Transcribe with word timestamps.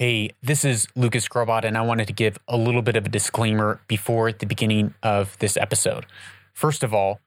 Hey, 0.00 0.30
this 0.40 0.64
is 0.64 0.86
Lucas 0.94 1.26
Skrobot, 1.28 1.64
and 1.64 1.76
I 1.76 1.80
wanted 1.80 2.06
to 2.06 2.12
give 2.12 2.38
a 2.46 2.56
little 2.56 2.82
bit 2.82 2.94
of 2.94 3.06
a 3.06 3.08
disclaimer 3.08 3.80
before 3.88 4.30
the 4.30 4.46
beginning 4.46 4.94
of 5.02 5.36
this 5.40 5.56
episode. 5.56 6.06
First 6.52 6.84
of 6.84 6.94
all, 6.94 7.18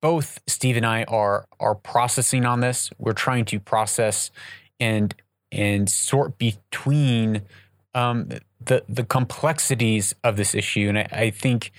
both 0.00 0.38
Steve 0.46 0.76
and 0.76 0.86
I 0.86 1.02
are 1.08 1.46
are 1.58 1.74
processing 1.74 2.44
on 2.44 2.60
this. 2.60 2.88
We're 2.98 3.14
trying 3.14 3.46
to 3.46 3.58
process 3.58 4.30
and 4.78 5.12
and 5.50 5.90
sort 5.90 6.38
between 6.38 7.42
um, 7.96 8.28
the 8.64 8.84
the 8.88 9.02
complexities 9.02 10.14
of 10.22 10.36
this 10.36 10.54
issue, 10.54 10.88
and 10.88 10.98
I, 11.00 11.08
I 11.10 11.30
think 11.30 11.72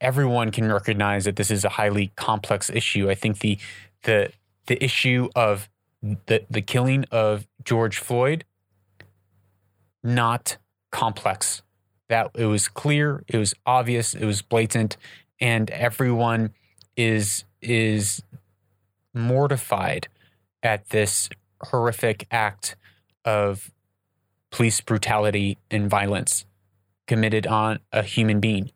everyone 0.00 0.50
can 0.50 0.72
recognize 0.72 1.26
that 1.26 1.36
this 1.36 1.52
is 1.52 1.64
a 1.64 1.68
highly 1.68 2.10
complex 2.16 2.70
issue. 2.70 3.08
I 3.08 3.14
think 3.14 3.38
the 3.38 3.58
the 4.02 4.32
the 4.66 4.82
issue 4.82 5.28
of 5.36 5.68
the 6.02 6.44
the 6.50 6.60
killing 6.60 7.04
of 7.12 7.46
George 7.62 7.98
Floyd 7.98 8.44
not 10.04 10.58
complex. 10.92 11.62
That 12.08 12.30
it 12.34 12.46
was 12.46 12.68
clear, 12.68 13.24
it 13.26 13.38
was 13.38 13.54
obvious, 13.64 14.14
it 14.14 14.26
was 14.26 14.42
blatant, 14.42 14.96
and 15.40 15.70
everyone 15.70 16.52
is 16.96 17.44
is 17.62 18.22
mortified 19.14 20.08
at 20.62 20.90
this 20.90 21.30
horrific 21.62 22.26
act 22.30 22.76
of 23.24 23.70
police 24.50 24.80
brutality 24.80 25.58
and 25.70 25.88
violence 25.88 26.44
committed 27.06 27.46
on 27.46 27.78
a 27.92 28.02
human 28.02 28.38
being. 28.38 28.70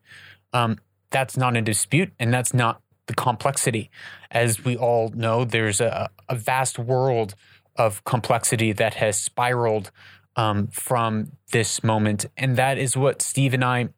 Um, 0.53 0.79
that's 1.11 1.37
not 1.37 1.55
a 1.55 1.61
dispute, 1.61 2.11
and 2.19 2.33
that's 2.33 2.53
not 2.53 2.81
the 3.07 3.13
complexity. 3.13 3.89
As 4.29 4.63
we 4.63 4.75
all 4.75 5.09
know, 5.09 5.45
there's 5.45 5.81
a, 5.81 6.09
a 6.27 6.35
vast 6.35 6.77
world 6.77 7.35
of 7.75 8.03
complexity 8.03 8.71
that 8.73 8.95
has 8.95 9.19
spiraled 9.19 9.91
um, 10.39 10.67
from 10.67 11.33
this 11.51 11.83
moment. 11.83 12.25
And 12.37 12.55
that 12.55 12.77
is 12.77 12.95
what 12.95 13.21
Steve 13.21 13.53
and 13.53 13.63
I 13.63 13.89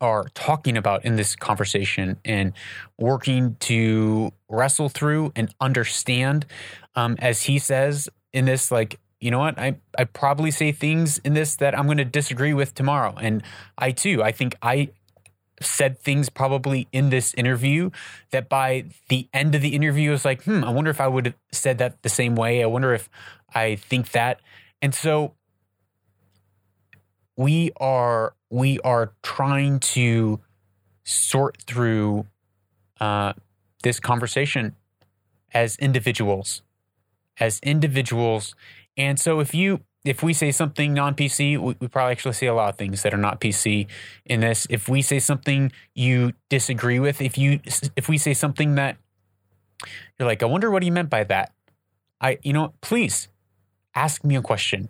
are 0.00 0.24
talking 0.34 0.76
about 0.76 1.04
in 1.04 1.14
this 1.14 1.36
conversation 1.36 2.18
and 2.24 2.52
working 2.98 3.54
to 3.60 4.32
wrestle 4.48 4.88
through 4.88 5.32
and 5.36 5.54
understand. 5.60 6.44
Um, 6.96 7.14
as 7.20 7.42
he 7.42 7.60
says 7.60 8.08
in 8.32 8.46
this, 8.46 8.72
like, 8.72 8.98
you 9.20 9.30
know 9.30 9.38
what? 9.38 9.56
I, 9.56 9.76
I 9.96 10.04
probably 10.04 10.50
say 10.50 10.72
things 10.72 11.18
in 11.18 11.34
this 11.34 11.54
that 11.56 11.78
I'm 11.78 11.86
going 11.86 11.98
to 11.98 12.04
disagree 12.04 12.52
with 12.52 12.74
tomorrow. 12.74 13.14
And 13.20 13.40
I 13.78 13.92
too, 13.92 14.24
I 14.24 14.32
think 14.32 14.56
I 14.60 14.90
said 15.62 16.00
things 16.00 16.30
probably 16.30 16.88
in 16.90 17.10
this 17.10 17.32
interview 17.34 17.90
that 18.32 18.48
by 18.48 18.86
the 19.08 19.28
end 19.32 19.54
of 19.54 19.62
the 19.62 19.76
interview, 19.76 20.10
I 20.10 20.12
was 20.14 20.24
like, 20.24 20.42
hmm, 20.42 20.64
I 20.64 20.70
wonder 20.70 20.90
if 20.90 21.00
I 21.00 21.06
would 21.06 21.26
have 21.26 21.34
said 21.52 21.78
that 21.78 22.02
the 22.02 22.08
same 22.08 22.34
way. 22.34 22.60
I 22.60 22.66
wonder 22.66 22.92
if 22.92 23.08
I 23.54 23.76
think 23.76 24.10
that. 24.10 24.40
And 24.82 24.92
so 24.92 25.34
we 27.36 27.72
are 27.76 28.34
we 28.50 28.78
are 28.80 29.12
trying 29.22 29.80
to 29.80 30.40
sort 31.04 31.62
through 31.62 32.26
uh, 33.00 33.32
this 33.82 34.00
conversation 34.00 34.74
as 35.52 35.76
individuals, 35.76 36.62
as 37.38 37.60
individuals. 37.62 38.54
And 38.96 39.18
so 39.18 39.40
if 39.40 39.54
you 39.54 39.80
if 40.04 40.22
we 40.22 40.34
say 40.34 40.52
something 40.52 40.92
non-PC, 40.92 41.58
we, 41.58 41.76
we, 41.80 41.88
probably 41.88 42.12
actually 42.12 42.34
say 42.34 42.46
a 42.46 42.54
lot 42.54 42.68
of 42.68 42.76
things 42.76 43.02
that 43.02 43.14
are 43.14 43.18
not 43.18 43.40
PC 43.40 43.86
in 44.26 44.40
this. 44.40 44.66
If 44.68 44.86
we 44.86 45.00
say 45.00 45.18
something 45.18 45.72
you 45.94 46.32
disagree 46.50 46.98
with, 46.98 47.22
if 47.22 47.38
you 47.38 47.60
if 47.96 48.08
we 48.08 48.18
say 48.18 48.34
something 48.34 48.74
that 48.74 48.96
you're 50.18 50.28
like, 50.28 50.42
I 50.42 50.46
wonder 50.46 50.70
what 50.70 50.82
he 50.82 50.90
meant 50.90 51.10
by 51.10 51.24
that. 51.24 51.52
I 52.20 52.38
you 52.42 52.52
know, 52.52 52.74
please 52.80 53.28
ask 53.94 54.24
me 54.24 54.36
a 54.36 54.42
question. 54.42 54.88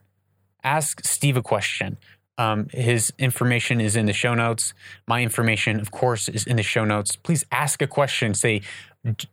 Ask 0.62 1.04
Steve 1.04 1.36
a 1.36 1.42
question. 1.42 1.98
Um, 2.36 2.68
his 2.72 3.12
information 3.18 3.80
is 3.80 3.94
in 3.94 4.06
the 4.06 4.12
show 4.12 4.34
notes. 4.34 4.74
My 5.06 5.22
information, 5.22 5.78
of 5.80 5.90
course, 5.90 6.28
is 6.28 6.46
in 6.46 6.56
the 6.56 6.62
show 6.64 6.84
notes. 6.84 7.14
Please 7.16 7.44
ask 7.52 7.80
a 7.80 7.86
question. 7.86 8.34
Say, 8.34 8.62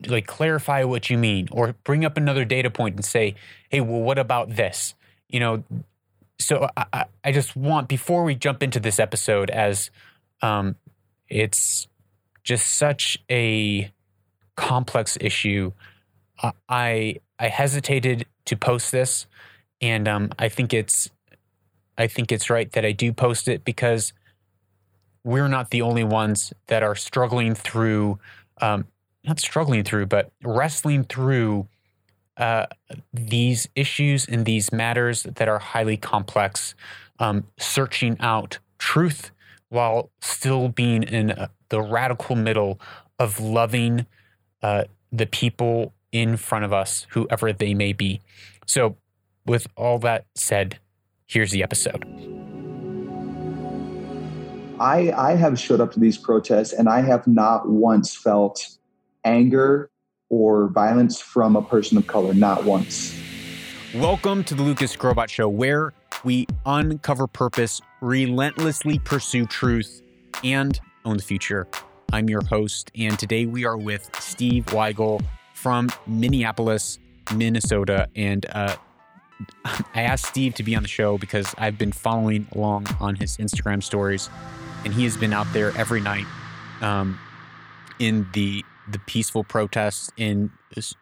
like, 0.05 0.27
clarify 0.27 0.83
what 0.83 1.09
you 1.09 1.17
mean, 1.17 1.47
or 1.51 1.75
bring 1.83 2.05
up 2.05 2.17
another 2.17 2.45
data 2.45 2.69
point 2.69 2.95
and 2.95 3.05
say, 3.05 3.35
hey, 3.69 3.81
well, 3.81 4.01
what 4.01 4.19
about 4.19 4.55
this? 4.55 4.93
You 5.29 5.39
know, 5.39 5.63
so 6.37 6.69
I, 6.75 7.05
I 7.23 7.31
just 7.31 7.55
want, 7.55 7.87
before 7.87 8.23
we 8.23 8.35
jump 8.35 8.61
into 8.61 8.79
this 8.79 8.99
episode, 8.99 9.49
as 9.49 9.89
um, 10.41 10.75
it's 11.29 11.87
just 12.43 12.67
such 12.67 13.17
a 13.29 13.91
complex 14.55 15.17
issue, 15.21 15.71
I, 16.67 17.19
I 17.39 17.47
hesitated 17.47 18.25
to 18.45 18.55
post 18.57 18.91
this. 18.91 19.25
And 19.79 20.07
um, 20.07 20.31
I 20.37 20.49
think 20.49 20.73
it's 20.73 21.09
I 21.97 22.07
think 22.07 22.31
it's 22.31 22.49
right 22.49 22.71
that 22.71 22.85
I 22.85 22.91
do 22.91 23.13
post 23.13 23.47
it 23.47 23.63
because 23.63 24.13
we're 25.23 25.47
not 25.47 25.69
the 25.69 25.81
only 25.81 26.03
ones 26.03 26.53
that 26.67 26.83
are 26.83 26.95
struggling 26.95 27.53
through, 27.53 28.19
um, 28.59 28.85
not 29.23 29.39
struggling 29.39 29.83
through, 29.83 30.07
but 30.07 30.31
wrestling 30.43 31.03
through 31.03 31.67
uh, 32.37 32.65
these 33.13 33.67
issues 33.75 34.25
and 34.27 34.45
these 34.45 34.71
matters 34.71 35.23
that 35.23 35.47
are 35.47 35.59
highly 35.59 35.97
complex, 35.97 36.73
um, 37.19 37.45
searching 37.57 38.17
out 38.19 38.57
truth 38.79 39.31
while 39.69 40.09
still 40.21 40.69
being 40.69 41.03
in 41.03 41.31
uh, 41.31 41.47
the 41.69 41.81
radical 41.81 42.35
middle 42.35 42.79
of 43.19 43.39
loving 43.39 44.05
uh, 44.63 44.83
the 45.11 45.25
people 45.25 45.93
in 46.11 46.35
front 46.35 46.65
of 46.65 46.73
us, 46.73 47.07
whoever 47.11 47.53
they 47.53 47.73
may 47.73 47.93
be. 47.93 48.21
So, 48.65 48.97
with 49.45 49.67
all 49.75 49.97
that 49.99 50.25
said, 50.35 50.79
Here's 51.31 51.51
the 51.51 51.63
episode. 51.63 52.03
I, 54.81 55.13
I 55.13 55.33
have 55.37 55.57
showed 55.57 55.79
up 55.79 55.93
to 55.93 55.99
these 56.01 56.17
protests 56.17 56.73
and 56.73 56.89
I 56.89 56.99
have 56.99 57.25
not 57.25 57.69
once 57.69 58.13
felt 58.13 58.67
anger 59.23 59.89
or 60.27 60.67
violence 60.67 61.21
from 61.21 61.55
a 61.55 61.61
person 61.61 61.97
of 61.97 62.05
color, 62.05 62.33
not 62.33 62.65
once. 62.65 63.17
Welcome 63.95 64.43
to 64.43 64.55
the 64.55 64.61
Lucas 64.61 64.93
Skrobot 64.93 65.29
Show, 65.29 65.47
where 65.47 65.93
we 66.25 66.47
uncover 66.65 67.27
purpose, 67.27 67.79
relentlessly 68.01 68.99
pursue 68.99 69.45
truth, 69.45 70.01
and 70.43 70.81
own 71.05 71.15
the 71.15 71.23
future. 71.23 71.65
I'm 72.11 72.27
your 72.27 72.43
host, 72.43 72.91
and 72.93 73.17
today 73.17 73.45
we 73.45 73.63
are 73.63 73.77
with 73.77 74.09
Steve 74.19 74.65
Weigel 74.65 75.23
from 75.53 75.89
Minneapolis, 76.05 76.99
Minnesota. 77.33 78.09
And 78.17 78.45
uh, 78.51 78.75
I 79.65 80.01
asked 80.01 80.25
Steve 80.25 80.55
to 80.55 80.63
be 80.63 80.75
on 80.75 80.83
the 80.83 80.89
show 80.89 81.17
because 81.17 81.53
I've 81.57 81.77
been 81.77 81.91
following 81.91 82.47
along 82.53 82.87
on 82.99 83.15
his 83.15 83.37
Instagram 83.37 83.83
stories, 83.83 84.29
and 84.83 84.93
he 84.93 85.03
has 85.03 85.17
been 85.17 85.33
out 85.33 85.47
there 85.53 85.75
every 85.77 86.01
night 86.01 86.25
um, 86.81 87.19
in 87.99 88.27
the 88.33 88.63
the 88.89 88.99
peaceful 88.99 89.43
protests, 89.43 90.11
in 90.17 90.51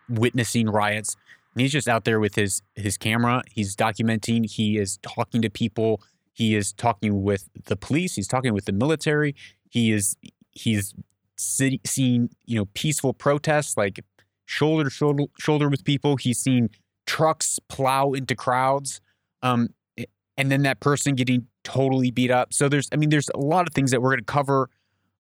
witnessing 0.10 0.70
riots. 0.70 1.16
And 1.54 1.62
he's 1.62 1.72
just 1.72 1.88
out 1.88 2.06
there 2.06 2.20
with 2.20 2.36
his 2.36 2.62
his 2.76 2.98
camera. 2.98 3.44
He's 3.50 3.76
documenting. 3.76 4.50
He 4.50 4.78
is 4.78 4.98
talking 5.02 5.42
to 5.42 5.50
people. 5.50 6.02
He 6.34 6.56
is 6.56 6.72
talking 6.72 7.24
with 7.24 7.50
the 7.66 7.76
police. 7.76 8.16
He's 8.16 8.28
talking 8.28 8.54
with 8.54 8.66
the 8.66 8.72
military. 8.72 9.36
He 9.70 9.92
is 9.92 10.16
he's 10.52 10.94
seeing 11.38 12.30
you 12.46 12.60
know 12.60 12.66
peaceful 12.74 13.14
protests 13.14 13.78
like 13.78 14.04
shoulder 14.46 14.86
to 14.86 14.90
shoulder 14.90 15.24
shoulder 15.40 15.70
with 15.70 15.84
people. 15.84 16.18
He's 16.18 16.40
seen 16.40 16.70
trucks 17.10 17.58
plow 17.70 18.12
into 18.12 18.36
crowds 18.36 19.02
um, 19.42 19.70
and 20.38 20.52
then 20.52 20.62
that 20.62 20.80
person 20.80 21.16
getting 21.16 21.48
totally 21.64 22.12
beat 22.12 22.30
up. 22.30 22.54
So 22.54 22.70
there's 22.70 22.88
i 22.94 22.98
mean 22.98 23.10
there's 23.10 23.30
a 23.34 23.40
lot 23.40 23.68
of 23.68 23.74
things 23.74 23.90
that 23.90 24.00
we're 24.00 24.12
going 24.12 24.20
to 24.20 24.26
cover 24.26 24.70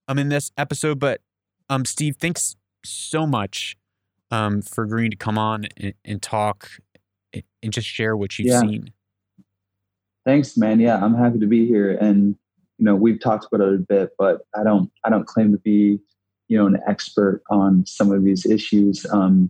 um, 0.07 0.19
in 0.19 0.29
this 0.29 0.51
episode 0.55 0.99
but 0.99 1.21
um, 1.67 1.85
steve 1.85 2.17
thanks 2.19 2.55
so 2.85 3.25
much 3.25 3.75
um, 4.29 4.61
for 4.61 4.83
agreeing 4.83 5.09
to 5.09 5.17
come 5.17 5.39
on 5.39 5.65
and, 5.77 5.95
and 6.05 6.21
talk 6.21 6.69
and 7.33 7.73
just 7.73 7.87
share 7.87 8.15
what 8.15 8.37
you've 8.37 8.49
yeah. 8.49 8.59
seen. 8.61 8.93
Thanks 10.27 10.55
man. 10.57 10.79
Yeah 10.79 11.03
i'm 11.03 11.15
happy 11.15 11.39
to 11.39 11.47
be 11.47 11.65
here. 11.65 11.97
And 11.99 12.35
you 12.77 12.85
know 12.85 12.95
we've 12.95 13.19
talked 13.19 13.47
about 13.51 13.67
it 13.67 13.73
a 13.73 13.77
bit 13.79 14.11
but 14.19 14.41
i 14.55 14.63
don't 14.63 14.91
i 15.03 15.09
don't 15.09 15.25
claim 15.25 15.51
to 15.53 15.57
be 15.57 15.99
you 16.49 16.57
know 16.59 16.67
an 16.67 16.77
expert 16.87 17.41
on 17.49 17.83
some 17.87 18.11
of 18.11 18.23
these 18.23 18.45
issues. 18.45 19.07
Um, 19.11 19.49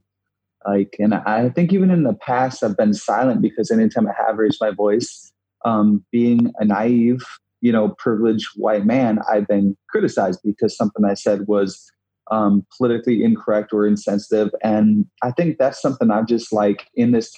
like, 0.66 0.96
and 1.00 1.14
I 1.14 1.50
think 1.50 1.74
even 1.74 1.90
in 1.90 2.04
the 2.04 2.14
past, 2.14 2.64
I've 2.64 2.78
been 2.78 2.94
silent 2.94 3.42
because 3.42 3.72
anytime 3.72 4.08
I 4.08 4.14
have 4.26 4.38
raised 4.38 4.60
my 4.60 4.72
voice, 4.72 5.32
um, 5.66 6.04
being 6.12 6.52
a 6.60 6.66
naive, 6.66 7.26
you 7.62 7.72
know, 7.72 7.90
privileged 7.98 8.48
white 8.56 8.86
man, 8.86 9.20
I've 9.32 9.48
been 9.48 9.78
criticized 9.90 10.42
because 10.44 10.76
something 10.76 11.06
I 11.06 11.14
said 11.14 11.48
was 11.48 11.92
um, 12.32 12.66
politically 12.78 13.24
incorrect 13.24 13.74
or 13.74 13.88
insensitive. 13.88 14.50
And 14.64 15.06
I 15.24 15.32
think 15.32 15.58
that's 15.58 15.82
something 15.82 16.12
I've 16.12 16.28
just 16.28 16.54
like 16.54 16.88
in 16.94 17.12
this 17.12 17.34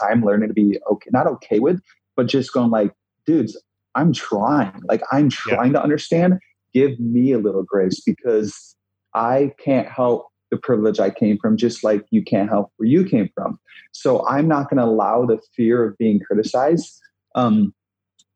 time 0.00 0.24
learning 0.24 0.48
to 0.48 0.54
be 0.54 0.78
okay, 0.90 1.10
not 1.12 1.26
okay 1.26 1.58
with, 1.58 1.80
but 2.16 2.26
just 2.26 2.52
going 2.52 2.70
like, 2.70 2.92
dudes, 3.26 3.60
I'm 3.94 4.12
trying. 4.12 4.80
Like, 4.88 5.02
I'm 5.12 5.28
trying 5.28 5.72
yeah. 5.72 5.78
to 5.78 5.82
understand. 5.82 6.38
Give 6.72 6.98
me 7.00 7.32
a 7.32 7.38
little 7.38 7.64
grace 7.64 8.00
because 8.00 8.76
I 9.14 9.52
can't 9.62 9.88
help 9.88 10.29
the 10.50 10.56
privilege 10.56 11.00
I 11.00 11.10
came 11.10 11.38
from, 11.38 11.56
just 11.56 11.84
like 11.84 12.04
you 12.10 12.22
can't 12.22 12.48
help 12.48 12.72
where 12.76 12.88
you 12.88 13.04
came 13.04 13.28
from. 13.34 13.58
So 13.92 14.26
I'm 14.28 14.48
not 14.48 14.70
going 14.70 14.78
to 14.78 14.84
allow 14.84 15.26
the 15.26 15.40
fear 15.56 15.84
of 15.84 15.98
being 15.98 16.20
criticized 16.20 17.00
um, 17.34 17.74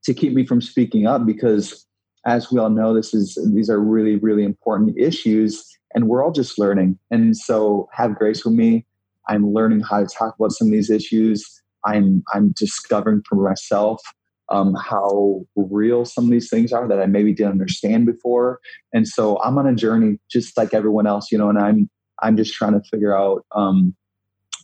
to 0.04 0.14
keep 0.14 0.32
me 0.32 0.46
from 0.46 0.60
speaking 0.60 1.06
up 1.06 1.26
because 1.26 1.86
as 2.26 2.50
we 2.50 2.58
all 2.58 2.70
know 2.70 2.94
this 2.94 3.12
is 3.12 3.38
these 3.52 3.68
are 3.68 3.80
really 3.80 4.16
really 4.16 4.44
important 4.44 4.98
issues 4.98 5.66
and 5.94 6.08
we're 6.08 6.24
all 6.24 6.32
just 6.32 6.58
learning. 6.58 6.98
And 7.10 7.36
so 7.36 7.88
have 7.92 8.16
grace 8.16 8.44
with 8.44 8.54
me. 8.54 8.84
I'm 9.28 9.52
learning 9.52 9.80
how 9.80 10.00
to 10.00 10.06
talk 10.06 10.34
about 10.38 10.52
some 10.52 10.68
of 10.68 10.72
these 10.72 10.90
issues. 10.90 11.62
I'm 11.84 12.22
i'm 12.32 12.52
discovering 12.56 13.22
for 13.28 13.36
myself 13.36 14.00
um, 14.50 14.74
how 14.74 15.46
real 15.56 16.04
some 16.04 16.24
of 16.24 16.30
these 16.30 16.50
things 16.50 16.70
are 16.70 16.86
that 16.86 17.00
i 17.00 17.06
maybe 17.06 17.32
didn't 17.32 17.52
understand 17.52 18.06
before. 18.06 18.60
And 18.92 19.06
so 19.06 19.40
i'm 19.42 19.58
on 19.58 19.66
a 19.66 19.74
journey 19.74 20.18
just 20.30 20.56
like 20.56 20.74
everyone 20.74 21.06
else 21.06 21.30
you 21.30 21.38
know 21.38 21.48
and 21.48 21.58
i'm 21.58 21.90
i'm 22.24 22.36
just 22.36 22.54
trying 22.54 22.72
to 22.72 22.82
figure 22.90 23.16
out 23.16 23.46
um, 23.54 23.94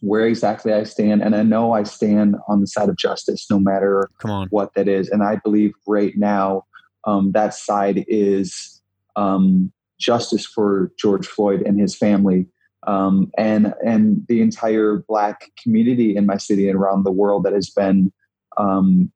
where 0.00 0.26
exactly 0.26 0.72
I 0.72 0.84
stand. 0.84 1.22
And 1.22 1.36
I 1.36 1.42
know 1.42 1.72
I 1.72 1.82
stand 1.82 2.36
on 2.48 2.60
the 2.60 2.66
side 2.66 2.88
of 2.88 2.96
justice 2.96 3.46
no 3.50 3.58
matter 3.58 4.10
Come 4.18 4.30
on. 4.30 4.48
what 4.48 4.74
that 4.74 4.88
is. 4.88 5.08
And 5.08 5.22
I 5.22 5.36
believe 5.36 5.72
right 5.86 6.14
now 6.16 6.64
um, 7.06 7.32
that 7.32 7.54
side 7.54 8.04
is 8.08 8.80
um, 9.16 9.72
justice 9.98 10.46
for 10.46 10.90
George 10.98 11.26
Floyd 11.26 11.62
and 11.62 11.78
his 11.78 11.94
family. 11.94 12.46
Um, 12.86 13.30
and 13.36 13.74
and 13.84 14.24
the 14.26 14.40
entire 14.40 15.04
black 15.06 15.50
community 15.62 16.16
in 16.16 16.24
my 16.24 16.38
city 16.38 16.66
and 16.66 16.78
around 16.78 17.04
the 17.04 17.12
world 17.12 17.44
that 17.44 17.52
has 17.52 17.68
been 17.68 18.10
um, 18.56 19.12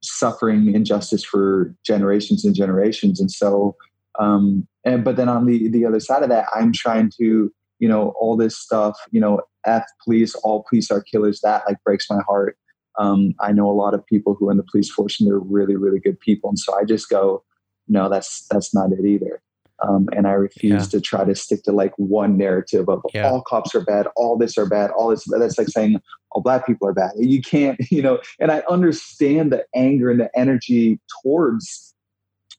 suffering 0.00 0.72
injustice 0.72 1.24
for 1.24 1.74
generations 1.84 2.44
and 2.44 2.54
generations. 2.54 3.20
And 3.20 3.32
so, 3.32 3.74
um, 4.20 4.68
and 4.84 5.04
but 5.04 5.16
then 5.16 5.28
on 5.28 5.46
the 5.46 5.68
the 5.68 5.84
other 5.84 6.00
side 6.00 6.22
of 6.22 6.28
that, 6.28 6.46
I'm 6.54 6.72
trying 6.72 7.10
to 7.18 7.52
you 7.82 7.88
know 7.88 8.14
all 8.18 8.36
this 8.36 8.56
stuff 8.56 8.96
you 9.10 9.20
know 9.20 9.40
f 9.66 9.84
police 10.02 10.34
all 10.36 10.64
police 10.70 10.90
are 10.90 11.02
killers 11.02 11.40
that 11.40 11.64
like 11.66 11.82
breaks 11.84 12.08
my 12.08 12.22
heart 12.26 12.56
um, 12.98 13.34
i 13.40 13.52
know 13.52 13.68
a 13.68 13.72
lot 13.72 13.92
of 13.92 14.06
people 14.06 14.34
who 14.34 14.48
are 14.48 14.52
in 14.52 14.56
the 14.56 14.62
police 14.70 14.90
force 14.90 15.20
and 15.20 15.28
they're 15.28 15.38
really 15.38 15.76
really 15.76 15.98
good 15.98 16.18
people 16.20 16.48
and 16.48 16.58
so 16.58 16.74
i 16.78 16.84
just 16.84 17.10
go 17.10 17.42
no 17.88 18.08
that's 18.08 18.46
that's 18.48 18.72
not 18.72 18.92
it 18.92 19.04
either 19.04 19.42
um, 19.82 20.08
and 20.16 20.28
i 20.28 20.30
refuse 20.30 20.84
yeah. 20.84 20.98
to 20.98 21.00
try 21.00 21.24
to 21.24 21.34
stick 21.34 21.64
to 21.64 21.72
like 21.72 21.92
one 21.96 22.38
narrative 22.38 22.88
of 22.88 23.02
yeah. 23.12 23.28
all 23.28 23.42
cops 23.42 23.74
are 23.74 23.84
bad 23.84 24.06
all 24.14 24.38
this 24.38 24.56
are 24.56 24.68
bad 24.68 24.90
all 24.92 25.08
this 25.08 25.24
that's 25.24 25.58
like 25.58 25.68
saying 25.68 26.00
all 26.30 26.40
black 26.40 26.64
people 26.64 26.86
are 26.86 26.94
bad 26.94 27.10
you 27.16 27.42
can't 27.42 27.80
you 27.90 28.00
know 28.00 28.20
and 28.38 28.52
i 28.52 28.62
understand 28.70 29.50
the 29.50 29.64
anger 29.74 30.08
and 30.08 30.20
the 30.20 30.30
energy 30.38 31.00
towards 31.20 31.94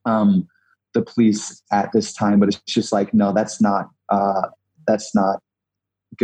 um, 0.06 0.50
the 0.94 1.01
police 1.01 1.62
at 1.72 1.92
this 1.92 2.13
time 2.13 2.40
but 2.40 2.50
it's 2.50 2.62
just 2.68 2.92
like 2.92 3.13
no 3.13 3.34
that's 3.34 3.62
not 3.62 3.90
uh, 4.10 4.48
that's 4.86 5.16
not 5.16 5.40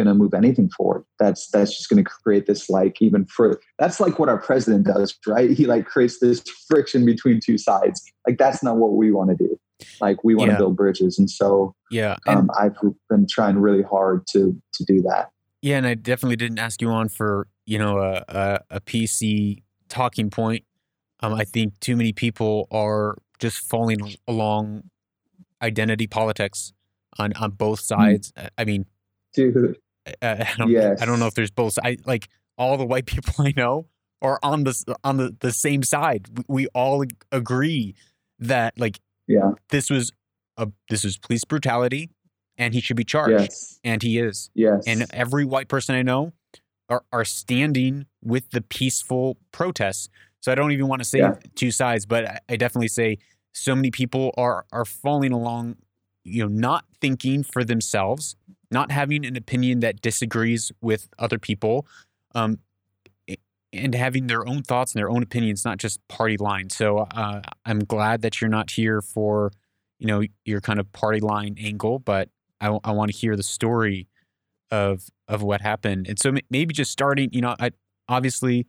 to 0.08 0.14
move 0.14 0.34
anything 0.34 0.70
forward. 0.70 1.04
That's 1.20 1.50
that's 1.50 1.76
just 1.76 1.90
to 2.04 2.04
create 2.04 2.46
this 2.46 2.70
like 2.70 3.02
even 3.02 3.26
further. 3.26 3.60
That's 3.78 4.00
like 4.00 4.20
what 4.20 4.30
our 4.30 4.40
president 4.40 4.86
does, 4.86 5.18
right? 5.28 5.50
He 5.50 5.66
like 5.66 5.86
creates 5.86 6.20
this 6.20 6.44
friction 6.68 7.06
between 7.06 7.40
two 7.44 7.58
sides. 7.58 8.02
Like 8.28 8.38
that's 8.38 8.64
not 8.64 8.78
what 8.78 8.94
we 8.94 9.12
want 9.12 9.32
to 9.32 9.36
do. 9.36 9.60
Like 10.02 10.24
we 10.24 10.36
want 10.36 10.50
to 10.50 10.54
yeah. 10.54 10.58
build 10.58 10.76
bridges, 10.76 11.18
and 11.18 11.30
so 11.30 11.74
yeah, 11.90 12.18
and, 12.26 12.40
um, 12.40 12.52
I've 12.60 12.76
been 13.10 13.26
trying 13.30 13.58
really 13.58 13.84
hard 13.84 14.28
to 14.32 14.56
to 14.74 14.84
do 14.86 15.02
that. 15.04 15.30
Yeah, 15.62 15.78
and 15.78 15.88
I 15.88 15.94
definitely 15.94 16.36
didn't 16.36 16.60
ask 16.60 16.82
you 16.82 16.90
on 16.90 17.08
for 17.08 17.48
you 17.66 17.78
know 17.78 17.98
a 18.00 18.24
a, 18.28 18.60
a 18.72 18.82
PC 18.82 19.64
talking 19.88 20.30
point. 20.30 20.66
Um, 21.22 21.34
I 21.34 21.46
think 21.46 21.80
too 21.80 21.96
many 21.96 22.12
people 22.12 22.68
are 22.72 23.18
just 23.40 23.60
falling 23.60 24.16
along 24.28 24.84
identity 25.62 26.08
politics 26.08 26.74
on 27.18 27.34
on 27.34 27.52
both 27.52 27.80
hmm. 27.80 27.86
sides. 27.86 28.32
Mm. 28.34 28.50
I 28.58 28.66
mean, 28.66 28.86
dude, 29.34 29.78
I, 30.22 30.32
I 30.32 30.54
don't, 30.58 30.70
yes. 30.70 31.02
I 31.02 31.06
don't 31.06 31.20
know 31.20 31.28
if 31.28 31.34
there's 31.34 31.52
both. 31.52 31.78
I 31.84 31.98
like 32.06 32.30
all 32.58 32.78
the 32.78 32.86
white 32.86 33.06
people 33.08 33.34
I 33.40 33.54
know 33.56 33.88
are 34.22 34.40
on 34.44 34.64
the 34.64 34.98
on 35.04 35.18
the 35.18 35.36
the 35.40 35.52
same 35.52 35.84
side. 35.84 36.28
We, 36.36 36.44
we 36.48 36.68
all 36.68 37.04
agree 37.32 37.96
that 38.40 38.80
like 38.80 39.00
yeah, 39.28 39.52
this 39.70 39.90
was 39.90 40.12
a 40.58 40.70
this 40.90 41.04
was 41.04 41.18
police 41.18 41.46
brutality, 41.46 42.10
and 42.58 42.74
he 42.74 42.82
should 42.82 42.98
be 42.98 43.04
charged, 43.04 43.42
yes. 43.42 43.80
and 43.84 44.02
he 44.02 44.20
is. 44.20 44.50
Yes, 44.54 44.84
and 44.88 45.06
every 45.14 45.46
white 45.46 45.68
person 45.68 45.96
I 45.96 46.02
know 46.02 46.34
are 46.90 47.04
are 47.12 47.26
standing 47.26 48.06
with 48.22 48.52
the 48.52 48.62
peaceful 48.62 49.38
protests. 49.52 50.10
So 50.42 50.52
I 50.52 50.56
don't 50.56 50.72
even 50.72 50.88
want 50.88 51.02
to 51.02 51.08
say 51.08 51.20
yeah. 51.20 51.36
two 51.56 51.72
sides, 51.72 52.06
but 52.06 52.42
I, 52.50 52.56
definitely 52.56 52.88
say 52.88 53.18
so 53.54 53.76
many 53.76 53.92
people 53.92 54.34
are 54.38 54.66
are 54.72 54.86
falling 54.86 55.32
along 55.32 55.76
you 56.24 56.44
know 56.44 56.48
not 56.48 56.86
thinking 57.02 57.44
for 57.44 57.64
themselves 57.64 58.36
not 58.72 58.92
having 58.92 59.26
an 59.26 59.36
opinion 59.36 59.80
that 59.80 60.02
disagrees 60.02 60.72
with 60.82 61.08
other 61.18 61.40
people 61.40 61.88
um, 62.36 62.60
and 63.74 63.96
having 63.96 64.28
their 64.28 64.48
own 64.48 64.62
thoughts 64.62 64.94
and 64.94 65.00
their 65.00 65.10
own 65.10 65.24
opinions 65.24 65.66
not 65.66 65.78
just 65.78 66.06
party 66.08 66.38
line 66.38 66.70
so 66.70 67.00
uh, 67.00 67.42
i'm 67.66 67.80
glad 67.80 68.22
that 68.22 68.40
you're 68.40 68.50
not 68.50 68.72
here 68.72 69.02
for 69.02 69.52
you 69.98 70.08
know 70.08 70.22
your 70.46 70.62
kind 70.62 70.80
of 70.80 70.92
party 70.94 71.20
line 71.20 71.56
angle 71.60 72.00
but 72.00 72.30
i, 72.62 72.68
I 72.84 72.92
want 72.92 73.12
to 73.12 73.18
hear 73.18 73.36
the 73.36 73.44
story 73.44 74.08
of 74.72 75.10
of 75.28 75.42
what 75.42 75.62
happened 75.62 76.08
and 76.08 76.20
so 76.20 76.34
maybe 76.50 76.74
just 76.74 76.92
starting 76.92 77.30
you 77.32 77.42
know 77.42 77.56
I, 77.60 77.72
obviously 78.08 78.68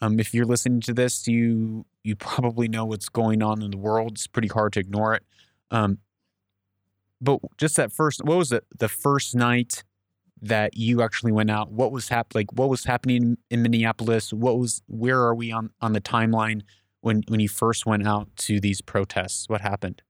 um, 0.00 0.20
if 0.20 0.32
you're 0.32 0.46
listening 0.46 0.80
to 0.80 0.94
this 0.94 1.26
you 1.26 1.84
you 2.02 2.16
probably 2.16 2.68
know 2.68 2.84
what's 2.84 3.08
going 3.08 3.42
on 3.42 3.62
in 3.62 3.70
the 3.70 3.76
world 3.76 4.12
it's 4.12 4.26
pretty 4.26 4.48
hard 4.48 4.72
to 4.72 4.80
ignore 4.80 5.14
it 5.14 5.22
um, 5.70 5.98
but 7.20 7.40
just 7.56 7.76
that 7.76 7.92
first, 7.92 8.22
what 8.24 8.38
was 8.38 8.52
it? 8.52 8.64
The 8.78 8.88
first 8.88 9.34
night 9.34 9.82
that 10.40 10.76
you 10.76 11.02
actually 11.02 11.32
went 11.32 11.50
out. 11.50 11.72
What 11.72 11.90
was 11.90 12.08
happening? 12.08 12.42
Like, 12.42 12.52
what 12.52 12.68
was 12.68 12.84
happening 12.84 13.38
in 13.50 13.62
Minneapolis? 13.62 14.32
What 14.32 14.58
was? 14.58 14.82
Where 14.86 15.20
are 15.20 15.34
we 15.34 15.50
on 15.50 15.70
on 15.80 15.92
the 15.92 16.00
timeline 16.00 16.62
when 17.00 17.22
when 17.28 17.40
you 17.40 17.48
first 17.48 17.86
went 17.86 18.06
out 18.06 18.28
to 18.36 18.60
these 18.60 18.80
protests? 18.80 19.48
What 19.48 19.60
happened? 19.60 20.02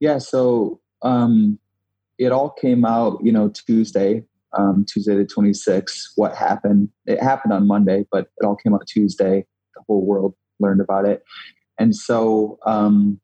Yeah, 0.00 0.18
so 0.18 0.80
um, 1.02 1.58
it 2.18 2.30
all 2.30 2.50
came 2.50 2.84
out, 2.84 3.18
you 3.24 3.32
know, 3.32 3.48
Tuesday, 3.48 4.24
um, 4.56 4.84
Tuesday 4.88 5.16
the 5.16 5.24
26th. 5.24 6.10
What 6.16 6.34
happened? 6.34 6.88
It 7.06 7.22
happened 7.22 7.52
on 7.52 7.66
Monday, 7.66 8.06
but 8.10 8.28
it 8.40 8.44
all 8.44 8.56
came 8.56 8.74
out 8.74 8.86
Tuesday. 8.86 9.46
The 9.74 9.82
whole 9.86 10.06
world 10.06 10.34
learned 10.60 10.80
about 10.80 11.04
it, 11.04 11.22
and 11.78 11.94
so 11.94 12.58
um, 12.66 13.20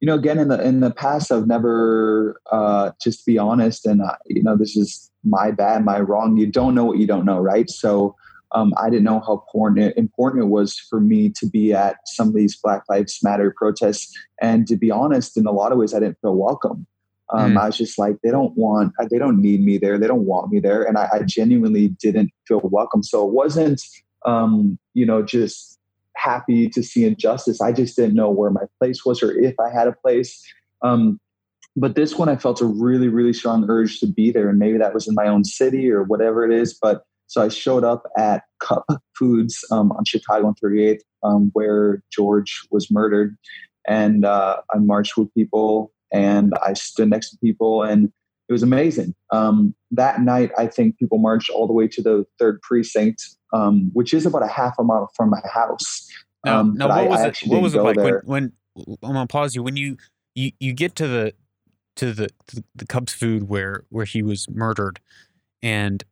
you 0.00 0.06
know, 0.06 0.14
again, 0.14 0.38
in 0.38 0.48
the 0.48 0.60
in 0.62 0.80
the 0.80 0.90
past, 0.90 1.30
I've 1.30 1.46
never 1.46 2.40
uh, 2.50 2.92
just 3.02 3.26
be 3.26 3.36
honest, 3.36 3.84
and 3.84 4.00
uh, 4.00 4.16
you 4.26 4.42
know, 4.42 4.56
this 4.56 4.76
is 4.76 5.10
my 5.24 5.50
bad, 5.50 5.84
my 5.84 6.00
wrong. 6.00 6.38
You 6.38 6.46
don't 6.46 6.74
know 6.74 6.86
what 6.86 6.98
you 6.98 7.06
don't 7.06 7.26
know, 7.26 7.38
right? 7.38 7.68
So 7.68 8.16
um, 8.52 8.72
I 8.78 8.88
didn't 8.88 9.04
know 9.04 9.20
how 9.20 9.34
important 9.34 9.96
important 9.98 10.44
it 10.44 10.48
was 10.48 10.78
for 10.78 11.00
me 11.00 11.28
to 11.36 11.46
be 11.46 11.74
at 11.74 11.96
some 12.06 12.28
of 12.28 12.34
these 12.34 12.58
Black 12.58 12.82
Lives 12.88 13.18
Matter 13.22 13.54
protests, 13.54 14.10
and 14.40 14.66
to 14.68 14.76
be 14.76 14.90
honest, 14.90 15.36
in 15.36 15.46
a 15.46 15.52
lot 15.52 15.70
of 15.70 15.78
ways, 15.78 15.92
I 15.92 16.00
didn't 16.00 16.18
feel 16.22 16.34
welcome. 16.34 16.86
Um, 17.32 17.54
mm. 17.54 17.60
I 17.60 17.66
was 17.66 17.76
just 17.76 17.98
like, 17.98 18.16
they 18.22 18.30
don't 18.30 18.56
want, 18.56 18.92
they 19.10 19.18
don't 19.18 19.40
need 19.40 19.64
me 19.64 19.78
there, 19.78 19.98
they 19.98 20.06
don't 20.06 20.26
want 20.26 20.50
me 20.50 20.60
there, 20.60 20.82
and 20.82 20.98
I, 20.98 21.08
I 21.12 21.22
genuinely 21.22 21.88
didn't 21.88 22.30
feel 22.46 22.60
welcome. 22.64 23.02
So 23.02 23.26
it 23.26 23.32
wasn't, 23.32 23.80
um, 24.26 24.78
you 24.94 25.06
know, 25.06 25.22
just 25.22 25.78
happy 26.16 26.68
to 26.68 26.82
see 26.82 27.04
injustice. 27.04 27.60
I 27.60 27.72
just 27.72 27.96
didn't 27.96 28.14
know 28.14 28.30
where 28.30 28.50
my 28.50 28.64
place 28.78 29.04
was 29.04 29.22
or 29.22 29.32
if 29.32 29.54
I 29.58 29.70
had 29.70 29.88
a 29.88 29.92
place. 29.92 30.44
Um, 30.82 31.18
but 31.76 31.94
this 31.94 32.16
one, 32.16 32.28
I 32.28 32.36
felt 32.36 32.60
a 32.60 32.66
really, 32.66 33.08
really 33.08 33.32
strong 33.32 33.64
urge 33.68 34.00
to 34.00 34.06
be 34.06 34.30
there. 34.30 34.48
And 34.48 34.58
maybe 34.58 34.78
that 34.78 34.92
was 34.92 35.06
in 35.08 35.14
my 35.14 35.28
own 35.28 35.44
city 35.44 35.90
or 35.90 36.02
whatever 36.02 36.44
it 36.44 36.52
is. 36.52 36.74
But 36.74 37.04
so 37.26 37.42
I 37.42 37.48
showed 37.48 37.84
up 37.84 38.02
at 38.18 38.42
Cup 38.58 38.84
Foods 39.16 39.64
um, 39.70 39.92
on 39.92 40.04
Chicago 40.04 40.48
on 40.48 40.54
38th, 40.62 41.00
um, 41.22 41.50
where 41.52 42.02
George 42.10 42.60
was 42.70 42.90
murdered. 42.90 43.36
And 43.86 44.24
uh, 44.24 44.60
I 44.74 44.78
marched 44.78 45.16
with 45.16 45.32
people 45.34 45.92
and 46.12 46.54
I 46.62 46.72
stood 46.74 47.10
next 47.10 47.30
to 47.30 47.38
people. 47.38 47.82
And 47.82 48.12
it 48.48 48.52
was 48.52 48.62
amazing. 48.62 49.14
Um, 49.30 49.74
that 49.92 50.20
night, 50.20 50.50
I 50.58 50.66
think 50.66 50.98
people 50.98 51.18
marched 51.18 51.50
all 51.50 51.66
the 51.66 51.72
way 51.72 51.86
to 51.88 52.02
the 52.02 52.26
third 52.38 52.60
precinct, 52.62 53.22
um, 53.52 53.90
which 53.92 54.12
is 54.12 54.26
about 54.26 54.42
a 54.42 54.48
half 54.48 54.74
a 54.78 54.82
mile 54.82 55.08
from 55.16 55.30
my 55.30 55.40
house. 55.52 56.08
Now, 56.44 56.60
um, 56.60 56.74
now 56.74 56.88
what, 56.88 56.98
I, 56.98 57.02
was 57.06 57.20
I 57.20 57.26
it, 57.28 57.38
what 57.46 57.62
was 57.62 57.74
it 57.74 57.82
like 57.82 57.96
when, 57.96 58.20
when, 58.24 58.52
I'm 59.02 59.12
gonna 59.12 59.26
pause 59.26 59.54
you 59.54 59.62
when 59.62 59.76
you 59.76 59.98
you 60.34 60.52
you 60.58 60.72
get 60.72 60.94
to 60.96 61.06
the 61.06 61.34
to 61.96 62.12
the 62.12 62.28
to 62.48 62.64
the 62.74 62.86
Cup 62.86 63.08
Foods 63.10 63.44
where 63.44 63.84
where 63.90 64.04
he 64.04 64.22
was 64.22 64.48
murdered, 64.48 65.00
and 65.62 66.02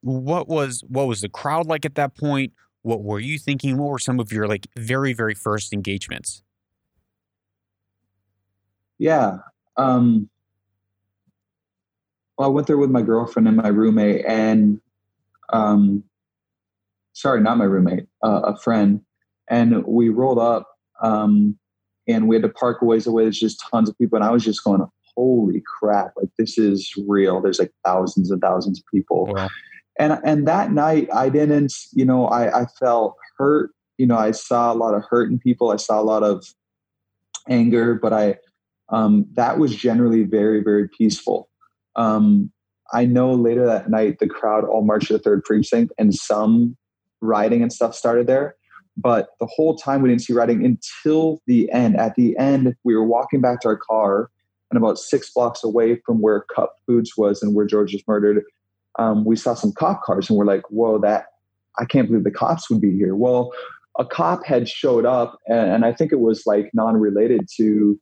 what 0.00 0.48
was 0.48 0.84
what 0.88 1.06
was 1.06 1.20
the 1.20 1.28
crowd 1.28 1.66
like 1.66 1.84
at 1.84 1.96
that 1.96 2.14
point? 2.14 2.52
What 2.82 3.02
were 3.02 3.18
you 3.18 3.38
thinking? 3.38 3.76
What 3.76 3.90
were 3.90 3.98
some 3.98 4.20
of 4.20 4.32
your 4.32 4.46
like 4.46 4.68
very 4.76 5.12
very 5.12 5.34
first 5.34 5.72
engagements? 5.72 6.42
Yeah, 8.98 9.38
um, 9.76 10.28
well, 12.38 12.48
I 12.48 12.52
went 12.52 12.66
there 12.66 12.78
with 12.78 12.90
my 12.90 13.02
girlfriend 13.02 13.48
and 13.48 13.56
my 13.56 13.68
roommate, 13.68 14.24
and 14.26 14.80
um, 15.52 16.04
sorry, 17.12 17.40
not 17.40 17.58
my 17.58 17.64
roommate, 17.64 18.06
uh, 18.22 18.42
a 18.44 18.56
friend, 18.58 19.00
and 19.48 19.84
we 19.84 20.08
rolled 20.08 20.38
up, 20.38 20.68
um, 21.02 21.58
and 22.08 22.28
we 22.28 22.36
had 22.36 22.42
to 22.42 22.48
park 22.48 22.82
a 22.82 22.84
ways 22.84 23.06
away. 23.06 23.24
There's 23.24 23.40
just 23.40 23.62
tons 23.70 23.88
of 23.88 23.98
people, 23.98 24.16
and 24.16 24.24
I 24.24 24.30
was 24.30 24.44
just 24.44 24.64
going, 24.64 24.82
"Holy 25.14 25.62
crap! 25.78 26.12
Like 26.16 26.30
this 26.38 26.56
is 26.56 26.92
real." 27.06 27.40
There's 27.40 27.58
like 27.58 27.72
thousands 27.84 28.30
and 28.30 28.40
thousands 28.40 28.78
of 28.80 28.84
people, 28.92 29.26
wow. 29.26 29.48
and 29.98 30.18
and 30.24 30.48
that 30.48 30.72
night 30.72 31.08
I 31.12 31.28
didn't, 31.28 31.74
you 31.92 32.04
know, 32.04 32.26
I, 32.26 32.62
I 32.62 32.66
felt 32.66 33.16
hurt 33.36 33.72
you 33.98 34.06
know, 34.06 34.16
I 34.16 34.30
saw 34.30 34.72
a 34.72 34.74
lot 34.74 34.94
of 34.94 35.04
hurt 35.08 35.30
in 35.30 35.38
people. 35.38 35.70
I 35.70 35.76
saw 35.76 36.00
a 36.00 36.04
lot 36.04 36.22
of 36.22 36.44
anger, 37.48 37.94
but 37.94 38.12
I, 38.12 38.36
um, 38.88 39.26
that 39.34 39.58
was 39.58 39.74
generally 39.74 40.22
very, 40.22 40.62
very 40.62 40.88
peaceful. 40.88 41.48
Um, 41.96 42.52
I 42.92 43.04
know 43.04 43.32
later 43.32 43.66
that 43.66 43.90
night 43.90 44.18
the 44.18 44.28
crowd 44.28 44.64
all 44.64 44.84
marched 44.84 45.08
to 45.08 45.14
the 45.14 45.18
third 45.18 45.44
precinct 45.44 45.92
and 45.98 46.14
some 46.14 46.76
rioting 47.20 47.62
and 47.62 47.72
stuff 47.72 47.94
started 47.94 48.26
there. 48.26 48.54
But 48.96 49.30
the 49.40 49.46
whole 49.46 49.76
time 49.76 50.00
we 50.00 50.08
didn't 50.08 50.22
see 50.22 50.32
rioting 50.32 50.64
until 50.64 51.42
the 51.46 51.70
end. 51.70 51.96
At 51.96 52.14
the 52.14 52.36
end, 52.38 52.74
we 52.84 52.94
were 52.94 53.04
walking 53.04 53.40
back 53.40 53.60
to 53.60 53.68
our 53.68 53.76
car, 53.76 54.30
and 54.70 54.78
about 54.78 54.98
six 54.98 55.30
blocks 55.32 55.62
away 55.62 56.00
from 56.06 56.20
where 56.20 56.44
Cup 56.54 56.76
Foods 56.86 57.12
was 57.16 57.42
and 57.42 57.54
where 57.54 57.66
George 57.66 57.92
was 57.92 58.02
murdered, 58.08 58.42
um, 58.98 59.24
we 59.24 59.36
saw 59.36 59.54
some 59.54 59.72
cop 59.72 60.02
cars, 60.02 60.30
and 60.30 60.38
we're 60.38 60.46
like, 60.46 60.62
"Whoa, 60.70 60.98
that! 61.00 61.26
I 61.78 61.84
can't 61.84 62.08
believe 62.08 62.24
the 62.24 62.30
cops 62.30 62.70
would 62.70 62.80
be 62.80 62.96
here." 62.96 63.14
Well, 63.14 63.52
a 63.98 64.04
cop 64.04 64.44
had 64.46 64.66
showed 64.66 65.04
up, 65.04 65.38
and, 65.46 65.70
and 65.70 65.84
I 65.84 65.92
think 65.92 66.10
it 66.10 66.20
was 66.20 66.44
like 66.46 66.70
non-related 66.72 67.48
to 67.58 68.00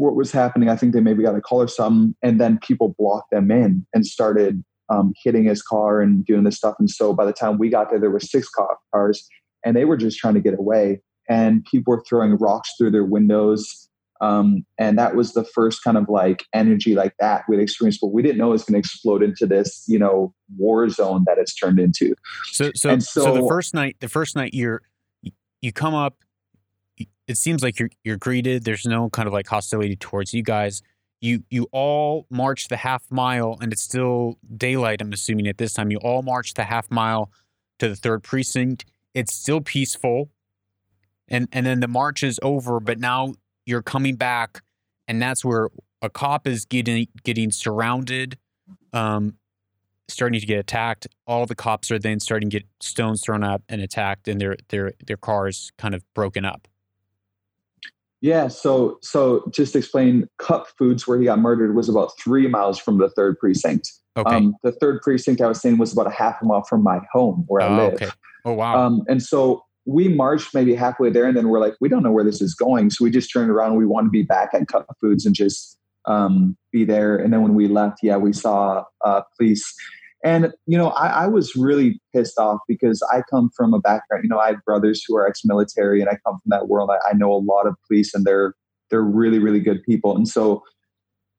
what 0.00 0.16
was 0.16 0.32
happening. 0.32 0.70
I 0.70 0.76
think 0.76 0.94
they 0.94 1.00
maybe 1.00 1.22
got 1.22 1.36
a 1.36 1.42
call 1.42 1.60
or 1.60 1.68
something, 1.68 2.14
and 2.22 2.40
then 2.40 2.58
people 2.58 2.94
blocked 2.98 3.30
them 3.30 3.50
in 3.50 3.86
and 3.92 4.06
started 4.06 4.64
um, 4.88 5.12
hitting 5.22 5.44
his 5.44 5.62
car 5.62 6.00
and 6.00 6.24
doing 6.24 6.44
this 6.44 6.56
stuff. 6.56 6.74
And 6.78 6.88
so 6.88 7.12
by 7.12 7.26
the 7.26 7.34
time 7.34 7.58
we 7.58 7.68
got 7.68 7.90
there, 7.90 8.00
there 8.00 8.10
were 8.10 8.18
six 8.18 8.48
cars, 8.92 9.28
and 9.64 9.76
they 9.76 9.84
were 9.84 9.98
just 9.98 10.18
trying 10.18 10.34
to 10.34 10.40
get 10.40 10.58
away. 10.58 11.02
And 11.28 11.64
people 11.70 11.92
were 11.92 12.02
throwing 12.08 12.36
rocks 12.38 12.70
through 12.76 12.92
their 12.92 13.04
windows. 13.04 13.88
Um, 14.22 14.64
and 14.78 14.98
that 14.98 15.14
was 15.14 15.32
the 15.32 15.44
first 15.44 15.84
kind 15.84 15.96
of 15.96 16.08
like 16.08 16.44
energy 16.54 16.94
like 16.94 17.14
that 17.20 17.44
we'd 17.48 17.60
experienced, 17.60 18.00
but 18.00 18.08
we 18.08 18.22
didn't 18.22 18.38
know 18.38 18.48
it 18.48 18.52
was 18.52 18.64
going 18.64 18.74
to 18.74 18.78
explode 18.78 19.22
into 19.22 19.46
this, 19.46 19.84
you 19.86 19.98
know, 19.98 20.34
war 20.56 20.88
zone 20.88 21.24
that 21.26 21.38
it's 21.38 21.54
turned 21.54 21.78
into. 21.78 22.14
So, 22.52 22.70
so, 22.74 22.98
so, 22.98 23.22
so 23.22 23.34
the 23.34 23.48
first 23.48 23.72
night, 23.72 23.96
the 24.00 24.08
first 24.08 24.36
night 24.36 24.52
you're, 24.52 24.82
you 25.62 25.72
come 25.72 25.94
up, 25.94 26.16
it 27.26 27.36
seems 27.36 27.62
like 27.62 27.78
you're 27.78 27.90
you're 28.04 28.16
greeted. 28.16 28.64
There's 28.64 28.86
no 28.86 29.08
kind 29.10 29.26
of 29.26 29.32
like 29.32 29.46
hostility 29.46 29.96
towards 29.96 30.34
you 30.34 30.42
guys. 30.42 30.82
You 31.20 31.44
you 31.50 31.68
all 31.70 32.26
march 32.30 32.68
the 32.68 32.76
half 32.76 33.04
mile, 33.10 33.56
and 33.60 33.72
it's 33.72 33.82
still 33.82 34.38
daylight. 34.56 35.00
I'm 35.00 35.12
assuming 35.12 35.46
at 35.46 35.58
this 35.58 35.74
time 35.74 35.90
you 35.90 35.98
all 35.98 36.22
march 36.22 36.54
the 36.54 36.64
half 36.64 36.90
mile 36.90 37.30
to 37.78 37.88
the 37.88 37.96
third 37.96 38.22
precinct. 38.22 38.84
It's 39.14 39.32
still 39.32 39.60
peaceful, 39.60 40.30
and 41.28 41.48
and 41.52 41.66
then 41.66 41.80
the 41.80 41.88
march 41.88 42.22
is 42.22 42.40
over. 42.42 42.80
But 42.80 42.98
now 42.98 43.34
you're 43.66 43.82
coming 43.82 44.16
back, 44.16 44.62
and 45.06 45.20
that's 45.20 45.44
where 45.44 45.68
a 46.02 46.10
cop 46.10 46.46
is 46.46 46.64
getting 46.64 47.06
getting 47.22 47.50
surrounded, 47.50 48.38
um, 48.92 49.34
starting 50.08 50.40
to 50.40 50.46
get 50.46 50.58
attacked. 50.58 51.06
All 51.26 51.46
the 51.46 51.54
cops 51.54 51.90
are 51.90 51.98
then 51.98 52.18
starting 52.18 52.50
to 52.50 52.58
get 52.58 52.66
stones 52.80 53.22
thrown 53.22 53.44
up 53.44 53.62
and 53.68 53.80
attacked, 53.80 54.26
and 54.26 54.40
their 54.40 54.56
their 54.68 54.92
their 55.06 55.16
cars 55.16 55.70
kind 55.78 55.94
of 55.94 56.02
broken 56.14 56.44
up. 56.44 56.66
Yeah, 58.20 58.48
so 58.48 58.98
so 59.02 59.50
just 59.50 59.74
explain 59.74 60.28
Cup 60.38 60.66
Foods 60.78 61.06
where 61.06 61.18
he 61.18 61.24
got 61.24 61.38
murdered 61.38 61.74
was 61.74 61.88
about 61.88 62.12
three 62.22 62.46
miles 62.48 62.78
from 62.78 62.98
the 62.98 63.08
third 63.08 63.38
precinct. 63.38 63.90
Okay. 64.16 64.34
Um, 64.34 64.54
the 64.62 64.72
third 64.72 65.00
precinct 65.02 65.40
I 65.40 65.46
was 65.46 65.60
saying 65.60 65.78
was 65.78 65.92
about 65.92 66.06
a 66.06 66.10
half 66.10 66.42
a 66.42 66.44
mile 66.44 66.62
from 66.64 66.82
my 66.82 66.98
home 67.12 67.44
where 67.48 67.62
oh, 67.62 67.66
I 67.66 67.76
live. 67.76 67.94
Okay. 67.94 68.10
Oh 68.44 68.52
wow. 68.52 68.78
Um, 68.78 69.02
and 69.08 69.22
so 69.22 69.64
we 69.86 70.08
marched 70.08 70.54
maybe 70.54 70.74
halfway 70.74 71.10
there, 71.10 71.24
and 71.24 71.36
then 71.36 71.48
we're 71.48 71.60
like, 71.60 71.74
we 71.80 71.88
don't 71.88 72.02
know 72.02 72.12
where 72.12 72.24
this 72.24 72.42
is 72.42 72.54
going, 72.54 72.90
so 72.90 73.04
we 73.04 73.10
just 73.10 73.32
turned 73.32 73.50
around. 73.50 73.76
We 73.76 73.86
want 73.86 74.06
to 74.06 74.10
be 74.10 74.22
back 74.22 74.50
at 74.52 74.68
Cup 74.68 74.86
Foods 75.00 75.24
and 75.24 75.34
just 75.34 75.78
um, 76.06 76.56
be 76.72 76.84
there. 76.84 77.16
And 77.16 77.32
then 77.32 77.42
when 77.42 77.54
we 77.54 77.68
left, 77.68 77.98
yeah, 78.02 78.16
we 78.16 78.32
saw 78.32 78.84
uh, 79.04 79.22
police 79.36 79.74
and, 80.22 80.52
you 80.66 80.76
know, 80.76 80.88
I, 80.90 81.24
I, 81.24 81.26
was 81.26 81.56
really 81.56 82.00
pissed 82.14 82.38
off 82.38 82.58
because 82.68 83.02
I 83.12 83.22
come 83.30 83.50
from 83.56 83.72
a 83.72 83.80
background, 83.80 84.24
you 84.24 84.28
know, 84.28 84.38
I 84.38 84.48
have 84.48 84.64
brothers 84.64 85.02
who 85.06 85.16
are 85.16 85.26
ex 85.26 85.42
military 85.44 86.00
and 86.00 86.10
I 86.10 86.18
come 86.26 86.38
from 86.40 86.48
that 86.48 86.68
world. 86.68 86.90
I, 86.90 87.10
I, 87.10 87.14
know 87.14 87.32
a 87.32 87.40
lot 87.40 87.66
of 87.66 87.74
police 87.86 88.14
and 88.14 88.24
they're, 88.24 88.54
they're 88.90 89.02
really, 89.02 89.38
really 89.38 89.60
good 89.60 89.82
people. 89.82 90.14
And 90.14 90.28
so 90.28 90.62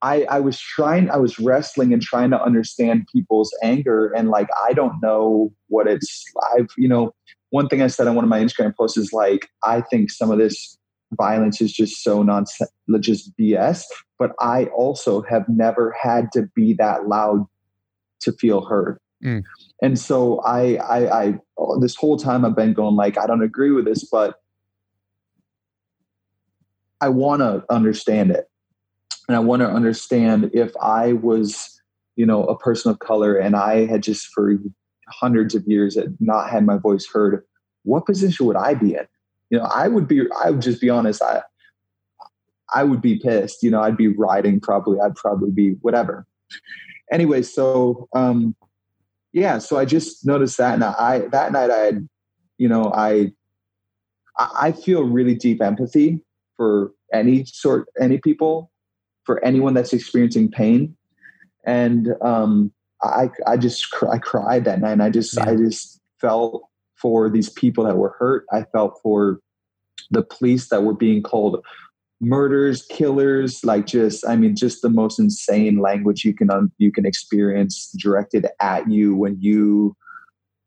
I, 0.01 0.23
I 0.23 0.39
was 0.39 0.59
trying, 0.59 1.11
I 1.11 1.17
was 1.17 1.37
wrestling 1.37 1.93
and 1.93 2.01
trying 2.01 2.31
to 2.31 2.41
understand 2.41 3.07
people's 3.11 3.55
anger. 3.61 4.11
And 4.13 4.29
like, 4.29 4.47
I 4.67 4.73
don't 4.73 4.99
know 5.01 5.53
what 5.67 5.87
it's, 5.87 6.23
I've, 6.57 6.69
you 6.75 6.87
know, 6.87 7.13
one 7.51 7.67
thing 7.67 7.83
I 7.83 7.87
said 7.87 8.07
on 8.07 8.15
one 8.15 8.25
of 8.25 8.29
my 8.29 8.39
Instagram 8.39 8.75
posts 8.75 8.97
is 8.97 9.13
like, 9.13 9.47
I 9.63 9.81
think 9.81 10.09
some 10.09 10.31
of 10.31 10.39
this 10.39 10.77
violence 11.11 11.61
is 11.61 11.71
just 11.71 12.03
so 12.03 12.23
nonsense, 12.23 12.71
just 13.01 13.31
BS. 13.37 13.83
But 14.17 14.31
I 14.39 14.65
also 14.67 15.21
have 15.23 15.47
never 15.47 15.95
had 16.01 16.31
to 16.33 16.47
be 16.55 16.73
that 16.75 17.07
loud 17.07 17.45
to 18.21 18.31
feel 18.31 18.65
heard. 18.65 18.97
Mm. 19.23 19.43
And 19.81 19.99
so 19.99 20.39
I, 20.39 20.75
I, 20.75 21.21
I, 21.23 21.39
this 21.79 21.95
whole 21.95 22.17
time 22.17 22.45
I've 22.45 22.55
been 22.55 22.73
going 22.73 22.95
like, 22.95 23.17
I 23.17 23.27
don't 23.27 23.43
agree 23.43 23.71
with 23.71 23.85
this, 23.85 24.03
but 24.03 24.35
I 26.99 27.09
want 27.09 27.41
to 27.41 27.63
understand 27.69 28.31
it. 28.31 28.45
And 29.27 29.35
I 29.35 29.39
want 29.39 29.61
to 29.61 29.69
understand 29.69 30.51
if 30.53 30.71
I 30.81 31.13
was, 31.13 31.81
you 32.15 32.25
know, 32.25 32.43
a 32.43 32.57
person 32.57 32.91
of 32.91 32.99
color 32.99 33.35
and 33.35 33.55
I 33.55 33.85
had 33.85 34.03
just 34.03 34.27
for 34.27 34.55
hundreds 35.07 35.55
of 35.55 35.63
years 35.67 35.95
had 35.95 36.17
not 36.19 36.49
had 36.49 36.65
my 36.65 36.77
voice 36.77 37.07
heard, 37.11 37.43
what 37.83 38.05
position 38.05 38.45
would 38.45 38.55
I 38.55 38.73
be 38.73 38.95
in? 38.95 39.07
You 39.49 39.59
know, 39.59 39.65
I 39.65 39.87
would 39.87 40.07
be, 40.07 40.21
I 40.43 40.51
would 40.51 40.61
just 40.61 40.81
be 40.81 40.89
honest. 40.89 41.21
I, 41.21 41.41
I 42.73 42.83
would 42.83 43.01
be 43.01 43.19
pissed. 43.19 43.63
You 43.63 43.71
know, 43.71 43.81
I'd 43.81 43.97
be 43.97 44.07
riding 44.07 44.59
probably. 44.59 44.99
I'd 44.99 45.15
probably 45.15 45.51
be 45.51 45.75
whatever 45.81 46.25
anyway, 47.11 47.41
so 47.41 48.07
um, 48.15 48.55
yeah, 49.33 49.57
so 49.57 49.77
I 49.77 49.85
just 49.85 50.25
noticed 50.25 50.57
that, 50.57 50.73
and 50.73 50.83
I 50.83 51.19
that 51.31 51.51
night 51.51 51.69
I 51.69 51.77
had, 51.77 52.07
you 52.57 52.67
know, 52.67 52.91
I 52.93 53.31
I 54.37 54.71
feel 54.71 55.03
really 55.03 55.35
deep 55.35 55.61
empathy 55.61 56.23
for 56.57 56.91
any 57.13 57.45
sort, 57.45 57.87
any 57.99 58.17
people, 58.17 58.71
for 59.25 59.43
anyone 59.43 59.73
that's 59.73 59.93
experiencing 59.93 60.49
pain, 60.49 60.95
and 61.65 62.09
um, 62.21 62.71
I 63.03 63.29
I 63.47 63.57
just 63.57 63.87
I 64.11 64.17
cried 64.17 64.65
that 64.65 64.81
night. 64.81 64.93
And 64.93 65.03
I 65.03 65.09
just 65.09 65.37
yeah. 65.37 65.49
I 65.49 65.55
just 65.55 65.99
felt 66.19 66.63
for 67.01 67.29
these 67.29 67.49
people 67.49 67.83
that 67.85 67.97
were 67.97 68.15
hurt. 68.19 68.45
I 68.51 68.63
felt 68.71 68.99
for 69.01 69.39
the 70.11 70.23
police 70.23 70.69
that 70.69 70.83
were 70.83 70.93
being 70.93 71.23
called 71.23 71.63
murders, 72.21 72.85
killers, 72.85 73.63
like 73.65 73.87
just 73.87 74.25
I 74.27 74.35
mean, 74.35 74.55
just 74.55 74.81
the 74.81 74.89
most 74.89 75.19
insane 75.19 75.79
language 75.79 76.23
you 76.23 76.33
can 76.33 76.49
un- 76.51 76.71
you 76.77 76.91
can 76.91 77.05
experience 77.05 77.91
directed 77.99 78.45
at 78.61 78.89
you 78.89 79.15
when 79.15 79.37
you 79.41 79.95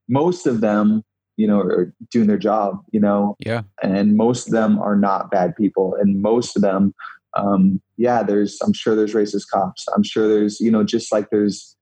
most 0.08 0.46
of 0.46 0.60
them 0.60 1.02
you 1.36 1.46
know 1.46 1.60
are 1.60 1.94
doing 2.10 2.26
their 2.26 2.38
job 2.38 2.78
you 2.92 3.00
know? 3.00 3.36
Yeah. 3.38 3.62
And 3.82 4.16
most 4.16 4.48
of 4.48 4.52
them 4.52 4.78
are 4.80 4.96
not 4.96 5.30
bad 5.30 5.56
people 5.56 5.96
and 5.98 6.20
most 6.20 6.56
of 6.56 6.62
them 6.62 6.94
um 7.36 7.80
yeah 7.96 8.22
there's 8.22 8.58
i'm 8.62 8.72
sure 8.72 8.94
there's 8.94 9.14
racist 9.14 9.46
cops. 9.52 9.86
I'm 9.94 10.02
sure 10.02 10.28
there's 10.28 10.60
you 10.60 10.70
know 10.70 10.84
just 10.84 11.10
like 11.10 11.30
there's 11.30 11.76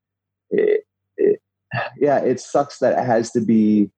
it, 0.51 0.85
it, 1.17 1.41
yeah 1.99 2.19
it 2.21 2.41
sucks 2.41 2.79
that 2.79 2.99
it 2.99 3.05
has 3.05 3.31
to 3.33 3.41
be 3.41 3.91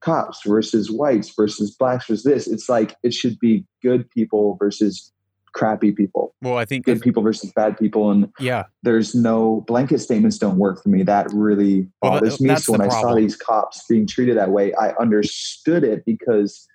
cops 0.00 0.40
versus 0.46 0.90
whites 0.90 1.32
versus 1.36 1.74
blacks 1.74 2.06
versus 2.06 2.24
this. 2.24 2.46
It's 2.46 2.68
like 2.68 2.94
it 3.02 3.12
should 3.12 3.38
be 3.38 3.66
good 3.82 4.08
people 4.10 4.56
versus 4.58 5.12
crappy 5.52 5.92
people. 5.92 6.34
Well, 6.42 6.56
I 6.56 6.64
think 6.64 6.84
good 6.84 7.00
people 7.00 7.22
versus 7.22 7.52
bad 7.52 7.78
people, 7.78 8.10
and 8.10 8.32
yeah, 8.38 8.64
there's 8.82 9.14
no 9.14 9.64
blanket 9.66 10.00
statements 10.00 10.38
don't 10.38 10.58
work 10.58 10.82
for 10.82 10.88
me. 10.88 11.02
That 11.02 11.28
really 11.32 11.88
bothers 12.00 12.40
me. 12.40 12.54
So 12.56 12.72
when 12.72 12.80
I 12.80 12.88
saw 12.88 13.14
these 13.14 13.36
cops 13.36 13.84
being 13.88 14.06
treated 14.06 14.36
that 14.36 14.50
way, 14.50 14.74
I 14.74 14.90
understood 15.00 15.84
it 15.84 16.04
because, 16.04 16.66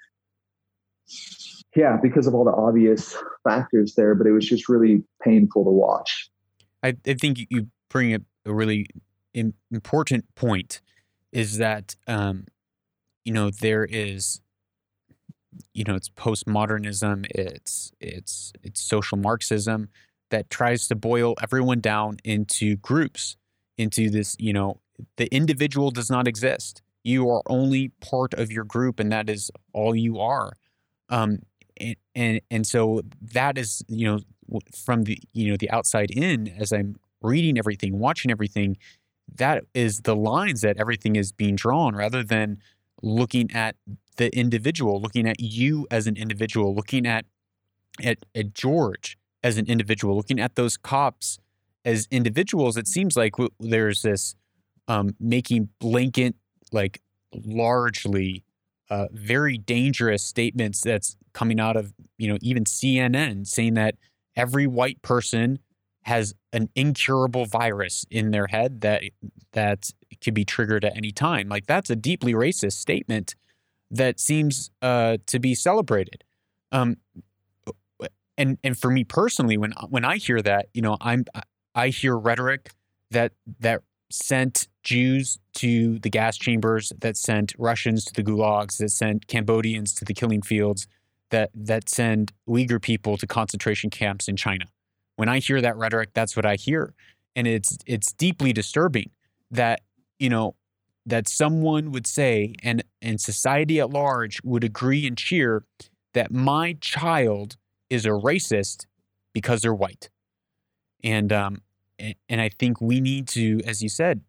yeah, 1.76 1.98
because 2.02 2.28
of 2.28 2.36
all 2.36 2.46
the 2.46 2.52
obvious 2.52 3.16
factors 3.44 3.96
there. 3.96 4.16
But 4.16 4.28
it 4.28 4.32
was 4.32 4.48
just 4.48 4.70
really 4.70 5.04
painful 5.22 5.64
to 5.64 5.72
watch. 5.72 6.30
I, 6.82 6.96
I 7.08 7.14
think 7.14 7.40
you 7.50 7.68
bring 7.90 8.14
up 8.14 8.22
a 8.46 8.54
really 8.54 8.88
important 9.34 10.26
point. 10.36 10.82
Is 11.32 11.58
that 11.58 11.96
um, 12.08 12.46
you 13.26 13.34
know 13.34 13.50
there 13.50 13.86
is 13.86 14.40
you 15.74 15.84
know 15.84 15.96
it's 15.96 16.10
postmodernism 16.10 17.26
it's 17.30 17.92
it's 18.00 18.54
it's 18.64 18.82
social 18.82 19.18
marxism 19.18 19.90
that 20.32 20.50
tries 20.50 20.88
to 20.88 20.96
boil 20.96 21.36
everyone 21.42 21.80
down 21.80 22.18
into 22.24 22.76
groups 22.78 23.38
into 23.78 24.10
this 24.10 24.36
you 24.40 24.54
know 24.54 24.80
the 25.18 25.26
individual 25.34 25.92
does 25.92 26.10
not 26.10 26.28
exist. 26.28 26.82
You 27.04 27.30
are 27.30 27.42
only 27.48 27.90
part 28.00 28.34
of 28.36 28.52
your 28.52 28.64
group 28.64 29.00
and 29.00 29.12
that 29.12 29.30
is 29.30 29.52
all 29.74 29.96
you 29.96 30.20
are. 30.20 30.54
Um 31.10 31.40
and 31.78 31.96
and, 32.16 32.42
and 32.52 32.68
so 32.68 33.02
that 33.22 33.58
is 33.58 33.84
you 33.88 34.08
know 34.08 34.20
from 34.86 35.04
the 35.04 35.20
you 35.34 35.50
know 35.50 35.58
the 35.58 35.72
outside 35.72 36.12
in 36.12 36.48
as 36.60 36.72
i'm 36.72 36.96
reading 37.22 37.58
everything 37.58 37.98
watching 37.98 38.30
everything 38.30 38.78
that 39.36 39.64
is 39.74 40.02
the 40.02 40.16
lines 40.16 40.62
that 40.62 40.78
everything 40.78 41.16
is 41.16 41.32
being 41.32 41.56
drawn 41.56 41.96
rather 41.96 42.24
than 42.24 42.60
looking 43.04 43.52
at 43.52 43.76
the 44.18 44.36
individual, 44.36 45.00
looking 45.02 45.28
at 45.28 45.40
you 45.40 45.86
as 45.92 46.08
an 46.08 46.16
individual, 46.16 46.74
looking 46.74 47.06
at, 47.06 47.26
at, 48.04 48.18
at 48.34 48.54
George 48.54 49.18
as 49.44 49.58
an 49.58 49.68
individual, 49.68 50.16
looking 50.16 50.40
at 50.40 50.56
those 50.56 50.78
cops 50.78 51.38
as 51.86 52.08
individuals, 52.10 52.78
it 52.78 52.88
seems 52.88 53.18
like 53.18 53.34
there's 53.60 54.02
this 54.02 54.36
um, 54.88 55.16
making 55.20 55.70
blanket, 55.80 56.36
like 56.72 57.02
largely 57.46 58.44
uh, 58.90 59.08
very 59.12 59.58
dangerous 59.58 60.24
statements 60.24 60.82
that's 60.82 61.18
coming 61.34 61.60
out 61.60 61.76
of 61.76 61.94
you 62.18 62.28
know 62.28 62.38
even 62.42 62.64
CNN 62.64 63.48
saying 63.48 63.74
that 63.74 63.96
every 64.36 64.68
white 64.68 65.02
person 65.02 65.60
has 66.04 66.34
an 66.52 66.70
incurable 66.76 67.46
virus 67.46 68.06
in 68.10 68.32
their 68.32 68.48
head 68.48 68.82
that 68.82 69.04
that 69.54 69.90
could 70.22 70.34
be 70.34 70.46
triggered 70.46 70.86
at 70.86 70.96
any 70.96 71.12
time. 71.12 71.50
Like 71.50 71.66
that's 71.66 71.90
a 71.90 71.96
deeply 71.96 72.34
racist 72.34 72.74
statement 72.74 73.36
that 73.92 74.20
seems 74.20 74.72
uh, 74.82 75.18
to 75.28 75.40
be 75.40 75.56
celebrated. 75.56 76.24
Um, 76.72 76.98
and 78.38 78.58
and 78.64 78.78
for 78.78 78.90
me 78.90 79.04
personally, 79.04 79.58
when 79.58 79.74
when 79.90 80.06
I 80.06 80.18
hear 80.18 80.42
that, 80.42 80.68
you 80.74 80.82
know, 80.82 80.98
I'm 81.02 81.26
I 81.76 81.90
hear 81.90 82.18
rhetoric 82.18 82.72
that 83.12 83.34
that 83.60 83.82
sent 84.10 84.68
Jews 84.84 85.40
to 85.56 86.00
the 86.00 86.10
gas 86.10 86.38
chambers, 86.38 86.92
that 87.00 87.18
sent 87.18 87.54
Russians 87.58 88.06
to 88.06 88.14
the 88.14 88.24
gulags, 88.24 88.78
that 88.78 88.90
sent 88.90 89.28
Cambodians 89.28 89.94
to 89.96 90.06
the 90.06 90.14
killing 90.14 90.42
fields, 90.42 90.88
that 91.30 91.52
that 91.54 91.90
send 91.90 92.34
Uyghur 92.48 92.82
people 92.82 93.18
to 93.18 93.28
concentration 93.28 93.90
camps 93.90 94.28
in 94.28 94.36
China. 94.36 94.66
When 95.24 95.30
I 95.30 95.40
hear 95.40 95.62
that 95.62 95.78
rhetoric, 95.78 96.10
that's 96.14 96.36
what 96.36 96.46
I 96.46 96.56
hear, 96.56 96.94
and 97.34 97.48
it's 97.48 97.78
it's 97.86 98.12
deeply 98.12 98.52
disturbing 98.52 99.10
that 99.52 99.80
you 100.20 100.30
know 100.30 100.56
that 101.06 101.30
someone 101.30 101.94
would 101.94 102.06
say 102.06 102.56
and 102.62 102.84
and 103.02 103.22
society 103.22 103.80
at 103.80 103.90
large 103.90 104.42
would 104.44 104.66
agree 104.66 105.08
and 105.08 105.18
cheer 105.18 105.64
that 106.14 106.30
my 106.30 106.76
child 106.82 107.56
is 107.90 108.06
a 108.06 108.10
racist 108.10 108.86
because 109.32 109.62
they're 109.62 109.74
white. 109.74 110.10
And 111.06 111.32
um 111.32 111.62
and, 111.98 112.16
and 112.28 112.42
I 112.42 112.50
think 112.50 112.82
we 112.82 113.00
need 113.00 113.30
to, 113.30 113.62
as 113.66 113.82
you 113.82 113.88
said, 113.88 114.20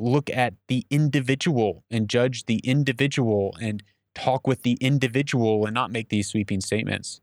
look 0.00 0.28
at 0.30 0.54
the 0.66 0.84
individual 0.90 1.84
and 1.92 2.08
judge 2.08 2.46
the 2.46 2.58
individual 2.64 3.54
and 3.62 3.84
talk 4.16 4.48
with 4.48 4.62
the 4.62 4.76
individual 4.80 5.64
and 5.64 5.72
not 5.72 5.92
make 5.92 6.08
these 6.08 6.26
sweeping 6.26 6.60
statements. 6.60 7.20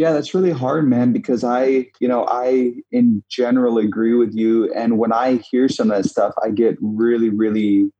Yeah, 0.00 0.12
that's 0.12 0.32
really 0.32 0.50
hard, 0.50 0.88
man, 0.88 1.12
because 1.12 1.44
I, 1.44 1.88
you 2.00 2.08
know, 2.08 2.24
I 2.26 2.72
in 2.90 3.22
general 3.28 3.76
agree 3.76 4.14
with 4.14 4.34
you. 4.34 4.72
And 4.72 4.96
when 4.96 5.12
I 5.12 5.42
hear 5.50 5.68
some 5.68 5.90
of 5.90 5.96
that 5.98 6.08
stuff, 6.08 6.32
I 6.42 6.48
get 6.48 6.78
really, 6.80 7.28
really 7.28 7.92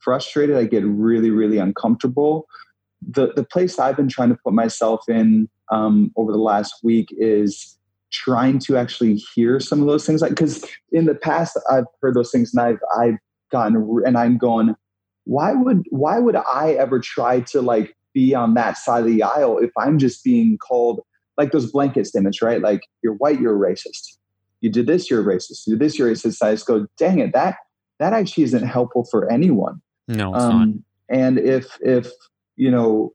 frustrated. 0.00 0.54
I 0.54 0.64
get 0.64 0.84
really, 0.84 1.30
really 1.30 1.56
uncomfortable. 1.56 2.46
The 3.00 3.32
the 3.32 3.42
place 3.42 3.78
I've 3.78 3.96
been 3.96 4.10
trying 4.10 4.28
to 4.28 4.38
put 4.44 4.52
myself 4.52 5.08
in 5.08 5.48
um, 5.72 6.12
over 6.16 6.30
the 6.30 6.36
last 6.36 6.74
week 6.82 7.08
is 7.12 7.78
trying 8.12 8.58
to 8.58 8.76
actually 8.76 9.14
hear 9.34 9.60
some 9.60 9.80
of 9.80 9.86
those 9.86 10.06
things. 10.06 10.20
Like, 10.20 10.32
because 10.32 10.62
in 10.92 11.06
the 11.06 11.14
past 11.14 11.58
I've 11.70 11.86
heard 12.02 12.16
those 12.16 12.32
things, 12.32 12.52
and 12.52 12.60
I've 12.60 12.80
I've 13.00 13.16
gotten 13.50 14.02
and 14.04 14.18
I'm 14.18 14.36
going, 14.36 14.74
why 15.24 15.54
would 15.54 15.86
why 15.88 16.18
would 16.18 16.36
I 16.36 16.72
ever 16.72 17.00
try 17.00 17.40
to 17.40 17.62
like 17.62 17.96
be 18.12 18.34
on 18.34 18.52
that 18.54 18.76
side 18.76 19.04
of 19.04 19.06
the 19.06 19.22
aisle 19.22 19.56
if 19.56 19.70
I'm 19.78 19.98
just 19.98 20.22
being 20.22 20.58
called 20.58 21.00
like 21.36 21.52
those 21.52 21.70
blanket 21.70 22.06
statements, 22.06 22.40
right? 22.42 22.60
Like 22.60 22.82
you're 23.02 23.14
white, 23.14 23.40
you're 23.40 23.54
a 23.54 23.72
racist. 23.72 24.18
You 24.60 24.70
did 24.70 24.86
this, 24.86 25.10
you're 25.10 25.20
a 25.20 25.36
racist. 25.36 25.66
You 25.66 25.74
did 25.74 25.80
this, 25.80 25.98
you're 25.98 26.08
a 26.08 26.12
racist. 26.12 26.42
I 26.42 26.52
just 26.52 26.66
go, 26.66 26.86
dang 26.96 27.18
it, 27.18 27.32
that 27.32 27.56
that 27.98 28.12
actually 28.12 28.44
isn't 28.44 28.66
helpful 28.66 29.06
for 29.10 29.30
anyone. 29.30 29.80
No, 30.08 30.34
it's 30.34 30.44
um, 30.44 30.84
not. 31.08 31.18
And 31.18 31.38
if 31.38 31.78
if 31.80 32.10
you 32.56 32.70
know 32.70 33.14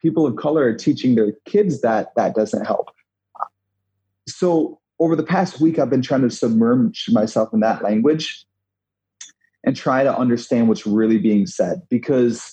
people 0.00 0.26
of 0.26 0.36
color 0.36 0.64
are 0.64 0.74
teaching 0.74 1.14
their 1.14 1.32
kids 1.46 1.80
that, 1.80 2.08
that 2.16 2.34
doesn't 2.34 2.64
help. 2.64 2.90
So 4.28 4.78
over 5.00 5.16
the 5.16 5.22
past 5.22 5.60
week, 5.60 5.78
I've 5.78 5.90
been 5.90 6.02
trying 6.02 6.22
to 6.22 6.30
submerge 6.30 7.06
myself 7.10 7.50
in 7.52 7.60
that 7.60 7.82
language 7.82 8.46
and 9.64 9.74
try 9.74 10.04
to 10.04 10.16
understand 10.16 10.68
what's 10.68 10.86
really 10.86 11.18
being 11.18 11.46
said 11.46 11.82
because 11.90 12.52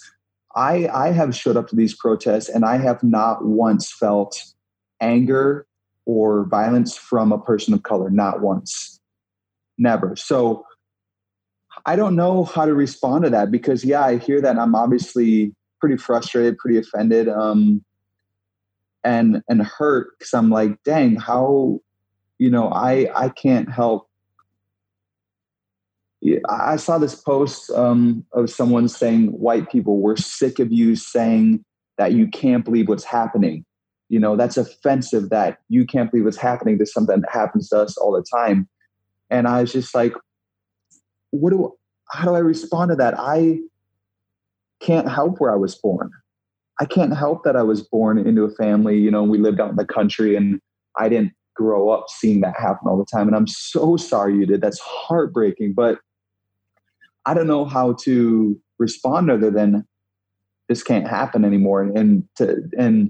I 0.56 0.88
I 0.88 1.12
have 1.12 1.36
showed 1.36 1.58
up 1.58 1.68
to 1.68 1.76
these 1.76 1.96
protests 1.96 2.50
and 2.50 2.66
I 2.66 2.78
have 2.78 3.04
not 3.04 3.46
once 3.46 3.92
felt 3.92 4.42
anger 5.04 5.66
or 6.06 6.46
violence 6.46 6.96
from 6.96 7.32
a 7.32 7.40
person 7.40 7.74
of 7.74 7.84
color, 7.84 8.10
not 8.10 8.42
once. 8.42 9.00
Never. 9.78 10.16
So 10.16 10.66
I 11.86 11.96
don't 11.96 12.16
know 12.16 12.46
how 12.46 12.66
to 12.66 12.74
respond 12.74 13.24
to 13.26 13.30
that 13.32 13.52
because 13.52 13.84
yeah, 13.84 14.04
I 14.06 14.18
hear 14.18 14.42
that 14.42 14.58
I'm 14.58 14.76
obviously 14.76 15.54
pretty 15.80 15.98
frustrated, 15.98 16.58
pretty 16.58 16.78
offended, 16.78 17.28
um, 17.28 17.84
and 19.04 19.42
and 19.50 19.62
hurt 19.62 20.10
because 20.18 20.34
I'm 20.34 20.50
like, 20.50 20.82
dang, 20.84 21.16
how 21.16 21.80
you 22.40 22.50
know, 22.50 22.70
I 22.70 23.10
I 23.16 23.30
can't 23.30 23.70
help 23.72 24.08
I 26.50 26.78
saw 26.78 26.98
this 26.98 27.16
post 27.16 27.70
um, 27.72 28.26
of 28.34 28.50
someone 28.50 28.88
saying, 28.88 29.28
"White 29.28 29.70
people, 29.70 30.00
we're 30.00 30.16
sick 30.16 30.60
of 30.60 30.72
you 30.72 30.96
saying 30.96 31.66
that 31.98 32.14
you 32.14 32.28
can't 32.28 32.64
believe 32.64 32.88
what's 32.88 33.04
happening." 33.04 33.66
You 34.14 34.20
know, 34.20 34.36
that's 34.38 34.58
offensive. 34.58 35.32
That 35.32 35.58
you 35.70 35.88
can't 35.88 36.12
believe 36.12 36.26
what's 36.26 36.38
happening 36.38 36.78
to 36.78 36.86
something 36.86 37.22
that 37.22 37.34
happens 37.34 37.70
to 37.70 37.80
us 37.80 37.98
all 37.98 38.12
the 38.12 38.24
time. 38.38 38.70
And 39.32 39.48
I 39.48 39.62
was 39.62 39.74
just 39.74 39.96
like, 39.96 40.14
"What 41.32 41.50
do? 41.50 41.74
How 42.12 42.26
do 42.26 42.36
I 42.36 42.40
respond 42.40 42.92
to 42.92 42.96
that?" 42.98 43.16
I 43.18 43.58
can't 44.82 45.10
help 45.10 45.40
where 45.40 45.52
I 45.52 45.56
was 45.56 45.74
born. 45.74 46.12
I 46.80 46.86
can't 46.86 47.18
help 47.18 47.44
that 47.44 47.56
I 47.56 47.64
was 47.64 47.82
born 47.82 48.20
into 48.20 48.44
a 48.44 48.52
family. 48.52 49.00
You 49.00 49.10
know, 49.10 49.24
we 49.24 49.40
lived 49.40 49.60
out 49.60 49.72
in 49.72 49.78
the 49.78 49.94
country, 49.98 50.36
and 50.36 50.62
I 50.96 51.10
didn't 51.10 51.34
grow 51.56 51.90
up 51.90 52.06
seeing 52.08 52.42
that 52.42 52.54
happen 52.56 52.88
all 52.88 53.00
the 53.00 53.06
time. 53.12 53.26
And 53.26 53.36
I'm 53.36 53.48
so 53.48 53.98
sorry 53.98 54.36
you 54.36 54.46
did. 54.46 54.62
That's 54.62 54.80
heartbreaking. 54.80 55.74
But 55.74 55.98
I 57.26 57.34
don't 57.34 57.48
know 57.48 57.66
how 57.66 57.94
to 58.04 58.62
respond 58.78 59.32
other 59.32 59.50
than 59.50 59.88
this 60.70 60.84
can't 60.84 61.08
happen 61.08 61.44
anymore. 61.44 61.82
And 61.82 62.26
to, 62.36 62.62
and 62.78 63.10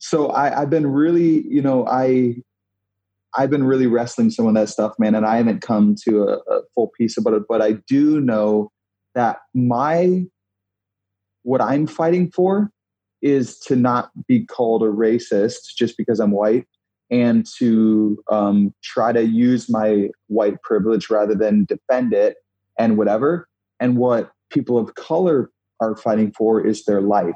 so 0.00 0.28
I, 0.28 0.62
I've 0.62 0.70
been 0.70 0.86
really, 0.86 1.46
you 1.46 1.62
know, 1.62 1.86
I 1.86 2.36
I've 3.36 3.50
been 3.50 3.64
really 3.64 3.86
wrestling 3.86 4.30
some 4.30 4.46
of 4.46 4.54
that 4.54 4.68
stuff, 4.68 4.94
man, 4.98 5.14
and 5.14 5.24
I 5.24 5.36
haven't 5.36 5.60
come 5.60 5.94
to 6.08 6.24
a, 6.24 6.38
a 6.52 6.62
full 6.74 6.90
piece 6.98 7.16
about 7.16 7.34
it. 7.34 7.42
But 7.48 7.62
I 7.62 7.72
do 7.86 8.20
know 8.20 8.72
that 9.14 9.38
my 9.54 10.24
what 11.42 11.60
I'm 11.60 11.86
fighting 11.86 12.30
for 12.30 12.70
is 13.22 13.58
to 13.60 13.76
not 13.76 14.10
be 14.26 14.44
called 14.46 14.82
a 14.82 14.86
racist 14.86 15.74
just 15.76 15.96
because 15.96 16.18
I'm 16.18 16.30
white 16.30 16.66
and 17.10 17.46
to 17.58 18.22
um, 18.30 18.74
try 18.82 19.12
to 19.12 19.24
use 19.24 19.68
my 19.68 20.08
white 20.28 20.60
privilege 20.62 21.10
rather 21.10 21.34
than 21.34 21.66
defend 21.66 22.14
it 22.14 22.36
and 22.78 22.96
whatever. 22.96 23.48
And 23.78 23.96
what 23.96 24.30
people 24.50 24.78
of 24.78 24.94
color 24.94 25.50
are 25.80 25.96
fighting 25.96 26.32
for 26.32 26.64
is 26.64 26.84
their 26.84 27.00
life. 27.00 27.34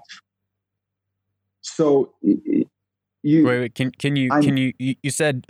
So 1.65 2.13
you 2.21 2.67
wait, 3.23 3.45
wait 3.45 3.75
can 3.75 3.91
can 3.91 4.17
you 4.17 4.31
I'm, 4.31 4.43
can 4.43 4.57
you 4.57 4.73
you 4.79 5.11
said 5.11 5.47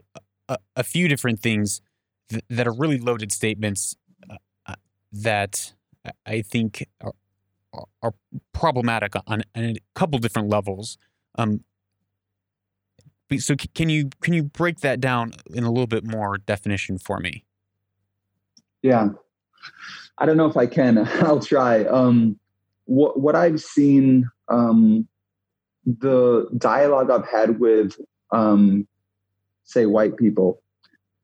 a, 0.48 0.59
a 0.77 0.85
few 0.85 1.09
different 1.09 1.40
things 1.40 1.83
th- 2.29 2.44
that 2.48 2.66
are 2.66 2.72
really 2.72 2.98
loaded 2.98 3.33
statements 3.33 3.96
uh, 4.31 4.37
uh 4.66 4.74
that 5.12 5.72
I 6.24 6.42
think 6.42 6.87
are, 7.03 7.12
are 8.03 8.14
problematic 8.53 9.14
on, 9.16 9.42
on, 9.55 9.64
a 9.64 9.77
couple 9.94 10.18
different 10.18 10.48
levels. 10.48 10.98
Um, 11.37 11.64
so 13.38 13.57
can 13.57 13.88
you 13.88 14.11
can 14.20 14.35
you 14.35 14.44
break 14.44 14.81
that 14.81 15.00
down 15.00 15.33
in 15.53 15.64
a 15.64 15.70
little 15.70 15.87
bit 15.87 16.05
more 16.05 16.38
definition 16.38 16.98
for 16.98 17.18
me? 17.18 17.44
Yeah. 18.83 19.09
I 20.18 20.27
don't 20.27 20.37
know 20.37 20.46
if 20.46 20.57
I 20.57 20.66
can. 20.66 20.98
I'll 21.22 21.40
try. 21.40 21.85
Um, 21.85 22.38
what 22.85 23.18
what 23.18 23.35
I've 23.35 23.61
seen, 23.61 24.29
um, 24.48 25.09
the 25.86 26.48
dialogue 26.56 27.10
I've 27.10 27.28
had 27.28 27.60
with, 27.60 27.96
um, 28.32 28.86
say, 29.64 29.86
white 29.86 30.16
people 30.16 30.62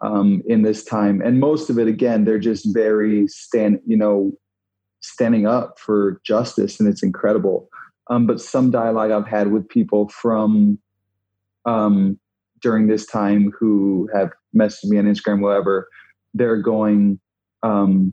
um, 0.00 0.42
in 0.46 0.62
this 0.62 0.84
time, 0.84 1.20
and 1.20 1.40
most 1.40 1.70
of 1.70 1.78
it, 1.78 1.88
again, 1.88 2.24
they're 2.24 2.38
just 2.38 2.72
very 2.72 3.26
stand, 3.28 3.80
you 3.86 3.96
know, 3.96 4.32
standing 5.00 5.46
up 5.46 5.78
for 5.78 6.20
justice, 6.24 6.78
and 6.78 6.88
it's 6.88 7.02
incredible. 7.02 7.68
Um, 8.08 8.26
but 8.26 8.40
some 8.40 8.70
dialogue 8.70 9.10
I've 9.10 9.26
had 9.26 9.52
with 9.52 9.68
people 9.68 10.08
from 10.08 10.78
um, 11.64 12.18
during 12.60 12.86
this 12.86 13.06
time 13.06 13.52
who 13.58 14.08
have 14.14 14.30
messaged 14.54 14.84
me 14.86 14.98
on 14.98 15.04
Instagram, 15.04 15.40
whatever, 15.40 15.88
they're 16.34 16.60
going, 16.60 17.20
um, 17.62 18.12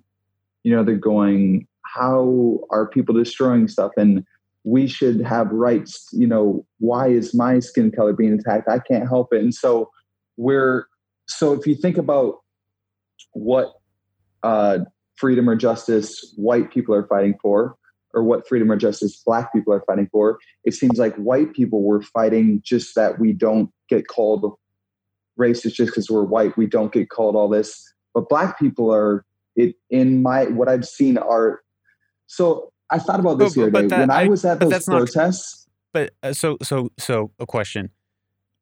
you 0.63 0.75
know, 0.75 0.83
they're 0.83 0.95
going, 0.95 1.67
how 1.86 2.60
are 2.69 2.88
people 2.88 3.15
destroying 3.15 3.67
stuff? 3.67 3.91
And 3.97 4.23
we 4.67 4.86
should 4.86 5.21
have 5.21 5.47
rights. 5.49 6.10
You 6.12 6.27
know, 6.27 6.65
why 6.80 7.08
is 7.08 7.34
my 7.34 7.60
skin 7.60 7.89
color 7.89 8.12
being 8.12 8.34
attacked? 8.34 8.67
I 8.67 8.80
can't 8.80 9.08
help 9.08 9.34
it. 9.34 9.41
And 9.41 9.56
so 9.56 9.89
we're, 10.36 10.88
so 11.27 11.53
if 11.53 11.65
you 11.65 11.73
think 11.73 11.97
about 11.97 12.39
what 13.32 13.71
uh, 14.43 14.80
freedom 15.15 15.49
or 15.49 15.56
justice 15.56 16.34
white 16.36 16.69
people 16.69 16.93
are 16.93 17.08
fighting 17.08 17.36
for, 17.41 17.77
or 18.13 18.23
what 18.23 18.47
freedom 18.47 18.69
or 18.69 18.75
justice 18.75 19.21
black 19.25 19.53
people 19.53 19.71
are 19.71 19.84
fighting 19.88 20.10
for, 20.12 20.38
it 20.65 20.73
seems 20.73 20.97
like 20.97 21.15
white 21.15 21.53
people 21.53 21.84
were 21.84 22.01
fighting 22.01 22.62
just 22.63 22.93
that 22.95 23.19
we 23.19 23.32
don't 23.32 23.69
get 23.89 24.08
called 24.08 24.53
racist 25.39 25.73
just 25.73 25.91
because 25.91 26.10
we're 26.10 26.23
white. 26.23 26.58
We 26.58 26.65
don't 26.65 26.91
get 26.91 27.10
called 27.10 27.36
all 27.36 27.47
this. 27.47 27.93
But 28.13 28.27
black 28.27 28.60
people 28.60 28.93
are 28.93 29.23
it 29.56 29.75
in 29.89 30.21
my 30.21 30.45
what 30.45 30.67
I've 30.67 30.86
seen 30.86 31.17
are 31.17 31.62
so 32.27 32.71
I 32.89 33.00
thought 33.00 33.19
about 33.19 33.38
this 33.38 33.54
But- 33.56 33.56
the 33.56 33.62
other 33.63 33.71
but 33.71 33.89
day 33.89 34.00
when 34.00 34.10
I, 34.12 34.23
I- 34.23 34.28
was 34.28 34.45
at 34.45 34.60
those 34.60 34.69
that's 34.69 34.88
not- 34.88 34.97
protests. 35.00 35.67
But 35.93 36.13
uh, 36.21 36.34
so 36.34 36.58
so 36.62 36.91
so 37.00 37.32
a 37.39 37.45
question. 37.45 37.89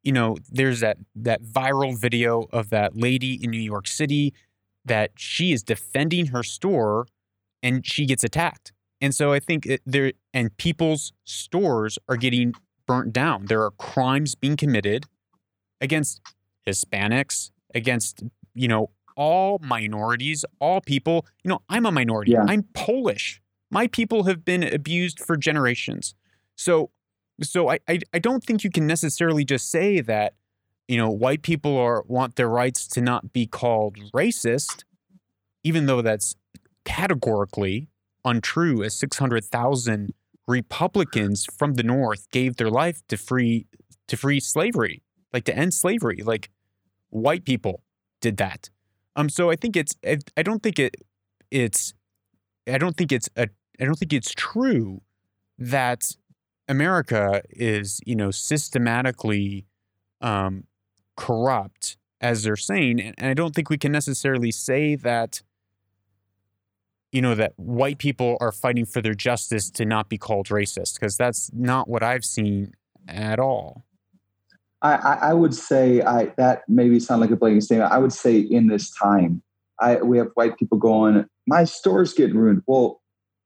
You 0.04 0.12
know, 0.12 0.38
there's 0.52 0.80
that 0.82 0.98
that 1.16 1.42
viral 1.44 2.00
video 2.00 2.48
of 2.54 2.70
that 2.70 2.96
lady 2.96 3.40
in 3.44 3.50
New 3.50 3.58
York 3.60 3.88
City 3.88 4.34
that 4.86 5.12
she 5.18 5.52
is 5.52 5.64
defending 5.64 6.28
her 6.28 6.44
store 6.44 7.08
and 7.64 7.86
she 7.86 8.06
gets 8.06 8.24
attacked. 8.24 8.72
And 9.02 9.14
so 9.16 9.34
I 9.34 9.40
think 9.40 9.66
it, 9.66 9.82
there 9.86 10.14
and 10.34 10.56
people's 10.58 11.12
stores 11.26 11.98
are 12.08 12.16
getting 12.18 12.54
burnt 12.88 13.12
down. 13.12 13.46
There 13.48 13.64
are 13.64 13.72
crimes 13.72 14.36
being 14.36 14.56
committed 14.56 15.06
against 15.82 16.22
Hispanics, 16.68 17.50
against 17.74 18.24
you 18.54 18.68
know 18.68 18.92
all 19.18 19.58
minorities, 19.62 20.46
all 20.60 20.80
people. 20.82 21.26
You 21.44 21.50
know, 21.50 21.60
I'm 21.70 21.86
a 21.88 21.92
minority. 21.92 22.34
Yeah. 22.34 22.46
I'm 22.48 22.64
Polish. 22.74 23.42
My 23.76 23.88
people 23.88 24.24
have 24.24 24.46
been 24.46 24.64
abused 24.64 25.20
for 25.20 25.36
generations. 25.36 26.16
So 26.56 26.92
so 27.44 27.70
I, 27.70 27.80
I 27.90 28.00
I 28.14 28.20
don't 28.20 28.42
think 28.42 28.64
you 28.64 28.72
can 28.72 28.88
necessarily 28.88 29.44
just 29.44 29.70
say 29.70 30.00
that 30.00 30.32
you 30.88 30.96
know 30.96 31.10
white 31.10 31.42
people 31.42 31.78
are 31.78 32.02
want 32.08 32.38
their 32.38 32.48
rights 32.48 32.88
to 32.94 33.02
not 33.02 33.34
be 33.34 33.46
called 33.46 33.98
racist, 34.14 34.86
even 35.66 35.88
though 35.88 36.02
that's 36.02 36.38
categorically 36.86 37.90
untrue. 38.24 38.82
As 38.82 38.98
six 38.98 39.18
hundred 39.18 39.44
thousand 39.44 40.14
Republicans 40.48 41.46
from 41.58 41.74
the 41.74 41.84
North 41.84 42.32
gave 42.32 42.56
their 42.56 42.70
life 42.70 43.02
to 43.10 43.18
free 43.18 43.68
to 44.08 44.16
free 44.16 44.40
slavery, 44.40 45.04
like 45.34 45.44
to 45.50 45.54
end 45.54 45.74
slavery, 45.74 46.22
like 46.24 46.50
white 47.10 47.44
people 47.44 47.84
did 48.22 48.38
that. 48.38 48.70
Um, 49.18 49.28
so 49.28 49.52
I 49.52 49.58
think 49.58 49.76
it's 49.76 49.94
I, 50.06 50.20
I 50.38 50.44
don't 50.44 50.64
think 50.64 50.80
it 50.80 50.96
it's 51.52 51.94
I 52.74 52.78
don't 52.78 52.96
think 52.96 53.12
it's 53.12 53.30
a 53.36 53.50
I 53.80 53.86
don't 53.86 53.98
think 53.98 54.14
it's 54.14 54.34
true 54.34 55.02
that 55.58 56.12
America 56.68 57.42
is, 57.50 58.00
you 58.06 58.16
know, 58.16 58.32
systematically 58.32 59.66
um, 60.22 60.66
corrupt, 61.16 61.98
as 62.22 62.44
they're 62.44 62.56
saying, 62.56 63.00
and, 63.00 63.16
and 63.18 63.30
I 63.30 63.34
don't 63.34 63.54
think 63.54 63.70
we 63.70 63.78
can 63.78 63.92
necessarily 63.92 64.52
say 64.52 64.96
that, 64.96 65.42
you 67.12 67.22
know, 67.22 67.36
that 67.36 67.54
white 67.58 67.98
people 67.98 68.38
are 68.42 68.52
fighting 68.52 68.86
for 68.86 69.02
their 69.02 69.14
justice 69.14 69.70
to 69.72 69.86
not 69.86 70.10
be 70.10 70.18
called 70.18 70.48
racist, 70.48 70.96
because 70.96 71.18
that's 71.18 71.52
not 71.54 71.88
what 71.88 72.04
I've 72.04 72.26
seen 72.26 72.74
at 73.08 73.40
all. 73.40 73.86
I, 74.82 75.18
I, 75.22 75.34
would 75.34 75.56
say 75.56 76.02
I 76.02 76.26
that 76.38 76.64
maybe 76.68 77.00
sound 77.00 77.22
like 77.22 77.32
a 77.32 77.36
blanket 77.36 77.64
statement. 77.64 77.92
I 77.92 77.98
would 77.98 78.14
say 78.14 78.38
in 78.38 78.68
this 78.68 78.92
time, 78.92 79.42
I 79.80 79.96
we 79.96 80.18
have 80.20 80.28
white 80.36 80.58
people 80.58 80.78
going, 80.78 81.26
my 81.48 81.64
store's 81.64 82.14
getting 82.14 82.38
ruined. 82.38 82.62
Well, 82.68 83.02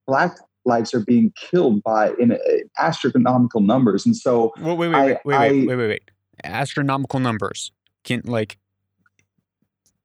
black 0.10 0.38
lives 0.65 0.93
are 0.93 1.00
being 1.06 1.32
killed 1.38 1.82
by 1.84 2.12
in 2.19 2.32
uh, 2.32 2.38
astronomical 2.78 3.62
numbers, 3.62 4.06
and 4.06 4.15
so 4.15 4.52
Well, 4.60 4.76
wait, 4.76 4.89
wait, 4.89 4.95
I- 4.98 5.06
wait, 5.06 5.19
wait, 5.26 5.36
I- 5.36 5.50
wait, 5.52 5.67
wait, 5.67 5.76
wait, 5.76 5.88
wait. 5.88 6.12
Astronomical 6.43 7.19
numbers 7.19 7.72
can 8.04 8.22
like 8.26 8.58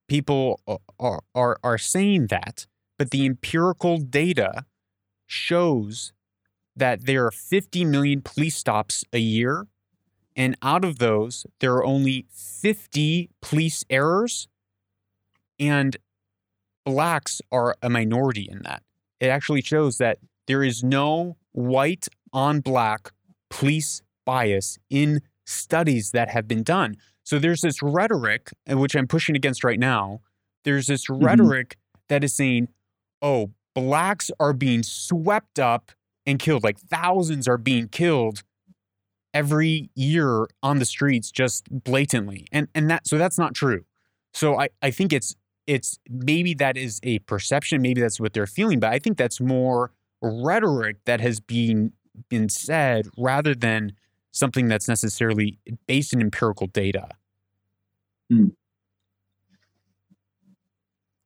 people 0.09 0.61
are 0.99 1.21
are 1.35 1.59
are 1.63 1.79
saying 1.79 2.27
that, 2.29 2.67
but 2.99 3.11
the 3.11 3.25
empirical 3.25 3.99
data 3.99 4.67
shows 5.27 6.13
that 6.77 7.07
there 7.07 7.25
are 7.25 7.31
50 7.31 7.85
million 7.85 8.21
police 8.21 8.57
stops 8.57 9.05
a 9.13 9.19
year, 9.19 9.69
and 10.37 10.57
out 10.61 10.85
of 10.85 10.99
those, 10.99 11.47
there 11.61 11.73
are 11.75 11.85
only 11.85 12.27
50 12.31 13.31
police 13.41 13.85
errors, 13.89 14.49
and 15.61 15.97
blacks 16.85 17.41
are 17.53 17.77
a 17.81 17.89
minority 17.89 18.49
in 18.51 18.63
that. 18.65 18.83
It 19.25 19.29
actually 19.29 19.63
shows 19.63 19.99
that 19.99 20.19
there 20.47 20.63
is 20.63 20.85
no 20.85 21.37
white 21.53 22.07
on 22.33 22.61
black 22.61 23.13
police 23.49 24.03
bias 24.25 24.79
in 24.91 25.23
studies 25.47 26.11
that 26.11 26.31
have 26.31 26.47
been 26.49 26.63
done. 26.63 26.97
So 27.23 27.39
there's 27.39 27.63
this 27.63 27.83
rhetoric, 27.83 28.51
which 28.69 28.95
I'm 28.95 29.07
pushing 29.07 29.35
against 29.37 29.65
right 29.65 29.79
now. 29.79 30.21
There's 30.65 30.87
this 30.87 31.07
mm-hmm. 31.07 31.25
rhetoric 31.25 31.77
that 32.09 32.23
is 32.23 32.35
saying, 32.35 32.69
oh, 33.23 33.51
blacks 33.75 34.31
are 34.39 34.53
being 34.53 34.83
swept 34.83 35.59
up 35.59 35.93
and 36.27 36.39
killed. 36.39 36.65
Like 36.65 36.79
thousands 36.79 37.49
are 37.49 37.59
being 37.59 37.89
killed 37.89 38.43
every 39.33 39.91
year 39.95 40.47
on 40.63 40.79
the 40.79 40.87
streets 40.87 41.31
just 41.31 41.67
blatantly. 41.71 42.47
And 42.53 42.69
and 42.75 42.91
that 42.91 43.07
so 43.07 43.19
that's 43.19 43.39
not 43.39 43.55
true. 43.55 43.85
So 44.33 44.59
I, 44.59 44.69
I 44.83 44.91
think 44.91 45.13
it's 45.13 45.35
it's 45.67 45.99
maybe 46.11 46.55
that 46.55 46.77
is 46.77 47.01
a 47.03 47.19
perception, 47.21 47.81
maybe 47.83 48.01
that's 48.01 48.21
what 48.21 48.33
they're 48.33 48.47
feeling, 48.47 48.81
but 48.81 48.93
I 48.93 48.99
think 48.99 49.17
that's 49.17 49.41
more 49.41 49.93
rhetoric 50.23 50.97
that 51.05 51.21
has 51.21 51.41
been 51.41 51.93
been 52.29 52.49
said 52.49 53.07
rather 53.19 53.55
than 53.55 53.93
something 54.31 54.69
that's 54.69 54.89
necessarily 54.89 55.59
based 55.87 56.13
in 56.13 56.21
empirical 56.21 56.67
data. 56.69 57.09
Hmm. 58.31 58.49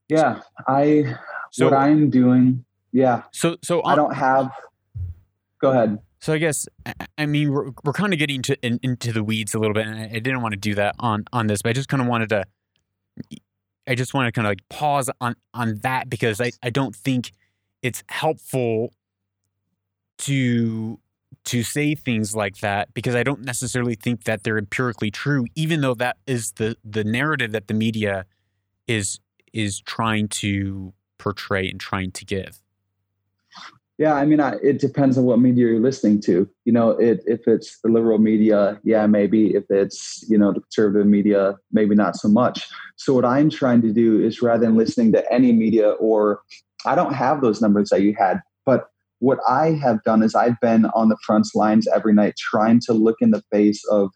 yeah, 0.09 0.41
I 0.67 1.17
So 1.51 1.67
what 1.67 1.75
I'm 1.75 2.11
doing. 2.11 2.65
Yeah, 2.93 3.23
so 3.33 3.57
so 3.63 3.81
I 3.83 3.93
on- 3.93 3.99
don't 3.99 4.15
have. 4.15 4.51
Go 5.61 5.71
ahead. 5.71 5.99
So 6.21 6.33
I 6.33 6.39
guess 6.39 6.67
I- 6.87 6.95
I 7.19 7.27
mean 7.27 7.53
we're, 7.53 7.71
we're 7.85 7.93
kind 7.93 8.13
of 8.13 8.19
getting 8.19 8.43
to 8.43 8.57
in, 8.67 8.81
into 8.83 9.13
the 9.13 9.23
weeds 9.23 9.55
a 9.55 9.59
little 9.59 9.75
bit, 9.75 9.87
and 9.87 9.97
I, 9.99 10.05
I 10.05 10.19
didn't 10.19 10.41
want 10.43 10.53
to 10.53 10.59
do 10.59 10.75
that 10.77 10.95
on 10.99 11.25
on 11.33 11.47
this, 11.49 11.63
but 11.63 11.71
I 11.71 11.73
just 11.75 11.89
kind 11.89 12.01
of 12.01 12.09
wanted 12.09 12.31
to. 12.31 12.45
I 13.89 13.95
just 13.95 14.15
want 14.15 14.27
to 14.27 14.33
kind 14.33 14.47
of 14.47 14.51
like 14.51 14.69
pause 14.69 15.11
on 15.21 15.35
on 15.55 15.77
that 15.83 16.11
because 16.11 16.41
I 16.41 16.53
I 16.63 16.71
don't 16.71 16.95
think 16.95 17.33
it's 17.83 18.05
helpful 18.09 18.93
to 20.19 21.01
to 21.47 21.63
say 21.63 21.95
things 21.95 22.37
like 22.37 22.59
that 22.59 22.93
because 22.93 23.15
I 23.15 23.23
don't 23.23 23.43
necessarily 23.43 23.95
think 23.95 24.25
that 24.25 24.43
they're 24.45 24.59
empirically 24.59 25.11
true, 25.11 25.47
even 25.55 25.81
though 25.81 25.95
that 25.95 26.19
is 26.27 26.53
the 26.53 26.77
the 26.85 27.05
narrative 27.05 27.53
that 27.53 27.69
the 27.69 27.75
media 27.75 28.27
is 28.87 29.21
is 29.53 29.81
trying 29.81 30.29
to 30.29 30.93
portray 31.19 31.69
and 31.69 31.81
trying 31.81 32.13
to 32.13 32.25
give. 32.25 32.61
Yeah, 33.99 34.15
I 34.15 34.25
mean, 34.27 34.39
I, 34.39 34.55
it 34.63 34.79
depends 34.79 35.19
on 35.19 35.25
what 35.25 35.41
media 35.41 35.67
you're 35.67 35.81
listening 35.81 36.21
to. 36.23 36.49
You 36.65 36.73
know, 36.73 36.91
it, 36.91 37.21
if 37.27 37.49
it's 37.49 37.81
the 37.83 37.91
liberal 37.91 38.19
media, 38.19 38.81
yeah, 38.85 39.09
maybe. 39.09 39.57
If 39.57 39.65
it's 39.71 40.25
you 40.29 40.39
know 40.39 40.53
the 40.53 40.61
conservative 40.61 41.07
media, 41.09 41.57
maybe 41.73 41.97
not 41.97 42.15
so 42.15 42.29
much. 42.29 42.69
So 42.97 43.13
what 43.13 43.25
I'm 43.25 43.51
trying 43.51 43.83
to 43.83 43.93
do 43.93 44.21
is 44.25 44.41
rather 44.41 44.65
than 44.65 44.77
listening 44.77 45.11
to 45.13 45.33
any 45.33 45.53
media, 45.53 45.91
or 45.91 46.43
I 46.87 46.95
don't 46.95 47.13
have 47.13 47.41
those 47.41 47.61
numbers 47.61 47.91
that 47.91 48.03
you 48.03 48.15
had, 48.17 48.41
but 48.65 48.89
what 49.19 49.41
I 49.49 49.73
have 49.73 50.05
done 50.05 50.23
is 50.23 50.37
I've 50.37 50.61
been 50.61 50.87
on 50.87 51.09
the 51.09 51.19
front 51.27 51.49
lines 51.57 51.89
every 51.93 52.15
night, 52.15 52.35
trying 52.39 52.79
to 52.87 52.93
look 52.93 53.17
in 53.21 53.33
the 53.33 53.43
face 53.51 53.83
of 53.91 54.11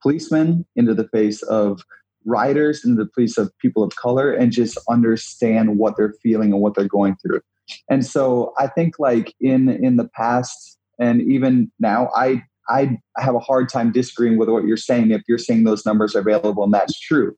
policemen, 0.00 0.64
into 0.76 0.94
the 0.94 1.08
face 1.08 1.42
of 1.42 1.82
riders, 2.24 2.86
into 2.86 3.04
the 3.04 3.10
face 3.14 3.36
of 3.36 3.52
people 3.58 3.84
of 3.84 3.94
color, 3.96 4.32
and 4.32 4.50
just 4.50 4.78
understand 4.88 5.76
what 5.76 5.98
they're 5.98 6.14
feeling 6.22 6.54
and 6.54 6.62
what 6.62 6.74
they're 6.74 6.88
going 6.88 7.16
through 7.16 7.42
and 7.88 8.04
so 8.04 8.52
i 8.58 8.66
think 8.66 8.98
like 8.98 9.34
in 9.40 9.68
in 9.68 9.96
the 9.96 10.08
past 10.08 10.78
and 10.98 11.20
even 11.22 11.70
now 11.80 12.08
i 12.16 12.42
i 12.68 12.96
have 13.18 13.34
a 13.34 13.40
hard 13.40 13.68
time 13.68 13.92
disagreeing 13.92 14.38
with 14.38 14.48
what 14.48 14.64
you're 14.64 14.76
saying 14.76 15.10
if 15.10 15.22
you're 15.28 15.38
saying 15.38 15.64
those 15.64 15.84
numbers 15.86 16.14
are 16.14 16.20
available 16.20 16.64
and 16.64 16.72
that's 16.74 16.98
true 16.98 17.34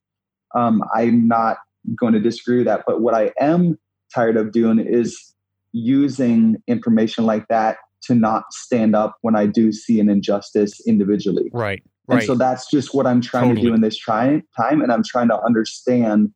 um, 0.54 0.82
i'm 0.94 1.26
not 1.26 1.58
going 1.96 2.12
to 2.12 2.20
disagree 2.20 2.58
with 2.58 2.66
that 2.66 2.84
but 2.86 3.00
what 3.00 3.14
i 3.14 3.32
am 3.40 3.78
tired 4.14 4.36
of 4.36 4.52
doing 4.52 4.78
is 4.78 5.34
using 5.72 6.56
information 6.66 7.24
like 7.26 7.46
that 7.48 7.76
to 8.02 8.14
not 8.14 8.44
stand 8.52 8.94
up 8.96 9.16
when 9.22 9.36
i 9.36 9.46
do 9.46 9.72
see 9.72 10.00
an 10.00 10.08
injustice 10.08 10.80
individually 10.86 11.50
Right. 11.52 11.82
and 12.08 12.18
Right. 12.18 12.26
so 12.26 12.34
that's 12.34 12.70
just 12.70 12.94
what 12.94 13.06
I'm 13.06 13.20
trying 13.20 13.54
to 13.54 13.60
do 13.60 13.74
in 13.74 13.82
this 13.82 13.98
try- 13.98 14.42
time. 14.56 14.80
And 14.80 14.90
I'm 14.90 15.02
trying 15.04 15.28
to 15.28 15.38
understand, 15.42 16.32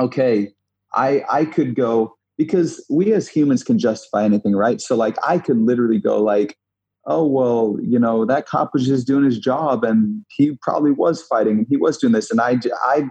okay, 0.00 0.52
I, 0.94 1.24
I 1.28 1.44
could 1.44 1.74
go 1.74 2.16
because 2.40 2.82
we 2.88 3.12
as 3.12 3.28
humans 3.28 3.62
can 3.62 3.78
justify 3.78 4.24
anything, 4.24 4.56
right? 4.56 4.80
So 4.80 4.96
like 4.96 5.14
I 5.22 5.36
could 5.36 5.58
literally 5.58 5.98
go 5.98 6.22
like, 6.22 6.56
oh, 7.04 7.26
well, 7.26 7.76
you 7.82 7.98
know, 7.98 8.24
that 8.24 8.46
cop 8.46 8.72
was 8.72 8.86
just 8.86 9.06
doing 9.06 9.26
his 9.26 9.38
job 9.38 9.84
and 9.84 10.24
he 10.30 10.56
probably 10.62 10.90
was 10.90 11.20
fighting 11.20 11.58
and 11.58 11.66
he 11.68 11.76
was 11.76 11.98
doing 11.98 12.14
this. 12.14 12.30
And 12.30 12.40
I, 12.40 12.58
I, 12.86 13.02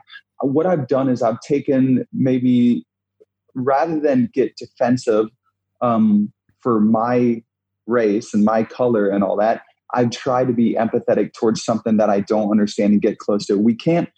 what 0.42 0.66
I've 0.66 0.88
done 0.88 1.10
is 1.10 1.22
I've 1.22 1.40
taken 1.42 2.08
maybe 2.12 2.88
rather 3.54 4.00
than 4.00 4.32
get 4.34 4.58
defensive 4.58 5.28
um, 5.80 6.34
for 6.62 6.80
my 6.80 7.44
race 7.86 8.34
and 8.34 8.44
my 8.44 8.64
color 8.64 9.10
and 9.10 9.24
all 9.24 9.38
that, 9.38 9.62
I 9.94 10.06
try 10.06 10.44
to 10.44 10.54
be 10.54 10.74
empathetic 10.74 11.34
towards 11.34 11.64
something 11.64 11.98
that 11.98 12.10
I 12.10 12.22
don't 12.22 12.50
understand 12.50 12.94
and 12.94 13.02
get 13.02 13.20
close 13.20 13.46
to. 13.46 13.60
We 13.60 13.76
can't, 13.76 14.10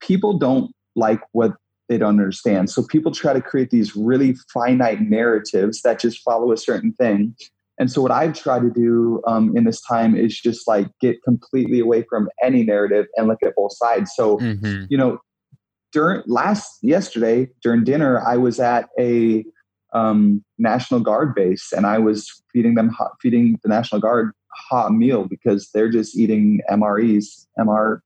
people 0.00 0.38
don't 0.38 0.72
like 0.96 1.20
what 1.30 1.52
they 1.88 1.98
don't 1.98 2.20
understand. 2.20 2.70
So 2.70 2.82
people 2.82 3.12
try 3.12 3.32
to 3.32 3.40
create 3.40 3.70
these 3.70 3.96
really 3.96 4.34
finite 4.52 5.00
narratives 5.00 5.82
that 5.82 6.00
just 6.00 6.22
follow 6.22 6.52
a 6.52 6.56
certain 6.56 6.92
thing. 6.92 7.34
And 7.78 7.90
so 7.90 8.00
what 8.00 8.10
I've 8.10 8.32
tried 8.32 8.62
to 8.62 8.70
do 8.70 9.22
um, 9.26 9.56
in 9.56 9.64
this 9.64 9.80
time 9.82 10.16
is 10.16 10.40
just 10.40 10.66
like 10.66 10.88
get 11.00 11.22
completely 11.22 11.78
away 11.80 12.04
from 12.08 12.28
any 12.42 12.62
narrative 12.62 13.06
and 13.16 13.28
look 13.28 13.42
at 13.44 13.54
both 13.54 13.72
sides. 13.76 14.12
So, 14.16 14.38
Mhm. 14.38 14.86
you 14.88 14.96
know, 14.96 15.18
during 15.92 16.22
last 16.26 16.78
yesterday 16.82 17.48
during 17.62 17.84
dinner, 17.84 18.20
I 18.26 18.36
was 18.36 18.60
at 18.60 18.88
a 18.98 19.44
um, 19.92 20.44
National 20.58 21.00
Guard 21.00 21.34
base, 21.34 21.72
and 21.74 21.86
I 21.86 21.98
was 21.98 22.42
feeding 22.52 22.74
them 22.74 22.88
hot, 22.88 23.12
feeding 23.22 23.58
the 23.62 23.68
National 23.68 24.00
Guard 24.00 24.32
hot 24.52 24.92
meal 24.92 25.26
because 25.26 25.70
they're 25.72 25.90
just 25.90 26.16
eating 26.16 26.60
MREs, 26.70 27.46
MR. 27.58 28.00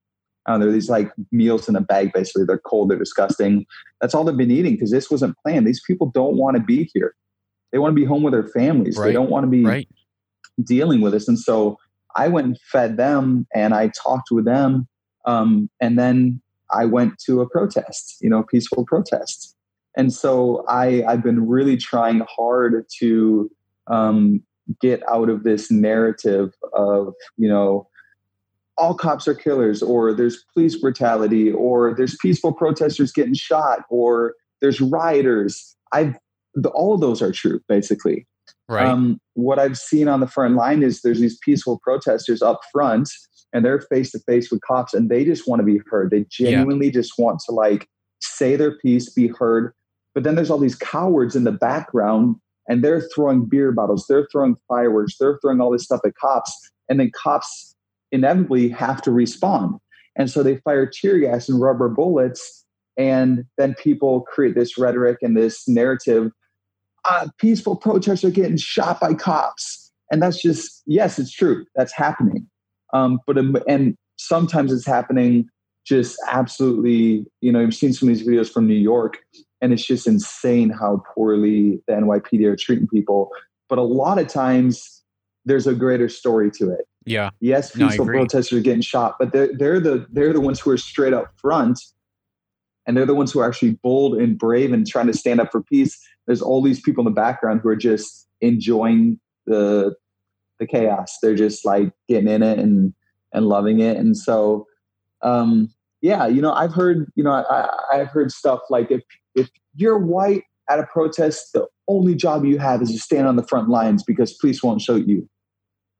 Uh, 0.46 0.58
they're 0.58 0.72
these 0.72 0.88
like 0.88 1.12
meals 1.32 1.68
in 1.68 1.76
a 1.76 1.80
bag. 1.80 2.12
Basically, 2.12 2.44
they're 2.44 2.58
cold, 2.58 2.90
they're 2.90 2.98
disgusting. 2.98 3.66
That's 4.00 4.14
all 4.14 4.24
they've 4.24 4.36
been 4.36 4.50
eating 4.50 4.74
because 4.74 4.90
this 4.90 5.10
wasn't 5.10 5.36
planned. 5.38 5.66
These 5.66 5.82
people 5.86 6.10
don't 6.14 6.36
want 6.36 6.56
to 6.56 6.62
be 6.62 6.90
here. 6.94 7.14
They 7.72 7.78
want 7.78 7.92
to 7.92 8.00
be 8.00 8.06
home 8.06 8.22
with 8.22 8.32
their 8.32 8.48
families. 8.48 8.96
Right. 8.96 9.06
They 9.06 9.12
don't 9.12 9.30
want 9.30 9.44
to 9.44 9.50
be 9.50 9.64
right. 9.64 9.88
dealing 10.64 11.00
with 11.00 11.12
this. 11.12 11.28
And 11.28 11.38
so 11.38 11.78
I 12.16 12.28
went 12.28 12.46
and 12.46 12.58
fed 12.72 12.96
them, 12.96 13.46
and 13.54 13.74
I 13.74 13.88
talked 13.88 14.30
with 14.30 14.44
them, 14.44 14.88
um, 15.24 15.70
and 15.80 15.98
then 15.98 16.40
I 16.72 16.84
went 16.86 17.18
to 17.26 17.40
a 17.40 17.48
protest. 17.48 18.16
You 18.20 18.30
know, 18.30 18.42
peaceful 18.42 18.84
protest 18.86 19.56
and 19.96 20.12
so 20.12 20.64
I, 20.68 21.02
I've 21.06 21.22
been 21.22 21.48
really 21.48 21.76
trying 21.76 22.22
hard 22.28 22.84
to 23.00 23.50
um, 23.88 24.42
get 24.80 25.02
out 25.08 25.28
of 25.28 25.42
this 25.42 25.70
narrative 25.70 26.52
of, 26.74 27.14
you 27.36 27.48
know, 27.48 27.88
all 28.80 28.94
cops 28.94 29.28
are 29.28 29.34
killers, 29.34 29.82
or 29.82 30.12
there's 30.12 30.44
police 30.54 30.76
brutality, 30.76 31.52
or 31.52 31.94
there's 31.94 32.16
peaceful 32.20 32.52
protesters 32.52 33.12
getting 33.12 33.34
shot, 33.34 33.84
or 33.90 34.34
there's 34.60 34.80
rioters. 34.80 35.76
I've 35.92 36.16
the, 36.54 36.70
all 36.70 36.94
of 36.94 37.00
those 37.00 37.22
are 37.22 37.30
true, 37.30 37.60
basically. 37.68 38.26
Right. 38.68 38.86
Um, 38.86 39.20
what 39.34 39.58
I've 39.58 39.78
seen 39.78 40.08
on 40.08 40.20
the 40.20 40.26
front 40.26 40.56
line 40.56 40.82
is 40.82 41.02
there's 41.02 41.20
these 41.20 41.38
peaceful 41.38 41.78
protesters 41.82 42.42
up 42.42 42.60
front, 42.72 43.10
and 43.52 43.64
they're 43.64 43.80
face 43.82 44.10
to 44.12 44.18
face 44.20 44.50
with 44.50 44.60
cops, 44.62 44.94
and 44.94 45.10
they 45.10 45.24
just 45.24 45.46
want 45.46 45.60
to 45.60 45.66
be 45.66 45.80
heard. 45.90 46.10
They 46.10 46.24
genuinely 46.30 46.86
yeah. 46.86 46.92
just 46.92 47.12
want 47.18 47.40
to 47.46 47.52
like 47.52 47.88
say 48.20 48.56
their 48.56 48.76
piece, 48.78 49.10
be 49.10 49.28
heard, 49.28 49.72
but 50.14 50.24
then 50.24 50.34
there's 50.34 50.50
all 50.50 50.58
these 50.58 50.74
cowards 50.74 51.36
in 51.36 51.44
the 51.44 51.52
background 51.52 52.36
and 52.68 52.84
they're 52.84 53.00
throwing 53.14 53.46
beer 53.46 53.72
bottles, 53.72 54.06
they're 54.08 54.28
throwing 54.30 54.56
fireworks, 54.68 55.16
they're 55.18 55.38
throwing 55.40 55.60
all 55.60 55.70
this 55.70 55.84
stuff 55.84 56.00
at 56.04 56.14
cops. 56.16 56.52
And 56.88 56.98
then 56.98 57.10
cops 57.14 57.69
inevitably 58.12 58.68
have 58.70 59.02
to 59.02 59.10
respond. 59.10 59.76
And 60.16 60.30
so 60.30 60.42
they 60.42 60.56
fire 60.58 60.86
tear 60.86 61.18
gas 61.18 61.48
and 61.48 61.60
rubber 61.60 61.88
bullets. 61.88 62.64
And 62.96 63.44
then 63.56 63.74
people 63.74 64.22
create 64.22 64.54
this 64.54 64.76
rhetoric 64.76 65.18
and 65.22 65.36
this 65.36 65.66
narrative. 65.68 66.32
Uh, 67.04 67.28
peaceful 67.38 67.76
protesters 67.76 68.30
are 68.30 68.34
getting 68.34 68.56
shot 68.56 69.00
by 69.00 69.14
cops. 69.14 69.92
And 70.10 70.22
that's 70.22 70.42
just, 70.42 70.82
yes, 70.86 71.18
it's 71.18 71.32
true. 71.32 71.64
That's 71.76 71.92
happening. 71.92 72.48
Um, 72.92 73.20
but, 73.26 73.38
and 73.68 73.96
sometimes 74.16 74.72
it's 74.72 74.86
happening 74.86 75.48
just 75.86 76.18
absolutely, 76.30 77.24
you 77.40 77.50
know, 77.50 77.60
you've 77.60 77.74
seen 77.74 77.92
some 77.92 78.08
of 78.08 78.14
these 78.14 78.26
videos 78.26 78.52
from 78.52 78.66
New 78.66 78.74
York 78.74 79.18
and 79.60 79.72
it's 79.72 79.84
just 79.84 80.06
insane 80.06 80.70
how 80.70 81.02
poorly 81.14 81.80
the 81.86 81.94
NYPD 81.94 82.44
are 82.46 82.56
treating 82.56 82.88
people. 82.88 83.30
But 83.68 83.78
a 83.78 83.82
lot 83.82 84.18
of 84.18 84.26
times 84.26 84.99
there's 85.50 85.66
a 85.66 85.74
greater 85.74 86.08
story 86.08 86.48
to 86.52 86.70
it. 86.70 86.86
Yeah. 87.04 87.30
Yes, 87.40 87.72
peaceful 87.72 88.04
no, 88.04 88.12
protesters 88.12 88.58
are 88.58 88.62
getting 88.62 88.82
shot, 88.82 89.16
but 89.18 89.32
they're 89.32 89.50
they're 89.56 89.80
the 89.80 90.06
they're 90.12 90.32
the 90.32 90.40
ones 90.40 90.60
who 90.60 90.70
are 90.70 90.76
straight 90.76 91.12
up 91.12 91.32
front, 91.36 91.80
and 92.86 92.96
they're 92.96 93.06
the 93.06 93.14
ones 93.14 93.32
who 93.32 93.40
are 93.40 93.48
actually 93.48 93.72
bold 93.82 94.14
and 94.14 94.38
brave 94.38 94.72
and 94.72 94.86
trying 94.86 95.08
to 95.08 95.12
stand 95.12 95.40
up 95.40 95.50
for 95.50 95.62
peace. 95.62 95.98
There's 96.26 96.40
all 96.40 96.62
these 96.62 96.80
people 96.80 97.02
in 97.02 97.06
the 97.06 97.20
background 97.20 97.60
who 97.62 97.68
are 97.68 97.76
just 97.76 98.28
enjoying 98.40 99.18
the 99.46 99.96
the 100.60 100.66
chaos. 100.66 101.16
They're 101.20 101.34
just 101.34 101.64
like 101.64 101.90
getting 102.08 102.28
in 102.28 102.42
it 102.42 102.58
and 102.58 102.94
and 103.32 103.46
loving 103.46 103.80
it. 103.80 103.96
And 103.96 104.16
so 104.16 104.66
um 105.22 105.68
yeah, 106.02 106.26
you 106.26 106.40
know, 106.40 106.52
I've 106.52 106.72
heard, 106.72 107.12
you 107.14 107.22
know, 107.22 107.32
I, 107.32 107.68
I've 107.92 108.08
heard 108.08 108.30
stuff 108.30 108.60
like 108.70 108.90
if 108.90 109.02
if 109.34 109.50
you're 109.74 109.98
white 109.98 110.44
at 110.70 110.78
a 110.78 110.86
protest, 110.86 111.52
the 111.52 111.66
only 111.88 112.14
job 112.14 112.44
you 112.44 112.58
have 112.58 112.80
is 112.82 112.92
to 112.92 112.98
stand 112.98 113.26
on 113.26 113.36
the 113.36 113.42
front 113.42 113.68
lines 113.68 114.04
because 114.04 114.32
police 114.34 114.62
won't 114.62 114.80
shoot 114.80 115.08
you. 115.08 115.28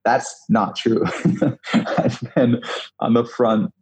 That's 0.04 0.44
not 0.48 0.76
true. 0.76 1.04
I've 1.74 2.20
been 2.34 2.60
on 3.00 3.14
the 3.14 3.24
front 3.24 3.72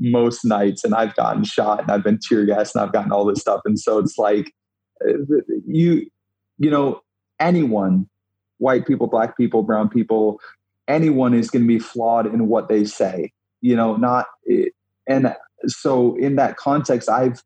most 0.00 0.44
nights 0.44 0.84
and 0.84 0.94
I've 0.94 1.14
gotten 1.14 1.44
shot 1.44 1.82
and 1.82 1.90
I've 1.90 2.02
been 2.02 2.18
tear 2.18 2.44
gassed 2.46 2.74
and 2.74 2.82
I've 2.82 2.92
gotten 2.92 3.12
all 3.12 3.24
this 3.24 3.40
stuff. 3.40 3.60
And 3.64 3.78
so 3.78 3.98
it's 3.98 4.18
like 4.18 4.52
uh, 5.06 5.12
you, 5.66 6.06
you 6.58 6.70
know, 6.70 7.00
anyone, 7.38 8.08
white 8.58 8.86
people, 8.86 9.06
black 9.06 9.36
people, 9.36 9.62
brown 9.62 9.88
people, 9.88 10.40
anyone 10.88 11.34
is 11.34 11.50
going 11.50 11.62
to 11.62 11.68
be 11.68 11.78
flawed 11.78 12.26
in 12.26 12.48
what 12.48 12.68
they 12.68 12.84
say, 12.84 13.32
you 13.60 13.76
know, 13.76 13.96
not, 13.96 14.26
and 15.06 15.34
so 15.66 16.16
in 16.16 16.36
that 16.36 16.56
context, 16.56 17.08
I've, 17.08 17.42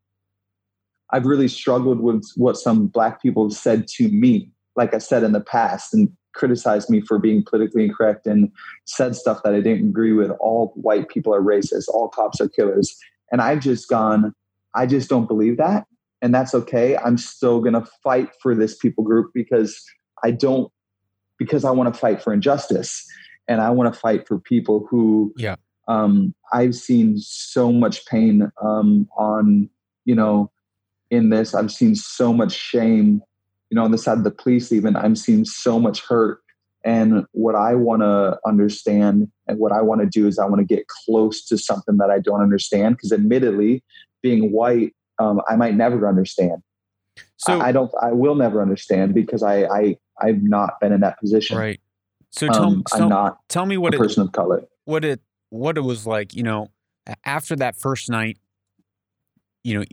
I've 1.11 1.27
really 1.27 1.49
struggled 1.49 2.01
with 2.01 2.25
what 2.37 2.57
some 2.57 2.87
black 2.87 3.21
people 3.23 3.49
have 3.49 3.57
said 3.57 3.87
to 3.97 4.09
me, 4.09 4.51
like 4.77 4.95
I 4.95 4.99
said 4.99 5.23
in 5.23 5.33
the 5.33 5.41
past, 5.41 5.95
and 5.95 6.09
criticized 6.35 6.91
me 6.91 7.01
for 7.01 7.19
being 7.19 7.45
politically 7.45 7.85
incorrect 7.85 8.27
and 8.27 8.51
said 8.85 9.17
stuff 9.17 9.43
that 9.45 9.55
I 9.55 9.61
didn't 9.61 9.89
agree 9.89 10.13
with. 10.13 10.31
All 10.41 10.73
white 10.77 11.09
people 11.09 11.35
are 11.35 11.41
racist, 11.41 11.89
all 11.89 12.09
cops 12.09 12.41
are 12.41 12.49
killers. 12.49 12.97
And 13.33 13.41
I've 13.41 13.61
just 13.61 13.89
gone, 13.89 14.35
I 14.75 14.87
just 14.87 15.09
don't 15.09 15.27
believe 15.27 15.57
that. 15.57 15.87
And 16.23 16.35
that's 16.35 16.55
okay. 16.55 16.97
I'm 16.97 17.19
still 17.19 17.61
going 17.61 17.75
to 17.75 17.87
fight 18.03 18.31
for 18.41 18.55
this 18.55 18.77
people 18.77 19.05
group 19.05 19.31
because 19.35 19.83
I 20.23 20.31
don't, 20.31 20.71
because 21.39 21.65
I 21.65 21.71
want 21.71 21.93
to 21.93 21.99
fight 21.99 22.23
for 22.23 22.33
injustice 22.33 23.07
and 23.49 23.61
I 23.61 23.71
want 23.71 23.93
to 23.93 23.99
fight 23.99 24.27
for 24.27 24.39
people 24.39 24.87
who, 24.91 25.33
yeah. 25.37 25.57
Um, 25.87 26.35
I've 26.51 26.75
seen 26.75 27.19
so 27.19 27.71
much 27.71 28.07
pain 28.07 28.51
um, 28.63 29.07
on, 29.19 29.69
you 30.07 30.15
know, 30.15 30.51
in 31.11 31.29
this. 31.29 31.55
I've 31.55 31.71
seen 31.71 31.95
so 31.95 32.33
much 32.33 32.53
shame, 32.53 33.21
you 33.75 33.81
know, 33.81 33.85
on 33.85 33.91
the 33.91 33.99
side 33.99 34.19
of 34.19 34.23
the 34.23 34.31
police, 34.31 34.71
even. 34.71 34.95
I'm 34.95 35.17
seeing 35.17 35.45
so 35.45 35.81
much 35.81 36.01
hurt. 36.07 36.39
And 36.85 37.25
what 37.33 37.57
I 37.57 37.75
want 37.75 38.03
to 38.03 38.39
understand 38.47 39.27
and 39.49 39.59
what 39.59 39.73
I 39.73 39.83
want 39.83 40.01
to 40.01 40.07
do 40.07 40.29
is 40.29 40.39
I 40.39 40.45
want 40.45 40.61
to 40.61 40.65
get 40.65 40.87
close 40.87 41.45
to 41.47 41.59
something 41.59 41.97
that 41.97 42.09
I 42.09 42.21
don't 42.21 42.41
understand. 42.41 42.97
Because 42.97 43.11
admittedly, 43.11 43.83
being 44.23 44.53
white, 44.53 44.95
um, 45.19 45.41
I 45.49 45.57
might 45.57 45.75
never 45.75 46.09
understand. 46.09 46.63
So 47.37 47.59
I, 47.59 47.71
I, 47.71 47.73
don't. 47.73 47.91
I 48.01 48.13
will 48.13 48.37
never 48.37 48.63
understand 48.63 49.13
because 49.13 49.43
I, 49.43 49.65
I 49.65 49.97
I've 50.21 50.45
not 50.45 50.79
been 50.81 50.93
in 50.93 51.01
that 51.01 51.19
position. 51.19 51.59
Right. 51.59 51.81
So 52.31 52.47
tell, 52.47 52.63
um, 52.63 52.85
I'm 52.93 53.09
not 53.09 53.39
tell 53.49 53.67
me 53.67 53.77
what 53.77 53.93
a 53.93 53.99
person 53.99 54.23
it, 54.23 54.27
of 54.27 54.33
color. 54.33 54.63
What 54.85 55.05
it 55.05 55.21
what 55.51 55.77
it 55.77 55.81
was 55.83 56.07
like. 56.07 56.33
You 56.33 56.45
know, 56.45 56.69
after 57.25 57.57
that 57.57 57.75
first 57.75 58.09
night, 58.09 58.39
you 59.65 59.81
know, 59.81 59.85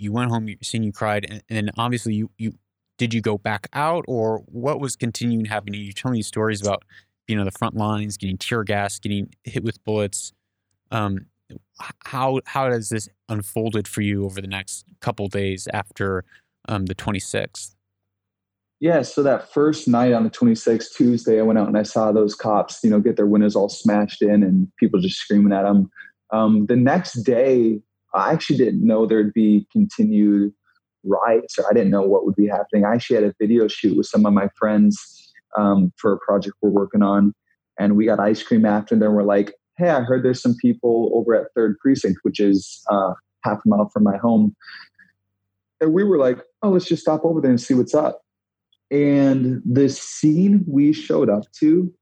you 0.00 0.10
went 0.10 0.32
home, 0.32 0.48
you 0.48 0.56
seen 0.62 0.82
you 0.82 0.90
cried, 0.90 1.26
and, 1.30 1.44
and, 1.48 1.68
then 1.68 1.70
obviously 1.78 2.14
you 2.14 2.32
you 2.36 2.54
did 3.00 3.14
you 3.14 3.22
go 3.22 3.38
back 3.38 3.66
out 3.72 4.04
or 4.06 4.42
what 4.44 4.78
was 4.78 4.94
continuing 4.94 5.46
happening? 5.46 5.80
You 5.80 5.90
telling 5.90 6.16
me 6.16 6.22
stories 6.22 6.60
about 6.60 6.84
being 7.26 7.38
on 7.38 7.46
the 7.46 7.50
front 7.50 7.74
lines, 7.74 8.18
getting 8.18 8.36
tear 8.36 8.62
gas, 8.62 8.98
getting 8.98 9.32
hit 9.42 9.64
with 9.64 9.82
bullets. 9.84 10.34
Um, 10.90 11.24
how 12.04 12.42
how 12.44 12.68
does 12.68 12.90
this 12.90 13.08
unfolded 13.30 13.88
for 13.88 14.02
you 14.02 14.26
over 14.26 14.42
the 14.42 14.46
next 14.46 14.84
couple 15.00 15.28
days 15.28 15.66
after 15.72 16.26
um, 16.68 16.84
the 16.84 16.94
26th? 16.94 17.74
Yeah, 18.80 19.00
so 19.00 19.22
that 19.22 19.50
first 19.50 19.88
night 19.88 20.12
on 20.12 20.24
the 20.24 20.30
26th, 20.30 20.94
Tuesday, 20.94 21.38
I 21.38 21.42
went 21.42 21.58
out 21.58 21.68
and 21.68 21.78
I 21.78 21.84
saw 21.84 22.12
those 22.12 22.34
cops, 22.34 22.80
you 22.84 22.90
know, 22.90 23.00
get 23.00 23.16
their 23.16 23.26
windows 23.26 23.56
all 23.56 23.70
smashed 23.70 24.20
in 24.20 24.42
and 24.42 24.70
people 24.78 25.00
just 25.00 25.16
screaming 25.16 25.54
at 25.54 25.62
them. 25.62 25.90
Um, 26.32 26.66
the 26.66 26.76
next 26.76 27.22
day, 27.22 27.80
I 28.14 28.32
actually 28.32 28.58
didn't 28.58 28.86
know 28.86 29.06
there'd 29.06 29.32
be 29.32 29.66
continued 29.72 30.52
riots 31.04 31.58
or 31.58 31.68
I 31.68 31.72
didn't 31.72 31.90
know 31.90 32.02
what 32.02 32.24
would 32.24 32.36
be 32.36 32.46
happening. 32.46 32.84
I 32.84 32.94
actually 32.94 33.16
had 33.16 33.24
a 33.24 33.34
video 33.40 33.68
shoot 33.68 33.96
with 33.96 34.06
some 34.06 34.26
of 34.26 34.32
my 34.32 34.48
friends 34.58 35.32
um, 35.56 35.92
for 35.96 36.12
a 36.12 36.18
project 36.18 36.56
we're 36.60 36.70
working 36.70 37.02
on. 37.02 37.34
And 37.78 37.96
we 37.96 38.04
got 38.04 38.20
ice 38.20 38.42
cream 38.42 38.66
after, 38.66 38.94
and 38.94 39.00
then 39.02 39.12
we're 39.12 39.22
like, 39.22 39.54
hey, 39.78 39.88
I 39.88 40.00
heard 40.00 40.22
there's 40.22 40.42
some 40.42 40.54
people 40.60 41.10
over 41.14 41.34
at 41.34 41.46
Third 41.54 41.78
Precinct, 41.78 42.18
which 42.22 42.38
is 42.38 42.84
uh, 42.90 43.14
half 43.42 43.60
a 43.64 43.68
mile 43.68 43.88
from 43.88 44.02
my 44.02 44.18
home. 44.18 44.54
And 45.80 45.94
we 45.94 46.04
were 46.04 46.18
like, 46.18 46.40
oh, 46.62 46.70
let's 46.70 46.86
just 46.86 47.02
stop 47.02 47.24
over 47.24 47.40
there 47.40 47.50
and 47.50 47.60
see 47.60 47.72
what's 47.72 47.94
up. 47.94 48.20
And 48.90 49.62
the 49.64 49.88
scene 49.88 50.64
we 50.68 50.92
showed 50.92 51.30
up 51.30 51.50
to 51.60 51.92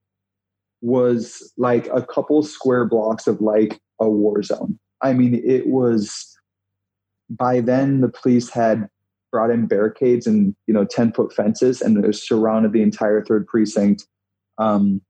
was 0.81 1.53
like 1.57 1.87
a 1.89 2.03
couple 2.03 2.43
square 2.43 2.87
blocks 2.87 3.27
of 3.27 3.41
like 3.41 3.81
a 4.01 4.09
war 4.09 4.43
zone. 4.43 4.79
I 5.03 5.13
mean, 5.13 5.41
it 5.45 5.69
was 5.69 6.38
by 7.31 7.61
then 7.61 8.01
the 8.01 8.09
police 8.09 8.51
had 8.51 8.89
brought 9.31 9.51
in 9.51 9.67
barricades 9.67 10.27
and 10.27 10.55
you 10.67 10.73
know 10.73 10.85
10 10.85 11.13
foot 11.13 11.33
fences 11.33 11.83
and 11.83 12.03
they 12.03 12.13
surrounded 12.13 12.73
the 12.73 12.83
entire 12.83 13.25
third 13.25 13.47
precinct. 13.47 14.07
Um, 14.57 15.03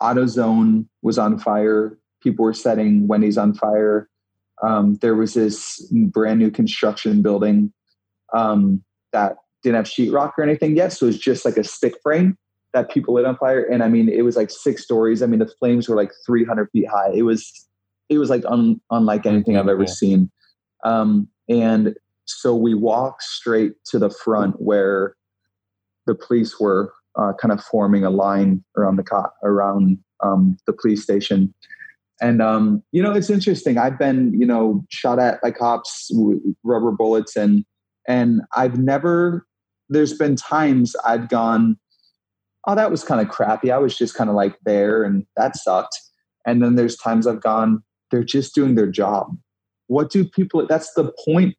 AutoZone 0.00 0.86
was 1.02 1.18
on 1.18 1.38
fire. 1.38 1.98
People 2.22 2.44
were 2.44 2.54
setting 2.54 3.08
Wendy's 3.08 3.38
on 3.38 3.54
fire. 3.54 4.08
Um, 4.62 4.96
there 4.96 5.14
was 5.14 5.34
this 5.34 5.80
brand 5.92 6.38
new 6.38 6.50
construction 6.50 7.22
building 7.22 7.72
um, 8.32 8.82
that 9.12 9.36
didn't 9.62 9.76
have 9.76 9.86
sheetrock 9.86 10.32
or 10.36 10.44
anything 10.44 10.76
yet, 10.76 10.92
so 10.92 11.06
it 11.06 11.08
was 11.08 11.18
just 11.18 11.44
like 11.44 11.56
a 11.56 11.64
stick 11.64 11.94
frame 12.02 12.36
that 12.74 12.90
people 12.90 13.14
lit 13.14 13.24
on 13.24 13.36
fire. 13.36 13.62
And 13.62 13.82
I 13.82 13.88
mean, 13.88 14.08
it 14.08 14.22
was 14.22 14.36
like 14.36 14.50
six 14.50 14.82
stories. 14.82 15.22
I 15.22 15.26
mean, 15.26 15.38
the 15.38 15.50
flames 15.58 15.88
were 15.88 15.96
like 15.96 16.12
300 16.26 16.68
feet 16.70 16.88
high. 16.88 17.12
It 17.14 17.22
was, 17.22 17.67
it 18.08 18.18
was 18.18 18.30
like 18.30 18.44
un, 18.46 18.80
unlike 18.90 19.26
anything 19.26 19.56
I've 19.56 19.68
ever 19.68 19.86
seen. 19.86 20.30
Um, 20.84 21.28
and 21.48 21.94
so 22.24 22.54
we 22.54 22.74
walked 22.74 23.22
straight 23.22 23.72
to 23.86 23.98
the 23.98 24.10
front 24.10 24.60
where 24.60 25.14
the 26.06 26.14
police 26.14 26.58
were 26.60 26.92
uh, 27.18 27.32
kind 27.40 27.52
of 27.52 27.62
forming 27.62 28.04
a 28.04 28.10
line 28.10 28.64
around 28.76 28.96
the 28.96 29.02
co- 29.02 29.30
around 29.42 29.98
um, 30.22 30.56
the 30.66 30.72
police 30.72 31.02
station. 31.02 31.52
And 32.20 32.42
um, 32.42 32.82
you 32.92 33.02
know, 33.02 33.12
it's 33.12 33.30
interesting. 33.30 33.78
I've 33.78 33.98
been, 33.98 34.32
you 34.38 34.46
know, 34.46 34.84
shot 34.90 35.18
at 35.18 35.40
by 35.40 35.52
cops 35.52 36.08
with 36.12 36.38
rubber 36.64 36.90
bullets, 36.90 37.36
and 37.36 37.64
and 38.06 38.42
I've 38.56 38.78
never. 38.78 39.46
There's 39.90 40.12
been 40.12 40.36
times 40.36 40.94
I've 41.06 41.30
gone, 41.30 41.78
oh, 42.66 42.74
that 42.74 42.90
was 42.90 43.04
kind 43.04 43.22
of 43.22 43.28
crappy. 43.28 43.70
I 43.70 43.78
was 43.78 43.96
just 43.96 44.14
kind 44.14 44.28
of 44.28 44.36
like 44.36 44.56
there, 44.64 45.02
and 45.02 45.24
that 45.36 45.56
sucked. 45.56 45.98
And 46.46 46.62
then 46.62 46.74
there's 46.74 46.96
times 46.96 47.26
I've 47.26 47.40
gone, 47.40 47.82
they're 48.10 48.24
just 48.24 48.54
doing 48.54 48.74
their 48.74 48.90
job. 48.90 49.36
What 49.86 50.10
do 50.10 50.24
people? 50.24 50.66
That's 50.66 50.92
the 50.94 51.12
point 51.24 51.56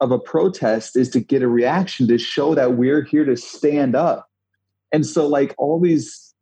of 0.00 0.10
a 0.10 0.18
protest 0.18 0.96
is 0.96 1.08
to 1.10 1.20
get 1.20 1.42
a 1.42 1.48
reaction 1.48 2.08
to 2.08 2.18
show 2.18 2.54
that 2.54 2.74
we're 2.74 3.02
here 3.02 3.24
to 3.24 3.36
stand 3.36 3.94
up. 3.94 4.28
And 4.92 5.06
so, 5.06 5.26
like 5.26 5.54
all 5.58 5.80
these, 5.80 6.34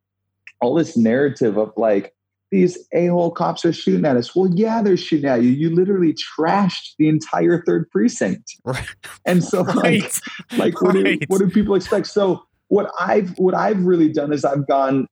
all 0.61 0.75
this 0.75 0.97
narrative 0.97 1.57
of 1.59 1.73
like 1.77 2.15
these 2.51 2.79
a-hole 2.93 3.31
cops 3.31 3.65
are 3.65 3.73
shooting 3.73 4.05
at 4.05 4.17
us. 4.17 4.35
Well, 4.35 4.51
yeah, 4.53 4.83
they're 4.83 4.97
shooting 4.97 5.29
at 5.29 5.43
you. 5.43 5.51
You 5.51 5.75
literally 5.75 6.15
trashed 6.15 6.95
the 6.99 7.09
entire 7.09 7.63
third 7.65 7.89
precinct. 7.91 8.57
Right. 8.65 8.85
And 9.25 9.45
so, 9.45 9.63
right. 9.65 10.03
like, 10.03 10.13
like 10.59 10.83
what, 10.83 10.95
right. 10.95 11.21
do, 11.21 11.27
what 11.29 11.39
do 11.39 11.49
people 11.49 11.75
expect? 11.75 12.07
So, 12.07 12.43
what 12.69 12.91
I've 12.99 13.37
what 13.39 13.55
I've 13.55 13.85
really 13.85 14.13
done 14.13 14.33
is 14.33 14.45
I've 14.45 14.67
gone. 14.67 15.07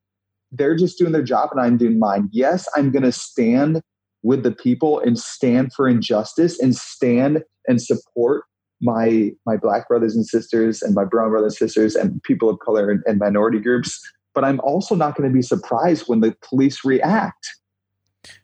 They're 0.50 0.76
just 0.76 0.98
doing 0.98 1.12
their 1.12 1.22
job, 1.22 1.50
and 1.52 1.60
I'm 1.60 1.76
doing 1.76 1.98
mine. 1.98 2.30
Yes, 2.32 2.66
I'm 2.74 2.90
going 2.90 3.02
to 3.02 3.12
stand 3.12 3.82
with 4.22 4.42
the 4.42 4.52
people 4.52 5.00
and 5.00 5.18
stand 5.18 5.72
for 5.72 5.88
injustice 5.88 6.60
and 6.60 6.76
stand 6.76 7.42
and 7.66 7.80
support 7.80 8.44
my 8.80 9.30
my 9.46 9.56
black 9.56 9.88
brothers 9.88 10.14
and 10.14 10.26
sisters 10.26 10.82
and 10.82 10.94
my 10.94 11.04
brown 11.04 11.30
brothers 11.30 11.60
and 11.60 11.70
sisters 11.70 11.96
and 11.96 12.22
people 12.22 12.48
of 12.48 12.58
color 12.60 12.90
and, 12.90 13.02
and 13.06 13.18
minority 13.18 13.58
groups. 13.58 14.00
But 14.34 14.44
i'm 14.44 14.60
also 14.60 14.94
not 14.94 15.16
going 15.16 15.28
to 15.28 15.34
be 15.34 15.42
surprised 15.42 16.04
when 16.06 16.20
the 16.20 16.34
police 16.42 16.84
react. 16.84 17.48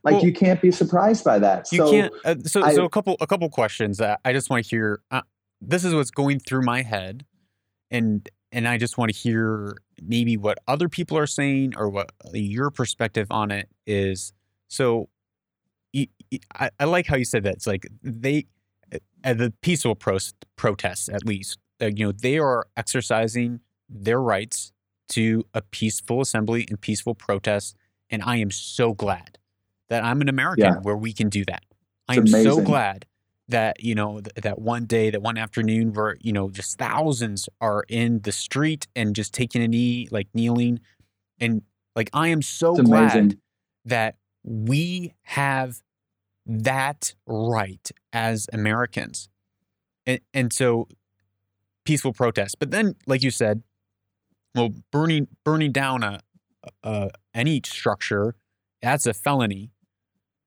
Like 0.02 0.14
well, 0.14 0.24
you 0.24 0.32
can't 0.32 0.60
be 0.60 0.70
surprised 0.70 1.24
by 1.24 1.38
that. 1.40 1.70
You 1.70 1.78
so 1.78 1.90
can't 1.90 2.12
uh, 2.24 2.36
so 2.44 2.62
I, 2.62 2.74
so 2.74 2.84
a 2.84 2.90
couple 2.90 3.16
a 3.20 3.26
couple 3.26 3.48
questions 3.48 3.98
that 3.98 4.20
i 4.24 4.32
just 4.32 4.50
want 4.50 4.64
to 4.64 4.68
hear. 4.68 5.00
Uh, 5.10 5.22
this 5.60 5.84
is 5.84 5.94
what's 5.94 6.10
going 6.10 6.40
through 6.40 6.62
my 6.62 6.82
head 6.82 7.24
and 7.90 8.28
and 8.52 8.68
i 8.68 8.76
just 8.76 8.98
want 8.98 9.10
to 9.10 9.16
hear 9.16 9.76
maybe 10.02 10.36
what 10.36 10.58
other 10.68 10.88
people 10.88 11.16
are 11.16 11.26
saying 11.26 11.74
or 11.76 11.88
what 11.88 12.12
your 12.32 12.70
perspective 12.70 13.28
on 13.30 13.50
it 13.50 13.68
is. 13.86 14.32
So 14.68 15.08
I, 16.54 16.70
I 16.78 16.84
like 16.84 17.06
how 17.06 17.16
you 17.16 17.24
said 17.24 17.44
that. 17.44 17.54
It's 17.54 17.66
like 17.66 17.86
they, 18.02 18.46
at 19.22 19.38
the 19.38 19.52
peaceful 19.62 19.94
pro- 19.94 20.18
protests, 20.56 21.08
at 21.08 21.24
least, 21.24 21.58
uh, 21.80 21.86
you 21.86 22.06
know, 22.06 22.12
they 22.12 22.38
are 22.38 22.66
exercising 22.76 23.60
their 23.88 24.20
rights 24.20 24.72
to 25.10 25.44
a 25.52 25.62
peaceful 25.62 26.20
assembly 26.20 26.66
and 26.68 26.80
peaceful 26.80 27.14
protest. 27.14 27.76
And 28.10 28.22
I 28.22 28.36
am 28.36 28.50
so 28.50 28.94
glad 28.94 29.38
that 29.88 30.04
I'm 30.04 30.20
an 30.20 30.28
American 30.28 30.64
yeah. 30.64 30.80
where 30.82 30.96
we 30.96 31.12
can 31.12 31.28
do 31.28 31.44
that. 31.46 31.64
I 32.08 32.16
am 32.16 32.26
so 32.26 32.60
glad 32.60 33.06
that 33.48 33.82
you 33.82 33.94
know 33.94 34.20
th- 34.20 34.34
that 34.42 34.58
one 34.58 34.84
day, 34.84 35.10
that 35.10 35.22
one 35.22 35.38
afternoon, 35.38 35.92
where 35.92 36.16
you 36.20 36.32
know 36.32 36.50
just 36.50 36.78
thousands 36.78 37.48
are 37.60 37.84
in 37.88 38.20
the 38.20 38.32
street 38.32 38.86
and 38.94 39.14
just 39.14 39.32
taking 39.32 39.62
a 39.62 39.68
knee, 39.68 40.08
like 40.10 40.28
kneeling, 40.34 40.80
and 41.40 41.62
like 41.96 42.10
I 42.12 42.28
am 42.28 42.42
so 42.42 42.74
glad 42.74 43.38
that 43.84 44.16
we 44.42 45.14
have 45.22 45.82
that 46.46 47.14
right 47.26 47.90
as 48.12 48.48
Americans. 48.52 49.28
And, 50.06 50.20
and 50.34 50.52
so 50.52 50.88
peaceful 51.84 52.12
protest. 52.12 52.56
But 52.58 52.70
then, 52.70 52.96
like 53.06 53.22
you 53.22 53.30
said, 53.30 53.62
well, 54.54 54.70
burning 54.90 55.28
burning 55.44 55.72
down 55.72 56.02
a, 56.02 56.20
a 56.82 57.10
any 57.34 57.60
structure, 57.64 58.34
that's 58.82 59.06
a 59.06 59.14
felony. 59.14 59.70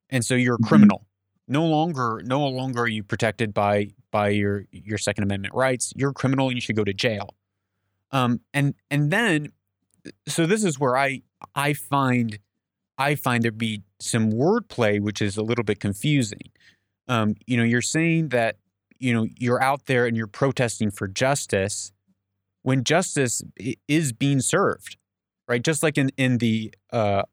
And 0.09 0.23
so 0.23 0.35
you're 0.35 0.55
a 0.55 0.57
mm-hmm. 0.57 0.67
criminal. 0.67 1.07
No 1.47 1.65
longer 1.65 2.21
no 2.25 2.45
longer 2.47 2.81
are 2.83 2.87
you 2.87 3.03
protected 3.03 3.53
by 3.53 3.89
by 4.11 4.29
your 4.29 4.65
your 4.71 4.97
Second 4.97 5.23
Amendment 5.23 5.53
rights. 5.53 5.93
You're 5.95 6.11
a 6.11 6.13
criminal 6.13 6.47
and 6.47 6.55
you 6.55 6.61
should 6.61 6.75
go 6.75 6.83
to 6.83 6.93
jail. 6.93 7.35
Um 8.11 8.41
and 8.53 8.75
and 8.91 9.11
then 9.11 9.53
so 10.27 10.45
this 10.45 10.63
is 10.63 10.79
where 10.79 10.97
I 10.97 11.23
I 11.55 11.73
find 11.73 12.39
I 12.97 13.15
find 13.15 13.43
there 13.43 13.51
be 13.51 13.83
some 13.99 14.31
wordplay, 14.31 14.99
which 14.99 15.21
is 15.21 15.37
a 15.37 15.43
little 15.43 15.63
bit 15.63 15.79
confusing. 15.79 16.51
Um, 17.07 17.35
you 17.45 17.57
know, 17.57 17.63
you're 17.63 17.81
saying 17.81 18.29
that 18.29 18.57
you 18.99 19.13
know 19.13 19.27
you're 19.37 19.61
out 19.61 19.85
there 19.85 20.05
and 20.05 20.17
you're 20.17 20.27
protesting 20.27 20.91
for 20.91 21.07
justice 21.07 21.91
when 22.63 22.83
justice 22.83 23.41
is 23.87 24.11
being 24.11 24.41
served, 24.41 24.97
right? 25.47 25.63
Just 25.63 25.83
like 25.83 25.97
in 25.97 26.11
in 26.17 26.39
the 26.39 26.73
uh, 26.91 27.23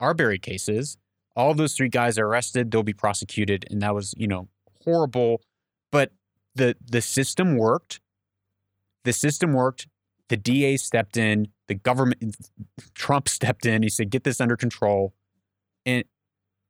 Arbery 0.00 0.38
cases, 0.38 0.96
all 1.34 1.54
those 1.54 1.74
three 1.74 1.88
guys 1.88 2.18
are 2.18 2.26
arrested, 2.26 2.70
they'll 2.70 2.82
be 2.82 2.92
prosecuted, 2.92 3.64
and 3.70 3.80
that 3.82 3.94
was 3.94 4.14
you 4.16 4.26
know 4.26 4.48
horrible. 4.84 5.40
But 5.90 6.12
the 6.54 6.76
the 6.84 7.00
system 7.00 7.56
worked. 7.56 8.00
The 9.04 9.12
system 9.12 9.52
worked. 9.52 9.86
The 10.28 10.36
DA 10.36 10.76
stepped 10.76 11.16
in. 11.16 11.48
The 11.68 11.74
government, 11.74 12.36
Trump 12.94 13.28
stepped 13.30 13.66
in. 13.66 13.82
He 13.82 13.88
said, 13.88 14.10
"Get 14.10 14.24
this 14.24 14.40
under 14.40 14.56
control." 14.56 15.14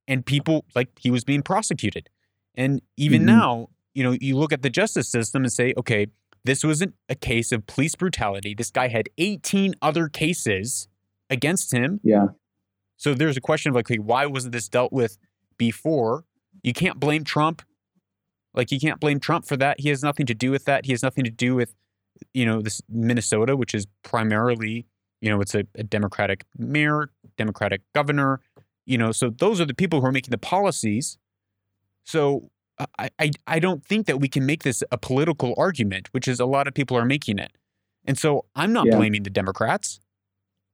And 0.09 0.25
people 0.25 0.65
like 0.75 0.89
he 0.99 1.11
was 1.11 1.25
being 1.25 1.43
prosecuted. 1.43 2.09
And 2.55 2.83
even 2.97 3.21
mm-hmm. 3.21 3.39
now, 3.39 3.69
you 3.95 4.03
know, 4.03 4.17
you 4.21 4.37
look 4.37 4.53
at 4.53 4.63
the 4.63 4.71
justice 4.71 5.09
system 5.09 5.43
and 5.43 5.53
say, 5.53 5.75
okay, 5.77 6.07
this 6.45 6.65
wasn't 6.65 6.95
a 7.09 7.15
case 7.15 7.53
of 7.53 7.67
police 7.67 7.95
brutality. 7.95 8.55
This 8.55 8.71
guy 8.71 8.89
had 8.89 9.09
18 9.19 9.75
other 9.81 10.09
cases 10.09 10.89
against 11.31 11.73
him. 11.73 12.01
Yeah. 12.03 12.27
So 12.97 13.15
there's 13.15 13.37
a 13.37 13.41
question 13.41 13.71
of 13.71 13.77
like, 13.77 13.91
okay, 13.91 13.99
why 13.99 14.27
wasn't 14.27 14.53
this 14.53 14.69
dealt 14.69 14.93
with 14.93 15.19
before? 15.57 16.25
You 16.63 16.73
can't 16.73 16.99
blame 17.01 17.25
Trump. 17.25 17.63
Like 18.55 18.71
you 18.71 18.79
can't 18.79 19.01
blame 19.01 19.19
Trump 19.19 19.47
for 19.47 19.57
that. 19.57 19.81
He 19.81 19.89
has 19.89 20.03
nothing 20.03 20.27
to 20.27 20.35
do 20.35 20.51
with 20.51 20.65
that. 20.67 20.87
He 20.87 20.93
has 20.93 21.03
nothing 21.03 21.25
to 21.25 21.31
do 21.31 21.55
with, 21.55 21.75
you 22.35 22.45
know, 22.45 22.61
this 22.61 22.83
Minnesota, 22.89 23.57
which 23.57 23.75
is 23.75 23.87
primarily, 24.03 24.87
you 25.21 25.31
know, 25.31 25.41
it's 25.41 25.55
a, 25.55 25.65
a 25.75 25.83
Democratic 25.83 26.45
mayor, 26.59 27.11
Democratic 27.37 27.81
governor 27.95 28.41
you 28.87 28.99
know 28.99 29.13
so 29.13 29.31
those 29.31 29.61
are 29.61 29.65
the 29.65 29.75
people 29.75 30.01
who 30.01 30.07
are 30.07 30.13
making 30.13 30.31
the 30.31 30.39
policies. 30.39 31.19
So 32.05 32.51
I, 32.99 33.11
I 33.19 33.31
i 33.47 33.59
don't 33.59 33.85
think 33.85 34.07
that 34.07 34.21
we 34.21 34.29
can 34.29 34.45
make 34.47 34.63
this 34.63 34.83
a 34.91 34.99
political 34.99 35.55
argument 35.57 36.09
which 36.13 36.27
is 36.27 36.41
a 36.41 36.47
lot 36.47 36.67
of 36.67 36.75
people 36.75 36.97
are 36.97 37.05
making 37.05 37.39
it. 37.39 37.53
And 38.05 38.19
so 38.19 38.45
i'm 38.57 38.73
not 38.73 38.87
yeah. 38.87 38.97
blaming 38.97 39.23
the 39.23 39.31
democrats. 39.31 40.01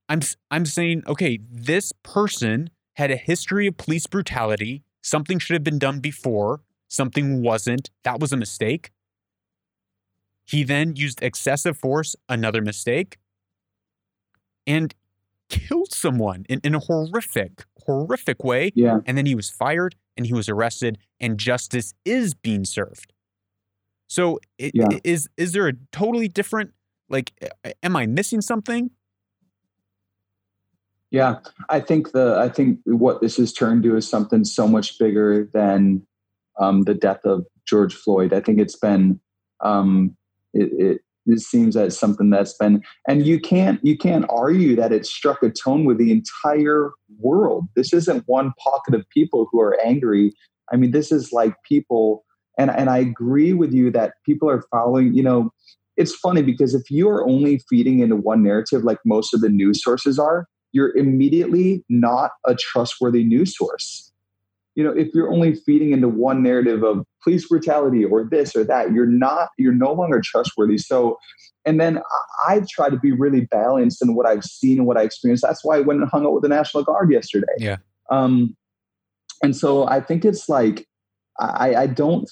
I'm 0.09 0.21
i'm 0.51 0.67
saying 0.67 1.03
okay 1.07 1.39
this 1.51 1.93
person 2.03 2.71
had 2.95 3.11
a 3.13 3.17
history 3.17 3.69
of 3.69 3.77
police 3.77 4.07
brutality. 4.07 4.83
Something 5.03 5.39
should 5.39 5.55
have 5.55 5.63
been 5.63 5.79
done 5.79 6.01
before. 6.01 6.63
Something 6.89 7.43
wasn't. 7.43 7.91
That 8.03 8.19
was 8.19 8.33
a 8.33 8.37
mistake. 8.37 8.91
He 10.45 10.65
then 10.65 10.97
used 10.97 11.23
excessive 11.23 11.77
force 11.77 12.17
another 12.29 12.63
mistake. 12.63 13.19
And 14.67 14.95
killed 15.49 15.93
someone 15.93 16.45
in, 16.49 16.61
in 16.63 16.75
a 16.75 16.79
horrific, 16.79 17.65
horrific 17.87 18.45
way. 18.45 18.73
Yeah. 18.75 19.01
And 19.07 19.17
then 19.17 19.27
he 19.27 19.35
was 19.35 19.51
fired 19.51 19.95
and 20.17 20.27
he 20.27 20.33
was 20.33 20.49
arrested 20.49 20.99
and 21.21 21.39
justice 21.39 21.95
is 22.05 22.35
being 22.35 22.65
served. 22.65 23.13
So 24.09 24.41
it, 24.57 24.73
yeah. 24.75 24.89
is 25.05 25.29
is 25.37 25.53
there 25.53 25.69
a 25.69 25.75
totally 25.93 26.29
different 26.29 26.73
like 27.09 27.33
am 27.83 27.95
I 27.97 28.07
missing 28.07 28.41
something? 28.41 28.91
Yeah, 31.11 31.37
I 31.69 31.81
think 31.81 32.13
the 32.13 32.39
I 32.39 32.49
think 32.49 32.81
what 32.85 33.21
this 33.21 33.37
has 33.37 33.53
turned 33.53 33.83
to 33.85 33.97
is 33.97 34.09
something 34.09 34.45
so 34.45 34.67
much 34.67 34.99
bigger 34.99 35.49
than 35.53 36.07
um, 36.59 36.83
the 36.83 36.95
death 36.95 37.25
of 37.25 37.47
George 37.67 37.95
Floyd. 37.95 38.33
I 38.33 38.41
think 38.41 38.59
it's 38.59 38.77
been 38.77 39.21
um, 39.61 40.17
it, 40.53 40.71
it, 40.73 41.01
this 41.29 41.47
seems 41.47 41.77
as 41.77 41.99
something 41.99 42.31
that's 42.31 42.55
been 42.55 42.83
and 43.07 43.27
you 43.27 43.39
can't 43.39 43.79
you 43.85 43.97
can't 43.97 44.25
argue 44.29 44.75
that 44.75 44.93
it 44.93 45.07
struck 45.07 45.43
a 45.43 45.51
tone 45.51 45.85
with 45.85 45.99
the 45.99 46.11
entire 46.11 46.91
world. 47.19 47.67
This 47.77 47.93
isn't 47.93 48.25
one 48.27 48.53
pocket 48.59 48.95
of 48.95 49.09
people 49.11 49.49
who 49.53 49.61
are 49.61 49.79
angry. 49.85 50.33
I 50.73 50.77
mean 50.77 50.91
this 50.91 51.13
is 51.13 51.33
like 51.33 51.55
people 51.69 52.25
and 52.59 52.71
and 52.71 52.91
i 52.91 52.99
agree 52.99 53.55
with 53.55 53.73
you 53.73 53.91
that 53.93 54.15
people 54.27 54.51
are 54.51 54.65
following 54.71 55.15
you 55.15 55.23
know 55.23 55.51
it's 55.97 56.15
funny 56.15 56.43
because 56.43 56.75
if 56.75 56.91
you 56.91 57.09
are 57.09 57.27
only 57.27 57.61
feeding 57.71 58.01
into 58.01 58.17
one 58.17 58.43
narrative 58.43 58.85
like 58.85 58.99
most 59.07 59.33
of 59.33 59.41
the 59.41 59.49
news 59.49 59.83
sources 59.83 60.19
are 60.19 60.47
you're 60.73 60.95
immediately 60.97 61.83
not 61.89 62.33
a 62.47 62.55
trustworthy 62.55 63.25
news 63.25 63.57
source 63.57 64.08
you 64.79 64.85
know 64.85 64.93
if 64.93 65.09
you're 65.13 65.31
only 65.33 65.57
feeding 65.57 65.91
into 65.91 66.09
one 66.09 66.41
narrative 66.41 66.85
of 66.85 67.05
police 67.25 67.49
brutality 67.49 68.05
or 68.05 68.23
this 68.23 68.55
or 68.55 68.63
that 68.63 68.93
you're 68.93 69.07
not 69.07 69.49
you're 69.59 69.73
no 69.73 69.93
longer 69.93 70.21
trustworthy. 70.25 70.79
So 70.79 71.19
and 71.65 71.81
then 71.81 72.01
i've 72.49 72.69
tried 72.69 72.91
to 72.91 72.99
be 72.99 73.11
really 73.11 73.43
balanced 73.47 74.01
in 74.01 74.15
what 74.15 74.25
i've 74.25 74.45
seen 74.45 74.79
and 74.79 74.87
what 74.87 74.97
i 74.97 75.03
experienced. 75.03 75.43
That's 75.43 75.65
why 75.65 75.79
i 75.79 75.81
went 75.81 76.01
and 76.01 76.09
hung 76.09 76.25
out 76.25 76.33
with 76.33 76.45
the 76.45 76.49
national 76.49 76.85
guard 76.85 77.11
yesterday. 77.11 77.47
Yeah. 77.59 77.79
Um 78.09 78.57
and 79.43 79.57
so 79.57 79.87
i 79.89 80.01
think 80.01 80.25
it's 80.25 80.49
like 80.49 80.87
i 81.41 81.75
i 81.75 81.87
don't 81.89 82.31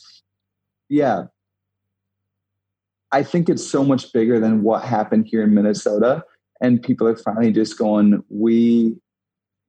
yeah. 0.89 1.25
I 3.13 3.23
think 3.23 3.49
it's 3.49 3.67
so 3.67 3.85
much 3.85 4.13
bigger 4.13 4.39
than 4.39 4.63
what 4.63 4.83
happened 4.85 5.27
here 5.29 5.43
in 5.43 5.55
Minnesota. 5.55 6.23
And 6.61 6.83
people 6.83 7.07
are 7.07 7.17
finally 7.17 7.53
just 7.53 7.79
going, 7.79 8.23
we, 8.29 8.97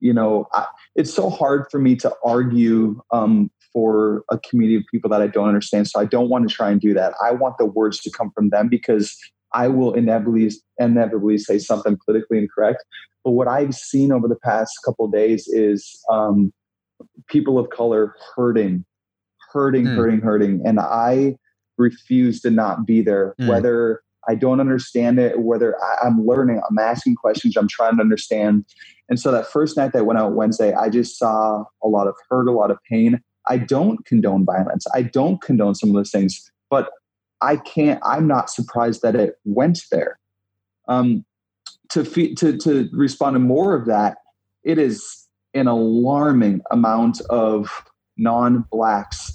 you 0.00 0.12
know, 0.12 0.46
I, 0.52 0.66
it's 0.94 1.12
so 1.12 1.30
hard 1.30 1.66
for 1.70 1.78
me 1.78 1.96
to 1.96 2.12
argue 2.24 3.00
um, 3.10 3.50
for 3.72 4.24
a 4.30 4.38
community 4.38 4.76
of 4.76 4.84
people 4.90 5.10
that 5.10 5.22
I 5.22 5.26
don't 5.26 5.48
understand. 5.48 5.88
So 5.88 6.00
I 6.00 6.04
don't 6.04 6.28
want 6.28 6.48
to 6.48 6.54
try 6.54 6.70
and 6.70 6.80
do 6.80 6.94
that. 6.94 7.14
I 7.24 7.32
want 7.32 7.58
the 7.58 7.66
words 7.66 8.00
to 8.00 8.10
come 8.10 8.30
from 8.34 8.50
them 8.50 8.68
because 8.68 9.16
I 9.52 9.68
will 9.68 9.94
inevitably 9.94 10.50
inevitably 10.78 11.38
say 11.38 11.58
something 11.58 11.98
politically 12.04 12.38
incorrect. 12.38 12.84
But 13.24 13.32
what 13.32 13.48
I've 13.48 13.74
seen 13.74 14.12
over 14.12 14.28
the 14.28 14.36
past 14.36 14.78
couple 14.84 15.08
days 15.08 15.48
is 15.48 16.00
um, 16.10 16.52
people 17.28 17.58
of 17.58 17.70
color 17.70 18.14
hurting, 18.36 18.84
hurting, 19.52 19.84
mm. 19.84 19.96
hurting, 19.96 20.20
hurting, 20.20 20.62
and 20.64 20.78
I 20.80 21.36
refuse 21.76 22.40
to 22.42 22.50
not 22.50 22.86
be 22.86 23.02
there. 23.02 23.34
Mm. 23.40 23.48
Whether 23.48 24.02
I 24.28 24.34
don't 24.34 24.60
understand 24.60 25.18
it, 25.18 25.40
whether 25.40 25.76
I, 25.82 26.06
I'm 26.06 26.26
learning, 26.26 26.60
I'm 26.68 26.78
asking 26.78 27.16
questions, 27.16 27.56
I'm 27.56 27.68
trying 27.68 27.96
to 27.96 28.02
understand. 28.02 28.64
And 29.08 29.18
so 29.18 29.32
that 29.32 29.46
first 29.46 29.76
night 29.76 29.92
that 29.92 30.06
went 30.06 30.18
out 30.18 30.34
Wednesday, 30.34 30.74
I 30.74 30.90
just 30.90 31.18
saw 31.18 31.64
a 31.82 31.88
lot 31.88 32.06
of 32.06 32.14
hurt, 32.28 32.46
a 32.46 32.52
lot 32.52 32.70
of 32.70 32.78
pain. 32.88 33.22
I 33.48 33.56
don't 33.56 34.04
condone 34.04 34.44
violence. 34.44 34.86
I 34.94 35.02
don't 35.02 35.40
condone 35.40 35.74
some 35.74 35.88
of 35.88 35.94
those 35.94 36.10
things, 36.10 36.50
but 36.68 36.90
I 37.40 37.56
can't. 37.56 38.00
I'm 38.04 38.26
not 38.26 38.50
surprised 38.50 39.02
that 39.02 39.16
it 39.16 39.36
went 39.44 39.80
there. 39.90 40.18
Um, 40.86 41.24
to 41.90 42.04
fe- 42.04 42.34
to 42.34 42.56
to 42.58 42.88
respond 42.92 43.34
to 43.34 43.40
more 43.40 43.74
of 43.74 43.86
that, 43.86 44.18
it 44.64 44.78
is 44.78 45.26
an 45.54 45.66
alarming 45.66 46.60
amount 46.70 47.22
of 47.30 47.84
non-blacks 48.18 49.27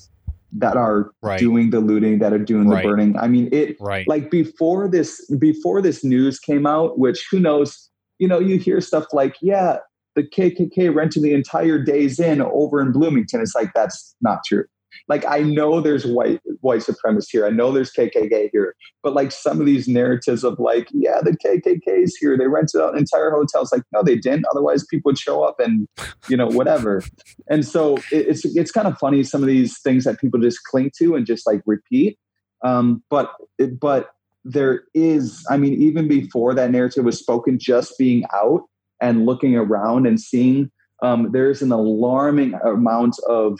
that 0.58 0.78
are 0.78 1.12
right. 1.22 1.40
doing 1.40 1.70
the 1.70 1.80
looting, 1.80 2.20
that 2.20 2.34
are 2.34 2.40
doing 2.40 2.68
right. 2.68 2.84
the 2.84 2.90
burning. 2.90 3.18
I 3.18 3.28
mean, 3.28 3.50
it 3.52 3.76
right. 3.80 4.08
like 4.08 4.30
before 4.30 4.88
this 4.88 5.26
before 5.40 5.82
this 5.82 6.04
news 6.04 6.40
came 6.40 6.66
out, 6.66 7.00
which 7.00 7.26
who 7.32 7.40
knows? 7.40 7.90
You 8.20 8.28
know, 8.28 8.40
you 8.40 8.58
hear 8.58 8.80
stuff 8.80 9.06
like, 9.12 9.36
yeah, 9.42 9.78
the 10.16 10.24
KKK 10.24 10.94
rented 10.94 11.24
the 11.24 11.34
entire 11.34 11.80
Days 11.80 12.20
Inn 12.20 12.42
over 12.42 12.80
in 12.80 12.92
Bloomington. 12.92 13.42
It's 13.42 13.56
like 13.56 13.72
that's 13.74 14.16
not 14.22 14.40
true 14.46 14.66
like 15.08 15.26
I 15.26 15.40
know 15.40 15.82
there's 15.82 16.06
white 16.06 16.42
white 16.62 16.82
supremacists 16.82 17.30
here. 17.30 17.46
I 17.46 17.50
know 17.50 17.72
there's 17.72 17.92
KKK 17.92 18.50
here, 18.52 18.76
but 19.02 19.14
like 19.14 19.32
some 19.32 19.60
of 19.60 19.66
these 19.66 19.88
narratives 19.88 20.44
of 20.44 20.60
like, 20.60 20.88
yeah, 20.92 21.22
the 21.22 21.38
KKK 21.38 22.04
is 22.04 22.16
here. 22.16 22.38
They 22.38 22.48
rented 22.48 22.82
out 22.82 22.98
entire 22.98 23.32
hotels. 23.32 23.72
Like, 23.72 23.84
no, 23.92 24.04
they 24.04 24.16
didn't. 24.16 24.46
Otherwise, 24.52 24.86
people 24.86 25.10
would 25.10 25.18
show 25.18 25.44
up 25.44 25.60
and 25.60 25.88
you 26.28 26.38
know 26.38 26.48
whatever. 26.48 27.04
and 27.50 27.66
so 27.66 27.98
it, 28.12 28.28
it's 28.28 28.46
it's 28.46 28.72
kind 28.72 28.88
of 28.88 28.98
funny 28.98 29.24
some 29.24 29.42
of 29.42 29.48
these 29.48 29.80
things 29.82 30.04
that 30.06 30.20
people 30.20 30.40
just 30.40 30.64
cling 30.64 30.92
to 30.98 31.16
and 31.16 31.26
just 31.26 31.46
like 31.48 31.62
repeat. 31.66 32.18
Um, 32.64 33.04
but 33.10 33.32
but 33.80 34.12
there 34.46 34.84
is, 34.94 35.44
I 35.50 35.58
mean, 35.58 35.82
even 35.82 36.08
before 36.08 36.54
that 36.54 36.72
narrative 36.72 37.06
was 37.06 37.20
spoken, 37.20 37.58
just 37.60 37.98
being 37.98 38.26
out 38.34 38.64
and 39.02 39.26
looking 39.26 39.56
around 39.56 40.06
and 40.06 40.20
seeing 40.20 40.70
um, 41.02 41.30
there's 41.32 41.62
an 41.62 41.72
alarming 41.72 42.54
amount 42.64 43.16
of 43.28 43.60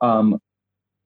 um, 0.00 0.40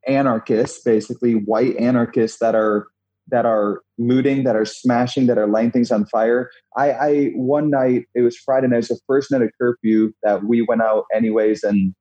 anarchists, 0.08 0.82
basically 0.82 1.34
white 1.34 1.76
anarchists 1.76 2.38
that 2.40 2.54
are 2.54 2.86
that 3.28 3.46
are 3.46 3.82
looting, 3.98 4.42
that 4.42 4.56
are 4.56 4.64
smashing, 4.64 5.26
that 5.28 5.38
are 5.38 5.46
lighting 5.46 5.70
things 5.70 5.92
on 5.92 6.04
fire. 6.06 6.50
I, 6.76 6.90
I 6.90 7.26
one 7.36 7.70
night 7.70 8.06
it 8.14 8.22
was 8.22 8.36
Friday 8.36 8.66
night, 8.66 8.76
it 8.76 8.78
was 8.78 8.88
the 8.88 9.00
first 9.06 9.30
night 9.30 9.42
of 9.42 9.50
curfew 9.60 10.12
that 10.24 10.44
we 10.44 10.62
went 10.62 10.82
out 10.82 11.04
anyways, 11.14 11.62
and 11.62 11.94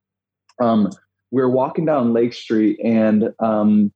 um, 0.62 0.90
we 1.30 1.42
were 1.42 1.50
walking 1.50 1.86
down 1.86 2.14
Lake 2.14 2.34
Street, 2.34 2.80
and 2.84 3.34
um, 3.40 3.94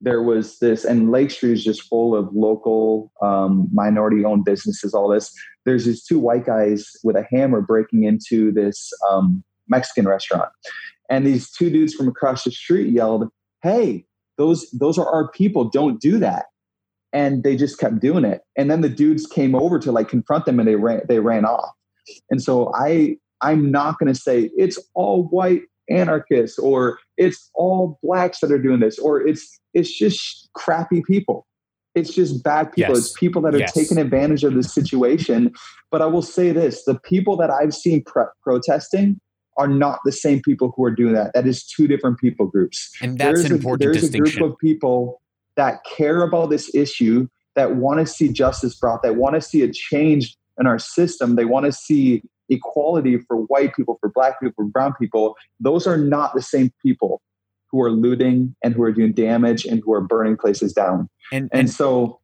there 0.00 0.22
was 0.22 0.58
this, 0.58 0.84
and 0.84 1.12
Lake 1.12 1.30
Street 1.30 1.52
is 1.52 1.62
just 1.62 1.82
full 1.82 2.16
of 2.16 2.32
local 2.34 3.12
um, 3.22 3.68
minority-owned 3.72 4.44
businesses. 4.44 4.94
All 4.94 5.08
this, 5.08 5.32
there's 5.64 5.84
these 5.84 6.02
two 6.02 6.18
white 6.18 6.46
guys 6.46 6.90
with 7.04 7.16
a 7.16 7.26
hammer 7.30 7.60
breaking 7.60 8.04
into 8.04 8.50
this 8.50 8.90
um, 9.10 9.44
Mexican 9.68 10.08
restaurant, 10.08 10.48
and 11.10 11.26
these 11.26 11.50
two 11.50 11.70
dudes 11.70 11.94
from 11.94 12.08
across 12.08 12.44
the 12.44 12.50
street 12.50 12.92
yelled, 12.92 13.28
hey, 13.62 14.04
those 14.38 14.70
those 14.70 14.98
are 14.98 15.06
our 15.06 15.28
people. 15.28 15.64
Don't 15.64 16.00
do 16.00 16.18
that. 16.18 16.46
And 17.12 17.44
they 17.44 17.56
just 17.56 17.78
kept 17.78 18.00
doing 18.00 18.24
it. 18.24 18.40
And 18.56 18.70
then 18.70 18.80
the 18.80 18.88
dudes 18.88 19.26
came 19.26 19.54
over 19.54 19.78
to 19.78 19.92
like 19.92 20.08
confront 20.08 20.46
them 20.46 20.58
and 20.58 20.68
they 20.68 20.76
ran 20.76 21.02
they 21.08 21.20
ran 21.20 21.44
off. 21.44 21.70
And 22.30 22.42
so 22.42 22.72
I 22.74 23.16
I'm 23.42 23.70
not 23.70 23.98
going 23.98 24.12
to 24.12 24.18
say 24.18 24.50
it's 24.56 24.78
all 24.94 25.24
white 25.24 25.62
anarchists 25.90 26.58
or 26.58 26.98
it's 27.16 27.50
all 27.54 27.98
blacks 28.02 28.40
that 28.40 28.50
are 28.50 28.62
doing 28.62 28.80
this 28.80 28.98
or 28.98 29.26
it's 29.26 29.60
it's 29.74 29.96
just 29.96 30.48
crappy 30.54 31.02
people. 31.06 31.46
It's 31.94 32.14
just 32.14 32.42
bad 32.42 32.72
people. 32.72 32.94
Yes. 32.94 33.06
It's 33.06 33.12
people 33.12 33.42
that 33.42 33.54
are 33.54 33.58
yes. 33.58 33.74
taking 33.74 33.98
advantage 33.98 34.44
of 34.44 34.54
the 34.54 34.62
situation. 34.62 35.52
But 35.90 36.00
I 36.00 36.06
will 36.06 36.22
say 36.22 36.50
this: 36.50 36.84
the 36.84 36.98
people 36.98 37.36
that 37.36 37.50
I've 37.50 37.74
seen 37.74 38.02
pre- 38.02 38.24
protesting 38.42 39.20
are 39.56 39.68
not 39.68 40.00
the 40.04 40.12
same 40.12 40.40
people 40.40 40.72
who 40.76 40.84
are 40.84 40.90
doing 40.90 41.14
that. 41.14 41.32
That 41.34 41.46
is 41.46 41.64
two 41.64 41.86
different 41.86 42.18
people 42.18 42.46
groups. 42.46 42.90
And 43.00 43.18
that's 43.18 43.44
an 43.44 43.52
important 43.52 43.82
a, 43.82 43.92
there's 43.92 44.02
distinction. 44.02 44.36
a 44.36 44.40
group 44.40 44.52
of 44.52 44.58
people 44.58 45.20
that 45.56 45.84
care 45.84 46.22
about 46.22 46.50
this 46.50 46.74
issue, 46.74 47.28
that 47.54 47.76
want 47.76 48.00
to 48.00 48.06
see 48.06 48.28
justice 48.28 48.74
brought, 48.74 49.02
that 49.02 49.16
want 49.16 49.34
to 49.34 49.40
see 49.40 49.62
a 49.62 49.70
change 49.70 50.36
in 50.58 50.66
our 50.66 50.78
system. 50.78 51.36
They 51.36 51.44
want 51.44 51.66
to 51.66 51.72
see 51.72 52.22
equality 52.48 53.18
for 53.18 53.36
white 53.36 53.74
people, 53.74 53.98
for 54.00 54.10
black 54.10 54.40
people, 54.40 54.54
for 54.56 54.64
brown 54.64 54.94
people. 54.98 55.36
Those 55.60 55.86
are 55.86 55.98
not 55.98 56.34
the 56.34 56.42
same 56.42 56.72
people 56.82 57.20
who 57.70 57.80
are 57.82 57.90
looting 57.90 58.54
and 58.62 58.74
who 58.74 58.82
are 58.82 58.92
doing 58.92 59.12
damage 59.12 59.64
and 59.64 59.82
who 59.84 59.92
are 59.92 60.00
burning 60.00 60.36
places 60.36 60.72
down. 60.72 61.08
And, 61.32 61.48
and, 61.52 61.60
and 61.60 61.70
so 61.70 62.20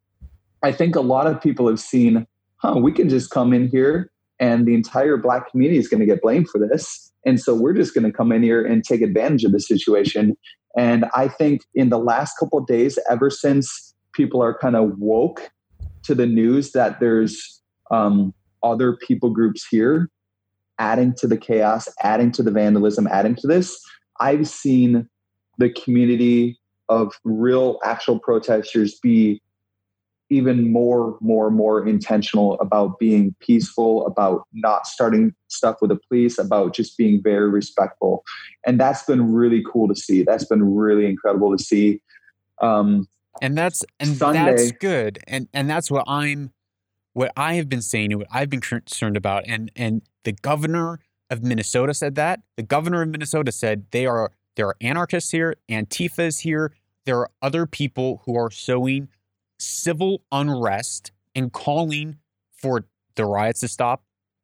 I 0.62 0.72
think 0.72 0.96
a 0.96 1.00
lot 1.00 1.26
of 1.26 1.40
people 1.40 1.68
have 1.68 1.80
seen, 1.80 2.26
huh, 2.56 2.78
we 2.78 2.92
can 2.92 3.08
just 3.08 3.30
come 3.30 3.52
in 3.52 3.68
here 3.68 4.10
and 4.38 4.66
the 4.66 4.74
entire 4.74 5.16
black 5.16 5.50
community 5.50 5.78
is 5.78 5.88
going 5.88 6.00
to 6.00 6.06
get 6.06 6.22
blamed 6.22 6.48
for 6.48 6.58
this 6.58 7.07
and 7.24 7.40
so 7.40 7.54
we're 7.54 7.74
just 7.74 7.94
going 7.94 8.04
to 8.04 8.16
come 8.16 8.32
in 8.32 8.42
here 8.42 8.64
and 8.64 8.84
take 8.84 9.02
advantage 9.02 9.44
of 9.44 9.52
the 9.52 9.60
situation. 9.60 10.36
And 10.76 11.06
I 11.14 11.28
think 11.28 11.62
in 11.74 11.88
the 11.88 11.98
last 11.98 12.34
couple 12.38 12.60
days, 12.60 12.98
ever 13.10 13.30
since 13.30 13.94
people 14.12 14.42
are 14.42 14.56
kind 14.56 14.76
of 14.76 14.98
woke 14.98 15.50
to 16.04 16.14
the 16.14 16.26
news 16.26 16.72
that 16.72 17.00
there's 17.00 17.60
um, 17.90 18.32
other 18.62 18.96
people 18.96 19.30
groups 19.30 19.66
here 19.68 20.08
adding 20.78 21.12
to 21.12 21.26
the 21.26 21.36
chaos, 21.36 21.88
adding 22.02 22.30
to 22.32 22.42
the 22.42 22.50
vandalism, 22.50 23.06
adding 23.08 23.34
to 23.36 23.46
this, 23.46 23.80
I've 24.20 24.48
seen 24.48 25.08
the 25.58 25.70
community 25.70 26.58
of 26.88 27.12
real 27.24 27.78
actual 27.84 28.18
protesters 28.18 28.98
be 29.02 29.42
even 30.30 30.72
more, 30.72 31.16
more, 31.20 31.50
more 31.50 31.86
intentional 31.86 32.58
about 32.60 32.98
being 32.98 33.34
peaceful, 33.40 34.06
about 34.06 34.46
not 34.52 34.86
starting 34.86 35.34
stuff 35.48 35.76
with 35.80 35.90
the 35.90 35.98
police, 36.08 36.38
about 36.38 36.74
just 36.74 36.98
being 36.98 37.22
very 37.22 37.48
respectful. 37.48 38.24
And 38.66 38.78
that's 38.78 39.04
been 39.04 39.32
really 39.32 39.64
cool 39.70 39.88
to 39.88 39.94
see. 39.94 40.22
That's 40.22 40.44
been 40.44 40.74
really 40.74 41.06
incredible 41.06 41.56
to 41.56 41.62
see. 41.62 42.00
Um, 42.60 43.08
and 43.40 43.56
that's 43.56 43.84
and 44.00 44.16
Sunday, 44.16 44.44
that's 44.44 44.72
good. 44.72 45.20
And 45.26 45.48
and 45.54 45.70
that's 45.70 45.90
what 45.90 46.04
I'm 46.06 46.52
what 47.12 47.32
I 47.36 47.54
have 47.54 47.68
been 47.68 47.82
saying 47.82 48.12
and 48.12 48.20
what 48.20 48.28
I've 48.30 48.50
been 48.50 48.60
concerned 48.60 49.16
about. 49.16 49.44
And 49.46 49.70
and 49.76 50.02
the 50.24 50.32
governor 50.32 51.00
of 51.30 51.42
Minnesota 51.42 51.94
said 51.94 52.16
that. 52.16 52.40
The 52.56 52.62
governor 52.62 53.02
of 53.02 53.08
Minnesota 53.08 53.52
said 53.52 53.86
they 53.92 54.06
are 54.06 54.32
there 54.56 54.66
are 54.66 54.76
anarchists 54.80 55.30
here, 55.30 55.54
Antifa 55.68 56.26
is 56.26 56.40
here. 56.40 56.72
There 57.06 57.18
are 57.18 57.30
other 57.40 57.64
people 57.64 58.22
who 58.24 58.36
are 58.36 58.50
sowing 58.50 59.08
civil 59.58 60.22
unrest 60.32 61.12
and 61.34 61.52
calling 61.52 62.16
for 62.52 62.84
the 63.14 63.24
riots 63.24 63.60
to 63.60 63.68
stop, 63.68 64.02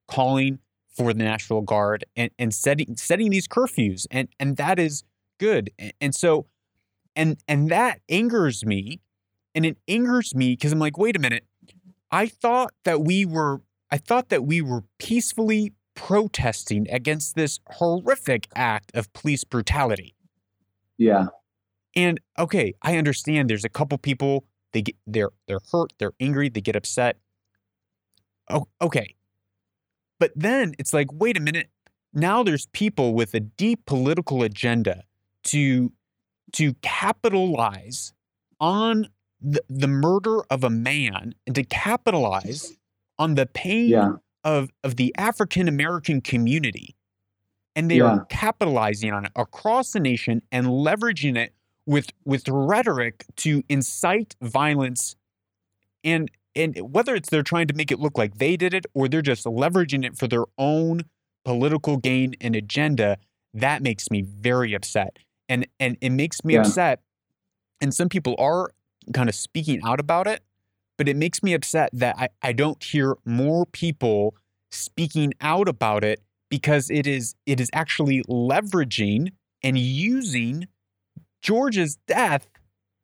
calling 0.08 0.58
for 0.94 1.12
the 1.12 1.22
National 1.22 1.60
Guard 1.60 2.04
and, 2.16 2.30
and 2.38 2.54
setting 2.54 2.96
setting 2.96 3.30
these 3.30 3.48
curfews. 3.48 4.06
And 4.10 4.28
and 4.38 4.56
that 4.56 4.78
is 4.78 5.04
good. 5.38 5.70
And, 5.78 5.92
and 6.00 6.14
so 6.14 6.46
and 7.16 7.38
and 7.48 7.70
that 7.70 8.00
angers 8.08 8.64
me. 8.64 9.00
And 9.56 9.64
it 9.64 9.78
angers 9.86 10.34
me 10.34 10.52
because 10.52 10.72
I'm 10.72 10.80
like, 10.80 10.98
wait 10.98 11.16
a 11.16 11.20
minute. 11.20 11.44
I 12.10 12.26
thought 12.26 12.72
that 12.84 13.02
we 13.02 13.24
were 13.24 13.62
I 13.90 13.98
thought 13.98 14.28
that 14.30 14.44
we 14.44 14.60
were 14.60 14.84
peacefully 14.98 15.72
protesting 15.94 16.88
against 16.90 17.36
this 17.36 17.60
horrific 17.70 18.48
act 18.56 18.90
of 18.94 19.12
police 19.12 19.44
brutality. 19.44 20.14
Yeah. 20.98 21.26
And 21.96 22.20
okay, 22.38 22.74
I 22.82 22.96
understand 22.96 23.48
there's 23.48 23.64
a 23.64 23.68
couple 23.68 23.96
people 23.98 24.44
they 24.74 24.82
get 24.82 24.96
they're 25.06 25.30
they're 25.48 25.60
hurt, 25.72 25.94
they're 25.98 26.12
angry, 26.20 26.50
they 26.50 26.60
get 26.60 26.76
upset. 26.76 27.16
Oh, 28.50 28.68
okay. 28.82 29.14
But 30.18 30.32
then 30.36 30.74
it's 30.78 30.92
like, 30.92 31.08
wait 31.12 31.38
a 31.38 31.40
minute. 31.40 31.70
Now 32.12 32.42
there's 32.42 32.66
people 32.66 33.14
with 33.14 33.34
a 33.34 33.40
deep 33.40 33.86
political 33.86 34.42
agenda 34.42 35.04
to 35.44 35.92
to 36.52 36.74
capitalize 36.82 38.12
on 38.60 39.08
the, 39.40 39.62
the 39.68 39.88
murder 39.88 40.42
of 40.50 40.62
a 40.62 40.70
man 40.70 41.34
and 41.46 41.54
to 41.54 41.64
capitalize 41.64 42.76
on 43.18 43.34
the 43.34 43.46
pain 43.46 43.88
yeah. 43.88 44.12
of 44.44 44.70
of 44.82 44.96
the 44.96 45.14
African 45.16 45.68
American 45.68 46.20
community. 46.20 46.96
And 47.76 47.90
they 47.90 47.96
yeah. 47.96 48.04
are 48.04 48.24
capitalizing 48.26 49.12
on 49.12 49.24
it 49.24 49.32
across 49.34 49.92
the 49.92 50.00
nation 50.00 50.42
and 50.52 50.66
leveraging 50.66 51.36
it 51.36 51.52
with 51.87 52.11
with 52.24 52.49
rhetoric 52.49 53.26
to 53.37 53.62
incite 53.68 54.37
violence 54.43 55.16
And 56.05 56.30
and 56.57 56.78
whether 56.95 57.14
it's 57.14 57.30
they're 57.30 57.43
trying 57.43 57.68
to 57.68 57.74
make 57.74 57.91
it 57.91 58.01
look 58.01 58.18
like 58.18 58.39
they 58.39 58.57
did 58.57 58.74
it 58.74 58.87
or 58.95 59.09
they're 59.09 59.22
just 59.22 59.45
leveraging 59.47 60.05
it 60.05 60.16
for 60.18 60.28
their 60.28 60.45
own 60.59 61.03
political 61.45 61.97
gain 61.97 62.35
and 62.41 62.57
agenda, 62.57 63.18
that 63.55 63.82
makes 63.82 64.11
me 64.11 64.22
very 64.22 64.74
upset. 64.74 65.18
And 65.49 65.66
and 65.80 65.97
it 66.01 66.11
makes 66.11 66.45
me 66.45 66.55
yeah. 66.55 66.61
upset. 66.61 67.01
And 67.80 67.95
some 67.95 68.09
people 68.09 68.37
are 68.39 68.70
kind 69.14 69.28
of 69.28 69.35
speaking 69.35 69.80
out 69.85 70.01
about 70.01 70.26
it, 70.26 70.43
but 70.99 71.09
it 71.09 71.16
makes 71.16 71.43
me 71.43 71.55
upset 71.55 71.91
that 71.93 72.16
I, 72.18 72.28
I 72.43 72.53
don't 72.53 72.82
hear 72.82 73.16
more 73.24 73.66
people 73.66 74.35
speaking 74.70 75.35
out 75.41 75.68
about 75.68 76.05
it 76.05 76.22
because 76.51 76.91
it 76.91 77.07
is 77.07 77.35
it 77.47 77.61
is 77.61 77.70
actually 77.72 78.22
leveraging 78.24 79.32
and 79.62 79.78
using 79.78 80.68
George's 81.45 81.97
death 82.09 82.49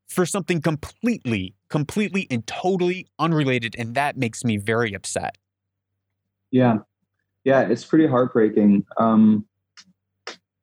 for 0.09 0.25
something 0.25 0.63
completely, 0.63 1.55
completely 1.69 2.27
and 2.31 2.45
totally 2.47 3.07
unrelated. 3.19 3.77
And 3.79 3.95
that 3.95 4.17
makes 4.17 4.45
me 4.45 4.57
very 4.57 4.95
upset. 4.95 5.37
Yeah. 6.51 6.79
Yeah, 7.45 7.61
it's 7.61 7.85
pretty 7.85 8.07
heartbreaking. 8.07 8.87
Um, 8.99 9.47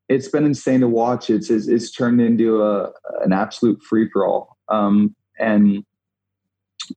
it's 0.09 0.27
been 0.27 0.43
insane 0.43 0.79
to 0.81 0.87
watch. 0.87 1.29
It's 1.29 1.49
it's, 1.51 1.67
it's 1.67 1.91
turned 1.91 2.19
into 2.19 2.63
a 2.63 2.91
an 3.21 3.31
absolute 3.31 3.81
free 3.83 4.09
for 4.09 4.25
all. 4.25 4.57
Um, 4.69 5.15
and 5.39 5.85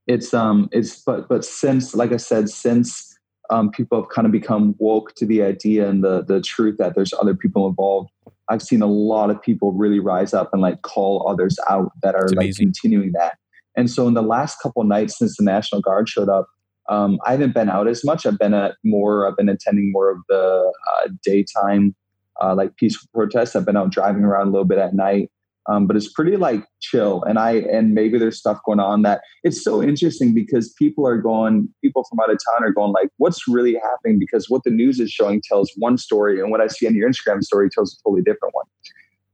it's 0.06 0.32
um 0.32 0.68
it's 0.72 1.02
but 1.02 1.28
but 1.28 1.44
since 1.44 1.94
like 1.94 2.12
I 2.12 2.16
said 2.16 2.48
since 2.48 3.18
um, 3.50 3.70
people 3.70 4.00
have 4.00 4.10
kind 4.10 4.26
of 4.26 4.32
become 4.32 4.76
woke 4.78 5.14
to 5.16 5.26
the 5.26 5.42
idea 5.42 5.88
and 5.88 6.02
the 6.04 6.22
the 6.22 6.40
truth 6.40 6.78
that 6.78 6.94
there's 6.94 7.12
other 7.20 7.34
people 7.34 7.66
involved. 7.66 8.10
I've 8.50 8.62
seen 8.62 8.82
a 8.82 8.86
lot 8.86 9.30
of 9.30 9.40
people 9.40 9.72
really 9.72 10.00
rise 10.00 10.34
up 10.34 10.50
and 10.52 10.60
like 10.60 10.82
call 10.82 11.26
others 11.28 11.56
out 11.68 11.92
that 12.02 12.14
are 12.14 12.28
like 12.30 12.56
continuing 12.56 13.12
that. 13.12 13.38
And 13.76 13.88
so 13.88 14.08
in 14.08 14.14
the 14.14 14.22
last 14.22 14.60
couple 14.60 14.82
nights 14.84 15.18
since 15.18 15.36
the 15.36 15.44
National 15.44 15.80
Guard 15.80 16.08
showed 16.08 16.28
up, 16.28 16.48
um, 16.88 17.18
I 17.24 17.32
haven't 17.32 17.54
been 17.54 17.70
out 17.70 17.86
as 17.86 18.04
much. 18.04 18.26
I've 18.26 18.38
been 18.38 18.52
at 18.52 18.74
more. 18.84 19.28
I've 19.28 19.36
been 19.36 19.48
attending 19.48 19.92
more 19.92 20.10
of 20.10 20.18
the 20.28 20.72
uh, 20.92 21.08
daytime, 21.24 21.94
uh, 22.42 22.56
like 22.56 22.76
peaceful 22.76 23.08
protests. 23.14 23.54
I've 23.54 23.64
been 23.64 23.76
out 23.76 23.90
driving 23.90 24.24
around 24.24 24.48
a 24.48 24.50
little 24.50 24.66
bit 24.66 24.78
at 24.78 24.92
night. 24.92 25.30
Um, 25.68 25.86
but 25.86 25.96
it's 25.96 26.10
pretty 26.12 26.36
like 26.36 26.64
chill. 26.80 27.22
And 27.24 27.38
i 27.38 27.52
and 27.52 27.94
maybe 27.94 28.18
there's 28.18 28.38
stuff 28.38 28.58
going 28.64 28.80
on 28.80 29.02
that 29.02 29.20
it's 29.44 29.62
so 29.62 29.82
interesting 29.82 30.34
because 30.34 30.72
people 30.72 31.06
are 31.06 31.18
going 31.18 31.68
people 31.82 32.04
from 32.08 32.18
out 32.20 32.30
of 32.30 32.38
town 32.38 32.66
are 32.66 32.72
going 32.72 32.92
like 32.92 33.10
what's 33.18 33.46
really 33.46 33.74
happening? 33.74 34.18
Because 34.18 34.48
what 34.48 34.64
the 34.64 34.70
news 34.70 35.00
is 35.00 35.10
showing 35.10 35.42
tells 35.42 35.70
one 35.76 35.98
story 35.98 36.40
and 36.40 36.50
what 36.50 36.60
i 36.60 36.66
see 36.66 36.86
on 36.86 36.94
your 36.94 37.08
instagram 37.08 37.42
story 37.42 37.68
tells 37.70 37.94
a 37.94 38.02
totally 38.02 38.22
different 38.22 38.54
one. 38.54 38.66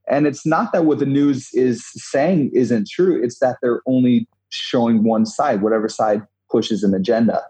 And 0.08 0.26
it's 0.26 0.46
not 0.46 0.72
that 0.72 0.84
what 0.84 1.00
the 1.00 1.06
news 1.06 1.50
is 1.52 1.84
saying 1.94 2.50
isn't 2.54 2.88
true 2.88 3.22
it's 3.22 3.38
that 3.38 3.56
they're 3.62 3.82
only 3.86 4.28
showing 4.50 5.04
one 5.04 5.26
side 5.26 5.62
whatever 5.62 5.88
side 5.88 6.22
pushes 6.50 6.82
an 6.82 6.94
agenda. 6.94 7.42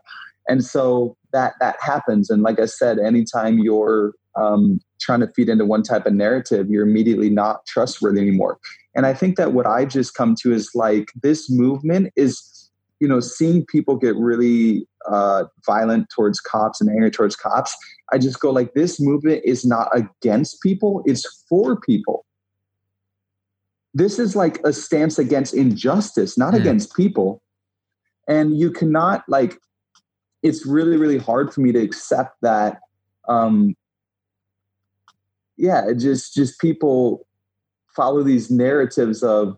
And 0.49 0.65
so 0.65 1.17
that 1.37 1.53
that 1.61 1.77
happens 1.81 2.31
and 2.31 2.43
like 2.43 2.59
i 2.59 2.67
said 2.67 2.99
anytime 2.99 3.59
you're 3.59 4.15
um, 4.37 4.81
trying 5.01 5.21
to 5.21 5.29
feed 5.29 5.49
into 5.49 5.65
one 5.65 5.83
type 5.83 6.07
of 6.07 6.13
narrative, 6.13 6.69
you're 6.71 6.87
immediately 6.87 7.31
not 7.31 7.67
trustworthy 7.67 8.21
anymore. 8.21 8.59
And 8.95 9.07
I 9.07 9.15
think 9.15 9.37
that 9.37 9.53
what 9.53 9.67
I 9.67 9.85
just 9.85 10.15
come 10.15 10.35
to 10.43 10.53
is 10.53 10.71
like 10.75 11.09
this 11.23 11.51
movement 11.51 12.13
is, 12.17 12.71
you 13.01 13.09
know, 13.09 13.21
seeing 13.21 13.65
people 13.67 13.97
get 13.97 14.17
really 14.17 14.87
uh, 15.09 15.45
violent 15.65 16.09
towards 16.15 16.41
cops 16.41 16.81
and 16.81 16.91
angry 16.91 17.11
towards 17.11 17.37
cops. 17.37 17.77
I 18.13 18.19
just 18.19 18.41
go 18.41 18.51
like, 18.51 18.75
this 18.75 19.01
movement 19.01 19.43
is 19.45 19.65
not 19.65 19.89
against 19.93 20.63
people; 20.63 21.03
it's 21.07 21.45
for 21.49 21.79
people. 21.79 22.25
This 23.93 24.19
is 24.19 24.37
like 24.37 24.61
a 24.65 24.73
stance 24.73 25.19
against 25.19 25.55
injustice, 25.55 26.37
not 26.37 26.55
mm. 26.55 26.61
against 26.61 26.95
people. 26.95 27.43
And 28.29 28.59
you 28.59 28.71
cannot 28.71 29.25
like. 29.29 29.59
It's 30.43 30.67
really, 30.67 30.97
really 30.97 31.19
hard 31.19 31.53
for 31.53 31.61
me 31.61 31.73
to 31.73 31.79
accept 31.81 32.37
that 32.43 32.79
um, 33.29 33.75
yeah, 35.57 35.93
just 35.97 36.35
just 36.35 36.61
people 36.61 37.27
follow 37.95 38.23
these 38.23 38.51
narratives 38.51 39.23
of 39.23 39.57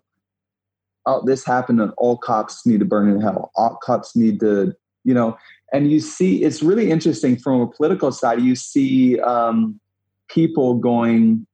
oh 1.07 1.23
this 1.27 1.45
happened 1.45 1.81
and 1.81 1.93
all 1.99 2.17
cops 2.17 2.65
need 2.65 2.81
to 2.81 2.87
burn 2.87 3.11
in 3.11 3.21
hell. 3.21 3.51
All 3.57 3.79
cops 3.83 4.15
need 4.15 4.41
to, 4.41 4.75
you 5.05 5.15
know, 5.15 5.37
and 5.73 5.91
you 5.91 6.01
see 6.01 6.43
it's 6.43 6.63
really 6.63 6.91
interesting 6.91 7.37
from 7.37 7.61
a 7.61 7.67
political 7.67 8.13
side. 8.13 8.41
You 8.41 8.55
see 8.55 9.21
um, 9.21 9.81
people 10.29 10.75
going, 10.75 11.47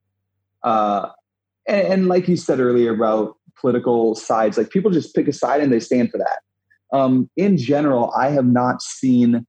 uh, 0.62 1.08
and, 1.66 1.86
and, 1.86 2.08
like 2.08 2.28
you 2.28 2.36
said 2.36 2.60
earlier 2.60 2.94
about 2.94 3.36
political 3.58 4.14
sides, 4.14 4.58
like 4.58 4.70
people 4.70 4.90
just 4.90 5.14
pick 5.14 5.26
a 5.26 5.32
side 5.32 5.62
and 5.62 5.72
they 5.72 5.80
stand 5.80 6.10
for 6.10 6.18
that. 6.18 6.40
Um, 6.94 7.28
in 7.36 7.58
general, 7.58 8.12
I 8.16 8.30
have 8.30 8.46
not 8.46 8.80
seen 8.80 9.44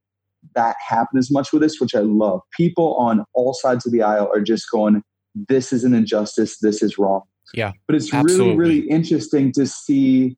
that 0.56 0.76
happen 0.86 1.20
as 1.20 1.30
much 1.30 1.54
with 1.54 1.62
this, 1.62 1.80
which 1.80 1.94
I 1.94 2.00
love. 2.00 2.42
People 2.58 2.96
on 2.96 3.24
all 3.34 3.54
sides 3.54 3.86
of 3.86 3.92
the 3.92 4.02
aisle 4.02 4.30
are 4.34 4.42
just 4.42 4.66
going, 4.72 5.04
this 5.48 5.72
is 5.72 5.84
an 5.84 5.94
injustice, 5.94 6.58
this 6.60 6.82
is 6.82 6.98
wrong. 6.98 7.22
Yeah. 7.54 7.74
But 7.86 7.98
it's 7.98 8.12
absolutely. 8.12 8.58
really, 8.58 8.80
really 8.80 8.90
interesting 8.90 9.52
to 9.54 9.68
see 9.68 10.38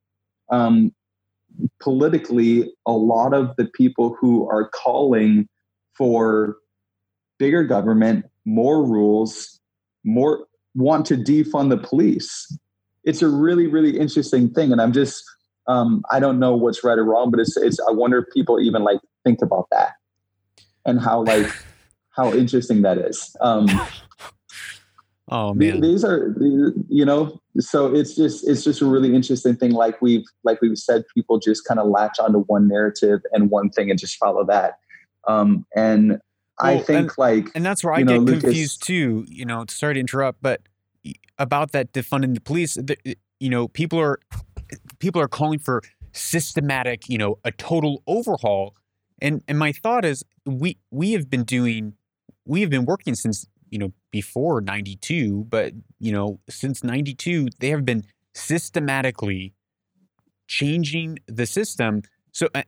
um, 0.51 0.91
politically 1.82 2.74
a 2.86 2.91
lot 2.91 3.34
of 3.34 3.55
the 3.55 3.66
people 3.74 4.16
who 4.20 4.47
are 4.49 4.70
calling 4.70 5.47
for 5.97 6.58
bigger 7.39 7.64
government, 7.64 8.26
more 8.45 8.86
rules, 8.86 9.62
more 10.03 10.45
want 10.76 11.05
to 11.05 11.16
defund 11.16 11.70
the 11.70 11.78
police. 11.78 12.53
It's 13.05 13.22
a 13.22 13.30
really, 13.30 13.68
really 13.68 13.97
interesting 13.97 14.49
thing. 14.49 14.74
And 14.74 14.82
I'm 14.82 14.91
just, 14.91 15.24
um, 15.68 16.03
I 16.11 16.20
don't 16.20 16.39
know 16.39 16.55
what's 16.55 16.84
right 16.84 16.97
or 16.97 17.03
wrong, 17.03 17.30
but 17.32 17.39
it's, 17.39 17.57
it's, 17.57 17.80
I 17.88 17.91
wonder 17.91 18.20
if 18.20 18.34
people 18.34 18.59
even 18.59 18.84
like 18.84 18.99
think 19.24 19.41
about 19.41 19.68
that 19.72 19.93
and 20.86 20.99
how 20.99 21.24
like 21.24 21.47
how 22.15 22.34
interesting 22.34 22.82
that 22.82 22.97
is. 22.97 23.36
Um, 23.41 23.68
oh 25.30 25.53
man, 25.53 25.82
these 25.82 26.03
are 26.03 26.36
you 26.89 27.05
know, 27.05 27.39
so 27.59 27.93
it's 27.93 28.15
just 28.15 28.47
it's 28.47 28.63
just 28.63 28.82
a 28.82 28.86
really 28.86 29.13
interesting 29.13 29.55
thing. 29.55 29.72
Like 29.72 30.01
we've 30.01 30.26
like 30.43 30.61
we've 30.61 30.78
said, 30.78 31.03
people 31.13 31.39
just 31.39 31.65
kind 31.65 31.80
of 31.80 31.88
latch 31.88 32.18
onto 32.20 32.39
one 32.43 32.68
narrative 32.68 33.22
and 33.34 33.51
one 33.51 33.70
thing 33.70 33.91
and 33.91 33.99
just 33.99 34.15
follow 34.18 34.45
that. 34.45 34.80
Um, 35.28 35.65
and 35.76 36.09
well, 36.09 36.20
I 36.59 36.80
think 36.80 37.09
and, 37.09 37.18
like 37.18 37.51
and 37.53 37.65
that's 37.65 37.84
where 37.84 37.93
I 37.93 38.01
know, 38.01 38.13
get 38.13 38.22
Lucas, 38.22 38.43
confused 38.43 38.88
too. 38.88 39.26
You 39.28 39.45
know, 39.45 39.65
sorry 39.70 39.95
to 39.95 39.99
interrupt, 39.99 40.41
but 40.41 40.61
about 41.38 41.72
that 41.74 41.93
defunding 41.93 42.34
the 42.34 42.41
police, 42.41 42.76
the, 42.76 42.97
you 43.39 43.49
know, 43.49 43.68
people 43.68 43.99
are 43.99 44.20
people 44.99 45.22
are 45.22 45.28
calling 45.28 45.59
for 45.59 45.82
systematic, 46.11 47.09
you 47.09 47.18
know, 47.18 47.39
a 47.43 47.51
total 47.51 48.03
overhaul. 48.07 48.76
And 49.22 49.43
and 49.47 49.57
my 49.57 49.72
thought 49.72 50.05
is 50.05 50.24
we 50.45 50.78
we 50.91 51.13
have 51.13 51.30
been 51.30 51.43
doing 51.43 51.93
we 52.45 52.61
have 52.61 52.70
been 52.70 52.86
working 52.86 53.15
since 53.15 53.47
you 53.70 53.80
know 53.80 53.91
before 54.11 54.61
92 54.61 55.45
but 55.49 55.74
you 55.99 56.11
know 56.11 56.39
since 56.49 56.84
92 56.84 57.49
they 57.59 57.70
have 57.70 57.84
been 57.84 58.03
systematically 58.34 59.53
changing 60.47 61.20
the 61.28 61.45
system. 61.45 62.03
So 62.32 62.47
uh, 62.53 62.63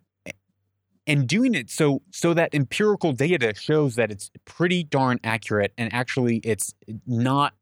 and 1.05 1.27
doing 1.27 1.55
it 1.55 1.69
so 1.69 2.01
so 2.11 2.33
that 2.33 2.53
empirical 2.53 3.13
data 3.13 3.53
shows 3.55 3.95
that 3.95 4.11
it's 4.11 4.31
pretty 4.45 4.83
darn 4.83 5.19
accurate 5.23 5.73
and 5.77 5.91
actually 5.93 6.37
it's 6.37 6.73
not 7.05 7.53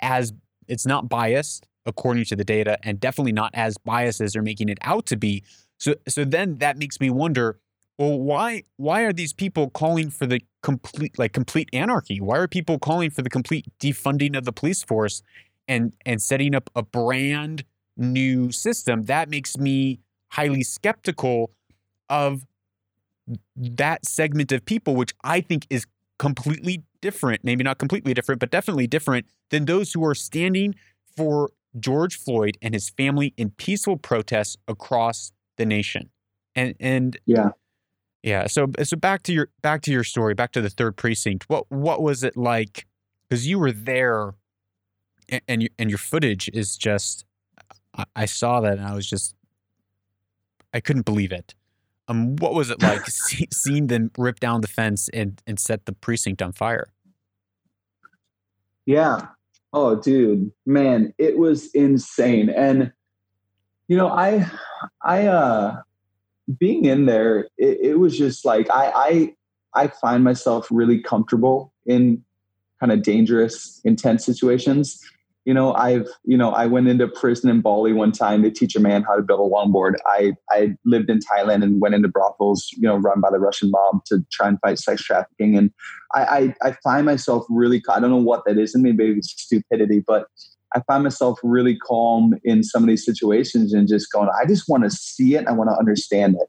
as 0.00 0.32
it's 0.68 0.86
not 0.86 1.08
biased 1.08 1.66
according 1.86 2.24
to 2.26 2.36
the 2.36 2.44
data 2.44 2.78
and 2.82 3.00
definitely 3.00 3.32
not 3.32 3.50
as 3.54 3.76
biased 3.78 4.20
as 4.20 4.32
they're 4.32 4.42
making 4.42 4.68
it 4.68 4.78
out 4.82 5.06
to 5.06 5.16
be. 5.16 5.42
So 5.78 5.94
so 6.08 6.24
then 6.24 6.58
that 6.58 6.78
makes 6.78 7.00
me 7.00 7.10
wonder 7.10 7.58
well 7.98 8.18
why 8.18 8.64
why 8.76 9.02
are 9.02 9.12
these 9.12 9.32
people 9.32 9.70
calling 9.70 10.10
for 10.10 10.26
the 10.26 10.40
complete 10.62 11.18
like 11.18 11.32
complete 11.32 11.68
anarchy? 11.72 12.20
Why 12.20 12.38
are 12.38 12.48
people 12.48 12.78
calling 12.78 13.10
for 13.10 13.22
the 13.22 13.30
complete 13.30 13.66
defunding 13.80 14.36
of 14.36 14.44
the 14.44 14.52
police 14.52 14.82
force 14.82 15.22
and 15.68 15.92
and 16.06 16.22
setting 16.22 16.54
up 16.54 16.70
a 16.74 16.82
brand 16.82 17.64
new 17.96 18.52
system? 18.52 19.04
That 19.04 19.28
makes 19.28 19.56
me 19.58 20.00
highly 20.30 20.62
skeptical 20.62 21.50
of 22.08 22.46
that 23.56 24.04
segment 24.04 24.50
of 24.52 24.64
people 24.64 24.96
which 24.96 25.12
i 25.24 25.40
think 25.40 25.66
is 25.70 25.86
completely 26.18 26.82
different. 27.00 27.42
Maybe 27.42 27.64
not 27.64 27.78
completely 27.78 28.14
different 28.14 28.40
but 28.40 28.50
definitely 28.50 28.86
different 28.86 29.26
than 29.50 29.64
those 29.64 29.92
who 29.92 30.04
are 30.04 30.14
standing 30.14 30.74
for 31.16 31.50
george 31.78 32.16
floyd 32.18 32.56
and 32.62 32.74
his 32.74 32.90
family 32.90 33.32
in 33.36 33.50
peaceful 33.50 33.96
protests 33.96 34.56
across 34.68 35.32
the 35.56 35.66
nation 35.66 36.10
and 36.54 36.74
and 36.80 37.18
yeah 37.26 37.50
yeah. 38.22 38.46
So 38.46 38.70
so 38.82 38.96
back 38.96 39.22
to 39.24 39.32
your 39.32 39.48
back 39.62 39.82
to 39.82 39.92
your 39.92 40.04
story, 40.04 40.34
back 40.34 40.52
to 40.52 40.60
the 40.60 40.70
third 40.70 40.96
precinct. 40.96 41.48
What 41.48 41.70
what 41.70 42.02
was 42.02 42.22
it 42.22 42.36
like? 42.36 42.86
Because 43.28 43.46
you 43.46 43.58
were 43.58 43.72
there, 43.72 44.34
and 45.28 45.42
and, 45.48 45.62
you, 45.62 45.68
and 45.78 45.90
your 45.90 45.98
footage 45.98 46.48
is 46.52 46.76
just. 46.76 47.24
I, 47.94 48.04
I 48.16 48.24
saw 48.26 48.60
that 48.60 48.78
and 48.78 48.86
I 48.86 48.94
was 48.94 49.08
just. 49.08 49.34
I 50.72 50.80
couldn't 50.80 51.04
believe 51.04 51.32
it. 51.32 51.54
Um, 52.08 52.36
what 52.36 52.54
was 52.54 52.70
it 52.70 52.80
like 52.82 53.06
see, 53.06 53.48
seeing 53.52 53.88
them 53.88 54.10
rip 54.16 54.38
down 54.38 54.60
the 54.60 54.68
fence 54.68 55.08
and 55.12 55.42
and 55.46 55.58
set 55.58 55.86
the 55.86 55.92
precinct 55.92 56.40
on 56.40 56.52
fire? 56.52 56.92
Yeah. 58.86 59.26
Oh, 59.72 59.96
dude, 59.96 60.52
man, 60.66 61.14
it 61.18 61.38
was 61.38 61.70
insane. 61.74 62.50
And 62.50 62.92
you 63.88 63.96
know, 63.96 64.08
I, 64.08 64.50
I, 65.02 65.26
uh, 65.26 65.82
being 66.58 66.84
in 66.84 67.06
there, 67.06 67.48
it, 67.58 67.78
it 67.80 67.98
was 67.98 68.16
just 68.16 68.44
like 68.44 68.68
I, 68.70 68.92
I 68.94 69.34
I 69.84 69.86
find 69.88 70.24
myself 70.24 70.68
really 70.70 71.00
comfortable 71.00 71.72
in 71.86 72.24
kind 72.80 72.92
of 72.92 73.02
dangerous, 73.02 73.80
intense 73.84 74.24
situations 74.24 75.00
you 75.44 75.54
know 75.54 75.74
i've 75.74 76.06
you 76.24 76.36
know 76.36 76.50
i 76.50 76.66
went 76.66 76.88
into 76.88 77.06
prison 77.08 77.50
in 77.50 77.60
bali 77.60 77.92
one 77.92 78.12
time 78.12 78.42
to 78.42 78.50
teach 78.50 78.76
a 78.76 78.80
man 78.80 79.02
how 79.02 79.16
to 79.16 79.22
build 79.22 79.40
a 79.40 79.54
longboard. 79.54 79.94
I 80.06 80.32
i 80.50 80.74
lived 80.84 81.10
in 81.10 81.18
thailand 81.18 81.62
and 81.62 81.80
went 81.80 81.94
into 81.94 82.08
brothels 82.08 82.68
you 82.72 82.82
know 82.82 82.96
run 82.96 83.20
by 83.20 83.30
the 83.30 83.38
russian 83.38 83.70
mob 83.70 84.04
to 84.06 84.24
try 84.30 84.48
and 84.48 84.58
fight 84.60 84.78
sex 84.78 85.02
trafficking. 85.02 85.56
And 85.56 85.70
i 86.14 86.54
i, 86.62 86.68
I 86.68 86.76
find 86.84 87.06
myself 87.06 87.44
really 87.48 87.82
i 87.88 88.00
don't 88.00 88.10
know 88.10 88.16
what 88.16 88.44
that 88.46 88.58
is 88.58 88.74
in 88.74 88.82
me 88.82 88.92
maybe 88.92 89.18
it's 89.18 89.32
stupidity 89.36 90.02
but 90.06 90.26
i 90.74 90.80
find 90.86 91.02
myself 91.02 91.38
really 91.42 91.76
calm 91.76 92.34
in 92.44 92.62
some 92.62 92.82
of 92.82 92.88
these 92.88 93.04
situations 93.04 93.72
and 93.72 93.88
just 93.88 94.12
going 94.12 94.28
i 94.40 94.46
just 94.46 94.68
want 94.68 94.84
to 94.84 94.90
see 94.90 95.34
it 95.34 95.46
i 95.46 95.52
want 95.52 95.70
to 95.70 95.76
understand 95.78 96.36
it. 96.36 96.48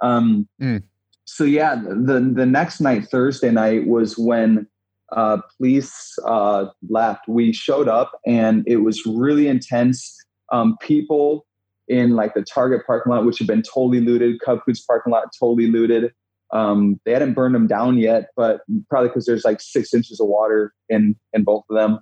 Um 0.00 0.48
mm. 0.60 0.82
so 1.24 1.44
yeah 1.44 1.76
the 1.76 2.20
the 2.34 2.46
next 2.46 2.80
night 2.80 3.06
thursday 3.08 3.50
night 3.50 3.86
was 3.86 4.18
when 4.18 4.66
uh, 5.14 5.38
police 5.56 6.18
uh, 6.26 6.66
left, 6.88 7.26
we 7.28 7.52
showed 7.52 7.88
up 7.88 8.20
and 8.26 8.64
it 8.66 8.78
was 8.78 9.04
really 9.06 9.48
intense. 9.48 10.16
Um, 10.52 10.76
people 10.80 11.46
in 11.88 12.10
like 12.16 12.34
the 12.34 12.42
Target 12.42 12.86
parking 12.86 13.12
lot, 13.12 13.24
which 13.24 13.38
had 13.38 13.46
been 13.46 13.62
totally 13.62 14.00
looted, 14.00 14.40
Cub 14.40 14.60
Foods 14.64 14.84
parking 14.84 15.12
lot 15.12 15.28
totally 15.38 15.68
looted. 15.68 16.12
Um, 16.52 17.00
they 17.04 17.12
hadn't 17.12 17.34
burned 17.34 17.54
them 17.54 17.66
down 17.66 17.98
yet, 17.98 18.28
but 18.36 18.60
probably 18.88 19.08
because 19.08 19.26
there's 19.26 19.44
like 19.44 19.60
six 19.60 19.92
inches 19.92 20.20
of 20.20 20.28
water 20.28 20.72
in 20.88 21.16
in 21.32 21.44
both 21.44 21.64
of 21.70 21.76
them. 21.76 21.98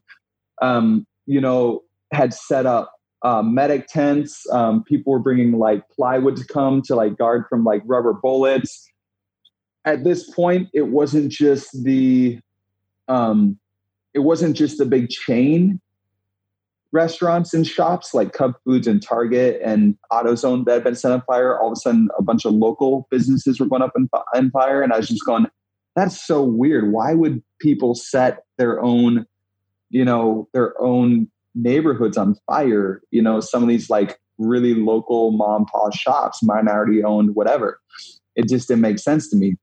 Um, 0.61 1.07
you 1.27 1.41
know, 1.41 1.81
had 2.13 2.35
set 2.35 2.67
up 2.67 2.93
uh, 3.23 3.43
medic 3.43 3.87
tents. 3.87 4.43
Um, 4.53 4.85
people 4.85 5.13
were 5.13 5.19
bringing 5.19 5.53
like 5.53 5.89
plywood 5.89 6.37
to 6.37 6.45
come 6.47 6.83
to 6.83 6.95
like 6.95 7.17
guard 7.17 7.45
from 7.49 7.65
like 7.65 7.83
rubber 7.87 8.13
bullets. 8.13 8.89
At 9.85 10.05
this 10.05 10.29
point, 10.31 10.69
it 10.75 10.89
wasn't 10.89 11.31
just 11.31 11.83
the 11.85 12.39
um, 13.09 13.59
it 14.15 14.21
wasn't 14.21 14.57
just 14.57 14.79
the 14.79 14.87
big 14.87 15.09
chain 15.09 15.81
restaurants 16.93 17.55
and 17.55 17.67
shops 17.67 18.13
like 18.13 18.33
Cub 18.33 18.55
Foods 18.65 18.87
and 18.87 19.03
Target 19.03 19.61
and 19.65 19.97
AutoZone 20.13 20.67
that 20.67 20.75
had 20.75 20.85
been 20.85 20.95
set 20.95 21.11
on 21.11 21.23
fire. 21.23 21.59
All 21.59 21.69
of 21.69 21.73
a 21.73 21.77
sudden, 21.77 22.09
a 22.19 22.23
bunch 22.23 22.45
of 22.45 22.53
local 22.53 23.09
businesses 23.11 23.59
were 23.59 23.67
going 23.67 23.83
up 23.83 23.93
in, 23.97 24.09
in 24.35 24.51
fire, 24.51 24.83
and 24.83 24.93
I 24.93 24.99
was 24.99 25.09
just 25.09 25.25
going, 25.25 25.47
"That's 25.97 26.25
so 26.25 26.43
weird. 26.43 26.93
Why 26.93 27.15
would 27.15 27.43
people 27.61 27.95
set 27.95 28.45
their 28.59 28.81
own, 28.83 29.27
you 29.91 30.05
know, 30.05 30.49
their 30.53 30.81
own 30.81 31.29
neighborhoods 31.55 32.17
on 32.17 32.37
fire? 32.47 33.01
You 33.11 33.23
know, 33.23 33.41
some 33.41 33.63
of 33.63 33.69
these 33.69 33.89
like 33.89 34.21
really 34.39 34.75
local 34.75 35.33
mom 35.33 35.63
and 35.63 35.67
pop 35.67 35.95
shops, 35.95 36.43
minority 36.43 37.03
owned, 37.03 37.35
whatever. 37.35 37.81
It 38.35 38.49
just 38.49 38.69
didn't 38.69 38.83
make 38.83 38.99
sense 38.99 39.29
to 39.31 39.37
me 39.37 39.57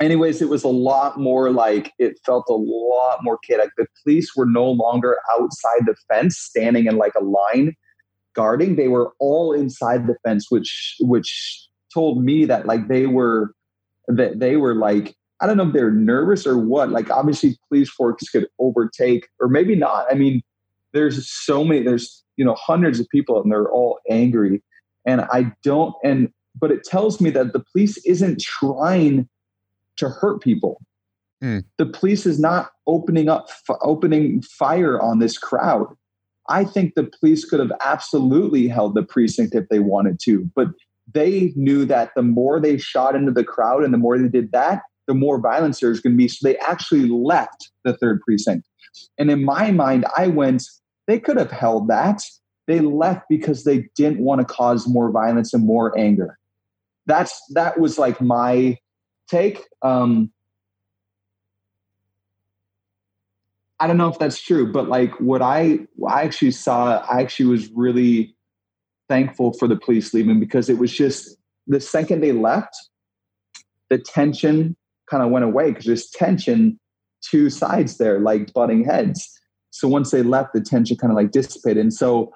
anyways, 0.00 0.42
it 0.42 0.48
was 0.48 0.64
a 0.64 0.68
lot 0.68 1.18
more 1.18 1.50
like 1.50 1.92
it 1.98 2.18
felt 2.24 2.44
a 2.48 2.54
lot 2.54 3.18
more 3.22 3.38
chaotic. 3.38 3.70
The 3.76 3.86
police 4.02 4.34
were 4.36 4.46
no 4.46 4.70
longer 4.70 5.18
outside 5.38 5.82
the 5.86 5.96
fence, 6.08 6.36
standing 6.38 6.86
in 6.86 6.96
like 6.96 7.14
a 7.14 7.24
line 7.24 7.74
guarding. 8.34 8.76
They 8.76 8.88
were 8.88 9.12
all 9.20 9.52
inside 9.52 10.06
the 10.06 10.16
fence, 10.24 10.50
which 10.50 10.96
which 11.00 11.68
told 11.92 12.24
me 12.24 12.44
that 12.44 12.66
like 12.66 12.88
they 12.88 13.06
were 13.06 13.52
that 14.08 14.40
they 14.40 14.56
were 14.56 14.74
like 14.74 15.14
I 15.40 15.46
don't 15.46 15.56
know 15.56 15.66
if 15.66 15.72
they're 15.72 15.90
nervous 15.90 16.46
or 16.46 16.58
what. 16.58 16.90
Like 16.90 17.10
obviously, 17.10 17.58
police 17.68 17.90
force 17.90 18.28
could 18.30 18.48
overtake, 18.58 19.28
or 19.40 19.48
maybe 19.48 19.74
not. 19.74 20.06
I 20.10 20.14
mean, 20.14 20.42
there's 20.92 21.28
so 21.30 21.64
many. 21.64 21.82
There's 21.82 22.24
you 22.36 22.44
know 22.44 22.54
hundreds 22.54 23.00
of 23.00 23.08
people, 23.08 23.42
and 23.42 23.50
they're 23.50 23.70
all 23.70 23.98
angry. 24.10 24.62
And 25.06 25.22
I 25.22 25.52
don't. 25.62 25.94
And 26.04 26.30
but 26.58 26.70
it 26.70 26.84
tells 26.84 27.20
me 27.20 27.30
that 27.30 27.52
the 27.52 27.64
police 27.72 27.98
isn't 28.06 28.40
trying 28.40 29.28
to 29.96 30.08
hurt 30.08 30.42
people. 30.42 30.80
Mm. 31.42 31.64
The 31.78 31.86
police 31.86 32.26
is 32.26 32.38
not 32.38 32.70
opening 32.86 33.28
up, 33.28 33.46
f- 33.48 33.76
opening 33.82 34.42
fire 34.42 35.00
on 35.00 35.18
this 35.18 35.38
crowd. 35.38 35.86
I 36.48 36.64
think 36.64 36.94
the 36.94 37.10
police 37.20 37.44
could 37.44 37.60
have 37.60 37.72
absolutely 37.84 38.68
held 38.68 38.94
the 38.94 39.02
precinct 39.02 39.54
if 39.54 39.68
they 39.68 39.78
wanted 39.78 40.18
to, 40.24 40.50
but 40.54 40.68
they 41.12 41.52
knew 41.56 41.84
that 41.86 42.12
the 42.14 42.22
more 42.22 42.60
they 42.60 42.78
shot 42.78 43.14
into 43.14 43.32
the 43.32 43.44
crowd 43.44 43.84
and 43.84 43.92
the 43.92 43.98
more 43.98 44.18
they 44.18 44.28
did 44.28 44.52
that, 44.52 44.82
the 45.06 45.14
more 45.14 45.38
violence 45.38 45.80
there's 45.80 46.00
going 46.00 46.14
to 46.14 46.16
be. 46.16 46.28
So 46.28 46.46
they 46.46 46.56
actually 46.58 47.08
left 47.08 47.70
the 47.84 47.96
third 47.96 48.20
precinct. 48.22 48.68
And 49.18 49.30
in 49.30 49.44
my 49.44 49.70
mind, 49.70 50.06
I 50.16 50.28
went, 50.28 50.62
they 51.06 51.18
could 51.18 51.36
have 51.36 51.50
held 51.50 51.88
that. 51.88 52.22
They 52.66 52.80
left 52.80 53.26
because 53.28 53.64
they 53.64 53.88
didn't 53.96 54.20
want 54.20 54.40
to 54.40 54.46
cause 54.46 54.88
more 54.88 55.10
violence 55.10 55.52
and 55.52 55.66
more 55.66 55.96
anger. 55.98 56.38
That's 57.06 57.38
that 57.50 57.78
was 57.78 57.98
like 57.98 58.20
my 58.22 58.78
take. 59.28 59.62
Um, 59.82 60.30
I 63.80 63.86
don't 63.86 63.96
know 63.96 64.08
if 64.08 64.18
that's 64.18 64.40
true, 64.40 64.72
but 64.72 64.88
like 64.88 65.12
what 65.20 65.42
I 65.42 65.80
I 66.08 66.22
actually 66.22 66.52
saw, 66.52 66.98
I 67.10 67.20
actually 67.20 67.46
was 67.46 67.70
really 67.72 68.34
thankful 69.08 69.52
for 69.54 69.68
the 69.68 69.76
police 69.76 70.14
leaving 70.14 70.40
because 70.40 70.68
it 70.68 70.78
was 70.78 70.92
just 70.92 71.36
the 71.66 71.80
second 71.80 72.20
they 72.20 72.32
left, 72.32 72.74
the 73.90 73.98
tension 73.98 74.76
kind 75.10 75.22
of 75.22 75.30
went 75.30 75.44
away 75.44 75.70
because 75.70 75.84
there's 75.84 76.10
tension 76.10 76.78
two 77.22 77.50
sides 77.50 77.98
there, 77.98 78.20
like 78.20 78.52
butting 78.52 78.84
heads. 78.84 79.28
So 79.70 79.88
once 79.88 80.10
they 80.10 80.22
left, 80.22 80.52
the 80.54 80.60
tension 80.60 80.96
kind 80.96 81.10
of 81.10 81.16
like 81.16 81.30
dissipated. 81.30 81.78
And 81.78 81.92
so, 81.92 82.32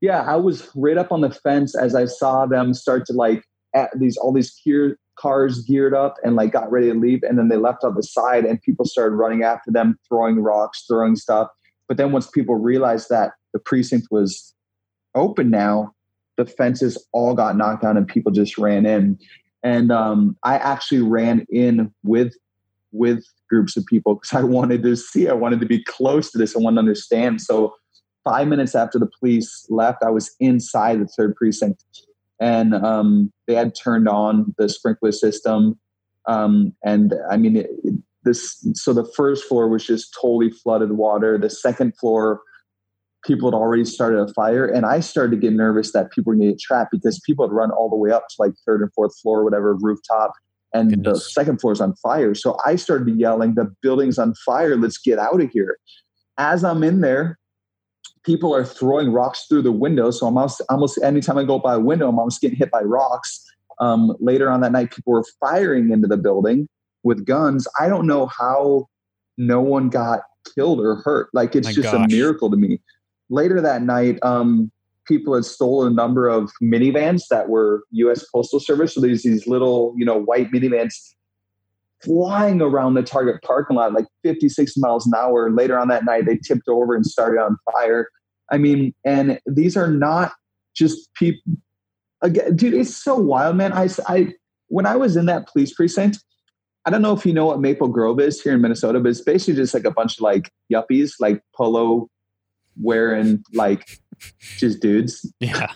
yeah, 0.00 0.22
I 0.22 0.36
was 0.36 0.68
right 0.74 0.98
up 0.98 1.12
on 1.12 1.20
the 1.20 1.30
fence 1.30 1.76
as 1.76 1.94
I 1.94 2.06
saw 2.06 2.46
them 2.46 2.74
start 2.74 3.06
to 3.06 3.12
like 3.12 3.44
at 3.74 3.90
these 3.98 4.16
all 4.16 4.32
these 4.32 4.52
gear, 4.64 4.98
cars 5.22 5.60
geared 5.60 5.94
up 5.94 6.16
and 6.24 6.34
like 6.34 6.52
got 6.52 6.70
ready 6.70 6.88
to 6.88 6.98
leave 6.98 7.22
and 7.22 7.38
then 7.38 7.48
they 7.48 7.56
left 7.56 7.84
on 7.84 7.94
the 7.94 8.02
side 8.02 8.44
and 8.44 8.60
people 8.60 8.84
started 8.84 9.14
running 9.14 9.44
after 9.44 9.70
them 9.70 9.96
throwing 10.08 10.40
rocks 10.40 10.84
throwing 10.88 11.14
stuff. 11.14 11.48
But 11.86 11.96
then 11.96 12.10
once 12.10 12.28
people 12.28 12.56
realized 12.56 13.08
that 13.10 13.32
the 13.52 13.60
precinct 13.60 14.08
was 14.10 14.52
open 15.14 15.48
now 15.48 15.94
the 16.36 16.46
fences 16.46 16.98
all 17.12 17.34
got 17.34 17.56
knocked 17.56 17.82
down 17.82 17.96
and 17.96 18.08
people 18.08 18.32
just 18.32 18.58
ran 18.58 18.84
in. 18.84 19.18
And 19.62 19.92
um, 19.92 20.36
i 20.42 20.56
actually 20.56 21.02
ran 21.02 21.46
in 21.50 21.92
with 22.02 22.34
with 22.90 23.24
groups 23.48 23.76
of 23.76 23.86
people 23.86 24.16
because 24.16 24.34
i 24.34 24.42
wanted 24.42 24.82
to 24.82 24.96
see 24.96 25.28
i 25.28 25.32
wanted 25.32 25.60
to 25.60 25.66
be 25.66 25.84
close 25.84 26.30
to 26.32 26.38
this 26.38 26.56
i 26.56 26.58
wanted 26.58 26.76
to 26.76 26.80
understand. 26.80 27.40
So 27.40 27.74
five 28.24 28.48
minutes 28.48 28.74
after 28.74 28.98
the 28.98 29.10
police 29.20 29.66
left 29.70 30.02
i 30.02 30.10
was 30.10 30.34
inside 30.40 31.00
the 31.00 31.06
third 31.06 31.36
precinct 31.36 31.84
and 32.42 32.74
um, 32.74 33.32
they 33.46 33.54
had 33.54 33.72
turned 33.72 34.08
on 34.08 34.52
the 34.58 34.68
sprinkler 34.68 35.12
system. 35.12 35.78
Um, 36.26 36.74
and 36.84 37.14
I 37.30 37.36
mean, 37.36 37.56
it, 37.56 37.70
this 38.24 38.66
so 38.74 38.92
the 38.92 39.04
first 39.04 39.44
floor 39.44 39.68
was 39.68 39.86
just 39.86 40.16
totally 40.20 40.50
flooded 40.50 40.92
water. 40.92 41.38
The 41.38 41.50
second 41.50 41.96
floor, 41.98 42.40
people 43.24 43.48
had 43.48 43.56
already 43.56 43.84
started 43.84 44.18
a 44.18 44.32
fire, 44.34 44.66
and 44.66 44.84
I 44.84 45.00
started 45.00 45.30
to 45.36 45.36
get 45.36 45.52
nervous 45.52 45.92
that 45.92 46.10
people 46.10 46.32
were 46.32 46.36
going 46.36 46.48
to 46.48 46.52
get 46.54 46.60
trapped 46.60 46.90
because 46.90 47.20
people 47.24 47.46
had 47.46 47.52
run 47.52 47.70
all 47.70 47.88
the 47.88 47.96
way 47.96 48.10
up 48.10 48.26
to 48.28 48.34
like 48.40 48.52
third 48.66 48.82
and 48.82 48.92
fourth 48.92 49.16
floor, 49.20 49.44
whatever 49.44 49.76
rooftop, 49.80 50.32
and 50.74 50.90
Goodness. 50.90 51.18
the 51.18 51.30
second 51.30 51.60
floor 51.60 51.72
is 51.72 51.80
on 51.80 51.94
fire. 51.96 52.34
So 52.34 52.56
I 52.66 52.74
started 52.74 53.16
yelling, 53.16 53.54
"The 53.54 53.72
building's 53.82 54.18
on 54.18 54.34
fire! 54.44 54.76
Let's 54.76 54.98
get 54.98 55.20
out 55.20 55.40
of 55.40 55.50
here!" 55.50 55.78
As 56.38 56.64
I'm 56.64 56.82
in 56.82 57.02
there, 57.02 57.38
people 58.24 58.54
are 58.54 58.64
throwing 58.64 59.12
rocks 59.12 59.46
through 59.48 59.62
the 59.62 59.72
window. 59.72 60.10
So 60.10 60.26
almost 60.26 60.62
almost 60.68 61.02
anytime 61.02 61.38
I 61.38 61.44
go 61.44 61.58
by 61.58 61.74
a 61.74 61.80
window, 61.80 62.08
I'm 62.08 62.18
almost 62.18 62.40
getting 62.40 62.58
hit 62.58 62.70
by 62.70 62.82
rocks. 62.82 63.44
Um, 63.80 64.14
later 64.20 64.50
on 64.50 64.60
that 64.60 64.72
night, 64.72 64.90
people 64.92 65.12
were 65.12 65.24
firing 65.40 65.90
into 65.90 66.06
the 66.06 66.16
building 66.16 66.68
with 67.02 67.24
guns. 67.24 67.66
I 67.80 67.88
don't 67.88 68.06
know 68.06 68.26
how 68.26 68.88
no 69.36 69.60
one 69.60 69.88
got 69.88 70.20
killed 70.54 70.80
or 70.80 70.96
hurt. 70.96 71.28
Like 71.32 71.56
it's 71.56 71.68
My 71.68 71.72
just 71.72 71.92
gosh. 71.92 72.06
a 72.06 72.14
miracle 72.14 72.50
to 72.50 72.56
me. 72.56 72.80
Later 73.28 73.60
that 73.60 73.82
night, 73.82 74.18
um, 74.22 74.70
people 75.06 75.34
had 75.34 75.44
stolen 75.44 75.92
a 75.92 75.94
number 75.94 76.28
of 76.28 76.52
minivans 76.62 77.22
that 77.30 77.48
were 77.48 77.82
U.S. 77.92 78.24
Postal 78.30 78.60
Service. 78.60 78.94
So 78.94 79.00
there's 79.00 79.22
these 79.22 79.46
little, 79.46 79.94
you 79.96 80.04
know, 80.04 80.18
white 80.18 80.52
minivans 80.52 81.14
flying 82.04 82.60
around 82.60 82.94
the 82.94 83.02
Target 83.02 83.42
parking 83.42 83.76
lot 83.76 83.92
like 83.92 84.06
56 84.24 84.76
miles 84.76 85.06
an 85.06 85.12
hour. 85.16 85.50
Later 85.50 85.78
on 85.78 85.88
that 85.88 86.04
night, 86.04 86.26
they 86.26 86.36
tipped 86.36 86.68
over 86.68 86.94
and 86.94 87.06
started 87.06 87.40
on 87.40 87.56
fire. 87.72 88.08
I 88.50 88.58
mean, 88.58 88.94
and 89.04 89.38
these 89.46 89.76
are 89.76 89.90
not 89.90 90.32
just 90.74 91.12
people. 91.14 91.54
Again, 92.22 92.56
dude, 92.56 92.74
it's 92.74 92.96
so 92.96 93.16
wild, 93.16 93.56
man. 93.56 93.72
I, 93.72 93.88
I, 94.06 94.34
when 94.68 94.86
I 94.86 94.96
was 94.96 95.16
in 95.16 95.26
that 95.26 95.48
police 95.48 95.74
precinct, 95.74 96.22
I 96.84 96.90
don't 96.90 97.02
know 97.02 97.12
if 97.12 97.24
you 97.24 97.32
know 97.32 97.46
what 97.46 97.60
Maple 97.60 97.88
Grove 97.88 98.20
is 98.20 98.40
here 98.40 98.54
in 98.54 98.60
Minnesota, 98.60 99.00
but 99.00 99.10
it's 99.10 99.20
basically 99.20 99.54
just 99.54 99.74
like 99.74 99.84
a 99.84 99.90
bunch 99.90 100.18
of 100.18 100.22
like 100.22 100.50
yuppies, 100.72 101.12
like 101.20 101.42
polo 101.54 102.08
wearing, 102.80 103.44
like 103.54 104.00
just 104.58 104.80
dudes. 104.80 105.30
Yeah. 105.40 105.72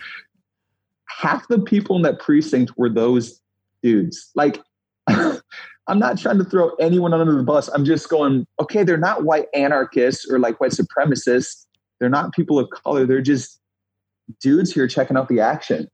Half 1.08 1.48
the 1.48 1.58
people 1.58 1.96
in 1.96 2.02
that 2.02 2.20
precinct 2.20 2.72
were 2.76 2.90
those 2.90 3.40
dudes. 3.82 4.30
Like, 4.34 4.60
I'm 5.88 5.98
not 5.98 6.18
trying 6.18 6.38
to 6.38 6.44
throw 6.44 6.70
anyone 6.80 7.14
under 7.14 7.36
the 7.36 7.42
bus. 7.42 7.68
I'm 7.68 7.84
just 7.84 8.08
going, 8.08 8.46
okay, 8.60 8.82
they're 8.82 8.96
not 8.96 9.24
white 9.24 9.46
anarchists 9.54 10.28
or 10.28 10.38
like 10.38 10.60
white 10.60 10.72
supremacists. 10.72 11.64
They're 12.00 12.10
not 12.10 12.32
people 12.32 12.58
of 12.58 12.68
color. 12.70 13.06
They're 13.06 13.22
just 13.22 13.60
dudes 14.40 14.72
here 14.72 14.88
checking 14.88 15.16
out 15.16 15.28
the 15.28 15.40
action. 15.40 15.88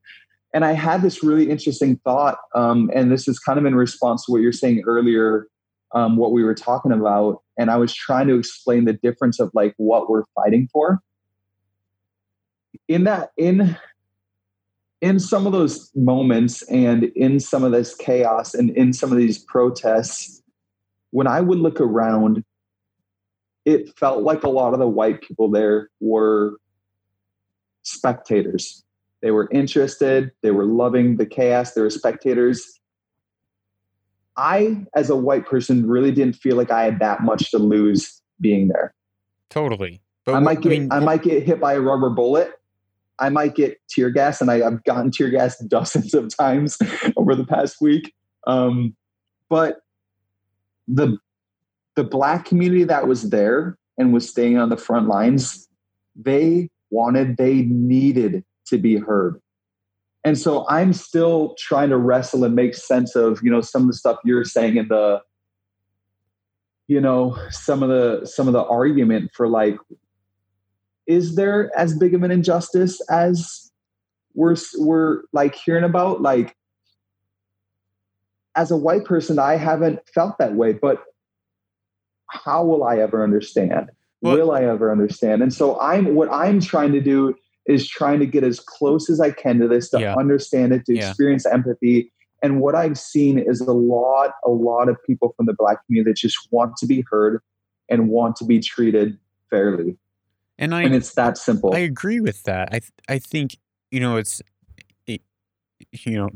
and 0.54 0.64
I 0.64 0.72
had 0.72 1.02
this 1.02 1.22
really 1.22 1.50
interesting 1.50 1.96
thought, 2.04 2.38
um, 2.54 2.90
and 2.94 3.10
this 3.10 3.26
is 3.26 3.38
kind 3.38 3.58
of 3.58 3.64
in 3.64 3.74
response 3.74 4.26
to 4.26 4.32
what 4.32 4.42
you're 4.42 4.52
saying 4.52 4.82
earlier, 4.86 5.46
um, 5.92 6.16
what 6.16 6.32
we 6.32 6.44
were 6.44 6.54
talking 6.54 6.92
about, 6.92 7.42
and 7.58 7.70
I 7.70 7.76
was 7.76 7.94
trying 7.94 8.28
to 8.28 8.38
explain 8.38 8.84
the 8.84 8.92
difference 8.92 9.40
of 9.40 9.50
like 9.54 9.74
what 9.76 10.10
we're 10.10 10.24
fighting 10.34 10.68
for. 10.72 11.00
In 12.88 13.04
that, 13.04 13.30
in 13.36 13.76
in 15.02 15.20
some 15.20 15.46
of 15.46 15.52
those 15.52 15.90
moments, 15.94 16.62
and 16.62 17.04
in 17.14 17.40
some 17.40 17.64
of 17.64 17.72
this 17.72 17.94
chaos, 17.94 18.54
and 18.54 18.70
in 18.70 18.94
some 18.94 19.12
of 19.12 19.18
these 19.18 19.38
protests, 19.38 20.42
when 21.10 21.26
I 21.26 21.42
would 21.42 21.58
look 21.58 21.80
around, 21.80 22.42
it 23.66 23.96
felt 23.98 24.22
like 24.22 24.42
a 24.42 24.48
lot 24.48 24.72
of 24.72 24.78
the 24.78 24.88
white 24.88 25.20
people 25.20 25.50
there 25.50 25.90
were 26.00 26.56
spectators 27.82 28.82
they 29.22 29.30
were 29.30 29.48
interested, 29.52 30.32
they 30.42 30.50
were 30.50 30.66
loving 30.66 31.16
the 31.16 31.24
chaos, 31.24 31.72
they 31.72 31.80
were 31.80 31.90
spectators. 31.90 32.80
I, 34.36 34.84
as 34.96 35.10
a 35.10 35.16
white 35.16 35.46
person, 35.46 35.86
really 35.86 36.10
didn't 36.10 36.34
feel 36.34 36.56
like 36.56 36.70
I 36.70 36.84
had 36.84 36.98
that 36.98 37.22
much 37.22 37.50
to 37.52 37.58
lose 37.58 38.20
being 38.40 38.68
there. 38.68 38.94
Totally. 39.48 40.02
But 40.26 40.34
I 40.34 40.40
might 40.40 40.60
get 40.60 40.72
I, 40.72 40.78
mean, 40.78 40.92
I 40.92 40.98
might 40.98 41.22
get 41.22 41.44
hit 41.44 41.60
by 41.60 41.74
a 41.74 41.80
rubber 41.80 42.10
bullet. 42.10 42.52
I 43.18 43.28
might 43.28 43.54
get 43.54 43.78
tear 43.88 44.10
gas, 44.10 44.40
and 44.40 44.50
I, 44.50 44.58
have 44.58 44.82
gotten 44.84 45.10
tear 45.10 45.30
gas 45.30 45.58
dozens 45.68 46.14
of 46.14 46.34
times 46.36 46.78
over 47.16 47.34
the 47.34 47.46
past 47.46 47.76
week. 47.80 48.12
Um, 48.46 48.96
but 49.48 49.78
the 50.88 51.18
the 51.94 52.04
black 52.04 52.46
community 52.46 52.84
that 52.84 53.06
was 53.06 53.30
there 53.30 53.76
and 53.98 54.12
was 54.12 54.28
staying 54.28 54.56
on 54.58 54.70
the 54.70 54.76
front 54.76 55.08
lines, 55.08 55.68
they 56.16 56.70
wanted, 56.90 57.36
they 57.36 57.62
needed 57.62 58.44
to 58.66 58.78
be 58.78 58.96
heard. 58.96 59.40
And 60.24 60.38
so 60.38 60.66
I'm 60.68 60.92
still 60.92 61.54
trying 61.58 61.90
to 61.90 61.96
wrestle 61.96 62.44
and 62.44 62.54
make 62.54 62.74
sense 62.74 63.16
of, 63.16 63.40
you 63.42 63.50
know, 63.50 63.60
some 63.60 63.82
of 63.82 63.88
the 63.88 63.94
stuff 63.94 64.18
you're 64.24 64.44
saying 64.44 64.76
in 64.76 64.88
the, 64.88 65.20
you 66.86 67.00
know, 67.00 67.36
some 67.50 67.82
of 67.82 67.88
the 67.88 68.26
some 68.26 68.46
of 68.46 68.52
the 68.52 68.64
argument 68.64 69.30
for 69.34 69.48
like, 69.48 69.76
is 71.06 71.34
there 71.34 71.70
as 71.76 71.96
big 71.96 72.14
of 72.14 72.22
an 72.22 72.30
injustice 72.30 73.00
as 73.10 73.70
we're 74.34 74.56
we're 74.78 75.22
like 75.32 75.54
hearing 75.54 75.84
about? 75.84 76.22
Like, 76.22 76.56
as 78.56 78.70
a 78.70 78.76
white 78.76 79.04
person, 79.04 79.38
I 79.38 79.56
haven't 79.56 80.00
felt 80.14 80.38
that 80.38 80.54
way, 80.54 80.72
but 80.72 81.02
how 82.30 82.64
will 82.64 82.84
I 82.84 82.98
ever 82.98 83.22
understand? 83.22 83.90
Well, 84.20 84.36
will 84.36 84.52
I 84.52 84.62
ever 84.62 84.90
understand? 84.90 85.42
And 85.42 85.52
so 85.52 85.78
I'm 85.80 86.14
what 86.14 86.30
I'm 86.30 86.60
trying 86.60 86.92
to 86.92 87.00
do 87.00 87.34
is 87.66 87.88
trying 87.88 88.20
to 88.20 88.26
get 88.26 88.44
as 88.44 88.60
close 88.60 89.10
as 89.10 89.20
I 89.20 89.30
can 89.30 89.58
to 89.60 89.68
this 89.68 89.90
to 89.90 90.00
yeah. 90.00 90.14
understand 90.16 90.72
it, 90.72 90.84
to 90.86 90.94
yeah. 90.94 91.08
experience 91.08 91.46
empathy. 91.46 92.12
And 92.42 92.60
what 92.60 92.74
I've 92.74 92.98
seen 92.98 93.38
is 93.38 93.60
a 93.60 93.72
lot, 93.72 94.32
a 94.44 94.50
lot 94.50 94.88
of 94.88 94.96
people 95.06 95.32
from 95.36 95.46
the 95.46 95.54
black 95.54 95.84
community 95.86 96.10
that 96.10 96.16
just 96.16 96.36
want 96.50 96.76
to 96.78 96.86
be 96.86 97.04
heard 97.08 97.40
and 97.88 98.08
want 98.08 98.36
to 98.36 98.44
be 98.44 98.58
treated 98.58 99.16
fairly. 99.48 99.96
And 100.62 100.74
I 100.74 100.82
and 100.84 100.94
it's 100.94 101.12
that 101.14 101.36
simple. 101.36 101.74
I 101.74 101.80
agree 101.80 102.20
with 102.20 102.44
that. 102.44 102.70
I 102.72 102.80
I 103.08 103.18
think 103.18 103.58
you 103.90 104.00
know 104.00 104.16
it's 104.16 104.40
it, 105.06 105.20
you 105.92 106.16
know 106.16 106.30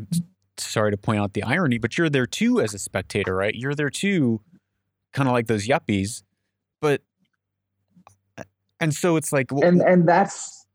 sorry 0.58 0.90
to 0.90 0.98
point 0.98 1.20
out 1.20 1.32
the 1.32 1.42
irony, 1.42 1.78
but 1.78 1.96
you're 1.96 2.10
there 2.10 2.26
too 2.26 2.60
as 2.60 2.74
a 2.74 2.78
spectator, 2.78 3.34
right? 3.34 3.54
You're 3.54 3.74
there 3.74 3.90
too, 3.90 4.40
kind 5.12 5.28
of 5.28 5.32
like 5.32 5.46
those 5.46 5.66
yuppies, 5.66 6.22
but 6.82 7.02
uh, 8.36 8.42
and 8.80 8.92
so 8.92 9.16
it's 9.16 9.32
like 9.32 9.50
and 9.52 9.80
and 9.80 10.08
that's 10.08 10.66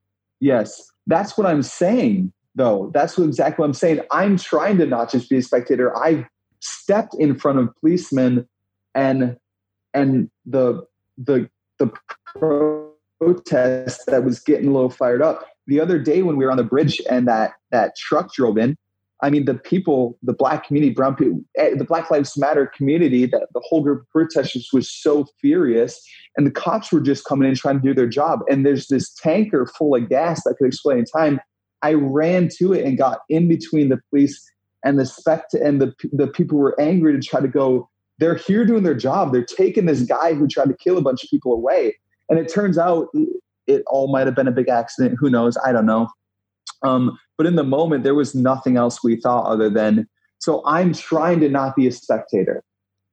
Yes, 0.41 0.91
that's 1.05 1.37
what 1.37 1.47
I'm 1.47 1.61
saying, 1.61 2.33
though. 2.55 2.91
That's 2.93 3.17
what, 3.17 3.25
exactly 3.25 3.61
what 3.61 3.67
I'm 3.67 3.73
saying. 3.73 4.01
I'm 4.11 4.37
trying 4.37 4.79
to 4.79 4.87
not 4.87 5.09
just 5.09 5.29
be 5.29 5.37
a 5.37 5.41
spectator. 5.41 5.95
I 5.95 6.27
stepped 6.59 7.13
in 7.13 7.37
front 7.37 7.59
of 7.59 7.69
policemen, 7.79 8.49
and 8.95 9.37
and 9.93 10.29
the 10.45 10.83
the 11.17 11.47
the 11.77 11.93
protest 13.21 14.05
that 14.07 14.23
was 14.23 14.39
getting 14.39 14.67
a 14.67 14.71
little 14.71 14.89
fired 14.89 15.21
up. 15.21 15.45
The 15.67 15.79
other 15.79 15.99
day 15.99 16.23
when 16.23 16.37
we 16.37 16.45
were 16.45 16.51
on 16.51 16.57
the 16.57 16.63
bridge 16.63 16.99
and 17.09 17.27
that 17.27 17.53
that 17.69 17.95
truck 17.95 18.33
drove 18.33 18.57
in, 18.57 18.75
I 19.23 19.29
mean, 19.29 19.45
the 19.45 19.53
people, 19.53 20.17
the 20.23 20.33
black 20.33 20.65
community, 20.65 20.91
brown 20.91 21.15
people, 21.15 21.41
eh, 21.55 21.75
the 21.75 21.83
Black 21.83 22.09
Lives 22.09 22.35
Matter 22.35 22.65
community, 22.75 23.27
that 23.27 23.49
the 23.53 23.61
whole 23.63 23.83
group 23.83 24.01
of 24.01 24.09
protesters 24.09 24.69
was 24.73 24.89
so 24.89 25.27
furious. 25.39 26.01
And 26.35 26.47
the 26.47 26.51
cops 26.51 26.91
were 26.91 27.01
just 27.01 27.25
coming 27.25 27.47
in 27.47 27.55
trying 27.55 27.79
to 27.79 27.87
do 27.87 27.93
their 27.93 28.07
job. 28.07 28.39
And 28.49 28.65
there's 28.65 28.87
this 28.87 29.13
tanker 29.13 29.67
full 29.77 29.95
of 29.95 30.09
gas 30.09 30.43
that 30.43 30.55
could 30.57 30.65
explain 30.65 30.97
in 30.99 31.05
time. 31.05 31.39
I 31.83 31.93
ran 31.93 32.49
to 32.57 32.73
it 32.73 32.83
and 32.83 32.97
got 32.97 33.19
in 33.29 33.47
between 33.47 33.89
the 33.89 33.99
police 34.09 34.41
and 34.83 34.99
the 34.99 35.05
spect 35.05 35.53
and 35.53 35.79
the, 35.79 35.93
the 36.11 36.27
people 36.27 36.57
were 36.57 36.79
angry 36.81 37.13
to 37.13 37.19
try 37.19 37.39
to 37.39 37.47
go, 37.47 37.87
they're 38.17 38.35
here 38.35 38.65
doing 38.65 38.83
their 38.83 38.95
job. 38.95 39.31
They're 39.31 39.45
taking 39.45 39.85
this 39.85 40.01
guy 40.01 40.33
who 40.33 40.47
tried 40.47 40.69
to 40.69 40.75
kill 40.75 40.97
a 40.97 41.01
bunch 41.01 41.23
of 41.23 41.29
people 41.29 41.53
away. 41.53 41.95
And 42.31 42.39
it 42.39 42.51
turns 42.51 42.77
out 42.77 43.09
it 43.67 43.83
all 43.87 44.11
might 44.11 44.25
have 44.25 44.35
been 44.35 44.47
a 44.47 44.51
big 44.51 44.69
accident. 44.69 45.17
Who 45.19 45.29
knows? 45.29 45.57
I 45.63 45.71
don't 45.71 45.85
know. 45.85 46.07
Um, 46.81 47.19
but 47.37 47.45
in 47.45 47.57
the 47.57 47.63
moment, 47.63 48.03
there 48.03 48.15
was 48.15 48.33
nothing 48.33 48.77
else 48.77 49.03
we 49.03 49.17
thought 49.17 49.45
other 49.45 49.69
than, 49.69 50.07
so 50.39 50.63
I'm 50.65 50.93
trying 50.93 51.41
to 51.41 51.49
not 51.49 51.75
be 51.75 51.85
a 51.85 51.91
spectator. 51.91 52.63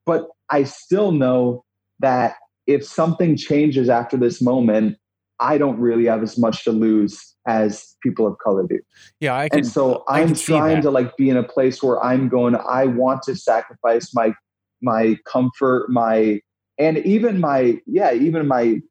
But 0.05 0.27
I 0.49 0.63
still 0.63 1.11
know 1.11 1.63
that 1.99 2.37
if 2.65 2.83
something 2.83 3.35
changes 3.35 3.89
after 3.89 4.17
this 4.17 4.41
moment, 4.41 4.97
I 5.39 5.57
don't 5.57 5.79
really 5.79 6.05
have 6.05 6.23
as 6.23 6.37
much 6.37 6.63
to 6.63 6.71
lose 6.71 7.35
as 7.45 7.95
people 8.01 8.25
of 8.25 8.37
color 8.39 8.65
do. 8.67 8.79
Yeah, 9.19 9.35
I 9.35 9.49
can. 9.49 9.59
And 9.59 9.67
so 9.67 10.03
I'm 10.07 10.33
trying 10.33 10.81
to 10.81 10.91
like 10.91 11.15
be 11.17 11.29
in 11.29 11.37
a 11.37 11.43
place 11.43 11.83
where 11.83 12.03
I'm 12.03 12.29
going. 12.29 12.55
I 12.55 12.85
want 12.85 13.21
to 13.23 13.35
sacrifice 13.35 14.13
my 14.13 14.33
my 14.81 15.17
comfort, 15.25 15.89
my 15.89 16.39
and 16.77 16.97
even 16.99 17.39
my 17.39 17.79
yeah, 17.85 18.13
even 18.13 18.47
my 18.47 18.81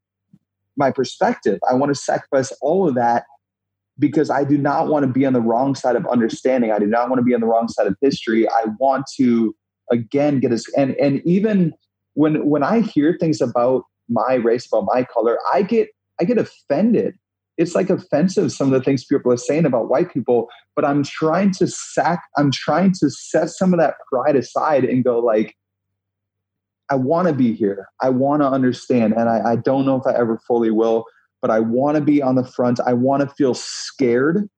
my 0.79 0.91
perspective. 0.91 1.59
I 1.69 1.75
want 1.75 1.91
to 1.91 1.95
sacrifice 1.95 2.53
all 2.61 2.89
of 2.89 2.95
that 2.95 3.25
because 3.99 4.31
I 4.31 4.45
do 4.45 4.57
not 4.57 4.89
want 4.89 5.05
to 5.05 5.13
be 5.13 5.27
on 5.27 5.33
the 5.33 5.41
wrong 5.41 5.75
side 5.75 5.97
of 5.97 6.07
understanding. 6.07 6.71
I 6.71 6.79
do 6.79 6.87
not 6.87 7.09
want 7.09 7.19
to 7.19 7.25
be 7.25 7.35
on 7.35 7.41
the 7.41 7.47
wrong 7.47 7.69
side 7.69 7.87
of 7.87 7.97
history. 8.01 8.49
I 8.49 8.67
want 8.79 9.07
to 9.17 9.55
again 9.91 10.39
get 10.39 10.53
us 10.53 10.67
and 10.77 10.95
and 10.97 11.21
even 11.25 11.73
when 12.15 12.47
when 12.47 12.63
I 12.63 12.81
hear 12.81 13.17
things 13.19 13.41
about 13.41 13.85
my 14.09 14.35
race, 14.35 14.67
about 14.67 14.87
my 14.87 15.05
color, 15.05 15.39
I 15.53 15.63
get 15.63 15.89
I 16.21 16.25
get 16.25 16.39
offended. 16.39 17.15
It's 17.57 17.75
like 17.75 17.91
offensive 17.91 18.53
some 18.53 18.73
of 18.73 18.79
the 18.79 18.85
things 18.85 19.05
people 19.05 19.33
are 19.33 19.37
saying 19.37 19.67
about 19.67 19.89
white 19.89 20.13
people, 20.13 20.49
but 20.77 20.85
I'm 20.85 21.03
trying 21.03 21.51
to 21.55 21.67
sack 21.67 22.23
I'm 22.37 22.51
trying 22.53 22.93
to 23.01 23.11
set 23.11 23.51
some 23.51 23.73
of 23.73 23.81
that 23.81 23.95
pride 24.11 24.37
aside 24.37 24.85
and 24.85 25.05
go 25.05 25.19
like 25.19 25.57
I 26.91 26.95
want 26.95 27.29
to 27.29 27.35
be 27.35 27.53
here. 27.53 27.89
I 28.01 28.09
want 28.09 28.43
to 28.43 28.49
understand. 28.49 29.13
And 29.13 29.29
I, 29.29 29.53
I 29.53 29.57
don't 29.57 29.85
know 29.85 29.97
if 29.97 30.07
I 30.07 30.19
ever 30.19 30.41
fully 30.47 30.71
will 30.71 31.05
but 31.41 31.51
I 31.51 31.61
want 31.61 31.97
to 31.97 32.01
be 32.01 32.23
on 32.23 32.35
the 32.35 32.45
front. 32.45 32.81
I 32.85 32.93
want 32.93 33.23
to 33.23 33.35
feel 33.35 33.55
scared 33.55 34.49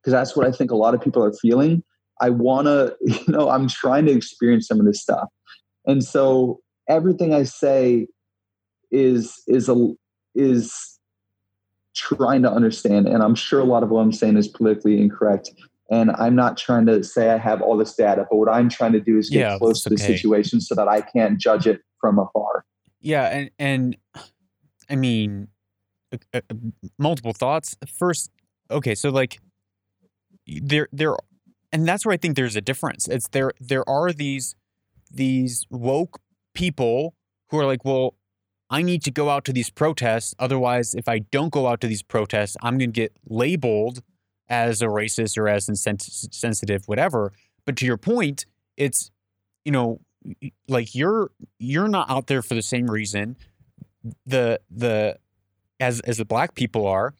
because 0.00 0.12
that's 0.12 0.36
what 0.36 0.46
I 0.46 0.52
think 0.52 0.70
a 0.70 0.76
lot 0.76 0.94
of 0.94 1.00
people 1.00 1.22
are 1.24 1.32
feeling. 1.32 1.82
I 2.20 2.30
want 2.30 2.66
to, 2.66 2.96
you 3.02 3.32
know, 3.32 3.48
I'm 3.48 3.68
trying 3.68 4.06
to 4.06 4.12
experience 4.12 4.66
some 4.66 4.80
of 4.80 4.86
this 4.86 5.00
stuff. 5.00 5.28
And 5.86 6.04
so 6.04 6.60
everything 6.88 7.34
I 7.34 7.42
say 7.44 8.06
is 8.90 9.42
is 9.46 9.68
a 9.68 9.94
is 10.34 10.98
trying 11.94 12.42
to 12.42 12.50
understand 12.50 13.06
and 13.06 13.22
I'm 13.22 13.34
sure 13.34 13.60
a 13.60 13.64
lot 13.64 13.82
of 13.82 13.90
what 13.90 14.00
I'm 14.00 14.12
saying 14.12 14.36
is 14.36 14.48
politically 14.48 14.98
incorrect 15.00 15.50
and 15.92 16.10
I'm 16.12 16.34
not 16.34 16.56
trying 16.56 16.86
to 16.86 17.04
say 17.04 17.28
I 17.28 17.36
have 17.36 17.60
all 17.60 17.76
this 17.76 17.94
data, 17.94 18.26
but 18.28 18.36
what 18.36 18.48
I'm 18.48 18.70
trying 18.70 18.92
to 18.92 19.00
do 19.00 19.18
is 19.18 19.28
get 19.28 19.40
yeah, 19.40 19.58
close 19.58 19.82
to 19.82 19.90
the 19.90 19.98
situation 19.98 20.60
so 20.60 20.74
that 20.74 20.88
I 20.88 21.02
can't 21.02 21.38
judge 21.38 21.66
it 21.66 21.82
from 22.00 22.18
afar. 22.18 22.64
Yeah, 23.00 23.24
and 23.24 23.50
and 23.58 23.96
I 24.88 24.96
mean, 24.96 25.48
uh, 26.12 26.16
uh, 26.34 26.54
multiple 26.98 27.34
thoughts. 27.34 27.76
First, 27.86 28.30
okay, 28.70 28.94
so 28.94 29.10
like 29.10 29.38
there 30.46 30.88
there 30.92 31.14
and 31.72 31.86
that's 31.86 32.06
where 32.06 32.14
I 32.14 32.16
think 32.16 32.36
there's 32.36 32.56
a 32.56 32.62
difference. 32.62 33.06
It's 33.06 33.28
there 33.28 33.52
there 33.60 33.86
are 33.86 34.12
these 34.12 34.54
these 35.10 35.66
woke 35.70 36.20
people 36.54 37.14
who 37.50 37.58
are 37.58 37.66
like, 37.66 37.84
well, 37.84 38.14
I 38.70 38.80
need 38.80 39.02
to 39.04 39.10
go 39.10 39.28
out 39.28 39.44
to 39.44 39.52
these 39.52 39.68
protests. 39.68 40.34
Otherwise, 40.38 40.94
if 40.94 41.06
I 41.06 41.18
don't 41.18 41.52
go 41.52 41.66
out 41.66 41.82
to 41.82 41.86
these 41.86 42.02
protests, 42.02 42.56
I'm 42.62 42.78
going 42.78 42.92
to 42.92 43.00
get 43.00 43.12
labeled 43.26 44.02
as 44.52 44.82
a 44.82 44.86
racist 44.86 45.38
or 45.38 45.48
as 45.48 45.66
insensitive, 45.66 46.86
whatever. 46.86 47.32
But 47.64 47.76
to 47.76 47.86
your 47.86 47.96
point, 47.96 48.44
it's 48.76 49.10
you 49.64 49.72
know, 49.72 50.00
like 50.68 50.94
you're 50.94 51.30
you're 51.58 51.88
not 51.88 52.10
out 52.10 52.26
there 52.26 52.42
for 52.42 52.54
the 52.54 52.62
same 52.62 52.86
reason. 52.86 53.36
The 54.26 54.60
the 54.70 55.18
as 55.80 56.00
as 56.00 56.18
the 56.18 56.26
black 56.26 56.54
people 56.54 56.86
are, 56.86 57.14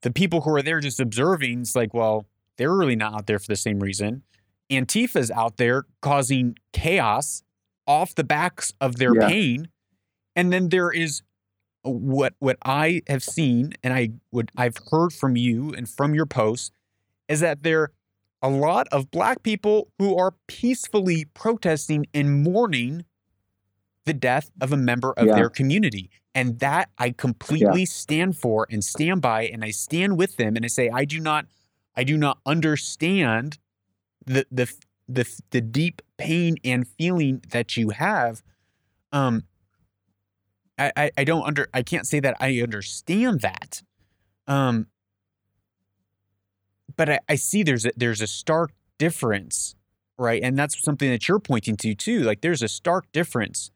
the 0.00 0.10
people 0.10 0.40
who 0.40 0.54
are 0.54 0.62
there 0.62 0.80
just 0.80 1.00
observing, 1.00 1.60
it's 1.60 1.76
like, 1.76 1.92
well, 1.92 2.26
they're 2.56 2.74
really 2.74 2.96
not 2.96 3.14
out 3.14 3.26
there 3.26 3.38
for 3.38 3.48
the 3.48 3.56
same 3.56 3.78
reason. 3.78 4.22
Antifa's 4.70 5.30
out 5.30 5.58
there 5.58 5.84
causing 6.00 6.56
chaos 6.72 7.42
off 7.86 8.14
the 8.14 8.24
backs 8.24 8.72
of 8.80 8.96
their 8.96 9.14
yeah. 9.14 9.28
pain. 9.28 9.68
And 10.34 10.52
then 10.52 10.68
there 10.68 10.90
is 10.90 11.22
what 11.82 12.34
what 12.40 12.56
I 12.64 13.02
have 13.08 13.22
seen 13.22 13.72
and 13.82 13.94
I 13.94 14.10
would 14.32 14.50
I've 14.56 14.76
heard 14.90 15.12
from 15.12 15.36
you 15.36 15.72
and 15.74 15.88
from 15.88 16.14
your 16.14 16.26
posts 16.26 16.70
is 17.28 17.40
that 17.40 17.62
there 17.62 17.82
are 17.82 17.92
a 18.42 18.50
lot 18.50 18.88
of 18.92 19.10
black 19.10 19.42
people 19.42 19.88
who 19.98 20.16
are 20.16 20.34
peacefully 20.48 21.26
protesting 21.34 22.06
and 22.14 22.42
mourning 22.44 23.04
the 24.04 24.14
death 24.14 24.50
of 24.60 24.72
a 24.72 24.76
member 24.76 25.12
of 25.12 25.26
Yeah. 25.28 25.34
their 25.34 25.50
community. 25.50 26.10
And 26.34 26.58
that 26.60 26.90
I 26.98 27.10
completely 27.10 27.84
stand 27.84 28.36
for 28.38 28.66
and 28.70 28.84
stand 28.84 29.22
by 29.22 29.46
and 29.48 29.64
I 29.64 29.70
stand 29.70 30.16
with 30.16 30.36
them 30.36 30.56
and 30.56 30.64
I 30.64 30.68
say 30.68 30.88
I 30.88 31.04
do 31.04 31.20
not 31.20 31.46
I 31.96 32.04
do 32.04 32.16
not 32.16 32.38
understand 32.46 33.58
the 34.26 34.46
the 34.50 34.72
the 35.08 35.26
the 35.50 35.60
deep 35.60 36.02
pain 36.18 36.56
and 36.64 36.86
feeling 36.86 37.42
that 37.50 37.76
you 37.76 37.90
have. 37.90 38.42
Um 39.12 39.44
I, 40.78 40.92
I, 40.96 41.10
I 41.18 41.24
don't 41.24 41.44
under 41.44 41.68
I 41.74 41.82
can't 41.82 42.06
say 42.06 42.20
that 42.20 42.36
I 42.40 42.60
understand 42.60 43.40
that. 43.40 43.82
Um 44.46 44.86
but 46.96 47.08
I, 47.08 47.18
I 47.28 47.34
see 47.36 47.62
there's 47.62 47.84
a 47.86 47.92
there's 47.96 48.20
a 48.20 48.26
stark 48.26 48.72
difference, 48.98 49.74
right? 50.18 50.42
And 50.42 50.58
that's 50.58 50.82
something 50.82 51.10
that 51.10 51.28
you're 51.28 51.38
pointing 51.38 51.76
to 51.78 51.94
too. 51.94 52.20
Like 52.20 52.40
there's 52.40 52.62
a 52.62 52.68
stark 52.68 53.10
difference 53.12 53.70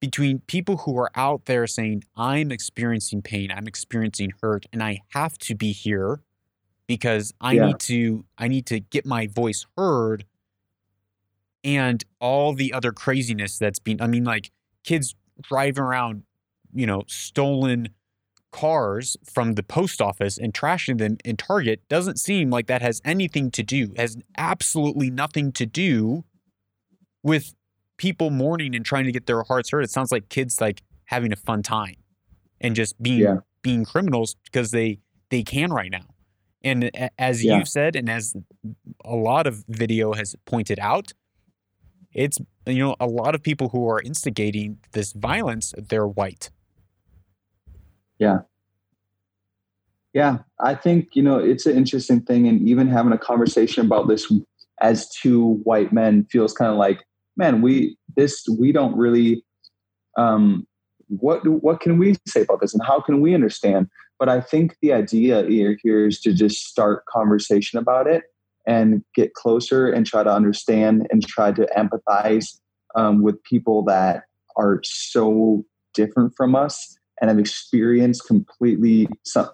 between 0.00 0.40
people 0.40 0.78
who 0.78 0.98
are 0.98 1.10
out 1.14 1.46
there 1.46 1.66
saying, 1.66 2.04
I'm 2.16 2.52
experiencing 2.52 3.22
pain, 3.22 3.50
I'm 3.50 3.66
experiencing 3.66 4.32
hurt, 4.42 4.66
and 4.72 4.82
I 4.82 5.00
have 5.10 5.38
to 5.38 5.54
be 5.54 5.72
here 5.72 6.20
because 6.86 7.32
I 7.40 7.54
Yeah. 7.54 7.66
need 7.68 7.80
to 7.80 8.24
I 8.38 8.48
need 8.48 8.66
to 8.66 8.80
get 8.80 9.06
my 9.06 9.26
voice 9.26 9.66
heard 9.76 10.24
and 11.64 12.04
all 12.20 12.52
the 12.54 12.72
other 12.72 12.92
craziness 12.92 13.58
that's 13.58 13.78
been 13.78 14.00
I 14.00 14.06
mean 14.06 14.24
like 14.24 14.50
kids 14.84 15.14
driving 15.42 15.82
around, 15.82 16.22
you 16.74 16.86
know, 16.86 17.02
stolen 17.06 17.88
cars 18.52 19.16
from 19.30 19.52
the 19.54 19.62
post 19.62 20.00
office 20.00 20.38
and 20.38 20.54
trashing 20.54 20.98
them 20.98 21.18
in 21.24 21.36
Target 21.36 21.82
doesn't 21.88 22.18
seem 22.18 22.48
like 22.50 22.66
that 22.68 22.80
has 22.80 23.00
anything 23.04 23.50
to 23.50 23.62
do, 23.62 23.92
has 23.96 24.16
absolutely 24.38 25.10
nothing 25.10 25.52
to 25.52 25.66
do 25.66 26.24
with 27.22 27.54
people 27.98 28.30
mourning 28.30 28.74
and 28.74 28.84
trying 28.84 29.04
to 29.04 29.12
get 29.12 29.26
their 29.26 29.42
hearts 29.42 29.70
hurt. 29.70 29.82
It 29.82 29.90
sounds 29.90 30.12
like 30.12 30.28
kids 30.28 30.60
like 30.60 30.82
having 31.06 31.32
a 31.32 31.36
fun 31.36 31.62
time 31.62 31.96
and 32.60 32.74
just 32.74 33.00
being 33.02 33.20
Yeah. 33.20 33.36
being 33.62 33.84
criminals 33.84 34.36
because 34.44 34.70
they 34.70 35.00
they 35.30 35.42
can 35.42 35.72
right 35.72 35.90
now. 35.90 36.06
And 36.62 36.90
as 37.18 37.44
Yeah. 37.44 37.58
you've 37.58 37.68
said, 37.68 37.96
and 37.96 38.08
as 38.08 38.34
a 39.04 39.14
lot 39.16 39.46
of 39.46 39.64
video 39.68 40.14
has 40.14 40.34
pointed 40.46 40.78
out, 40.78 41.12
it's 42.12 42.38
you 42.66 42.78
know 42.78 42.96
a 43.00 43.06
lot 43.06 43.34
of 43.34 43.42
people 43.42 43.68
who 43.70 43.88
are 43.88 44.00
instigating 44.00 44.78
this 44.92 45.12
violence, 45.12 45.74
they're 45.76 46.06
white. 46.08 46.50
Yeah, 48.18 48.38
Yeah, 50.14 50.38
I 50.60 50.74
think 50.74 51.10
you 51.14 51.22
know 51.22 51.38
it's 51.38 51.66
an 51.66 51.76
interesting 51.76 52.22
thing, 52.22 52.48
and 52.48 52.66
even 52.66 52.88
having 52.88 53.12
a 53.12 53.18
conversation 53.18 53.84
about 53.84 54.08
this 54.08 54.32
as 54.80 55.08
two 55.10 55.60
white 55.64 55.92
men 55.92 56.26
feels 56.30 56.52
kind 56.52 56.70
of 56.70 56.78
like, 56.78 57.04
man, 57.36 57.62
we 57.62 57.96
this 58.16 58.46
we 58.58 58.72
don't 58.72 58.96
really. 58.96 59.44
Um, 60.16 60.66
what 61.08 61.46
what 61.46 61.80
can 61.80 61.98
we 61.98 62.16
say 62.26 62.42
about 62.42 62.60
this, 62.60 62.72
and 62.74 62.82
how 62.84 63.00
can 63.00 63.20
we 63.20 63.34
understand? 63.34 63.88
But 64.18 64.30
I 64.30 64.40
think 64.40 64.76
the 64.80 64.92
idea 64.94 65.44
here, 65.46 65.76
here 65.82 66.06
is 66.06 66.20
to 66.22 66.32
just 66.32 66.64
start 66.64 67.04
conversation 67.06 67.78
about 67.78 68.06
it 68.06 68.24
and 68.66 69.04
get 69.14 69.34
closer 69.34 69.88
and 69.90 70.06
try 70.06 70.22
to 70.22 70.32
understand 70.32 71.06
and 71.10 71.26
try 71.26 71.52
to 71.52 71.68
empathize 71.76 72.58
um, 72.94 73.22
with 73.22 73.42
people 73.44 73.84
that 73.84 74.24
are 74.56 74.80
so 74.82 75.64
different 75.94 76.34
from 76.34 76.54
us 76.54 76.98
and 77.20 77.30
have 77.30 77.38
experienced 77.38 78.26
completely 78.26 79.08
some, 79.24 79.48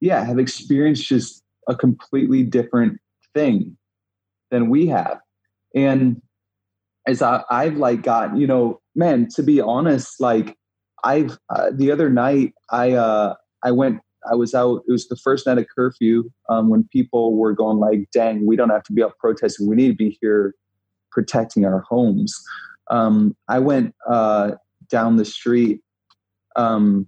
yeah, 0.00 0.24
have 0.24 0.38
experienced 0.38 1.06
just 1.06 1.42
a 1.68 1.76
completely 1.76 2.42
different 2.42 2.98
thing 3.34 3.76
than 4.50 4.70
we 4.70 4.86
have. 4.88 5.20
And 5.74 6.22
as 7.06 7.22
I, 7.22 7.42
I've 7.50 7.76
like 7.76 8.02
gotten 8.02 8.36
you 8.38 8.46
know, 8.46 8.80
man, 8.94 9.28
to 9.34 9.42
be 9.42 9.60
honest, 9.60 10.20
like 10.20 10.56
I've 11.04 11.38
uh, 11.50 11.70
the 11.72 11.90
other 11.90 12.10
night 12.10 12.54
I 12.70 12.92
uh 12.92 13.34
I 13.62 13.70
went 13.70 14.00
I 14.30 14.34
was 14.34 14.54
out. 14.54 14.82
It 14.88 14.92
was 14.92 15.08
the 15.08 15.16
first 15.16 15.46
night 15.46 15.58
of 15.58 15.66
curfew 15.74 16.30
um, 16.48 16.68
when 16.68 16.84
people 16.92 17.36
were 17.36 17.52
going 17.52 17.78
like, 17.78 18.10
"Dang, 18.12 18.46
we 18.46 18.56
don't 18.56 18.70
have 18.70 18.82
to 18.84 18.92
be 18.92 19.02
out 19.02 19.16
protesting. 19.18 19.68
We 19.68 19.76
need 19.76 19.88
to 19.88 19.94
be 19.94 20.18
here 20.20 20.54
protecting 21.10 21.64
our 21.64 21.80
homes." 21.80 22.36
Um, 22.90 23.36
I 23.48 23.58
went 23.58 23.94
uh, 24.08 24.52
down 24.90 25.16
the 25.16 25.24
street 25.24 25.82
um, 26.56 27.06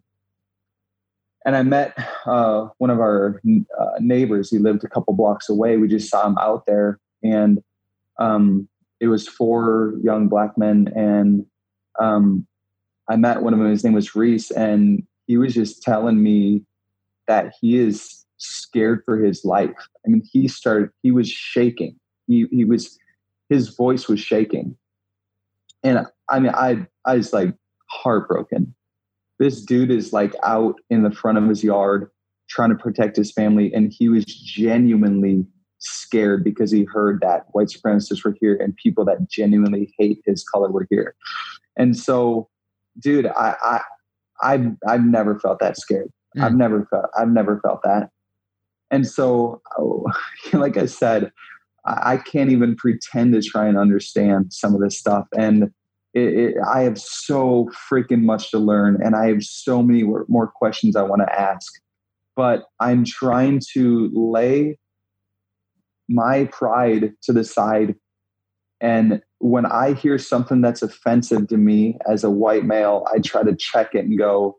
and 1.45 1.57
I 1.57 1.63
met 1.63 1.97
uh, 2.27 2.69
one 2.79 2.91
of 2.91 3.01
our 3.01 3.41
uh, 3.79 3.91
neighbors. 3.99 4.51
He 4.51 4.59
lived 4.59 4.85
a 4.85 4.89
couple 4.89 5.15
blocks 5.15 5.49
away. 5.49 5.77
We 5.77 5.89
just 5.89 6.11
saw 6.11 6.27
him 6.27 6.39
out 6.39 6.67
there, 6.67 7.01
and 7.23 7.63
um, 8.19 8.69
it 9.01 9.09
was 9.09 9.27
four 9.27 9.95
young 10.03 10.29
black 10.29 10.59
men. 10.59 10.93
And 10.95 11.47
um, 11.99 12.47
I 13.09 13.17
met 13.17 13.43
one 13.43 13.55
of 13.55 13.59
them. 13.59 13.71
His 13.71 13.83
name 13.83 13.95
was 13.95 14.15
Reese, 14.15 14.51
and 14.51 15.03
he 15.27 15.39
was 15.39 15.55
just 15.55 15.83
telling 15.83 16.23
me 16.23 16.63
that 17.27 17.55
he 17.61 17.79
is 17.79 18.27
scared 18.37 19.03
for 19.05 19.17
his 19.17 19.45
life. 19.45 19.89
I 20.07 20.11
mean, 20.11 20.23
he 20.31 20.47
started. 20.47 20.91
He 21.03 21.11
was 21.11 21.29
shaking. 21.29 21.97
He 22.27 22.47
he 22.51 22.65
was. 22.65 22.99
His 23.49 23.71
voice 23.71 24.07
was 24.07 24.21
shaking, 24.21 24.77
and 25.83 26.07
I 26.29 26.39
mean, 26.39 26.53
I 26.55 26.87
I 27.05 27.17
was 27.17 27.33
like 27.33 27.55
heartbroken. 27.91 28.75
This 29.39 29.63
dude 29.63 29.91
is 29.91 30.13
like 30.13 30.35
out 30.43 30.77
in 30.91 31.03
the 31.03 31.11
front 31.11 31.39
of 31.39 31.49
his 31.49 31.65
yard 31.65 32.11
trying 32.49 32.71
to 32.71 32.77
protect 32.77 33.17
his 33.17 33.33
family 33.33 33.73
and 33.73 33.93
he 33.97 34.09
was 34.09 34.25
genuinely 34.25 35.47
scared 35.79 36.45
because 36.45 36.71
he 36.71 36.85
heard 36.85 37.21
that 37.23 37.47
white 37.53 37.69
supremacists 37.69 38.25
were 38.25 38.37
here 38.39 38.57
and 38.57 38.77
people 38.77 39.05
that 39.05 39.31
genuinely 39.31 39.95
hate 39.99 40.21
his 40.27 40.45
color 40.45 40.71
were 40.71 40.87
here. 40.91 41.15
And 41.77 41.97
so 41.97 42.49
dude 42.99 43.27
i 43.27 43.55
i 43.63 43.81
i've, 44.43 44.67
I've 44.87 45.05
never 45.05 45.39
felt 45.39 45.61
that 45.61 45.77
scared. 45.77 46.11
Mm. 46.37 46.43
i've 46.43 46.55
never 46.55 46.87
felt 46.91 47.07
i've 47.17 47.29
never 47.29 47.61
felt 47.61 47.83
that. 47.85 48.11
And 48.91 49.07
so 49.07 49.63
oh, 49.79 50.05
like 50.53 50.77
i 50.77 50.87
said 50.87 51.33
I, 51.87 52.13
I 52.13 52.17
can't 52.19 52.51
even 52.51 52.77
pretend 52.77 53.33
to 53.35 53.43
try 53.43 53.67
and 53.67 53.79
understand 53.79 54.53
some 54.53 54.75
of 54.75 54.81
this 54.81 54.99
stuff. 54.99 55.27
And 55.37 55.71
it, 56.15 56.35
it, 56.35 56.55
I 56.67 56.83
have 56.83 56.99
so 56.99 57.71
freaking 57.91 58.23
much 58.23 58.51
to 58.51 58.59
learn, 58.59 59.01
and 59.03 59.15
I 59.15 59.29
have 59.29 59.45
so 59.45 59.83
many 59.83 60.03
more 60.03 60.49
questions 60.49 60.97
I 60.97 61.03
want 61.03 61.23
to 61.23 61.41
ask. 61.41 61.73
But 62.35 62.65
I'm 62.81 63.05
trying 63.05 63.61
to 63.75 64.11
lay 64.13 64.79
my 66.09 66.47
pride 66.47 67.13
to 67.23 67.33
the 67.33 67.45
side. 67.45 67.95
And 68.81 69.23
when 69.39 69.67
I 69.67 69.93
hear 69.93 70.19
something 70.19 70.61
that's 70.61 70.83
offensive 70.83 71.49
to 71.49 71.57
me 71.57 71.99
as 72.09 72.25
a 72.25 72.31
white 72.31 72.65
male, 72.65 73.07
I 73.13 73.19
try 73.19 73.43
to 73.43 73.55
check 73.55 73.95
it 73.95 74.05
and 74.05 74.19
go, 74.19 74.57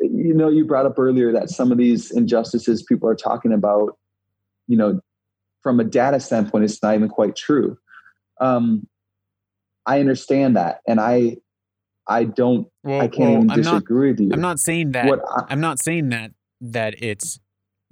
you 0.00 0.34
know, 0.34 0.48
you 0.48 0.64
brought 0.64 0.84
up 0.84 0.98
earlier 0.98 1.32
that 1.32 1.48
some 1.48 1.70
of 1.70 1.78
these 1.78 2.10
injustices 2.10 2.82
people 2.82 3.08
are 3.08 3.14
talking 3.14 3.52
about, 3.52 3.96
you 4.66 4.76
know, 4.76 5.00
from 5.62 5.78
a 5.78 5.84
data 5.84 6.18
standpoint, 6.18 6.64
it's 6.64 6.82
not 6.82 6.96
even 6.96 7.08
quite 7.08 7.36
true 7.36 7.78
um, 8.42 8.86
I 9.86 10.00
understand 10.00 10.56
that, 10.56 10.80
and 10.86 11.00
I 11.00 11.36
I 12.06 12.24
don't 12.24 12.68
Well, 12.82 13.00
I 13.00 13.08
can't 13.08 13.20
well, 13.20 13.30
even 13.32 13.50
I'm 13.50 13.60
not 13.60 13.74
disagree 13.74 14.10
with 14.10 14.20
you. 14.20 14.30
I'm 14.32 14.40
not 14.40 14.58
saying 14.58 14.92
that 14.92 15.06
I, 15.06 15.44
I'm 15.48 15.60
not 15.60 15.80
saying 15.80 16.10
that 16.10 16.32
that 16.60 17.02
it's 17.02 17.40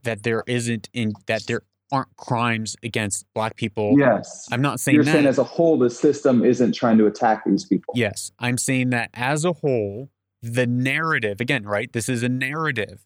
that 0.03 0.22
there 0.22 0.42
isn't 0.46 0.88
in 0.92 1.12
that 1.26 1.46
there 1.46 1.62
aren't 1.92 2.14
crimes 2.16 2.76
against 2.82 3.26
black 3.34 3.57
people. 3.57 3.96
yes, 3.98 4.46
I'm 4.53 4.62
not 4.62 4.80
saying 4.80 4.94
you're 4.94 5.05
that. 5.05 5.12
saying 5.12 5.26
as 5.26 5.38
a 5.38 5.44
whole, 5.44 5.78
the 5.78 5.90
system 5.90 6.44
isn't 6.44 6.72
trying 6.72 6.98
to 6.98 7.07
attack 7.07 7.44
these 7.44 7.64
people. 7.64 7.94
yes, 7.96 8.30
I'm 8.38 8.59
saying 8.59 8.90
that 8.90 9.11
as 9.14 9.44
a 9.44 9.53
whole, 9.53 10.11
the 10.42 10.66
narrative 10.66 11.40
again, 11.40 11.64
right? 11.64 11.92
This 11.92 12.09
is 12.09 12.22
a 12.22 12.28
narrative. 12.28 13.05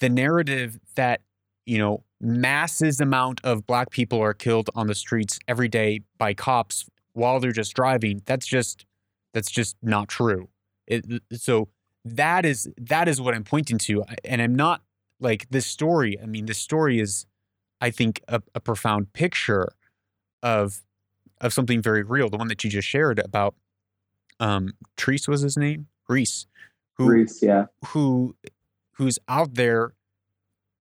The 0.00 0.10
narrative 0.10 0.78
that 0.94 1.22
you 1.66 1.78
know 1.78 2.02
masses 2.20 3.00
amount 3.00 3.40
of 3.44 3.66
black 3.66 3.90
people 3.90 4.20
are 4.20 4.32
killed 4.32 4.70
on 4.74 4.86
the 4.86 4.94
streets 4.94 5.38
every 5.46 5.68
day 5.68 6.00
by 6.16 6.32
cops 6.32 6.86
while 7.12 7.40
they're 7.40 7.52
just 7.52 7.74
driving. 7.74 8.22
That's 8.24 8.46
just 8.46 8.86
that's 9.34 9.50
just 9.50 9.76
not 9.82 10.08
true. 10.08 10.48
It, 10.86 11.04
so 11.32 11.68
that 12.04 12.46
is 12.46 12.70
that 12.78 13.08
is 13.08 13.20
what 13.20 13.34
I'm 13.34 13.44
pointing 13.44 13.78
to, 13.78 14.04
and 14.24 14.40
I'm 14.40 14.54
not 14.54 14.82
like 15.20 15.48
this 15.50 15.66
story. 15.66 16.18
I 16.22 16.26
mean, 16.26 16.46
this 16.46 16.58
story 16.58 17.00
is, 17.00 17.26
I 17.80 17.90
think, 17.90 18.22
a, 18.28 18.42
a 18.54 18.60
profound 18.60 19.12
picture 19.12 19.68
of 20.42 20.82
of 21.40 21.52
something 21.52 21.82
very 21.82 22.02
real. 22.02 22.30
The 22.30 22.38
one 22.38 22.48
that 22.48 22.64
you 22.64 22.70
just 22.70 22.88
shared 22.88 23.18
about, 23.18 23.54
um, 24.40 24.72
Treese 24.96 25.28
was 25.28 25.42
his 25.42 25.56
name, 25.56 25.88
Reese, 26.08 26.46
who 26.94 27.06
Reese, 27.06 27.42
yeah, 27.42 27.66
who 27.88 28.36
who's 28.92 29.18
out 29.28 29.54
there 29.54 29.94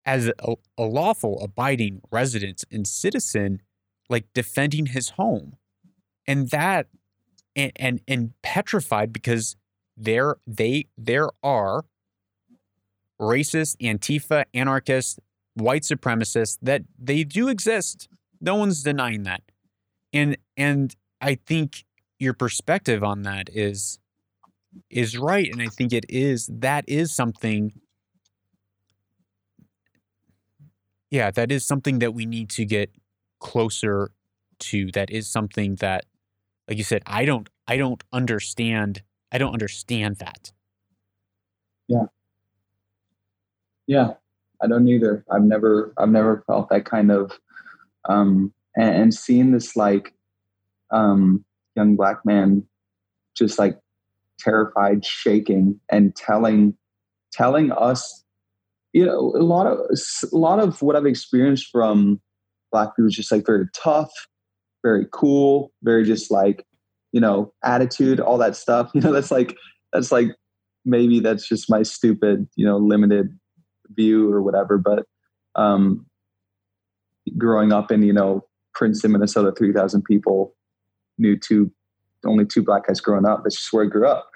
as 0.06 0.28
a, 0.28 0.56
a 0.78 0.84
lawful 0.84 1.39
abiding 1.41 2.01
resident 2.12 2.64
and 2.72 2.88
citizen 2.88 3.62
like 4.10 4.26
defending 4.34 4.88
his 4.88 5.10
home 5.12 5.56
and 6.28 6.49
that 6.49 6.88
and 7.56 7.72
and, 7.76 8.01
and 8.08 8.34
petrified 8.41 9.12
because 9.12 9.56
there 9.97 10.36
they 10.45 10.88
there 10.97 11.30
are 11.43 11.86
racist, 13.20 13.78
Antifa, 13.82 14.45
anarchists, 14.53 15.20
white 15.53 15.84
supremacists 15.84 16.58
that 16.62 16.84
they 16.99 17.24
do 17.24 17.47
exist. 17.47 18.10
No 18.41 18.56
one's 18.56 18.84
denying 18.84 19.24
that. 19.24 19.41
And 20.14 20.38
and 20.58 20.95
I 21.22 21.36
think 21.36 21.86
your 22.20 22.34
perspective 22.34 23.03
on 23.03 23.24
that 23.24 23.49
is 23.51 23.99
is 24.89 25.18
right 25.18 25.49
and 25.51 25.62
I 25.62 25.68
think 25.68 25.93
it 25.93 26.06
is 26.10 26.49
that 26.51 26.84
is 26.88 27.16
something 27.16 27.72
yeah, 31.16 31.32
that 31.32 31.49
is 31.49 31.66
something 31.66 31.99
that 31.99 32.13
we 32.13 32.26
need 32.26 32.49
to 32.51 32.66
get 32.66 32.91
closer 33.39 34.11
to. 34.59 34.91
That 34.91 35.09
is 35.09 35.28
something 35.28 35.76
that 35.76 36.05
like 36.68 36.78
you 36.78 36.84
said, 36.84 37.03
I 37.05 37.24
don't 37.24 37.47
I 37.70 37.78
don't 37.78 38.03
understand 38.11 39.01
I 39.32 39.38
don't 39.38 39.53
understand 39.53 40.18
that. 40.18 40.51
Yeah. 41.88 42.07
Yeah. 43.88 44.13
I 44.61 44.68
don't 44.68 44.88
either. 44.89 45.24
I've 45.32 45.43
never 45.43 45.93
I've 45.97 46.09
never 46.09 46.43
felt 46.47 46.70
that 46.70 46.84
kind 46.84 47.11
of 47.11 47.32
um 48.09 48.53
and, 48.76 48.95
and 49.03 49.13
seeing 49.13 49.51
this 49.51 49.78
like 49.78 50.13
um 50.91 51.45
young 51.78 51.95
black 51.95 52.26
man 52.26 52.68
just 53.38 53.57
like 53.57 53.80
terrified, 54.38 55.05
shaking 55.05 55.80
and 55.89 56.13
telling 56.13 56.76
telling 57.32 57.72
us 57.72 58.24
you 58.96 59.06
know 59.06 59.34
a 59.36 59.43
lot 59.43 59.68
of 59.68 59.78
a 59.80 60.36
lot 60.36 60.60
of 60.60 60.82
what 60.82 60.96
I've 60.96 61.06
experienced 61.06 61.68
from 61.70 62.22
black 62.72 62.96
people 62.96 63.08
is 63.08 63.16
just 63.16 63.30
like 63.30 63.46
very 63.46 63.68
tough, 63.76 64.10
very 64.84 65.06
cool, 65.12 65.74
very 65.84 66.06
just 66.06 66.32
like 66.32 66.66
you 67.12 67.20
know 67.20 67.54
attitude, 67.62 68.22
all 68.22 68.38
that 68.38 68.56
stuff. 68.56 68.91
You 68.96 69.02
know 69.02 69.12
that's 69.12 69.32
like 69.32 69.58
that's 69.91 70.14
like 70.14 70.30
maybe 70.86 71.20
that's 71.20 71.46
just 71.46 71.70
my 71.70 71.84
stupid 71.84 72.48
you 72.56 72.66
know 72.66 72.78
limited 72.78 73.38
view 73.89 74.32
or 74.32 74.41
whatever. 74.41 74.78
But 74.78 75.04
um, 75.56 76.06
growing 77.38 77.74
up 77.74 77.91
in 77.91 78.02
you 78.02 78.14
know 78.14 78.46
Princeton, 78.76 79.12
Minnesota, 79.12 79.52
three 79.58 79.74
thousand 79.74 80.04
people, 80.04 80.56
knew 81.18 81.38
two 81.38 81.70
only 82.26 82.46
two 82.46 82.64
black 82.64 82.88
guys 82.88 83.02
growing 83.02 83.26
up. 83.26 83.43
That's 83.43 83.58
just 83.58 83.74
where 83.74 83.84
I 83.84 83.89
grew 83.89 84.08
up. 84.08 84.30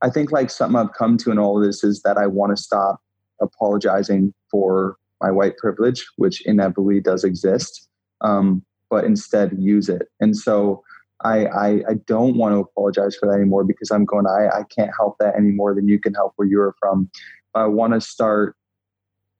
I 0.00 0.08
think 0.08 0.32
like 0.32 0.48
something 0.48 0.80
I've 0.80 0.94
come 0.94 1.18
to 1.18 1.30
in 1.30 1.38
all 1.38 1.58
of 1.58 1.66
this 1.66 1.84
is 1.84 2.00
that 2.00 2.16
I 2.16 2.26
want 2.26 2.56
to 2.56 2.62
stop 2.62 3.02
apologizing 3.40 4.32
for 4.50 4.96
my 5.20 5.30
white 5.30 5.56
privilege, 5.56 6.04
which 6.16 6.44
inevitably 6.46 7.00
does 7.00 7.24
exist, 7.24 7.88
um, 8.20 8.62
but 8.90 9.04
instead 9.04 9.56
use 9.58 9.88
it. 9.88 10.08
And 10.20 10.36
so 10.36 10.82
I, 11.24 11.46
I, 11.46 11.68
I 11.88 11.94
don't 12.06 12.36
want 12.36 12.54
to 12.54 12.58
apologize 12.58 13.16
for 13.16 13.26
that 13.26 13.34
anymore 13.36 13.64
because 13.64 13.90
I'm 13.90 14.04
going. 14.04 14.26
I 14.26 14.48
I 14.48 14.62
can't 14.64 14.90
help 14.96 15.16
that 15.20 15.34
any 15.36 15.50
more 15.50 15.74
than 15.74 15.88
you 15.88 15.98
can 15.98 16.12
help 16.12 16.34
where 16.36 16.46
you're 16.46 16.74
from. 16.78 17.10
I 17.54 17.66
want 17.66 17.94
to 17.94 18.00
start 18.02 18.54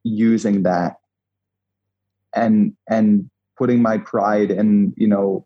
using 0.03 0.63
that 0.63 0.95
and 2.33 2.73
and 2.89 3.29
putting 3.57 3.81
my 3.81 3.97
pride 3.97 4.51
and 4.51 4.93
you 4.97 5.07
know 5.07 5.45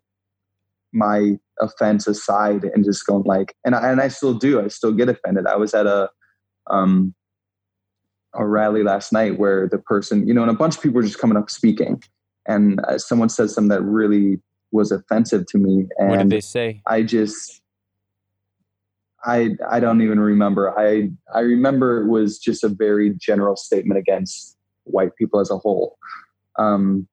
my 0.92 1.38
offense 1.60 2.06
aside 2.06 2.64
and 2.64 2.84
just 2.84 3.06
going 3.06 3.24
like 3.24 3.54
and 3.64 3.74
I, 3.74 3.90
and 3.90 4.00
I 4.00 4.08
still 4.08 4.34
do 4.34 4.60
I 4.62 4.68
still 4.68 4.92
get 4.92 5.08
offended 5.08 5.46
I 5.46 5.56
was 5.56 5.74
at 5.74 5.86
a 5.86 6.10
um 6.70 7.14
a 8.34 8.46
rally 8.46 8.82
last 8.82 9.12
night 9.12 9.38
where 9.38 9.68
the 9.68 9.78
person 9.78 10.26
you 10.26 10.34
know 10.34 10.42
and 10.42 10.50
a 10.50 10.54
bunch 10.54 10.76
of 10.76 10.82
people 10.82 10.96
were 10.96 11.02
just 11.02 11.18
coming 11.18 11.36
up 11.36 11.50
speaking 11.50 12.02
and 12.46 12.80
uh, 12.86 12.98
someone 12.98 13.28
said 13.28 13.50
something 13.50 13.68
that 13.68 13.82
really 13.82 14.40
was 14.70 14.90
offensive 14.90 15.46
to 15.46 15.58
me 15.58 15.86
and 15.98 16.10
what 16.10 16.18
did 16.18 16.30
they 16.30 16.40
say 16.40 16.80
I 16.86 17.02
just 17.02 17.62
I 19.24 19.50
I 19.70 19.80
don't 19.80 20.02
even 20.02 20.18
remember. 20.18 20.76
I 20.78 21.10
I 21.34 21.40
remember 21.40 22.02
it 22.02 22.08
was 22.08 22.38
just 22.38 22.64
a 22.64 22.68
very 22.68 23.14
general 23.18 23.56
statement 23.56 23.98
against 23.98 24.56
white 24.84 25.14
people 25.16 25.40
as 25.40 25.50
a 25.50 25.58
whole. 25.58 25.96
Um, 26.58 27.06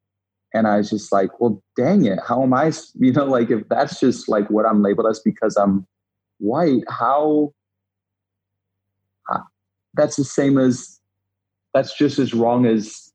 and 0.53 0.67
I 0.67 0.77
was 0.77 0.89
just 0.89 1.11
like, 1.11 1.39
well, 1.39 1.61
dang 1.75 2.05
it, 2.05 2.19
how 2.27 2.41
am 2.41 2.53
I? 2.53 2.71
You 2.95 3.13
know, 3.13 3.25
like 3.25 3.51
if 3.51 3.67
that's 3.69 3.99
just 3.99 4.27
like 4.27 4.49
what 4.49 4.65
I'm 4.65 4.81
labeled 4.81 5.07
as 5.09 5.19
because 5.19 5.55
I'm 5.55 5.85
white, 6.39 6.83
how? 6.89 7.53
That's 9.95 10.15
the 10.15 10.23
same 10.23 10.57
as 10.57 10.98
that's 11.73 11.97
just 11.97 12.19
as 12.19 12.33
wrong 12.33 12.65
as 12.65 13.11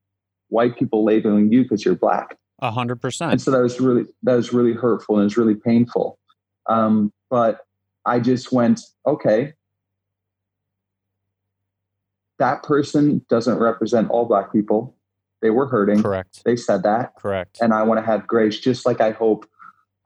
white 0.48 0.78
people 0.78 1.04
labeling 1.04 1.52
you 1.52 1.62
because 1.62 1.84
you're 1.84 1.96
black. 1.96 2.36
A 2.60 2.70
hundred 2.70 3.00
percent. 3.00 3.32
And 3.32 3.42
so 3.42 3.50
that 3.50 3.60
was 3.60 3.80
really 3.80 4.04
that 4.22 4.36
was 4.36 4.52
really 4.52 4.72
hurtful 4.72 5.16
and 5.16 5.22
it 5.22 5.24
was 5.24 5.36
really 5.36 5.56
painful. 5.56 6.18
Um, 6.66 7.12
but 7.30 7.60
I 8.06 8.20
just 8.20 8.52
went, 8.52 8.80
okay, 9.06 9.54
that 12.38 12.62
person 12.62 13.24
doesn't 13.28 13.58
represent 13.58 14.10
all 14.10 14.26
black 14.26 14.52
people. 14.52 14.96
They 15.42 15.50
were 15.50 15.66
hurting. 15.66 16.02
Correct. 16.02 16.42
They 16.44 16.56
said 16.56 16.82
that. 16.84 17.14
Correct. 17.16 17.58
And 17.60 17.74
I 17.74 17.82
want 17.82 17.98
to 18.00 18.06
have 18.06 18.26
grace, 18.26 18.58
just 18.58 18.86
like 18.86 19.00
I 19.00 19.10
hope 19.10 19.46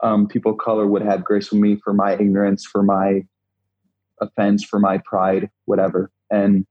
um, 0.01 0.27
people 0.27 0.53
of 0.53 0.57
color 0.57 0.87
would 0.87 1.01
have 1.01 1.23
grace 1.23 1.51
with 1.51 1.61
me 1.61 1.75
for 1.75 1.93
my 1.93 2.13
ignorance, 2.13 2.65
for 2.65 2.83
my 2.83 3.25
offense, 4.21 4.63
for 4.63 4.79
my 4.79 4.97
pride, 5.05 5.49
whatever. 5.65 6.11
And 6.29 6.65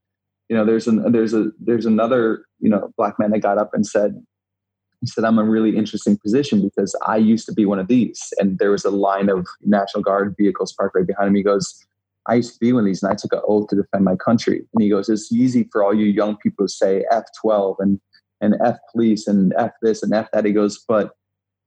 you 0.48 0.56
know, 0.56 0.64
there's 0.64 0.86
an 0.86 1.12
there's 1.12 1.34
a 1.34 1.50
there's 1.60 1.86
another 1.86 2.44
you 2.60 2.70
know 2.70 2.90
black 2.96 3.18
man 3.18 3.30
that 3.30 3.40
got 3.40 3.58
up 3.58 3.70
and 3.74 3.86
said, 3.86 4.14
he 5.00 5.06
said, 5.06 5.24
I'm 5.24 5.38
a 5.38 5.44
really 5.44 5.76
interesting 5.76 6.18
position 6.18 6.62
because 6.62 6.96
I 7.06 7.16
used 7.16 7.46
to 7.46 7.52
be 7.52 7.66
one 7.66 7.78
of 7.78 7.88
these. 7.88 8.20
And 8.38 8.58
there 8.58 8.72
was 8.72 8.84
a 8.84 8.90
line 8.90 9.28
of 9.28 9.46
National 9.62 10.02
Guard 10.02 10.34
vehicles 10.38 10.72
parked 10.72 10.96
right 10.96 11.06
behind 11.06 11.28
him. 11.28 11.34
He 11.34 11.42
goes, 11.42 11.86
I 12.26 12.34
used 12.34 12.54
to 12.54 12.58
be 12.60 12.72
one 12.72 12.80
of 12.80 12.86
these 12.86 13.02
and 13.02 13.12
I 13.12 13.14
took 13.14 13.32
an 13.32 13.40
oath 13.46 13.68
to 13.68 13.76
defend 13.76 14.04
my 14.04 14.16
country. 14.16 14.62
And 14.74 14.82
he 14.82 14.90
goes, 14.90 15.08
It's 15.08 15.32
easy 15.32 15.68
for 15.70 15.84
all 15.84 15.94
you 15.94 16.06
young 16.06 16.36
people 16.36 16.66
to 16.66 16.72
say 16.72 17.04
F12 17.12 17.76
and, 17.78 18.00
and 18.40 18.54
F 18.64 18.76
police 18.92 19.26
and 19.26 19.54
F 19.56 19.70
this 19.82 20.02
and 20.02 20.12
F 20.12 20.28
that. 20.32 20.44
He 20.44 20.52
goes, 20.52 20.84
But 20.86 21.12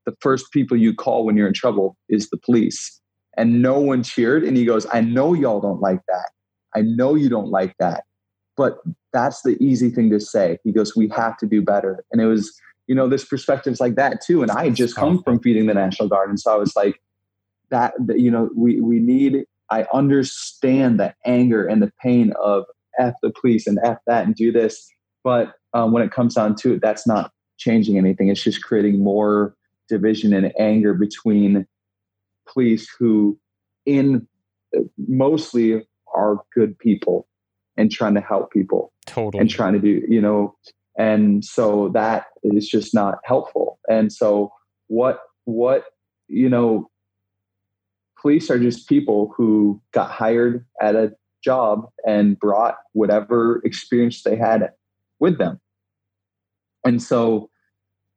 the 0.05 0.15
first 0.19 0.51
people 0.51 0.75
you 0.75 0.93
call 0.93 1.25
when 1.25 1.38
you're 1.38 1.47
in 1.47 1.53
trouble 1.53 1.95
is 2.09 2.29
the 2.29 2.38
police. 2.38 2.99
And 3.38 3.61
no 3.61 3.79
one 3.79 4.03
cheered. 4.03 4.43
And 4.43 4.57
he 4.57 4.65
goes, 4.65 4.86
I 4.91 5.01
know 5.01 5.34
y'all 5.34 5.61
don't 5.61 5.79
like 5.79 6.01
that. 6.09 6.32
I 6.75 6.82
know 6.82 7.15
you 7.15 7.29
don't 7.29 7.49
like 7.49 7.75
that. 7.79 8.03
But 8.58 8.80
that's 9.14 9.41
the 9.41 9.58
easy 9.64 9.89
thing 9.89 10.10
to 10.12 10.20
say. 10.20 10.58
He 10.64 10.72
goes, 10.72 10.95
We 10.95 11.10
have 11.10 11.38
to 11.38 11.45
do 11.45 11.62
better. 11.62 12.04
And 12.12 12.22
it 12.22 12.26
was, 12.26 12.54
you 12.88 12.95
know, 12.95 13.08
there's 13.08 13.26
perspectives 13.26 13.80
like 13.80 13.95
that 13.95 14.22
too. 14.22 14.41
And 14.41 14.52
I 14.52 14.66
had 14.66 14.76
just 14.76 14.95
come 14.95 15.24
from 15.24 15.39
feeding 15.39 15.68
the 15.68 15.74
National 15.74 16.10
Guard. 16.10 16.30
And 16.30 16.39
so 16.39 16.54
I 16.54 16.58
was 16.58 16.76
like, 16.76 17.02
that, 17.70 17.93
you 18.16 18.30
know, 18.30 18.49
we, 18.56 18.82
we 18.82 18.99
need, 18.99 19.45
I 19.70 19.86
understand 19.93 20.99
the 20.99 21.16
anger 21.26 21.66
and 21.66 21.82
the 21.82 21.91
pain 22.02 22.34
of 22.41 22.66
F 22.99 23.14
the 23.22 23.32
police 23.32 23.66
and 23.66 23.80
F 23.84 23.97
that 24.08 24.26
and 24.26 24.36
do 24.36 24.52
this. 24.52 24.91
But 25.24 25.54
um, 25.74 25.91
when 25.93 26.04
it 26.04 26.12
comes 26.12 26.36
down 26.36 26.56
to 26.58 26.74
it, 26.74 26.82
that's 26.82 27.08
not 27.08 27.32
changing 27.58 27.97
anything. 27.97 28.28
It's 28.28 28.43
just 28.43 28.64
creating 28.64 29.02
more 29.02 29.56
division 29.88 30.34
and 30.34 30.52
anger 30.60 30.93
between 30.93 31.66
police 32.47 32.89
who, 32.99 33.39
in 33.86 34.28
mostly, 35.08 35.86
are 36.14 36.38
good 36.54 36.78
people 36.78 37.28
and 37.82 37.91
trying 37.91 38.13
to 38.13 38.21
help 38.21 38.51
people. 38.51 38.93
Totally. 39.07 39.41
And 39.41 39.49
trying 39.49 39.73
to 39.73 39.79
do, 39.79 40.03
you 40.07 40.21
know, 40.21 40.55
and 40.97 41.43
so 41.43 41.89
that 41.93 42.25
is 42.43 42.67
just 42.67 42.93
not 42.93 43.19
helpful 43.23 43.79
and 43.89 44.11
so 44.11 44.51
what 44.88 45.21
what 45.45 45.86
you 46.27 46.49
know 46.49 46.89
police 48.21 48.49
are 48.49 48.59
just 48.59 48.88
people 48.88 49.34
who 49.36 49.82
got 49.93 50.11
hired 50.11 50.65
at 50.82 50.95
a 50.95 51.11
job 51.43 51.89
and 52.05 52.38
brought 52.39 52.75
whatever 52.93 53.61
experience 53.63 54.23
they 54.23 54.36
had 54.36 54.71
with 55.19 55.38
them 55.38 55.59
and 56.86 57.01
so 57.01 57.49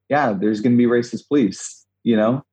yeah 0.09 0.33
there's 0.33 0.61
going 0.61 0.73
to 0.73 0.77
be 0.77 0.85
racist 0.85 1.27
police 1.27 1.85
you 2.03 2.15
know 2.15 2.43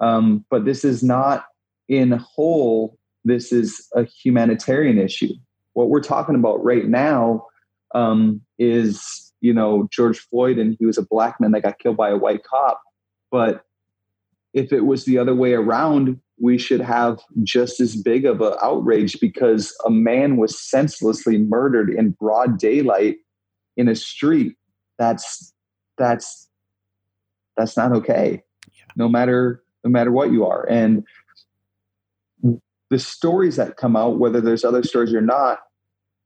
um, 0.00 0.44
but 0.48 0.64
this 0.64 0.84
is 0.84 1.02
not 1.02 1.44
in 1.88 2.12
whole 2.12 2.96
this 3.24 3.52
is 3.52 3.86
a 3.94 4.04
humanitarian 4.04 4.98
issue 4.98 5.34
what 5.78 5.90
we're 5.90 6.00
talking 6.00 6.34
about 6.34 6.64
right 6.64 6.88
now 6.88 7.46
um, 7.94 8.40
is 8.58 9.32
you 9.40 9.54
know 9.54 9.86
George 9.92 10.18
Floyd 10.18 10.58
and 10.58 10.76
he 10.80 10.84
was 10.84 10.98
a 10.98 11.06
black 11.06 11.40
man 11.40 11.52
that 11.52 11.62
got 11.62 11.78
killed 11.78 11.96
by 11.96 12.10
a 12.10 12.16
white 12.16 12.42
cop. 12.42 12.82
But 13.30 13.64
if 14.52 14.72
it 14.72 14.86
was 14.86 15.04
the 15.04 15.18
other 15.18 15.36
way 15.36 15.52
around, 15.52 16.18
we 16.40 16.58
should 16.58 16.80
have 16.80 17.20
just 17.44 17.78
as 17.78 17.94
big 17.94 18.26
of 18.26 18.40
an 18.40 18.54
outrage 18.60 19.20
because 19.20 19.72
a 19.86 19.90
man 19.90 20.36
was 20.36 20.60
senselessly 20.60 21.38
murdered 21.38 21.90
in 21.90 22.10
broad 22.10 22.58
daylight 22.58 23.18
in 23.76 23.86
a 23.86 23.94
street. 23.94 24.56
That's 24.98 25.54
that's 25.96 26.48
that's 27.56 27.76
not 27.76 27.92
okay. 27.92 28.42
Yeah. 28.72 28.84
No 28.96 29.08
matter 29.08 29.62
no 29.84 29.90
matter 29.90 30.10
what 30.10 30.32
you 30.32 30.44
are. 30.44 30.68
And 30.68 31.04
the 32.90 32.98
stories 32.98 33.54
that 33.56 33.76
come 33.76 33.94
out, 33.94 34.18
whether 34.18 34.40
there's 34.40 34.64
other 34.64 34.82
stories 34.82 35.14
or 35.14 35.20
not, 35.20 35.60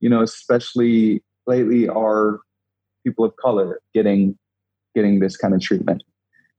you 0.02 0.10
know, 0.10 0.20
especially 0.20 1.22
lately 1.46 1.88
are 1.88 2.40
people 3.06 3.24
of 3.24 3.34
color 3.36 3.80
getting 3.94 4.36
getting 4.94 5.20
this 5.20 5.38
kind 5.38 5.54
of 5.54 5.60
treatment. 5.62 6.02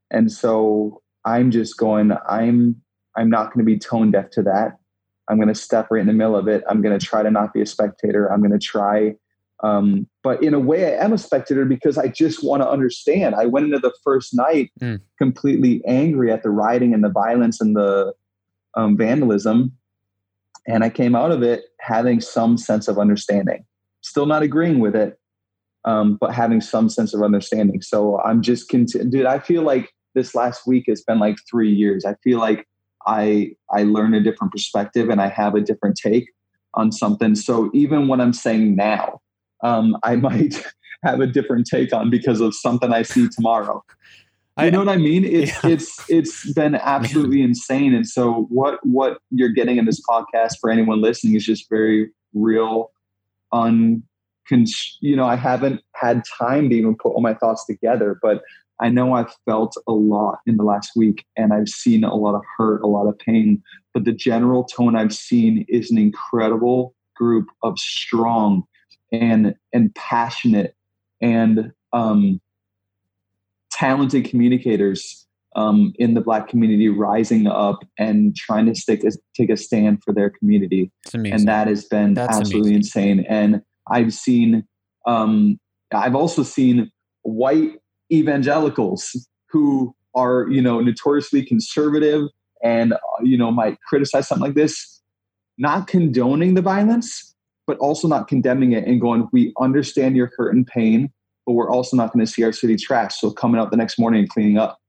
And 0.09 0.31
so 0.31 1.01
I'm 1.25 1.51
just 1.51 1.77
going, 1.77 2.13
I'm 2.27 2.81
I'm 3.15 3.29
not 3.29 3.53
going 3.53 3.63
to 3.63 3.71
be 3.71 3.77
tone 3.77 4.09
deaf 4.09 4.31
to 4.31 4.41
that. 4.43 4.77
I'm 5.29 5.37
going 5.37 5.49
to 5.49 5.55
step 5.55 5.87
right 5.91 6.01
in 6.01 6.07
the 6.07 6.13
middle 6.13 6.35
of 6.35 6.47
it. 6.47 6.63
I'm 6.67 6.81
going 6.81 6.97
to 6.97 7.05
try 7.05 7.21
to 7.21 7.29
not 7.29 7.53
be 7.53 7.61
a 7.61 7.65
spectator. 7.65 8.31
I'm 8.31 8.39
going 8.39 8.51
to 8.51 8.59
try 8.59 9.15
Um, 9.63 10.07
but 10.23 10.43
in 10.43 10.53
a 10.53 10.59
way, 10.59 10.97
I 10.97 11.03
am 11.03 11.13
a 11.13 11.17
spectator 11.17 11.63
because 11.63 11.97
I 11.97 12.07
just 12.09 12.43
want 12.43 12.61
to 12.61 12.69
understand. 12.69 13.35
I 13.35 13.45
went 13.45 13.65
into 13.65 13.79
the 13.79 13.93
first 14.03 14.35
night 14.35 14.71
mm. 14.81 14.99
completely 15.17 15.81
angry 15.87 16.31
at 16.31 16.43
the 16.43 16.49
rioting 16.49 16.93
and 16.93 17.03
the 17.03 17.09
violence 17.09 17.61
and 17.61 17.75
the 17.75 18.13
um, 18.75 18.97
vandalism. 18.97 19.71
And 20.67 20.83
I 20.83 20.89
came 20.89 21.15
out 21.15 21.31
of 21.31 21.43
it 21.43 21.65
having 21.79 22.21
some 22.21 22.57
sense 22.57 22.87
of 22.87 22.97
understanding. 22.97 23.65
Still 24.01 24.25
not 24.25 24.43
agreeing 24.43 24.79
with 24.79 24.95
it, 24.95 25.19
um, 25.85 26.17
but 26.19 26.33
having 26.33 26.61
some 26.61 26.89
sense 26.89 27.13
of 27.13 27.21
understanding. 27.21 27.81
So 27.81 28.21
I'm 28.21 28.41
just, 28.41 28.69
cont- 28.69 28.95
dude, 29.09 29.25
I 29.25 29.39
feel 29.39 29.63
like 29.63 29.93
this 30.15 30.35
last 30.35 30.67
week 30.67 30.85
has 30.87 31.01
been 31.03 31.19
like 31.19 31.37
three 31.49 31.71
years. 31.71 32.05
I 32.05 32.15
feel 32.23 32.39
like 32.39 32.67
I 33.05 33.51
I 33.71 33.83
learn 33.83 34.13
a 34.13 34.21
different 34.21 34.51
perspective 34.51 35.09
and 35.09 35.21
I 35.21 35.27
have 35.27 35.55
a 35.55 35.61
different 35.61 35.97
take 36.01 36.29
on 36.75 36.91
something. 36.91 37.35
So 37.35 37.69
even 37.73 38.07
what 38.07 38.21
I'm 38.21 38.33
saying 38.33 38.75
now, 38.75 39.21
um, 39.63 39.97
I 40.03 40.15
might 40.27 40.63
have 41.03 41.19
a 41.19 41.27
different 41.27 41.67
take 41.69 41.93
on 41.93 42.09
because 42.09 42.41
of 42.41 42.55
something 42.55 42.93
I 42.93 43.01
see 43.01 43.27
tomorrow. 43.27 43.83
You 44.61 44.69
know 44.69 44.79
what 44.79 44.89
I 44.89 44.97
mean? 44.97 45.25
It's 45.25 45.51
yeah. 45.63 45.71
it's 45.71 46.09
it's 46.09 46.53
been 46.53 46.75
absolutely 46.75 47.41
insane. 47.41 47.93
And 47.93 48.07
so 48.07 48.47
what 48.49 48.79
what 48.85 49.17
you're 49.31 49.49
getting 49.49 49.77
in 49.77 49.85
this 49.85 50.01
podcast 50.07 50.59
for 50.61 50.69
anyone 50.69 51.01
listening 51.01 51.35
is 51.35 51.45
just 51.45 51.69
very 51.69 52.11
real, 52.33 52.91
un 53.51 54.03
you 55.01 55.15
know, 55.15 55.25
I 55.25 55.35
haven't 55.35 55.81
had 55.95 56.23
time 56.37 56.69
to 56.69 56.75
even 56.75 56.95
put 56.95 57.09
all 57.09 57.21
my 57.21 57.33
thoughts 57.33 57.65
together, 57.65 58.19
but 58.21 58.43
I 58.81 58.89
know 58.89 59.13
I've 59.13 59.33
felt 59.45 59.75
a 59.87 59.93
lot 59.93 60.39
in 60.45 60.57
the 60.57 60.63
last 60.63 60.91
week 60.95 61.25
and 61.37 61.53
I've 61.53 61.69
seen 61.69 62.03
a 62.03 62.15
lot 62.15 62.35
of 62.35 62.41
hurt, 62.57 62.81
a 62.81 62.87
lot 62.87 63.07
of 63.07 63.17
pain, 63.17 63.63
but 63.93 64.03
the 64.03 64.11
general 64.11 64.65
tone 64.65 64.95
I've 64.95 65.13
seen 65.13 65.65
is 65.69 65.89
an 65.91 65.97
incredible 65.97 66.93
group 67.15 67.47
of 67.61 67.79
strong 67.79 68.63
and 69.11 69.55
and 69.71 69.93
passionate 69.95 70.75
and 71.21 71.71
um, 71.93 72.41
talented 73.83 74.25
communicators 74.25 75.27
um, 75.55 75.93
in 75.97 76.13
the 76.13 76.21
Black 76.21 76.47
community 76.47 76.89
rising 76.89 77.47
up 77.47 77.79
and 77.99 78.35
trying 78.35 78.65
to 78.65 78.75
stick 78.75 79.03
a, 79.03 79.11
take 79.35 79.49
a 79.49 79.57
stand 79.57 80.03
for 80.03 80.13
their 80.13 80.29
community, 80.29 80.91
and 81.13 81.47
that 81.47 81.67
has 81.67 81.85
been 81.85 82.13
That's 82.13 82.37
absolutely 82.37 82.71
amazing. 82.71 83.19
insane. 83.19 83.25
And 83.29 83.61
I've 83.91 84.13
seen, 84.13 84.65
um, 85.05 85.59
I've 85.93 86.15
also 86.15 86.43
seen 86.43 86.89
white 87.23 87.73
evangelicals 88.11 89.27
who 89.49 89.95
are 90.15 90.47
you 90.49 90.61
know 90.61 90.79
notoriously 90.79 91.43
conservative 91.45 92.27
and 92.63 92.93
uh, 92.93 92.97
you 93.23 93.37
know 93.37 93.51
might 93.51 93.77
criticize 93.87 94.27
something 94.27 94.47
like 94.47 94.55
this 94.55 95.01
not 95.57 95.87
condoning 95.87 96.53
the 96.53 96.61
violence 96.61 97.33
but 97.65 97.77
also 97.77 98.07
not 98.07 98.27
condemning 98.27 98.73
it 98.73 98.85
and 98.85 98.99
going 98.99 99.27
we 99.31 99.53
understand 99.59 100.15
your 100.15 100.31
hurt 100.37 100.53
and 100.53 100.67
pain 100.67 101.11
but 101.45 101.53
we're 101.53 101.69
also 101.69 101.97
not 101.97 102.13
going 102.13 102.25
to 102.25 102.31
see 102.31 102.43
our 102.43 102.51
city 102.51 102.75
trash. 102.75 103.19
so 103.19 103.31
coming 103.31 103.59
out 103.59 103.71
the 103.71 103.77
next 103.77 103.99
morning 103.99 104.21
and 104.21 104.29
cleaning 104.29 104.57
up 104.57 104.79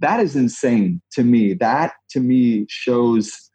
that 0.00 0.20
is 0.20 0.36
insane 0.36 1.00
to 1.12 1.22
me 1.22 1.54
that 1.54 1.92
to 2.10 2.20
me 2.20 2.66
shows 2.68 3.50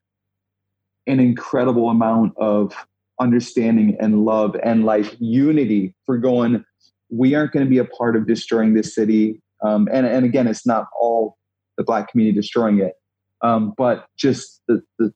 an 1.07 1.19
incredible 1.19 1.89
amount 1.89 2.33
of 2.37 2.73
understanding 3.19 3.97
and 3.99 4.23
love 4.23 4.55
and 4.63 4.85
like 4.85 5.15
unity 5.19 5.93
for 6.05 6.17
going 6.17 6.63
we 7.09 7.35
aren't 7.35 7.51
going 7.51 7.65
to 7.65 7.69
be 7.69 7.77
a 7.77 7.85
part 7.85 8.15
of 8.15 8.27
destroying 8.27 8.73
this 8.73 8.93
city. 8.93 9.41
Um, 9.63 9.87
and, 9.91 10.05
and 10.05 10.25
again, 10.25 10.47
it's 10.47 10.65
not 10.65 10.85
all 10.99 11.37
the 11.77 11.83
black 11.83 12.09
community 12.09 12.35
destroying 12.35 12.79
it, 12.79 12.93
um, 13.41 13.73
but 13.77 14.05
just 14.17 14.61
the, 14.67 14.81
the 14.97 15.13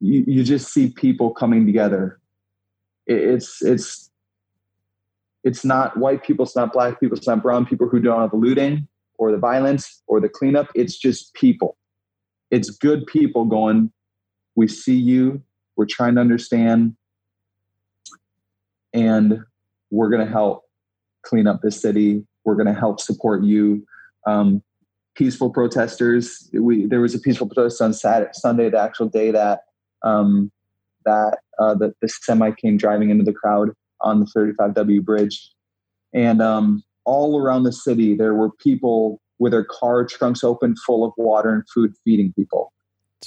you, 0.00 0.24
you 0.26 0.42
just 0.42 0.72
see 0.72 0.90
people 0.90 1.30
coming 1.30 1.64
together. 1.64 2.18
It's 3.06 3.62
it's 3.62 4.10
it's 5.44 5.64
not 5.64 5.96
white 5.96 6.22
people, 6.22 6.44
it's 6.44 6.56
not 6.56 6.72
black 6.72 7.00
people, 7.00 7.16
it's 7.16 7.26
not 7.26 7.42
brown 7.42 7.66
people 7.66 7.88
who 7.88 8.00
don't 8.00 8.20
have 8.20 8.30
the 8.30 8.36
looting 8.36 8.86
or 9.18 9.30
the 9.32 9.38
violence 9.38 10.02
or 10.06 10.20
the 10.20 10.28
cleanup. 10.28 10.68
It's 10.74 10.96
just 10.96 11.34
people. 11.34 11.76
It's 12.50 12.70
good 12.70 13.06
people 13.06 13.44
going. 13.44 13.92
We 14.54 14.68
see 14.68 14.96
you. 14.96 15.42
We're 15.76 15.86
trying 15.86 16.16
to 16.16 16.20
understand, 16.20 16.96
and 18.92 19.40
we're 19.90 20.10
going 20.10 20.24
to 20.24 20.30
help 20.30 20.64
clean 21.22 21.46
up 21.46 21.62
the 21.62 21.70
city. 21.70 22.26
We're 22.44 22.56
going 22.56 22.66
to 22.66 22.78
help 22.78 23.00
support 23.00 23.42
you. 23.42 23.86
Um, 24.26 24.62
peaceful 25.14 25.50
protesters. 25.50 26.50
We 26.52 26.86
there 26.86 27.00
was 27.00 27.14
a 27.14 27.18
peaceful 27.18 27.48
protest 27.48 27.80
on 27.80 27.94
Saturday, 27.94 28.30
Sunday, 28.34 28.68
the 28.68 28.80
actual 28.80 29.08
day 29.08 29.30
that 29.30 29.60
um, 30.04 30.52
that 31.06 31.38
uh, 31.58 31.74
the, 31.74 31.94
the 32.02 32.08
semi 32.08 32.50
came 32.52 32.76
driving 32.76 33.10
into 33.10 33.24
the 33.24 33.32
crowd 33.32 33.70
on 34.02 34.20
the 34.20 34.26
35W 34.26 35.04
bridge, 35.04 35.50
and 36.12 36.42
um, 36.42 36.82
all 37.04 37.40
around 37.40 37.64
the 37.64 37.72
city 37.72 38.14
there 38.14 38.34
were 38.34 38.50
people 38.50 39.20
with 39.38 39.52
their 39.52 39.64
car 39.64 40.04
trunks 40.04 40.44
open, 40.44 40.76
full 40.86 41.04
of 41.04 41.12
water 41.16 41.52
and 41.52 41.64
food, 41.74 41.92
feeding 42.04 42.32
people. 42.34 42.72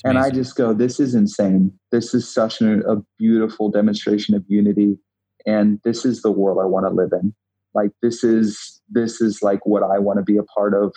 And 0.04 0.18
I 0.18 0.30
just 0.30 0.56
go, 0.56 0.74
this 0.74 1.00
is 1.00 1.16
insane. 1.16 1.72
This 1.92 2.14
is 2.14 2.32
such 2.32 2.62
a, 2.62 2.80
a 2.90 2.98
beautiful 3.18 3.70
demonstration 3.70 4.36
of 4.36 4.44
unity. 4.48 4.98
And 5.46 5.80
this 5.84 6.06
is 6.06 6.22
the 6.22 6.32
world 6.32 6.58
i 6.62 6.66
want 6.66 6.86
to 6.86 6.90
live 6.90 7.12
in. 7.14 7.34
Like 7.74 7.92
this 8.02 8.24
is 8.24 8.82
this 8.90 9.20
is 9.20 9.42
like 9.42 9.66
what 9.66 9.84
i 9.84 10.00
want 10.00 10.18
to 10.18 10.24
be 10.24 10.38
a 10.38 10.44
part 10.44 10.74
of 10.74 10.94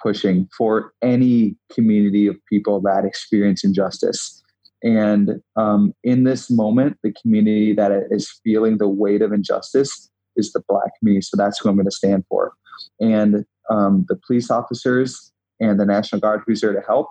pushing 0.00 0.48
for 0.56 0.92
any 1.02 1.56
community 1.72 2.26
of 2.26 2.36
people 2.50 2.80
that 2.82 3.04
experience 3.04 3.64
injustice 3.64 4.37
and 4.82 5.40
um, 5.56 5.92
in 6.04 6.24
this 6.24 6.50
moment 6.50 6.96
the 7.02 7.12
community 7.20 7.72
that 7.72 7.92
is 8.10 8.40
feeling 8.44 8.78
the 8.78 8.88
weight 8.88 9.22
of 9.22 9.32
injustice 9.32 10.10
is 10.36 10.52
the 10.52 10.62
black 10.68 10.92
me. 11.02 11.20
so 11.20 11.36
that's 11.36 11.58
who 11.58 11.68
i'm 11.68 11.76
going 11.76 11.84
to 11.84 11.90
stand 11.90 12.24
for 12.28 12.52
and 13.00 13.44
um, 13.70 14.06
the 14.08 14.16
police 14.26 14.50
officers 14.50 15.32
and 15.60 15.78
the 15.78 15.84
national 15.84 16.20
guard 16.20 16.42
who's 16.46 16.60
there 16.60 16.72
to 16.72 16.86
help 16.86 17.08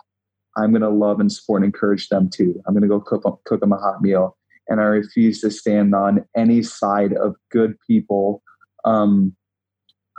i'm 0.58 0.72
going 0.72 0.82
to 0.82 0.90
love 0.90 1.20
and 1.20 1.32
support 1.32 1.62
and 1.62 1.66
encourage 1.66 2.10
them 2.10 2.30
too 2.30 2.62
i'm 2.66 2.74
going 2.74 2.82
to 2.82 2.88
go 2.88 3.00
cook, 3.00 3.24
cook 3.46 3.60
them 3.60 3.74
a 3.74 3.78
hot 3.78 4.02
meal 4.02 4.38
and 4.68 4.82
I 4.82 4.86
refuse 4.86 5.42
to 5.42 5.52
stand 5.52 5.96
on 5.96 6.26
any 6.36 6.62
side 6.62 7.14
of 7.14 7.36
good 7.52 7.76
people. 7.88 8.42
Um, 8.86 9.36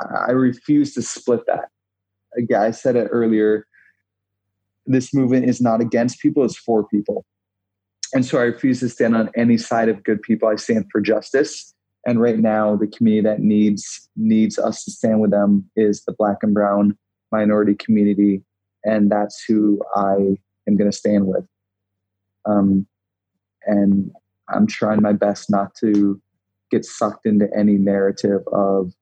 I 0.01 0.31
refuse 0.31 0.95
to 0.95 1.03
split 1.03 1.41
that. 1.47 1.69
Again, 2.37 2.63
I 2.63 2.71
said 2.71 2.97
it 2.97 3.09
earlier. 3.11 3.67
This 4.87 5.13
movement 5.13 5.49
is 5.49 5.61
not 5.61 5.81
against 5.81 6.21
people; 6.21 6.45
it's 6.45 6.57
for 6.57 6.87
people, 6.87 7.27
and 8.15 8.25
so 8.25 8.39
I 8.39 8.43
refuse 8.43 8.81
to 8.81 8.89
stand 8.89 9.17
on 9.17 9.31
any 9.37 9.57
side 9.57 9.89
of 9.89 10.03
good 10.05 10.23
people. 10.23 10.49
I 10.49 10.57
stand 10.57 10.87
for 10.91 11.01
justice, 11.01 11.75
and 12.07 12.21
right 12.21 12.39
now, 12.39 12.77
the 12.77 12.87
community 12.87 13.29
that 13.29 13.41
needs 13.41 14.09
needs 14.17 14.59
us 14.59 14.85
to 14.85 14.91
stand 14.91 15.21
with 15.21 15.31
them 15.31 15.69
is 15.77 16.05
the 16.05 16.13
Black 16.13 16.39
and 16.43 16.55
Brown 16.55 16.97
minority 17.31 17.75
community, 17.75 18.43
and 18.85 19.11
that's 19.11 19.45
who 19.45 19.81
I 19.95 20.39
am 20.67 20.77
going 20.77 20.91
to 20.91 20.97
stand 20.97 21.27
with. 21.27 21.45
Um, 22.47 22.87
and 23.67 24.11
I'm 24.49 24.67
trying 24.67 25.03
my 25.03 25.13
best 25.13 25.51
not 25.51 25.75
to 25.77 26.21
get 26.71 26.85
sucked 26.85 27.27
into 27.27 27.49
any 27.57 27.75
narrative 27.75 28.41
of, 28.53 28.93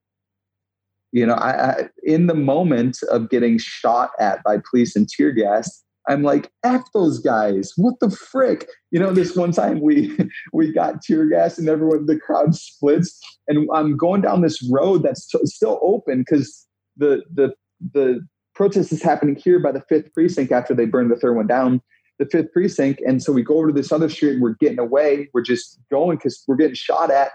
you 1.12 1.26
know, 1.26 1.34
I, 1.34 1.70
I 1.70 1.88
in 2.02 2.26
the 2.26 2.34
moment 2.34 2.98
of 3.10 3.30
getting 3.30 3.58
shot 3.58 4.10
at 4.18 4.42
by 4.42 4.58
police 4.68 4.96
and 4.96 5.08
tear 5.08 5.30
gas, 5.32 5.84
I'm 6.08 6.22
like, 6.22 6.50
F 6.64 6.84
those 6.94 7.18
guys. 7.18 7.72
What 7.76 7.94
the 8.00 8.10
frick? 8.10 8.68
You 8.90 9.00
know, 9.00 9.12
this 9.12 9.34
one 9.34 9.52
time 9.52 9.80
we 9.80 10.16
we 10.52 10.72
got 10.72 11.02
tear 11.02 11.28
gas 11.28 11.58
and 11.58 11.68
everyone 11.68 12.06
the 12.06 12.18
crowd 12.18 12.54
splits 12.54 13.20
and 13.48 13.68
I'm 13.74 13.96
going 13.96 14.22
down 14.22 14.42
this 14.42 14.62
road 14.70 15.02
that's 15.02 15.26
t- 15.26 15.38
still 15.44 15.78
open 15.82 16.20
because 16.20 16.66
the 16.96 17.22
the 17.32 17.54
the 17.92 18.26
protest 18.54 18.92
is 18.92 19.02
happening 19.02 19.36
here 19.36 19.58
by 19.58 19.72
the 19.72 19.82
fifth 19.88 20.12
precinct 20.14 20.50
after 20.50 20.74
they 20.74 20.86
burned 20.86 21.10
the 21.10 21.16
third 21.16 21.36
one 21.36 21.46
down 21.46 21.82
the 22.18 22.26
fifth 22.26 22.52
precinct. 22.52 23.00
And 23.06 23.22
so 23.22 23.32
we 23.32 23.42
go 23.42 23.58
over 23.58 23.68
to 23.68 23.72
this 23.72 23.92
other 23.92 24.08
street 24.08 24.34
and 24.34 24.42
we're 24.42 24.54
getting 24.54 24.78
away. 24.78 25.28
We're 25.34 25.42
just 25.42 25.78
going 25.90 26.16
because 26.16 26.42
we're 26.46 26.56
getting 26.56 26.74
shot 26.74 27.10
at. 27.10 27.32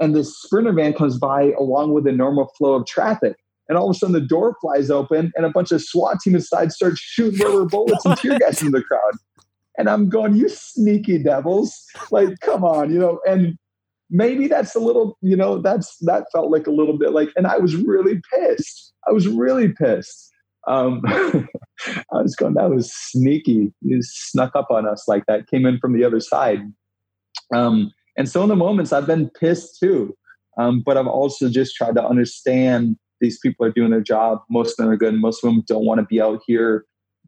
And 0.00 0.14
this 0.14 0.36
sprinter 0.42 0.72
van 0.72 0.92
comes 0.92 1.18
by 1.18 1.52
along 1.52 1.92
with 1.92 2.04
the 2.04 2.12
normal 2.12 2.52
flow 2.58 2.74
of 2.74 2.86
traffic. 2.86 3.36
And 3.68 3.78
all 3.78 3.88
of 3.90 3.96
a 3.96 3.98
sudden 3.98 4.12
the 4.12 4.20
door 4.20 4.56
flies 4.60 4.90
open 4.90 5.32
and 5.36 5.46
a 5.46 5.50
bunch 5.50 5.72
of 5.72 5.82
SWAT 5.82 6.20
team 6.20 6.34
inside 6.34 6.72
starts 6.72 7.00
shooting 7.00 7.40
rubber 7.40 7.64
bullets 7.64 8.04
and 8.04 8.16
tear 8.18 8.38
gas 8.38 8.60
into 8.60 8.78
the 8.78 8.84
crowd. 8.84 9.14
And 9.78 9.88
I'm 9.88 10.08
going, 10.08 10.34
you 10.34 10.48
sneaky 10.48 11.18
devils. 11.18 11.74
Like, 12.10 12.38
come 12.40 12.62
on, 12.62 12.92
you 12.92 12.98
know, 12.98 13.20
and 13.26 13.56
maybe 14.10 14.46
that's 14.46 14.74
a 14.74 14.80
little, 14.80 15.18
you 15.20 15.36
know, 15.36 15.60
that's 15.60 15.96
that 16.02 16.26
felt 16.32 16.50
like 16.50 16.66
a 16.66 16.70
little 16.70 16.96
bit 16.96 17.12
like, 17.12 17.30
and 17.36 17.46
I 17.46 17.58
was 17.58 17.74
really 17.74 18.20
pissed. 18.32 18.92
I 19.08 19.12
was 19.12 19.26
really 19.26 19.68
pissed. 19.72 20.30
Um, 20.66 21.02
I 21.06 22.22
was 22.22 22.36
going, 22.36 22.54
that 22.54 22.70
was 22.70 22.92
sneaky. 22.92 23.72
You 23.80 23.98
snuck 24.02 24.54
up 24.54 24.70
on 24.70 24.86
us 24.86 25.08
like 25.08 25.24
that, 25.26 25.48
came 25.48 25.66
in 25.66 25.78
from 25.78 25.92
the 25.92 26.04
other 26.04 26.20
side. 26.20 26.60
Um, 27.52 27.92
and 28.16 28.28
so 28.28 28.42
in 28.42 28.48
the 28.48 28.56
moments, 28.56 28.92
I've 28.92 29.06
been 29.06 29.30
pissed 29.30 29.78
too. 29.80 30.16
Um, 30.56 30.82
but 30.84 30.96
I've 30.96 31.08
also 31.08 31.48
just 31.48 31.74
tried 31.74 31.96
to 31.96 32.04
understand 32.04 32.96
these 33.24 33.38
people 33.38 33.64
are 33.64 33.70
doing 33.70 33.90
their 33.90 34.02
job. 34.02 34.42
Most 34.50 34.78
of 34.78 34.84
them 34.84 34.92
are 34.92 34.96
good. 34.98 35.14
Most 35.14 35.42
of 35.42 35.50
them 35.50 35.64
don't 35.66 35.86
want 35.86 35.98
to 35.98 36.06
be 36.06 36.20
out 36.20 36.42
here 36.46 36.84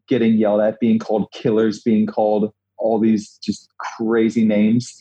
getting 0.07 0.35
yelled 0.35 0.61
at, 0.61 0.79
being 0.79 0.99
called 0.99 1.31
killers, 1.33 1.81
being 1.81 2.05
called 2.05 2.53
all 2.77 2.99
these 2.99 3.39
just 3.43 3.67
crazy 3.79 4.45
names. 4.45 4.95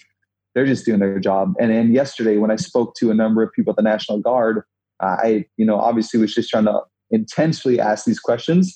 they're 0.55 0.65
just 0.65 0.87
doing 0.87 1.01
their 1.01 1.21
job. 1.21 1.53
And 1.61 1.71
then 1.71 1.93
yesterday, 1.93 2.39
when 2.39 2.51
I 2.51 2.57
spoke 2.57 2.95
to 2.97 3.11
a 3.11 3.15
number 3.15 3.43
of 3.43 3.53
people 3.53 3.73
at 3.73 3.77
the 3.77 3.83
National 3.83 4.19
Guard, 4.21 4.63
uh, 5.03 5.17
I, 5.23 5.45
you 5.59 5.67
know, 5.67 5.79
obviously 5.79 6.19
was 6.19 6.35
just 6.35 6.49
trying 6.49 6.65
to 6.65 6.81
intentionally 7.11 7.79
ask 7.79 8.07
these 8.07 8.19
questions. 8.19 8.75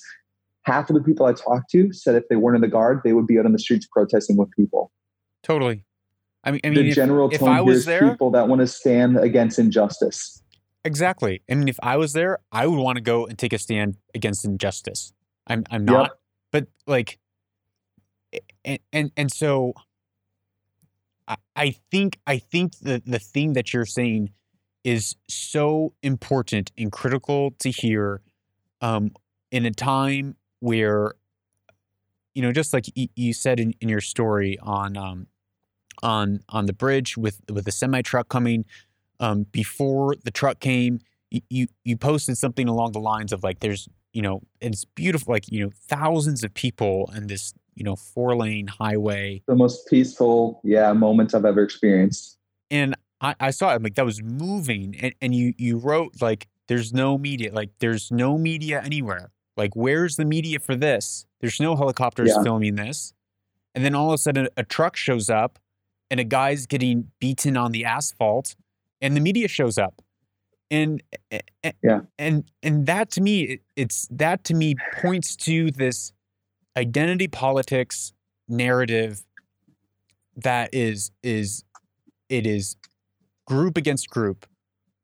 Half 0.65 0.91
of 0.91 0.95
the 0.95 1.03
people 1.03 1.25
I 1.25 1.33
talked 1.33 1.71
to 1.71 1.91
said 1.95 2.17
if 2.17 2.25
they 2.29 2.37
weren't 2.37 2.57
in 2.57 2.61
the 2.61 2.69
Guard, 2.69 3.01
they 3.03 3.15
would 3.15 3.27
be 3.27 3.39
out 3.39 3.47
on 3.47 3.53
the 3.53 3.59
streets 3.59 3.89
protesting 3.91 4.37
with 4.37 4.51
people. 4.51 4.93
Totally. 5.43 5.87
I 6.45 6.51
mean, 6.51 6.61
I 6.65 6.69
mean 6.69 6.85
the 6.85 6.89
if, 6.91 6.95
general 6.95 7.31
tone 7.31 7.65
here 7.65 7.73
is 7.73 7.87
there, 7.87 8.11
people 8.11 8.31
that 8.33 8.49
want 8.49 8.61
to 8.61 8.67
stand 8.67 9.17
against 9.17 9.59
injustice. 9.59 10.43
Exactly. 10.85 11.43
I 11.51 11.55
mean, 11.55 11.69
if 11.69 11.79
I 11.83 11.97
was 11.97 12.13
there, 12.13 12.39
I 12.51 12.67
would 12.67 12.79
want 12.79 12.97
to 12.97 13.03
go 13.03 13.27
and 13.27 13.39
take 13.39 13.53
a 13.53 13.59
stand 13.59 13.97
against 14.15 14.45
injustice. 14.45 15.13
I'm, 15.47 15.65
I'm 15.71 15.85
not, 15.85 16.03
yep. 16.03 16.21
but 16.53 16.67
like, 16.87 17.19
and, 18.65 18.79
and, 18.93 19.13
and 19.17 19.33
so 19.33 19.75
I, 21.29 21.37
I 21.57 21.71
think, 21.91 22.19
I 22.27 22.39
think 22.39 22.79
the, 22.79 23.03
the 23.05 23.19
thing 23.19 23.53
that 23.55 23.75
you're 23.75 23.87
saying 23.87 24.31
is 24.85 25.17
so 25.29 25.93
important 26.03 26.73
and 26.79 26.91
critical 26.91 27.51
to 27.59 27.71
hear 27.71 28.23
um, 28.81 29.11
in 29.51 29.67
a 29.67 29.71
time 29.71 30.37
where, 30.61 31.13
you 32.35 32.43
know, 32.43 32.53
just 32.53 32.73
like 32.73 32.87
you 32.95 33.33
said 33.35 33.61
in, 33.61 33.75
in 33.81 33.89
your 33.89 34.01
story 34.01 34.59
on, 34.63 34.97
um, 34.97 35.27
on 36.03 36.41
on 36.49 36.67
the 36.67 36.73
bridge 36.73 37.17
with 37.17 37.41
with 37.53 37.65
the 37.65 37.73
semi 37.73 38.03
truck 38.03 38.29
coming. 38.29 38.65
Um, 39.21 39.45
before 39.53 40.17
the 40.25 40.31
truck 40.31 40.61
came, 40.61 41.01
you, 41.31 41.41
you 41.49 41.67
you 41.85 41.97
posted 41.97 42.37
something 42.39 42.69
along 42.69 42.93
the 42.93 43.01
lines 43.01 43.33
of 43.33 43.43
like, 43.43 43.61
"There's 43.61 43.89
you 44.13 44.23
know, 44.23 44.43
it's 44.61 44.85
beautiful, 44.85 45.33
like 45.33 45.51
you 45.51 45.65
know, 45.65 45.71
thousands 45.89 46.43
of 46.43 46.53
people 46.55 47.11
in 47.15 47.29
this 47.29 47.55
you 47.75 47.85
know 47.85 47.97
four 47.97 48.35
lane 48.37 48.67
highway." 48.67 49.43
The 49.47 49.55
most 49.55 49.87
peaceful, 49.89 50.61
yeah, 50.65 50.93
moment 50.93 51.35
I've 51.35 51.45
ever 51.45 51.63
experienced. 51.63 52.39
And 52.71 52.97
I, 53.21 53.35
I 53.39 53.51
saw 53.51 53.75
it 53.75 53.83
like 53.83 53.95
that 53.95 54.05
was 54.05 54.23
moving, 54.23 54.97
and 55.01 55.15
and 55.21 55.35
you 55.35 55.55
you 55.59 55.77
wrote 55.79 56.21
like, 56.21 56.49
"There's 56.67 56.93
no 56.93 57.19
media, 57.19 57.53
like 57.53 57.71
there's 57.79 58.11
no 58.11 58.39
media 58.39 58.83
anywhere." 58.83 59.31
Like, 59.57 59.77
where's 59.77 60.17
the 60.17 60.25
media 60.25 60.59
for 60.59 60.75
this? 60.75 61.27
There's 61.41 61.61
no 61.61 61.77
helicopters 61.77 62.33
yeah. 62.35 62.43
filming 62.43 62.77
this. 62.77 63.13
And 63.75 63.85
then 63.85 63.95
all 63.95 64.09
of 64.09 64.15
a 64.15 64.19
sudden, 64.19 64.49
a 64.57 64.65
truck 64.65 64.97
shows 64.97 65.29
up 65.29 65.59
and 66.11 66.19
a 66.19 66.25
guy's 66.25 66.67
getting 66.67 67.11
beaten 67.21 67.59
on 67.59 67.73
the 67.73 67.85
asphalt 67.85 68.57
and 69.01 69.17
the 69.17 69.21
media 69.21 69.49
shows 69.49 69.79
up 69.79 70.03
and 70.71 71.03
yeah 71.83 72.01
and 72.19 72.45
and 72.63 72.87
that 72.87 73.11
to 73.11 73.21
me 73.21 73.61
it's 73.77 74.07
that 74.11 74.45
to 74.45 74.55
me 74.55 74.75
points 75.01 75.37
to 75.37 75.71
this 75.73 76.13
identity 76.77 77.29
politics 77.29 78.13
narrative 78.49 79.25
that 80.37 80.73
is 80.73 81.11
is 81.23 81.65
it 82.29 82.47
is 82.47 82.77
group 83.47 83.77
against 83.77 84.09
group 84.11 84.47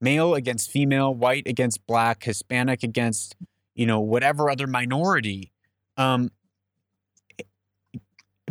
male 0.00 0.34
against 0.34 0.70
female 0.70 1.14
white 1.14 1.46
against 1.46 1.84
black 1.86 2.22
hispanic 2.22 2.82
against 2.82 3.34
you 3.74 3.86
know 3.86 4.00
whatever 4.00 4.48
other 4.48 4.66
minority 4.66 5.52
um 5.96 6.30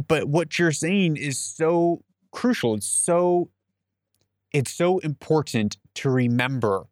but 0.08 0.28
what 0.28 0.60
you're 0.60 0.72
saying 0.72 1.18
is 1.18 1.40
so 1.40 2.04
crucial. 2.32 2.76
It's 2.76 2.88
so 2.88 3.50
it's 4.56 4.72
so 4.72 5.00
important 5.00 5.78
to 5.96 6.10
remember 6.10 6.86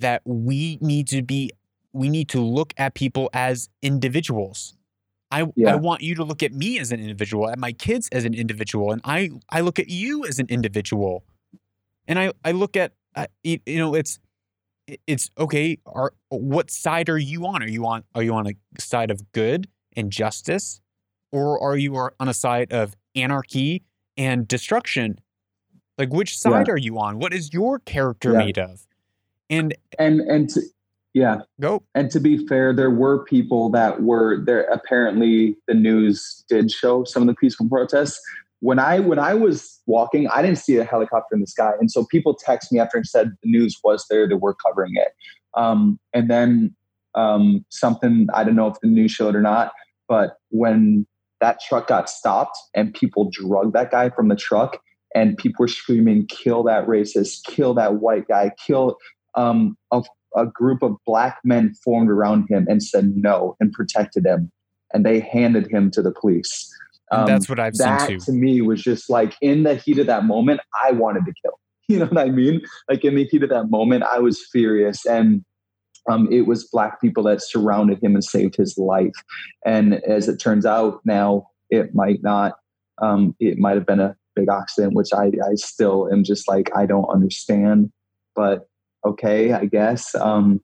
that 0.00 0.20
we 0.26 0.78
need 0.82 1.08
to 1.08 1.22
be 1.22 1.50
we 1.92 2.10
need 2.10 2.28
to 2.28 2.40
look 2.40 2.74
at 2.76 2.92
people 2.92 3.30
as 3.32 3.70
individuals. 3.80 4.74
I, 5.30 5.46
yeah. 5.56 5.72
I 5.72 5.76
want 5.76 6.02
you 6.02 6.14
to 6.16 6.24
look 6.24 6.42
at 6.42 6.52
me 6.52 6.78
as 6.78 6.92
an 6.92 7.00
individual, 7.00 7.48
at 7.48 7.58
my 7.58 7.72
kids 7.72 8.10
as 8.12 8.26
an 8.26 8.34
individual, 8.34 8.92
and 8.92 9.00
I 9.04 9.30
I 9.48 9.62
look 9.62 9.78
at 9.78 9.88
you 9.88 10.26
as 10.26 10.38
an 10.38 10.46
individual, 10.50 11.24
and 12.06 12.18
I 12.18 12.32
I 12.44 12.52
look 12.52 12.76
at 12.76 12.92
uh, 13.14 13.26
you 13.42 13.60
know 13.66 13.94
it's 13.94 14.18
it's 15.06 15.30
okay. 15.38 15.78
Are 15.86 16.12
what 16.28 16.70
side 16.70 17.08
are 17.08 17.18
you 17.18 17.46
on? 17.46 17.62
Are 17.62 17.68
you 17.68 17.86
on 17.86 18.04
are 18.14 18.22
you 18.22 18.34
on 18.34 18.46
a 18.46 18.52
side 18.78 19.10
of 19.10 19.32
good 19.32 19.68
and 19.96 20.12
justice, 20.12 20.82
or 21.32 21.58
are 21.62 21.78
you 21.78 21.96
on 21.96 22.28
a 22.28 22.34
side 22.34 22.72
of 22.74 22.94
anarchy 23.14 23.82
and 24.16 24.46
destruction. 24.46 25.18
Like 25.98 26.12
which 26.12 26.38
side 26.38 26.66
yeah. 26.66 26.74
are 26.74 26.78
you 26.78 26.98
on? 26.98 27.18
What 27.18 27.32
is 27.32 27.52
your 27.52 27.78
character 27.80 28.32
yeah. 28.32 28.38
made 28.38 28.58
of? 28.58 28.86
And 29.48 29.74
and 29.98 30.20
and 30.20 30.48
to, 30.50 30.62
yeah. 31.14 31.38
Go. 31.60 31.82
And 31.94 32.10
to 32.10 32.20
be 32.20 32.46
fair, 32.46 32.74
there 32.74 32.90
were 32.90 33.24
people 33.24 33.70
that 33.70 34.02
were 34.02 34.44
there 34.44 34.64
apparently 34.64 35.56
the 35.66 35.74
news 35.74 36.44
did 36.48 36.70
show 36.70 37.04
some 37.04 37.22
of 37.22 37.26
the 37.26 37.34
peaceful 37.34 37.68
protests. 37.68 38.20
When 38.60 38.78
I 38.78 39.00
when 39.00 39.18
I 39.18 39.32
was 39.32 39.80
walking, 39.86 40.28
I 40.28 40.42
didn't 40.42 40.58
see 40.58 40.76
a 40.76 40.84
helicopter 40.84 41.34
in 41.34 41.40
the 41.40 41.46
sky. 41.46 41.72
And 41.80 41.90
so 41.90 42.04
people 42.04 42.34
text 42.34 42.70
me 42.70 42.78
after 42.78 42.98
and 42.98 43.06
said 43.06 43.30
the 43.42 43.50
news 43.50 43.78
was 43.82 44.04
there, 44.10 44.28
they 44.28 44.34
were 44.34 44.54
covering 44.54 44.96
it. 44.96 45.14
Um, 45.54 45.98
and 46.12 46.28
then 46.28 46.76
um, 47.14 47.64
something 47.70 48.26
I 48.34 48.44
don't 48.44 48.56
know 48.56 48.66
if 48.66 48.78
the 48.80 48.88
news 48.88 49.12
showed 49.12 49.34
or 49.34 49.40
not, 49.40 49.72
but 50.08 50.36
when 50.50 51.06
that 51.40 51.60
truck 51.66 51.86
got 51.86 52.10
stopped 52.10 52.58
and 52.74 52.92
people 52.92 53.30
drug 53.30 53.72
that 53.72 53.90
guy 53.90 54.10
from 54.10 54.28
the 54.28 54.36
truck 54.36 54.82
and 55.16 55.36
people 55.38 55.62
were 55.62 55.68
screaming 55.68 56.26
kill 56.26 56.62
that 56.62 56.86
racist 56.86 57.44
kill 57.44 57.74
that 57.74 57.96
white 57.96 58.28
guy 58.28 58.50
kill 58.64 58.96
um, 59.34 59.76
a, 59.92 60.02
a, 60.36 60.46
group 60.46 60.82
of 60.82 60.96
black 61.06 61.38
men 61.44 61.74
formed 61.84 62.10
around 62.10 62.46
him 62.48 62.66
and 62.68 62.82
said 62.82 63.16
no 63.16 63.56
and 63.58 63.72
protected 63.72 64.24
him 64.24 64.50
and 64.92 65.04
they 65.04 65.18
handed 65.18 65.66
him 65.70 65.90
to 65.90 66.02
the 66.02 66.12
police 66.12 66.72
um, 67.10 67.26
that's 67.26 67.48
what 67.48 67.58
i've 67.58 67.74
that 67.74 68.06
seen 68.06 68.18
too 68.18 68.24
to 68.24 68.32
me 68.32 68.60
was 68.60 68.82
just 68.82 69.10
like 69.10 69.34
in 69.40 69.62
the 69.62 69.74
heat 69.74 69.98
of 69.98 70.06
that 70.06 70.24
moment 70.24 70.60
i 70.84 70.92
wanted 70.92 71.24
to 71.24 71.32
kill 71.42 71.58
you 71.88 71.98
know 71.98 72.06
what 72.06 72.18
i 72.18 72.28
mean 72.28 72.60
like 72.88 73.04
in 73.04 73.14
the 73.14 73.24
heat 73.24 73.42
of 73.42 73.48
that 73.48 73.70
moment 73.70 74.04
i 74.04 74.18
was 74.18 74.46
furious 74.52 75.04
and 75.06 75.42
um, 76.08 76.28
it 76.30 76.42
was 76.42 76.68
black 76.68 77.00
people 77.00 77.24
that 77.24 77.42
surrounded 77.42 78.00
him 78.00 78.14
and 78.14 78.22
saved 78.22 78.54
his 78.54 78.78
life. 78.78 79.14
And 79.64 79.94
as 80.04 80.28
it 80.28 80.36
turns 80.36 80.64
out 80.64 81.00
now, 81.04 81.48
it 81.68 81.96
might 81.96 82.22
not. 82.22 82.52
Um, 83.02 83.34
it 83.40 83.58
might 83.58 83.74
have 83.74 83.86
been 83.86 84.00
a 84.00 84.16
big 84.36 84.48
accident, 84.48 84.94
which 84.94 85.12
I, 85.12 85.32
I 85.44 85.54
still 85.54 86.08
am 86.12 86.22
just 86.22 86.46
like 86.46 86.70
I 86.76 86.86
don't 86.86 87.08
understand. 87.08 87.90
But 88.34 88.68
okay, 89.04 89.52
I 89.52 89.64
guess. 89.64 90.14
Um, 90.14 90.60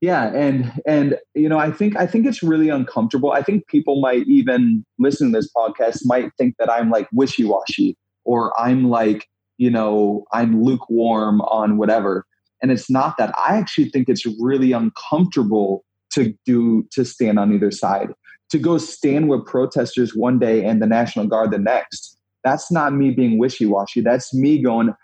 yeah, 0.00 0.32
and 0.34 0.72
and 0.86 1.18
you 1.34 1.48
know, 1.48 1.58
I 1.58 1.72
think 1.72 1.96
I 1.96 2.06
think 2.06 2.26
it's 2.26 2.42
really 2.42 2.68
uncomfortable. 2.68 3.32
I 3.32 3.42
think 3.42 3.66
people 3.66 4.00
might 4.00 4.26
even 4.28 4.84
listen 4.98 5.32
to 5.32 5.38
this 5.38 5.50
podcast 5.56 6.02
might 6.04 6.30
think 6.38 6.56
that 6.58 6.70
I'm 6.70 6.90
like 6.90 7.08
wishy 7.12 7.44
washy 7.44 7.96
or 8.24 8.52
I'm 8.60 8.90
like 8.90 9.26
you 9.58 9.70
know 9.70 10.24
I'm 10.32 10.62
lukewarm 10.62 11.40
on 11.40 11.78
whatever 11.78 12.26
and 12.62 12.70
it's 12.70 12.90
not 12.90 13.16
that. 13.18 13.34
I 13.38 13.56
actually 13.56 13.90
think 13.90 14.08
it's 14.08 14.26
really 14.40 14.72
uncomfortable 14.72 15.84
to 16.12 16.34
do 16.44 16.86
to 16.92 17.04
stand 17.04 17.38
on 17.38 17.52
either 17.52 17.70
side. 17.70 18.08
To 18.50 18.58
go 18.58 18.78
stand 18.78 19.28
with 19.28 19.44
protesters 19.44 20.14
one 20.14 20.38
day 20.38 20.64
and 20.64 20.80
the 20.80 20.86
National 20.86 21.26
Guard 21.26 21.50
the 21.50 21.58
next. 21.58 22.15
That's 22.44 22.70
not 22.70 22.92
me 22.92 23.10
being 23.10 23.38
wishy-washy. 23.38 24.02
That's 24.02 24.32
me 24.32 24.62
going, 24.62 24.94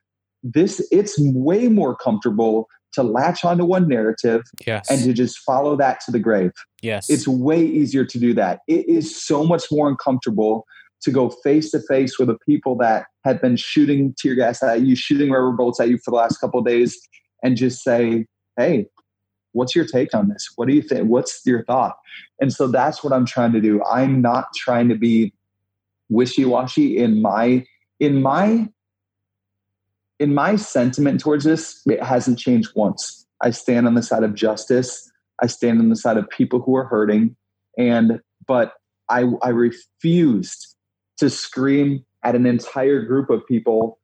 this 0.42 0.86
it's 0.90 1.14
way 1.18 1.68
more 1.68 1.96
comfortable 1.96 2.68
to 2.92 3.02
latch 3.02 3.44
onto 3.44 3.64
one 3.64 3.88
narrative 3.88 4.42
yes. 4.66 4.90
and 4.90 5.02
to 5.02 5.12
just 5.12 5.38
follow 5.38 5.76
that 5.76 6.00
to 6.00 6.12
the 6.12 6.18
grave. 6.18 6.52
Yes. 6.82 7.09
It's 7.09 7.26
way 7.26 7.64
easier 7.64 8.04
to 8.04 8.18
do 8.18 8.34
that. 8.34 8.60
It 8.68 8.88
is 8.88 9.20
so 9.20 9.44
much 9.44 9.64
more 9.72 9.88
uncomfortable 9.88 10.66
to 11.02 11.10
go 11.10 11.30
face 11.42 11.70
to 11.72 11.80
face 11.88 12.18
with 12.18 12.28
the 12.28 12.36
people 12.46 12.76
that 12.76 13.06
have 13.24 13.40
been 13.40 13.56
shooting 13.56 14.14
tear 14.18 14.34
gas 14.34 14.62
at 14.62 14.82
you, 14.82 14.94
shooting 14.94 15.30
rubber 15.30 15.52
bullets 15.52 15.80
at 15.80 15.88
you 15.88 15.98
for 15.98 16.10
the 16.10 16.16
last 16.16 16.38
couple 16.38 16.60
of 16.60 16.66
days, 16.66 16.96
and 17.42 17.56
just 17.56 17.82
say, 17.82 18.26
hey, 18.56 18.86
what's 19.52 19.74
your 19.74 19.86
take 19.86 20.14
on 20.14 20.28
this? 20.28 20.50
What 20.56 20.68
do 20.68 20.74
you 20.74 20.82
think? 20.82 21.09
What's 21.09 21.40
your 21.44 21.64
thought? 21.64 21.96
And 22.40 22.52
so 22.52 22.66
that's 22.66 23.02
what 23.02 23.12
I'm 23.12 23.26
trying 23.26 23.52
to 23.52 23.60
do. 23.60 23.82
I'm 23.84 24.20
not 24.20 24.46
trying 24.54 24.88
to 24.90 24.94
be 24.94 25.32
wishy-washy 26.12 26.97
in 26.98 27.22
my 27.22 27.64
in 28.01 28.22
my 28.22 28.68
in 30.18 30.34
my 30.34 30.56
sentiment 30.56 31.20
towards 31.20 31.44
this. 31.44 31.80
It 31.86 32.02
hasn't 32.02 32.39
changed 32.39 32.70
once. 32.76 33.26
I 33.43 33.51
stand 33.51 33.86
on 33.86 33.94
the 33.94 34.02
side 34.02 34.22
of 34.22 34.34
justice. 34.34 35.10
I 35.43 35.47
stand 35.47 35.80
on 35.80 35.89
the 35.89 35.97
side 35.97 36.16
of 36.16 36.28
people 36.28 36.60
who 36.60 36.76
are 36.76 36.84
hurting. 36.84 37.36
And 37.76 38.20
but 38.47 38.74
I 39.09 39.24
I 39.43 39.48
refused 39.48 40.76
to 41.18 41.30
scream 41.30 42.05
at 42.22 42.34
an 42.34 42.47
entire 42.47 43.02
group 43.02 43.30
of 43.30 43.47
people 43.47 43.98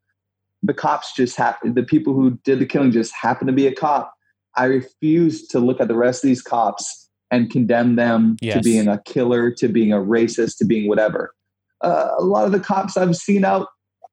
the 0.62 0.74
cops 0.74 1.14
just 1.14 1.36
happen 1.36 1.74
the 1.74 1.82
people 1.82 2.14
who 2.14 2.32
did 2.44 2.58
the 2.58 2.66
killing 2.66 2.90
just 2.90 3.12
happened 3.14 3.48
to 3.48 3.52
be 3.52 3.66
a 3.66 3.74
cop 3.74 4.12
i 4.56 4.64
refuse 4.64 5.46
to 5.46 5.60
look 5.60 5.80
at 5.80 5.88
the 5.88 5.96
rest 5.96 6.24
of 6.24 6.28
these 6.28 6.42
cops 6.42 7.08
and 7.30 7.50
condemn 7.50 7.96
them 7.96 8.36
yes. 8.40 8.56
to 8.56 8.62
being 8.62 8.88
a 8.88 9.00
killer 9.04 9.50
to 9.50 9.68
being 9.68 9.92
a 9.92 9.96
racist 9.96 10.58
to 10.58 10.64
being 10.64 10.88
whatever 10.88 11.32
uh, 11.82 12.10
a 12.18 12.24
lot 12.24 12.44
of 12.44 12.52
the 12.52 12.60
cops 12.60 12.96
i've 12.96 13.16
seen 13.16 13.44
out 13.44 13.68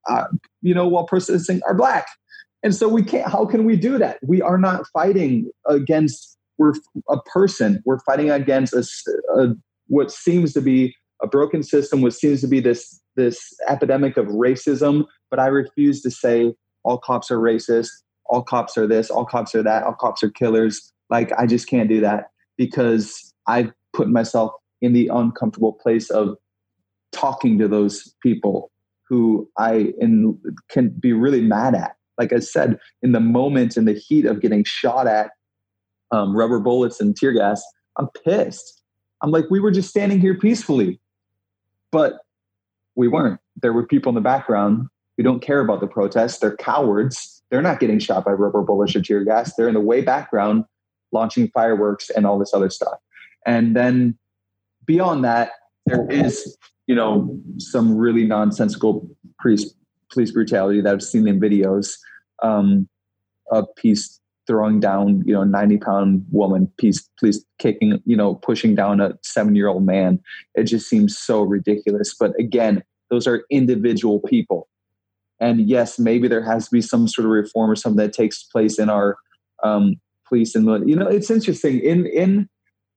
uh, 0.07 0.25
you 0.61 0.73
know 0.73 0.87
while 0.87 1.05
protesting 1.05 1.61
are 1.67 1.73
black. 1.73 2.07
And 2.63 2.73
so 2.73 2.87
we 2.87 3.03
can't 3.03 3.29
how 3.29 3.45
can 3.45 3.65
we 3.65 3.75
do 3.75 3.97
that? 3.97 4.17
We 4.23 4.41
are 4.41 4.57
not 4.57 4.85
fighting 4.93 5.49
against 5.67 6.37
we're 6.57 6.73
a 7.09 7.21
person. 7.21 7.81
We're 7.85 7.99
fighting 7.99 8.31
against 8.31 8.73
a, 8.73 8.85
a 9.39 9.55
what 9.87 10.11
seems 10.11 10.53
to 10.53 10.61
be 10.61 10.95
a 11.21 11.27
broken 11.27 11.63
system 11.63 12.01
what 12.01 12.13
seems 12.13 12.41
to 12.41 12.47
be 12.47 12.59
this 12.59 13.01
this 13.15 13.53
epidemic 13.69 14.17
of 14.17 14.27
racism, 14.27 15.05
but 15.29 15.39
I 15.39 15.47
refuse 15.47 16.01
to 16.01 16.11
say 16.11 16.53
all 16.83 16.97
cops 16.97 17.31
are 17.31 17.39
racist, 17.39 17.89
all 18.25 18.43
cops 18.43 18.77
are 18.77 18.87
this, 18.87 19.09
all 19.09 19.25
cops 19.25 19.55
are 19.55 19.63
that, 19.63 19.83
all 19.83 19.93
cops 19.93 20.21
are 20.21 20.29
killers. 20.29 20.91
Like 21.09 21.31
I 21.37 21.45
just 21.45 21.67
can't 21.67 21.87
do 21.87 22.01
that 22.01 22.25
because 22.57 23.33
I've 23.47 23.71
put 23.93 24.09
myself 24.09 24.51
in 24.81 24.93
the 24.93 25.07
uncomfortable 25.07 25.73
place 25.73 26.09
of 26.09 26.35
talking 27.15 27.57
to 27.59 27.67
those 27.67 28.13
people 28.21 28.71
who 29.07 29.49
I 29.57 29.93
in, 29.99 30.37
can 30.69 30.89
be 30.89 31.13
really 31.13 31.41
mad 31.41 31.75
at. 31.75 31.95
Like 32.17 32.33
I 32.33 32.39
said, 32.39 32.77
in 33.01 33.11
the 33.11 33.19
moment, 33.19 33.77
in 33.77 33.85
the 33.85 33.93
heat 33.93 34.25
of 34.25 34.41
getting 34.41 34.63
shot 34.63 35.07
at, 35.07 35.31
um, 36.11 36.35
rubber 36.35 36.59
bullets 36.59 36.99
and 36.99 37.15
tear 37.15 37.31
gas, 37.31 37.63
I'm 37.97 38.09
pissed. 38.23 38.81
I'm 39.21 39.31
like, 39.31 39.45
we 39.49 39.59
were 39.59 39.71
just 39.71 39.89
standing 39.89 40.19
here 40.19 40.35
peacefully, 40.37 40.99
but 41.91 42.19
we 42.95 43.07
weren't. 43.07 43.39
There 43.61 43.73
were 43.73 43.85
people 43.85 44.09
in 44.09 44.15
the 44.15 44.21
background 44.21 44.87
who 45.17 45.23
don't 45.23 45.41
care 45.41 45.61
about 45.61 45.79
the 45.79 45.87
protests. 45.87 46.39
They're 46.39 46.57
cowards. 46.57 47.41
They're 47.49 47.61
not 47.61 47.79
getting 47.79 47.99
shot 47.99 48.25
by 48.25 48.31
rubber 48.31 48.61
bullets 48.61 48.95
or 48.95 49.01
tear 49.01 49.23
gas. 49.23 49.55
They're 49.55 49.67
in 49.67 49.73
the 49.73 49.79
way 49.79 50.01
background 50.01 50.65
launching 51.11 51.49
fireworks 51.49 52.09
and 52.09 52.25
all 52.25 52.37
this 52.37 52.53
other 52.53 52.69
stuff. 52.69 52.97
And 53.45 53.75
then 53.75 54.17
beyond 54.85 55.23
that, 55.23 55.51
there 55.85 56.09
is, 56.09 56.57
you 56.87 56.95
know, 56.95 57.39
some 57.57 57.97
really 57.97 58.25
nonsensical 58.25 59.07
police 59.41 59.73
police 60.11 60.31
brutality 60.31 60.81
that 60.81 60.93
I've 60.93 61.03
seen 61.03 61.27
in 61.27 61.39
videos. 61.39 61.97
Um, 62.43 62.87
a 63.51 63.65
piece 63.65 64.19
throwing 64.47 64.79
down, 64.79 65.23
you 65.25 65.33
know, 65.33 65.43
90 65.43 65.77
pound 65.77 66.25
woman, 66.31 66.71
piece, 66.77 67.09
police 67.19 67.43
kicking, 67.57 68.01
you 68.05 68.15
know, 68.15 68.35
pushing 68.35 68.75
down 68.75 68.99
a 68.99 69.17
seven 69.23 69.55
year 69.55 69.67
old 69.67 69.85
man. 69.85 70.19
It 70.53 70.65
just 70.65 70.87
seems 70.87 71.17
so 71.17 71.41
ridiculous. 71.41 72.15
But 72.19 72.37
again, 72.39 72.83
those 73.09 73.27
are 73.27 73.45
individual 73.49 74.19
people. 74.19 74.67
And 75.39 75.67
yes, 75.67 75.99
maybe 75.99 76.27
there 76.27 76.43
has 76.43 76.65
to 76.65 76.71
be 76.71 76.81
some 76.81 77.07
sort 77.07 77.25
of 77.25 77.31
reform 77.31 77.69
or 77.69 77.75
something 77.75 78.03
that 78.03 78.13
takes 78.13 78.43
place 78.43 78.79
in 78.79 78.89
our 78.89 79.17
um, 79.63 79.95
police 80.27 80.55
and 80.55 80.65
you 80.89 80.95
know 80.95 81.07
it's 81.07 81.29
interesting 81.29 81.79
in 81.79 82.05
in 82.07 82.49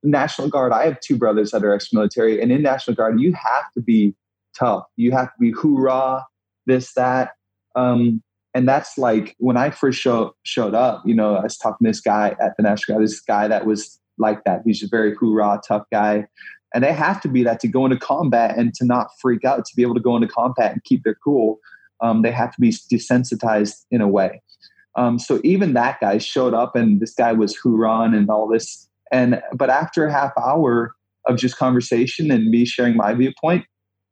National 0.02 0.48
Guard. 0.48 0.72
I 0.72 0.84
have 0.84 1.00
two 1.00 1.16
brothers 1.16 1.50
that 1.50 1.64
are 1.64 1.74
ex-military, 1.74 2.40
and 2.40 2.52
in 2.52 2.62
National 2.62 2.94
Guard, 2.94 3.20
you 3.20 3.32
have 3.32 3.72
to 3.74 3.80
be 3.80 4.14
tough. 4.58 4.84
You 4.96 5.12
have 5.12 5.26
to 5.26 5.38
be 5.40 5.52
hoorah, 5.52 6.24
this 6.66 6.92
that. 6.94 7.32
Um, 7.76 8.22
and 8.54 8.68
that's 8.68 8.98
like 8.98 9.36
when 9.38 9.56
I 9.56 9.70
first 9.70 10.00
show, 10.00 10.34
showed 10.42 10.74
up. 10.74 11.02
You 11.04 11.14
know, 11.14 11.36
I 11.36 11.42
was 11.42 11.56
talking 11.56 11.84
to 11.84 11.90
this 11.90 12.00
guy 12.00 12.34
at 12.40 12.56
the 12.56 12.62
National 12.62 12.96
Guard. 12.96 13.06
This 13.06 13.20
guy 13.20 13.48
that 13.48 13.66
was 13.66 14.00
like 14.18 14.42
that. 14.44 14.62
He's 14.64 14.82
a 14.82 14.88
very 14.88 15.14
hoorah, 15.14 15.60
tough 15.66 15.84
guy. 15.92 16.26
And 16.74 16.84
they 16.84 16.92
have 16.92 17.20
to 17.22 17.28
be 17.28 17.42
that 17.44 17.60
to 17.60 17.68
go 17.68 17.86
into 17.86 17.98
combat 17.98 18.58
and 18.58 18.74
to 18.74 18.84
not 18.84 19.08
freak 19.20 19.44
out, 19.44 19.64
to 19.64 19.76
be 19.76 19.82
able 19.82 19.94
to 19.94 20.00
go 20.00 20.16
into 20.16 20.28
combat 20.28 20.72
and 20.72 20.82
keep 20.84 21.04
their 21.04 21.14
cool. 21.14 21.60
Um, 22.00 22.22
they 22.22 22.30
have 22.32 22.52
to 22.54 22.60
be 22.60 22.70
desensitized 22.70 23.84
in 23.90 24.00
a 24.00 24.08
way. 24.08 24.42
Um, 24.96 25.18
so 25.18 25.40
even 25.44 25.74
that 25.74 26.00
guy 26.00 26.18
showed 26.18 26.54
up, 26.54 26.74
and 26.74 27.00
this 27.00 27.14
guy 27.14 27.32
was 27.32 27.54
hoorah 27.54 28.02
and 28.02 28.28
all 28.28 28.48
this. 28.48 28.87
And 29.12 29.40
but 29.54 29.70
after 29.70 30.06
a 30.06 30.12
half 30.12 30.32
hour 30.38 30.94
of 31.26 31.36
just 31.36 31.56
conversation 31.56 32.30
and 32.30 32.50
me 32.50 32.64
sharing 32.64 32.96
my 32.96 33.14
viewpoint, 33.14 33.64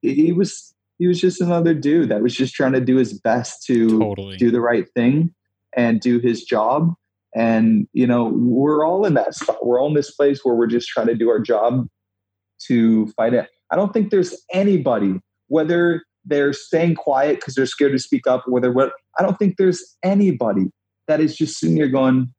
he 0.02 0.32
was 0.32 0.74
he 0.98 1.06
was 1.06 1.20
just 1.20 1.40
another 1.40 1.74
dude 1.74 2.08
that 2.08 2.22
was 2.22 2.34
just 2.34 2.54
trying 2.54 2.72
to 2.72 2.80
do 2.80 2.96
his 2.96 3.18
best 3.20 3.64
to 3.66 3.98
totally. 3.98 4.36
do 4.36 4.50
the 4.50 4.60
right 4.60 4.86
thing 4.94 5.34
and 5.76 6.00
do 6.00 6.18
his 6.18 6.42
job. 6.44 6.94
And 7.34 7.86
you 7.92 8.06
know, 8.06 8.32
we're 8.34 8.86
all 8.86 9.04
in 9.04 9.14
that 9.14 9.34
spot. 9.34 9.64
We're 9.64 9.80
all 9.80 9.88
in 9.88 9.94
this 9.94 10.10
place 10.10 10.40
where 10.42 10.54
we're 10.54 10.66
just 10.66 10.88
trying 10.88 11.08
to 11.08 11.14
do 11.14 11.28
our 11.28 11.40
job 11.40 11.86
to 12.66 13.06
fight 13.08 13.34
it. 13.34 13.48
I 13.70 13.76
don't 13.76 13.92
think 13.92 14.10
there's 14.10 14.34
anybody, 14.52 15.20
whether 15.48 16.02
they're 16.24 16.52
staying 16.52 16.94
quiet 16.94 17.36
because 17.36 17.54
they're 17.54 17.66
scared 17.66 17.92
to 17.92 17.98
speak 17.98 18.26
up, 18.26 18.44
whether 18.48 18.72
what 18.72 18.92
I 19.18 19.22
don't 19.22 19.38
think 19.38 19.56
there's 19.58 19.96
anybody 20.02 20.70
that 21.08 21.20
is 21.20 21.36
just 21.36 21.58
sitting 21.58 21.76
here 21.76 21.88
going, 21.88 22.32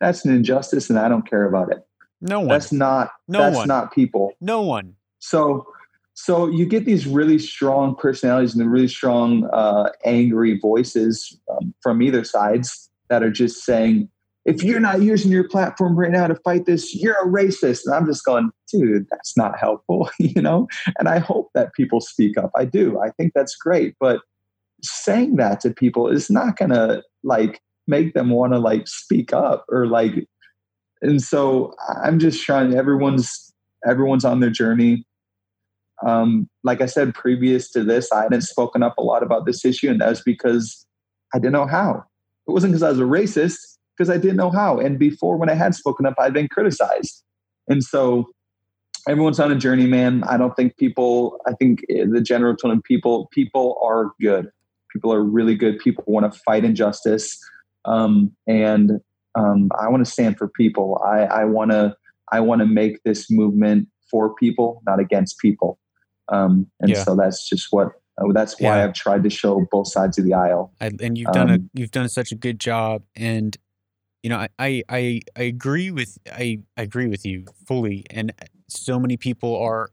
that's 0.00 0.24
an 0.24 0.34
injustice 0.34 0.90
and 0.90 0.98
I 0.98 1.08
don't 1.08 1.28
care 1.28 1.44
about 1.44 1.70
it. 1.72 1.86
No 2.20 2.40
one. 2.40 2.48
That's 2.48 2.72
not 2.72 3.10
no 3.28 3.40
that's 3.40 3.56
one. 3.56 3.68
not 3.68 3.92
people. 3.92 4.32
No 4.40 4.62
one. 4.62 4.94
So 5.18 5.66
so 6.14 6.48
you 6.48 6.66
get 6.66 6.84
these 6.84 7.06
really 7.06 7.38
strong 7.38 7.94
personalities 7.94 8.52
and 8.52 8.60
the 8.60 8.68
really 8.68 8.88
strong 8.88 9.48
uh, 9.52 9.90
angry 10.04 10.58
voices 10.58 11.38
um, 11.50 11.72
from 11.80 12.02
either 12.02 12.24
sides 12.24 12.90
that 13.08 13.22
are 13.22 13.30
just 13.30 13.64
saying 13.64 14.08
if 14.48 14.62
you're 14.62 14.80
not 14.80 15.02
using 15.02 15.30
your 15.30 15.46
platform 15.46 15.94
right 15.94 16.10
now 16.10 16.26
to 16.26 16.34
fight 16.36 16.64
this, 16.64 16.94
you're 16.94 17.22
a 17.22 17.26
racist. 17.26 17.82
And 17.84 17.94
I'm 17.94 18.06
just 18.06 18.24
going, 18.24 18.50
dude, 18.72 19.06
that's 19.10 19.36
not 19.36 19.58
helpful, 19.58 20.08
you 20.18 20.40
know? 20.40 20.66
And 20.98 21.06
I 21.06 21.18
hope 21.18 21.50
that 21.54 21.74
people 21.74 22.00
speak 22.00 22.38
up. 22.38 22.50
I 22.56 22.64
do. 22.64 22.98
I 22.98 23.10
think 23.10 23.32
that's 23.34 23.54
great. 23.54 23.94
But 24.00 24.22
saying 24.82 25.36
that 25.36 25.60
to 25.60 25.70
people 25.70 26.08
is 26.08 26.30
not 26.30 26.56
going 26.56 26.70
to 26.70 27.02
like 27.22 27.60
make 27.88 28.14
them 28.14 28.30
want 28.30 28.52
to 28.52 28.58
like 28.58 28.86
speak 28.86 29.32
up 29.32 29.64
or 29.68 29.86
like, 29.86 30.28
and 31.02 31.22
so 31.22 31.74
I'm 32.02 32.18
just 32.18 32.44
trying, 32.44 32.74
everyone's, 32.74 33.52
everyone's 33.88 34.24
on 34.24 34.40
their 34.40 34.50
journey. 34.50 35.04
Um, 36.06 36.48
like 36.62 36.80
I 36.80 36.86
said, 36.86 37.14
previous 37.14 37.70
to 37.72 37.82
this, 37.82 38.12
I 38.12 38.22
hadn't 38.22 38.42
spoken 38.42 38.82
up 38.82 38.96
a 38.98 39.02
lot 39.02 39.22
about 39.22 39.46
this 39.46 39.64
issue, 39.64 39.90
and 39.90 40.00
that 40.00 40.10
was 40.10 40.22
because 40.22 40.86
I 41.34 41.38
didn't 41.38 41.54
know 41.54 41.66
how. 41.66 42.04
It 42.46 42.52
wasn't 42.52 42.72
because 42.72 42.84
I 42.84 42.90
was 42.90 43.00
a 43.00 43.02
racist 43.02 43.58
because 43.96 44.08
I 44.08 44.16
didn't 44.16 44.36
know 44.36 44.50
how. 44.50 44.78
And 44.78 44.98
before, 44.98 45.36
when 45.36 45.50
I 45.50 45.54
had 45.54 45.74
spoken 45.74 46.06
up, 46.06 46.14
I'd 46.18 46.32
been 46.32 46.48
criticized. 46.48 47.24
And 47.68 47.82
so 47.82 48.26
everyone's 49.08 49.40
on 49.40 49.50
a 49.50 49.56
journey, 49.56 49.86
man. 49.86 50.22
I 50.24 50.36
don't 50.36 50.54
think 50.54 50.76
people, 50.76 51.40
I 51.46 51.52
think 51.54 51.80
the 51.88 52.20
general 52.20 52.54
tone 52.56 52.70
of 52.70 52.82
people, 52.84 53.28
people 53.32 53.76
are 53.82 54.12
good. 54.20 54.50
People 54.92 55.12
are 55.12 55.22
really 55.22 55.56
good. 55.56 55.78
People 55.78 56.04
want 56.06 56.32
to 56.32 56.38
fight 56.40 56.64
injustice. 56.64 57.38
Um, 57.88 58.32
and 58.46 59.00
um, 59.34 59.70
I 59.78 59.88
want 59.88 60.04
to 60.04 60.10
stand 60.10 60.36
for 60.38 60.48
people. 60.48 61.00
I, 61.04 61.20
I 61.20 61.44
want 61.44 61.70
to, 61.70 61.96
I 62.30 62.40
want 62.40 62.60
to 62.60 62.66
make 62.66 63.02
this 63.04 63.30
movement 63.30 63.88
for 64.10 64.34
people, 64.34 64.82
not 64.86 65.00
against 65.00 65.38
people. 65.38 65.78
Um, 66.28 66.66
and 66.80 66.90
yeah. 66.90 67.04
so 67.04 67.16
that's 67.16 67.48
just 67.48 67.68
what 67.70 67.88
uh, 68.18 68.32
that's 68.32 68.60
why 68.60 68.76
yeah. 68.76 68.84
I've 68.84 68.94
tried 68.94 69.22
to 69.22 69.30
show 69.30 69.66
both 69.70 69.88
sides 69.88 70.18
of 70.18 70.24
the 70.24 70.34
aisle. 70.34 70.72
I, 70.80 70.90
and 71.00 71.16
you've 71.16 71.32
done 71.32 71.50
a 71.50 71.54
um, 71.54 71.70
you've 71.72 71.90
done 71.90 72.08
such 72.08 72.32
a 72.32 72.34
good 72.34 72.60
job. 72.60 73.02
And 73.16 73.56
you 74.22 74.30
know, 74.30 74.46
I, 74.58 74.82
I, 74.88 75.20
I 75.36 75.42
agree 75.42 75.90
with, 75.90 76.18
I, 76.30 76.58
I 76.76 76.82
agree 76.82 77.06
with 77.06 77.24
you 77.24 77.44
fully. 77.66 78.04
And 78.10 78.32
so 78.68 78.98
many 78.98 79.16
people 79.16 79.56
are 79.56 79.90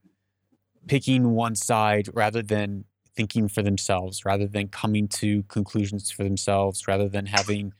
picking 0.87 1.31
one 1.31 1.55
side 1.55 2.09
rather 2.13 2.41
than 2.41 2.85
thinking 3.15 3.47
for 3.47 3.61
themselves, 3.61 4.25
rather 4.25 4.47
than 4.47 4.67
coming 4.67 5.07
to 5.07 5.43
conclusions 5.43 6.11
for 6.11 6.23
themselves, 6.23 6.87
rather 6.87 7.07
than 7.07 7.27
having, 7.27 7.73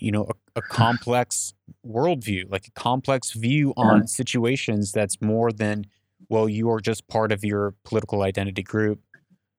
you 0.00 0.12
know, 0.12 0.24
a, 0.24 0.60
a 0.60 0.62
complex 0.68 1.54
worldview, 1.86 2.50
like 2.50 2.66
a 2.66 2.70
complex 2.72 3.32
view 3.32 3.72
on 3.76 4.06
situations 4.06 4.92
that's 4.92 5.20
more 5.20 5.52
than, 5.52 5.86
well, 6.28 6.48
you 6.48 6.70
are 6.70 6.80
just 6.80 7.06
part 7.08 7.32
of 7.32 7.44
your 7.44 7.74
political 7.84 8.22
identity 8.22 8.62
group. 8.62 9.00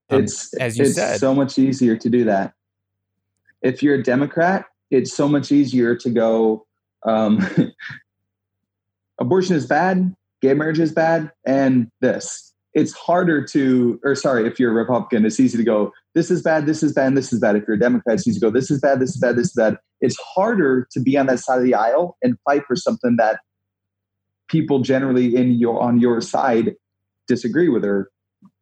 Um, 0.09 0.23
it's 0.23 0.53
as 0.55 0.77
you 0.77 0.85
it's 0.85 0.95
said, 0.95 1.19
so 1.19 1.35
much 1.35 1.59
easier 1.59 1.95
to 1.95 2.09
do 2.09 2.23
that. 2.25 2.53
If 3.61 3.83
you're 3.83 3.95
a 3.95 4.03
Democrat, 4.03 4.65
it's 4.89 5.13
so 5.13 5.27
much 5.27 5.51
easier 5.51 5.95
to 5.95 6.09
go 6.09 6.65
um, 7.05 7.45
abortion 9.19 9.55
is 9.55 9.65
bad 9.65 10.15
gay 10.41 10.53
marriage 10.53 10.79
is 10.79 10.91
bad 10.91 11.31
and 11.45 11.89
this 12.01 12.53
it's 12.73 12.93
harder 12.93 13.43
to 13.45 13.99
or 14.03 14.15
sorry 14.15 14.47
if 14.47 14.59
you're 14.59 14.71
a 14.71 14.73
republican 14.73 15.25
it's 15.25 15.39
easy 15.39 15.57
to 15.57 15.63
go 15.63 15.91
this 16.19 16.29
is 16.29 16.41
bad 16.41 16.65
this 16.65 16.83
is 16.83 16.93
bad 16.93 17.15
this 17.15 17.31
is 17.31 17.39
bad 17.39 17.55
if 17.55 17.63
you're 17.67 17.77
a 17.77 17.79
democrat 17.79 18.25
you 18.25 18.39
go 18.39 18.49
this 18.49 18.69
is 18.69 18.79
bad 18.81 18.99
this 18.99 19.11
is 19.11 19.17
bad 19.17 19.35
this 19.35 19.47
is 19.47 19.53
bad 19.53 19.77
it's 20.01 20.17
harder 20.35 20.87
to 20.91 20.99
be 20.99 21.17
on 21.17 21.25
that 21.25 21.39
side 21.39 21.57
of 21.57 21.63
the 21.63 21.73
aisle 21.73 22.17
and 22.21 22.37
fight 22.45 22.63
for 22.67 22.75
something 22.75 23.15
that 23.17 23.39
people 24.49 24.79
generally 24.79 25.35
in 25.35 25.51
your 25.53 25.81
on 25.81 25.99
your 25.99 26.19
side 26.19 26.75
disagree 27.27 27.69
with 27.69 27.85
or 27.85 28.11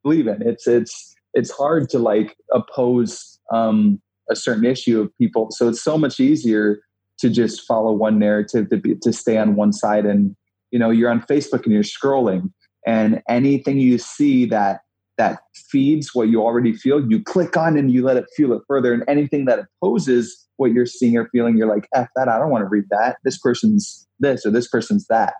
believe 0.03 0.27
in 0.27 0.41
it's 0.41 0.67
it's 0.67 1.15
it's 1.34 1.51
hard 1.51 1.89
to 1.89 1.99
like 1.99 2.35
oppose 2.51 3.39
um 3.51 3.99
a 4.29 4.35
certain 4.35 4.65
issue 4.65 5.01
of 5.01 5.17
people. 5.17 5.49
So 5.51 5.67
it's 5.69 5.84
so 5.84 5.97
much 5.97 6.19
easier 6.19 6.79
to 7.19 7.29
just 7.29 7.65
follow 7.65 7.91
one 7.91 8.19
narrative 8.19 8.69
to 8.69 8.77
be, 8.77 8.95
to 9.01 9.11
stay 9.13 9.38
on 9.38 9.55
one 9.55 9.73
side. 9.73 10.05
And 10.05 10.35
you 10.71 10.79
know, 10.79 10.89
you're 10.89 11.09
on 11.09 11.21
Facebook 11.21 11.63
and 11.63 11.73
you're 11.73 11.84
scrolling, 11.84 12.51
and 12.85 13.21
anything 13.29 13.79
you 13.79 13.97
see 13.97 14.45
that 14.47 14.81
that 15.18 15.39
feeds 15.53 16.14
what 16.14 16.30
you 16.30 16.44
already 16.44 16.73
feel, 16.73 17.10
you 17.10 17.22
click 17.22 17.57
on 17.57 17.77
and 17.77 17.91
you 17.91 18.03
let 18.03 18.18
it 18.18 18.26
feel 18.35 18.53
it 18.53 18.61
further. 18.68 18.94
And 18.94 19.03
anything 19.07 19.45
that 19.45 19.60
opposes 19.60 20.45
what 20.57 20.72
you're 20.72 20.85
seeing 20.85 21.18
or 21.18 21.27
feeling, 21.30 21.57
you're 21.57 21.68
like, 21.68 21.88
"F 21.94 22.07
that! 22.15 22.27
I 22.27 22.38
don't 22.39 22.49
want 22.49 22.64
to 22.64 22.68
read 22.68 22.85
that. 22.89 23.18
This 23.23 23.38
person's 23.38 24.07
this 24.19 24.45
or 24.45 24.52
this 24.52 24.68
person's 24.68 25.07
that." 25.07 25.34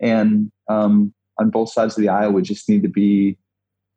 And 0.00 0.50
um, 0.68 1.12
on 1.38 1.50
both 1.50 1.72
sides 1.72 1.96
of 1.96 2.02
the 2.02 2.08
aisle, 2.08 2.32
we 2.32 2.42
just 2.42 2.68
need 2.68 2.82
to 2.82 2.88
be 2.88 3.36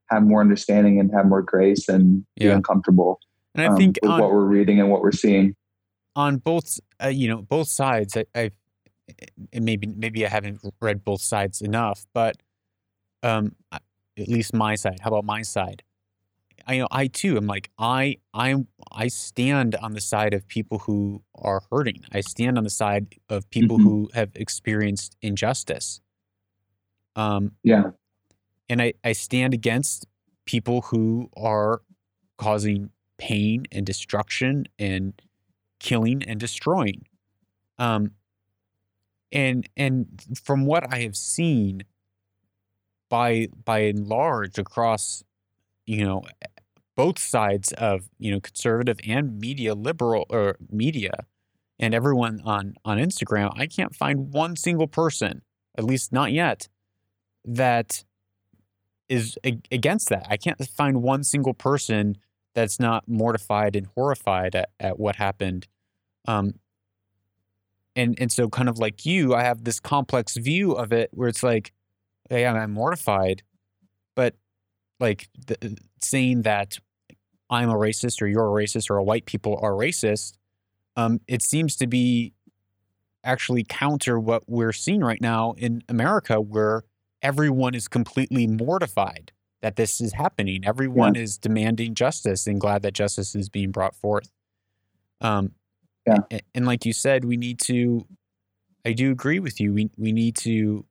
have 0.10 0.24
more 0.24 0.42
understanding 0.42 1.00
and 1.00 1.12
have 1.14 1.26
more 1.26 1.42
grace 1.42 1.90
and 1.90 2.26
yeah. 2.38 2.48
be 2.48 2.52
uncomfortable 2.54 3.20
and 3.58 3.66
I 3.66 3.70
um, 3.70 3.78
think 3.78 4.00
on, 4.04 4.22
what 4.22 4.32
we're 4.32 4.46
reading 4.46 4.80
and 4.80 4.90
what 4.90 5.02
we're 5.02 5.12
seeing 5.12 5.56
on 6.16 6.38
both, 6.38 6.80
uh, 7.04 7.08
you 7.08 7.28
know, 7.28 7.42
both 7.42 7.70
sides. 7.70 8.16
I, 8.16 8.26
I 8.36 8.52
maybe 9.54 9.88
maybe 9.88 10.26
I 10.26 10.30
haven't 10.30 10.62
read 10.80 11.04
both 11.04 11.22
sides 11.22 11.62
enough, 11.62 12.06
but 12.14 12.38
um, 13.24 13.56
at 14.18 14.28
least 14.28 14.54
my 14.54 14.76
side. 14.76 15.00
How 15.02 15.10
about 15.10 15.26
my 15.26 15.42
side? 15.42 15.84
I 16.68 16.74
you 16.76 16.82
know 16.82 16.88
I 16.92 17.08
too 17.08 17.38
am 17.38 17.48
like 17.48 17.72
I 17.80 18.18
I 18.34 18.56
I 18.92 19.08
stand 19.10 19.76
on 19.76 19.94
the 19.94 20.02
side 20.02 20.34
of 20.34 20.48
people 20.48 20.80
who 20.80 21.24
are 21.36 21.64
hurting. 21.72 22.04
I 22.14 22.22
stand 22.22 22.58
on 22.58 22.64
the 22.66 22.70
side 22.70 23.16
of 23.30 23.50
people 23.52 23.78
Mhm. 23.78 23.84
who 23.84 24.10
have 24.14 24.32
experienced 24.36 25.18
injustice. 25.22 26.02
Um, 27.16 27.58
Yeah. 27.64 27.92
and 28.70 28.82
I, 28.82 28.94
I 29.04 29.14
stand 29.14 29.54
against 29.54 30.06
people 30.46 30.82
who 30.82 31.30
are 31.38 31.82
causing 32.38 32.92
pain 33.18 33.66
and 33.72 33.86
destruction 33.86 34.66
and 34.78 35.20
killing 35.80 36.24
and 36.24 36.40
destroying. 36.40 37.04
Um, 37.80 38.12
and 39.32 39.68
and 39.76 40.08
from 40.44 40.66
what 40.66 40.92
I 40.94 41.00
have 41.00 41.16
seen, 41.16 41.84
by 43.10 43.48
by 43.66 43.80
and 43.80 44.08
large 44.08 44.58
across, 44.58 45.24
you 45.86 46.04
know, 46.04 46.24
both 46.96 47.20
sides 47.20 47.72
of 47.74 48.10
you 48.20 48.32
know 48.32 48.40
conservative 48.40 48.98
and 49.08 49.40
media 49.40 49.76
liberal 49.76 50.26
or 50.30 50.58
media, 50.70 51.26
and 51.80 51.94
everyone 51.94 52.42
on 52.44 52.74
on 52.84 52.98
Instagram, 52.98 53.52
I 53.58 53.68
can't 53.68 53.96
find 53.96 54.34
one 54.34 54.56
single 54.56 54.88
person, 54.88 55.42
at 55.78 55.84
least 55.84 56.12
not 56.12 56.32
yet, 56.32 56.68
that 57.46 58.04
is 59.10 59.38
a- 59.46 59.62
against 59.72 60.10
that. 60.10 60.26
I 60.30 60.38
can't 60.38 60.66
find 60.68 61.02
one 61.02 61.24
single 61.24 61.54
person 61.54 62.18
that's 62.54 62.80
not 62.80 63.08
mortified 63.08 63.76
and 63.76 63.88
horrified 63.96 64.56
at, 64.56 64.70
at 64.80 65.00
what 65.00 65.16
happened. 65.18 65.68
Um, 66.28 66.56
and 67.96 68.18
and 68.20 68.32
so 68.32 68.50
kind 68.50 68.70
of 68.70 68.80
like 68.80 69.06
you, 69.06 69.34
I 69.34 69.44
have 69.44 69.64
this 69.64 69.80
complex 69.80 70.36
view 70.38 70.72
of 70.74 70.92
it 70.92 71.10
where 71.14 71.30
it's 71.30 71.44
like, 71.44 71.72
yeah, 72.32 72.54
I'm 72.54 72.72
mortified, 72.74 73.44
but 74.16 74.36
like 75.00 75.30
the, 75.48 75.78
saying 76.02 76.44
that 76.44 76.78
I'm 77.50 77.70
a 77.70 77.76
racist 77.76 78.22
or 78.22 78.28
you're 78.28 78.46
a 78.48 78.64
racist 78.64 78.90
or 78.90 78.98
a 78.98 79.04
white 79.04 79.26
people 79.26 79.60
are 79.62 79.72
racist, 79.72 80.38
um, 80.96 81.22
it 81.28 81.42
seems 81.42 81.76
to 81.78 81.88
be 81.88 82.34
actually 83.24 83.64
counter 83.64 84.20
what 84.20 84.44
we're 84.48 84.74
seeing 84.74 85.02
right 85.02 85.22
now 85.22 85.54
in 85.58 85.84
America, 85.90 86.40
where 86.42 86.84
everyone 87.22 87.76
is 87.76 87.88
completely 87.88 88.48
mortified 88.48 89.32
that 89.62 89.76
this 89.76 90.00
is 90.02 90.14
happening. 90.14 90.64
Everyone 90.66 91.16
is 91.16 91.38
demanding 91.38 91.96
justice 91.96 92.48
and 92.48 92.62
glad 92.62 92.84
that 92.84 92.94
justice 92.94 93.36
is 93.36 93.50
being 93.50 93.72
brought 93.72 93.96
forth. 93.96 94.32
Um, 95.22 95.54
Yeah. 96.08 96.20
a- 96.32 96.42
And, 96.56 96.66
like 96.66 96.86
you 96.86 96.94
said, 96.94 97.26
we 97.26 97.38
need 97.38 97.60
to. 97.62 98.08
I 98.86 98.94
do 98.94 99.12
agree 99.12 99.40
with 99.40 99.60
you. 99.60 99.74
We 99.74 99.90
we 99.98 100.12
need 100.14 100.36
to 100.38 100.86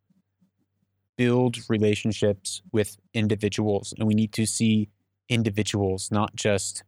build 1.17 1.59
relationships 1.69 2.63
with 2.73 2.97
individuals, 3.15 3.95
and 3.99 4.07
we 4.07 4.15
need 4.15 4.33
to 4.35 4.47
see 4.47 4.89
individuals, 5.29 6.11
not 6.11 6.35
just 6.37 6.83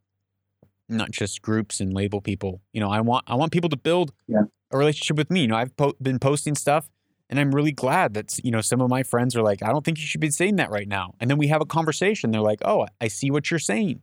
not 0.88 1.10
just 1.10 1.42
groups 1.42 1.80
and 1.80 1.92
label 1.92 2.20
people. 2.20 2.62
You 2.72 2.80
know, 2.80 2.90
I 2.90 3.00
want 3.00 3.24
I 3.26 3.34
want 3.34 3.52
people 3.52 3.68
to 3.70 3.76
build 3.76 4.12
Yeah. 4.26 4.42
a 4.70 4.78
relationship 4.78 5.16
with 5.16 5.30
me. 5.30 5.42
You 5.42 5.48
know, 5.48 5.56
I've 5.56 5.76
po- 5.76 5.94
been 6.00 6.18
posting 6.18 6.54
stuff 6.54 6.88
and 7.28 7.38
I'm 7.38 7.54
really 7.54 7.72
glad 7.72 8.14
that 8.14 8.38
you 8.42 8.50
know 8.50 8.62
some 8.62 8.80
of 8.80 8.88
my 8.88 9.02
friends 9.02 9.36
are 9.36 9.42
like, 9.42 9.62
I 9.62 9.68
don't 9.68 9.84
think 9.84 9.98
you 9.98 10.04
should 10.06 10.20
be 10.22 10.30
saying 10.30 10.56
that 10.56 10.70
right 10.70 10.88
now. 10.88 11.14
And 11.20 11.28
then 11.30 11.36
we 11.36 11.48
have 11.48 11.60
a 11.60 11.66
conversation. 11.66 12.30
They're 12.30 12.40
like, 12.40 12.60
Oh, 12.64 12.86
I 13.00 13.08
see 13.08 13.30
what 13.30 13.50
you're 13.50 13.58
saying. 13.60 14.00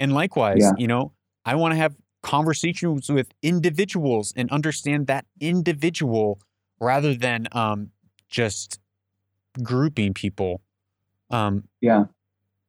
And 0.00 0.12
likewise, 0.12 0.58
Yeah. 0.60 0.72
you 0.76 0.88
know, 0.88 1.12
I 1.44 1.54
want 1.54 1.72
to 1.72 1.76
have 1.76 1.96
conversations 2.22 3.08
with 3.08 3.28
individuals 3.42 4.32
and 4.36 4.50
understand 4.50 5.06
that 5.06 5.24
individual 5.40 6.40
rather 6.80 7.14
than 7.14 7.46
um, 7.52 7.90
just 8.28 8.80
grouping 9.62 10.14
people. 10.14 10.60
Um, 11.30 11.64
Yeah. 11.80 12.04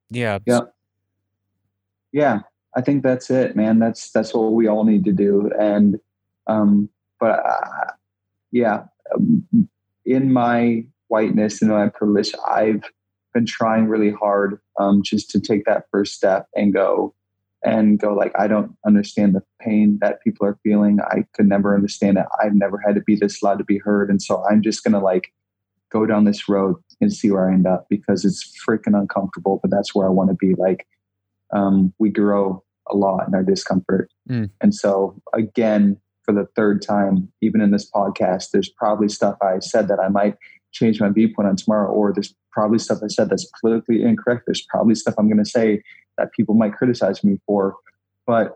yeah, 0.09 0.39
Yeah. 0.45 0.61
Yeah. 2.11 2.39
I 2.75 2.81
think 2.81 3.03
that's 3.03 3.29
it, 3.29 3.55
man. 3.55 3.79
That's 3.79 4.11
that's 4.11 4.33
what 4.33 4.53
we 4.53 4.67
all 4.67 4.83
need 4.83 5.03
to 5.05 5.11
do. 5.11 5.51
And 5.59 5.99
um, 6.47 6.89
but 7.19 7.39
uh, 7.45 7.91
yeah, 8.51 8.83
um, 9.13 9.69
in 10.05 10.31
my 10.31 10.85
whiteness 11.07 11.61
and 11.61 11.71
my 11.71 11.89
privilege, 11.89 12.33
I've 12.49 12.83
been 13.33 13.45
trying 13.45 13.87
really 13.87 14.11
hard 14.11 14.59
um, 14.79 15.01
just 15.03 15.29
to 15.31 15.39
take 15.39 15.65
that 15.65 15.85
first 15.91 16.15
step 16.15 16.47
and 16.55 16.73
go 16.73 17.13
and 17.63 17.99
go 17.99 18.13
like 18.13 18.31
I 18.39 18.47
don't 18.47 18.75
understand 18.85 19.35
the 19.35 19.43
pain 19.59 19.97
that 20.01 20.23
people 20.23 20.45
are 20.47 20.59
feeling. 20.63 20.99
I 21.01 21.25
could 21.33 21.47
never 21.47 21.75
understand 21.75 22.17
it. 22.17 22.25
I've 22.41 22.55
never 22.55 22.81
had 22.85 22.95
to 22.95 23.01
be 23.01 23.15
this 23.15 23.41
loud 23.43 23.57
to 23.57 23.63
be 23.63 23.79
heard, 23.79 24.09
and 24.09 24.21
so 24.21 24.43
I'm 24.49 24.61
just 24.61 24.83
gonna 24.83 25.01
like 25.01 25.33
go 25.91 26.05
down 26.05 26.25
this 26.25 26.47
road 26.47 26.75
and 27.01 27.11
see 27.11 27.31
where 27.31 27.49
I 27.49 27.53
end 27.53 27.67
up 27.67 27.87
because 27.89 28.25
it's 28.25 28.51
freaking 28.67 28.99
uncomfortable, 28.99 29.59
but 29.61 29.71
that's 29.71 29.95
where 29.95 30.07
I 30.07 30.11
want 30.11 30.29
to 30.29 30.35
be. 30.35 30.55
Like, 30.55 30.87
um, 31.51 31.93
we 31.99 32.09
grow 32.09 32.63
a 32.89 32.95
lot 32.95 33.27
in 33.27 33.35
our 33.35 33.43
discomfort. 33.43 34.11
Mm. 34.29 34.49
And 34.61 34.73
so, 34.73 35.19
again, 35.33 35.97
for 36.23 36.33
the 36.33 36.47
third 36.55 36.81
time, 36.81 37.31
even 37.41 37.61
in 37.61 37.71
this 37.71 37.89
podcast, 37.89 38.51
there's 38.51 38.69
probably 38.69 39.09
stuff 39.09 39.37
I 39.41 39.59
said 39.59 39.87
that 39.87 39.99
I 39.99 40.09
might 40.09 40.35
change 40.71 41.01
my 41.01 41.09
viewpoint 41.09 41.47
on 41.47 41.55
tomorrow, 41.55 41.89
or 41.89 42.13
there's 42.13 42.33
probably 42.51 42.79
stuff 42.79 42.99
I 43.03 43.07
said 43.07 43.29
that's 43.29 43.49
politically 43.59 44.03
incorrect. 44.03 44.43
There's 44.45 44.65
probably 44.69 44.95
stuff 44.95 45.15
I'm 45.17 45.27
going 45.27 45.43
to 45.43 45.49
say 45.49 45.81
that 46.17 46.31
people 46.33 46.55
might 46.55 46.73
criticize 46.73 47.23
me 47.23 47.39
for. 47.45 47.75
But 48.27 48.55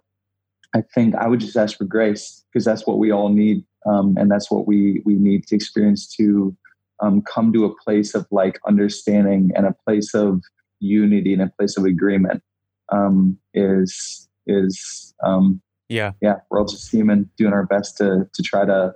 I 0.75 0.83
think 0.93 1.15
I 1.15 1.27
would 1.27 1.39
just 1.39 1.57
ask 1.57 1.77
for 1.77 1.85
grace 1.85 2.43
because 2.51 2.65
that's 2.65 2.85
what 2.85 2.99
we 2.99 3.11
all 3.11 3.29
need. 3.29 3.63
Um, 3.85 4.15
and 4.17 4.29
that's 4.29 4.49
what 4.49 4.67
we, 4.67 5.01
we 5.05 5.15
need 5.15 5.47
to 5.47 5.55
experience 5.55 6.07
to 6.15 6.55
um, 6.99 7.21
come 7.21 7.51
to 7.53 7.65
a 7.65 7.75
place 7.83 8.15
of 8.15 8.25
like 8.31 8.59
understanding 8.67 9.51
and 9.55 9.65
a 9.65 9.75
place 9.85 10.13
of 10.13 10.41
unity 10.79 11.33
and 11.33 11.41
a 11.41 11.51
place 11.57 11.77
of 11.77 11.85
agreement 11.85 12.43
um, 12.89 13.37
is 13.53 14.27
is 14.47 15.13
um, 15.23 15.61
yeah, 15.89 16.11
yeah 16.21 16.35
we're 16.49 16.59
all 16.59 16.65
just 16.65 16.91
human 16.91 17.29
doing 17.37 17.53
our 17.53 17.65
best 17.65 17.97
to 17.97 18.27
to 18.33 18.43
try 18.43 18.65
to 18.65 18.93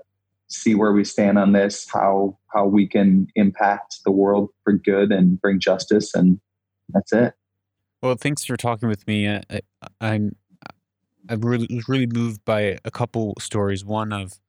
see 0.50 0.76
where 0.76 0.94
we 0.94 1.04
stand 1.04 1.38
on 1.38 1.52
this 1.52 1.88
how 1.92 2.38
how 2.54 2.66
we 2.66 2.88
can 2.88 3.28
impact 3.36 4.00
the 4.06 4.12
world 4.12 4.50
for 4.64 4.74
good 4.74 5.12
and 5.12 5.42
bring 5.42 5.60
justice 5.60 6.14
and 6.14 6.40
that's 6.90 7.12
it 7.12 7.34
Well, 8.02 8.16
thanks 8.16 8.46
for 8.46 8.56
talking 8.56 8.88
with 8.88 9.06
me. 9.08 9.28
I, 9.28 9.42
I'm 10.00 10.36
I 11.30 11.34
really 11.34 11.68
was 11.74 11.90
really 11.90 12.08
moved 12.08 12.46
by 12.46 12.78
a 12.86 12.92
couple 12.92 13.34
stories. 13.40 13.84
One 13.84 14.14
of 14.14 14.40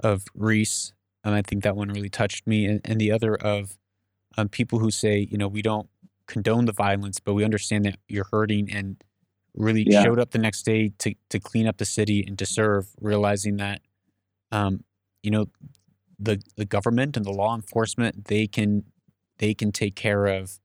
of 0.00 0.24
Reese, 0.34 0.92
and 1.24 1.34
I 1.34 1.42
think 1.42 1.62
that 1.64 1.76
one 1.76 1.88
really 1.88 2.10
touched 2.10 2.46
me, 2.46 2.66
and, 2.66 2.80
and 2.84 3.00
the 3.00 3.10
other 3.10 3.34
of 3.36 3.76
um, 4.36 4.48
people 4.48 4.78
who 4.78 4.90
say, 4.90 5.26
you 5.30 5.38
know, 5.38 5.48
we 5.48 5.62
don't 5.62 5.88
condone 6.26 6.64
the 6.66 6.72
violence, 6.72 7.20
but 7.20 7.34
we 7.34 7.44
understand 7.44 7.84
that 7.84 7.98
you're 8.08 8.26
hurting, 8.30 8.70
and 8.72 9.02
really 9.54 9.84
Yeah. 9.88 10.02
showed 10.02 10.18
up 10.18 10.30
the 10.30 10.38
next 10.38 10.62
day 10.64 10.90
to 10.98 11.14
to 11.30 11.38
clean 11.40 11.66
up 11.66 11.76
the 11.78 11.84
city 11.84 12.24
and 12.26 12.38
to 12.38 12.46
serve, 12.46 12.88
realizing 13.00 13.56
that, 13.58 13.80
um, 14.52 14.84
you 15.22 15.30
know, 15.30 15.46
the 16.18 16.40
the 16.56 16.64
government 16.64 17.16
and 17.16 17.24
the 17.26 17.32
law 17.32 17.54
enforcement 17.54 18.26
they 18.26 18.46
can 18.46 18.84
they 19.38 19.54
can 19.54 19.72
take 19.72 19.96
care 19.96 20.26
of 20.26 20.60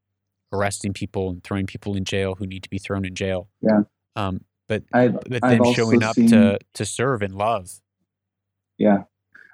arresting 0.51 0.93
people 0.93 1.29
and 1.29 1.43
throwing 1.43 1.65
people 1.65 1.95
in 1.95 2.03
jail 2.05 2.35
who 2.35 2.45
need 2.47 2.63
to 2.63 2.69
be 2.69 2.77
thrown 2.79 3.05
in 3.05 3.15
jail. 3.15 3.47
Yeah. 3.61 3.81
Um, 4.15 4.41
but 4.67 4.83
I've, 4.93 5.13
but 5.27 5.41
then 5.41 5.63
showing 5.73 6.03
up 6.03 6.15
seen, 6.15 6.27
to 6.29 6.59
to 6.73 6.85
serve 6.85 7.21
and 7.21 7.33
love. 7.35 7.81
yeah 8.77 9.03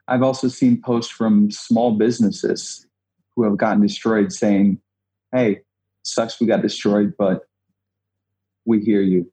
i've 0.07 0.23
also 0.23 0.48
seen 0.48 0.82
posts 0.82 1.11
from 1.11 1.49
small 1.52 1.98
businesses 1.98 2.86
who 3.36 3.44
have 3.44 3.57
gotten 3.57 3.82
destroyed 3.82 4.32
saying 4.32 4.80
hey 5.34 5.60
sucks 6.03 6.40
we 6.40 6.48
got 6.48 6.61
destroyed 6.61 7.14
but 7.18 7.41
we 8.65 8.80
hear 8.82 9.02
you 9.02 9.32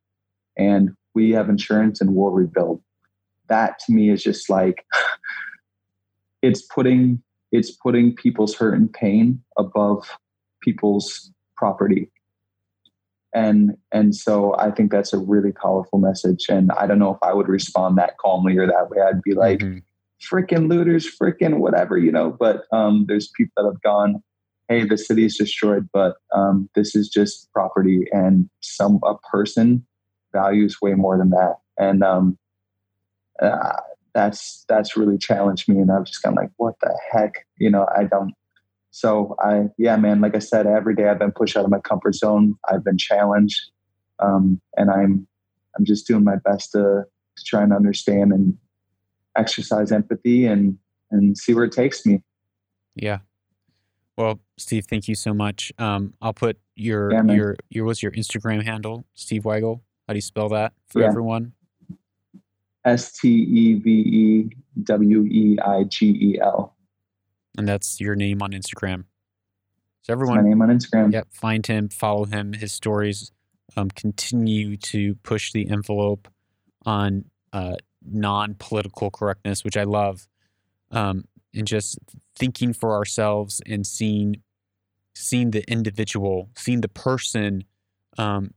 and 0.56 0.94
we 1.14 1.30
have 1.32 1.48
insurance 1.48 2.00
and 2.00 2.14
we'll 2.14 2.30
rebuild. 2.30 2.82
That 3.48 3.78
to 3.80 3.92
me 3.92 4.10
is 4.10 4.22
just 4.22 4.48
like 4.48 4.84
it's 6.42 6.62
putting 6.62 7.22
it's 7.50 7.70
putting 7.70 8.14
people's 8.14 8.54
hurt 8.54 8.74
and 8.74 8.92
pain 8.92 9.42
above 9.58 10.16
people's 10.62 11.30
property. 11.56 12.10
And 13.34 13.76
and 13.92 14.14
so 14.14 14.54
i 14.58 14.70
think 14.70 14.90
that's 14.90 15.12
a 15.14 15.18
really 15.18 15.52
powerful 15.52 15.98
message 15.98 16.46
and 16.50 16.70
i 16.72 16.86
don't 16.86 16.98
know 16.98 17.14
if 17.14 17.22
i 17.22 17.32
would 17.32 17.48
respond 17.48 17.96
that 17.96 18.18
calmly 18.18 18.58
or 18.58 18.66
that 18.66 18.90
way. 18.90 18.98
I'd 19.00 19.22
be 19.22 19.32
like 19.34 19.60
Mhm. 19.60 19.82
Freaking 20.30 20.68
looters 20.68 21.08
freaking 21.20 21.58
whatever 21.58 21.98
you 21.98 22.12
know 22.12 22.30
but 22.30 22.64
um 22.72 23.04
there's 23.08 23.28
people 23.36 23.52
that 23.56 23.64
have 23.64 23.82
gone 23.82 24.22
hey 24.68 24.84
the 24.86 24.96
city 24.96 25.24
is 25.24 25.36
destroyed 25.36 25.88
but 25.92 26.16
um 26.34 26.68
this 26.74 26.94
is 26.94 27.08
just 27.08 27.52
property 27.52 28.06
and 28.12 28.48
some 28.60 29.00
a 29.04 29.14
person 29.30 29.84
values 30.32 30.78
way 30.80 30.94
more 30.94 31.18
than 31.18 31.30
that. 31.30 31.56
And 31.78 32.02
um 32.02 32.38
uh, 33.40 33.76
that's 34.14 34.64
that's 34.68 34.96
really 34.96 35.16
challenged 35.16 35.68
me 35.68 35.78
and 35.78 35.90
i've 35.90 36.04
just 36.04 36.22
kind 36.22 36.36
of 36.36 36.42
like 36.42 36.52
what 36.56 36.74
the 36.80 36.96
heck? 37.10 37.46
You 37.56 37.70
know 37.70 37.86
i 37.96 38.04
don't 38.04 38.34
so 38.90 39.34
i 39.40 39.64
yeah 39.78 39.96
man 39.96 40.20
like 40.20 40.36
i 40.36 40.38
said 40.38 40.66
every 40.66 40.94
day 40.94 41.08
i've 41.08 41.18
been 41.18 41.32
pushed 41.32 41.56
out 41.56 41.64
of 41.64 41.70
my 41.70 41.80
comfort 41.80 42.14
zone. 42.14 42.54
I've 42.70 42.84
been 42.84 42.98
challenged 42.98 43.58
um 44.18 44.60
and 44.76 44.90
i'm 44.90 45.26
i'm 45.76 45.84
just 45.84 46.06
doing 46.06 46.24
my 46.24 46.36
best 46.44 46.72
to, 46.72 47.04
to 47.36 47.44
try 47.44 47.62
and 47.62 47.72
understand 47.72 48.32
and 48.32 48.56
exercise 49.36 49.92
empathy 49.92 50.46
and 50.46 50.78
and 51.10 51.36
see 51.36 51.54
where 51.54 51.64
it 51.64 51.72
takes 51.72 52.04
me 52.06 52.22
Yeah. 52.96 53.18
Well, 54.16 54.40
Steve, 54.58 54.84
thank 54.88 55.08
you 55.08 55.14
so 55.14 55.32
much. 55.32 55.72
Um, 55.78 56.12
I'll 56.20 56.34
put 56.34 56.58
your 56.76 57.12
Yeah, 57.12 57.24
your 57.32 57.56
your 57.70 57.84
what's 57.86 58.02
your 58.02 58.12
Instagram 58.12 58.62
handle, 58.62 59.06
Steve 59.14 59.42
Weigel. 59.44 59.80
How 60.06 60.12
do 60.12 60.18
you 60.18 60.22
spell 60.22 60.48
that 60.50 60.74
for 60.88 61.00
Yeah. 61.00 61.08
everyone? 61.08 61.52
S 62.84 63.12
T 63.12 63.28
E 63.28 63.74
V 63.74 63.90
E 63.90 64.50
W 64.82 65.22
E 65.24 65.58
I 65.64 65.84
G 65.84 66.06
E 66.10 66.40
L. 66.40 66.76
And 67.56 67.66
that's 67.68 68.00
your 68.00 68.14
name 68.16 68.42
on 68.42 68.52
Instagram. 68.52 69.04
So 70.02 70.08
That's 70.08 70.08
my 70.08 70.12
everyone, 70.38 70.44
name 70.48 70.62
on 70.62 70.68
Instagram. 70.68 71.12
yep, 71.12 71.28
find 71.32 71.66
him, 71.66 71.88
follow 71.88 72.24
him. 72.24 72.52
His 72.54 72.72
stories 72.72 73.30
um, 73.76 73.88
continue 73.90 74.76
to 74.78 75.14
push 75.22 75.52
the 75.52 75.70
envelope 75.70 76.28
on 76.84 77.26
uh, 77.52 77.76
non-political 78.04 79.10
correctness, 79.10 79.64
which 79.64 79.76
I 79.76 79.84
love, 79.84 80.26
um, 80.90 81.24
and 81.54 81.66
just 81.66 81.98
thinking 82.36 82.72
for 82.72 82.92
ourselves 82.92 83.60
and 83.66 83.86
seeing 83.86 84.42
seeing 85.14 85.50
the 85.50 85.62
individual, 85.70 86.48
seeing 86.56 86.80
the 86.80 86.88
person 86.88 87.64
um, 88.18 88.54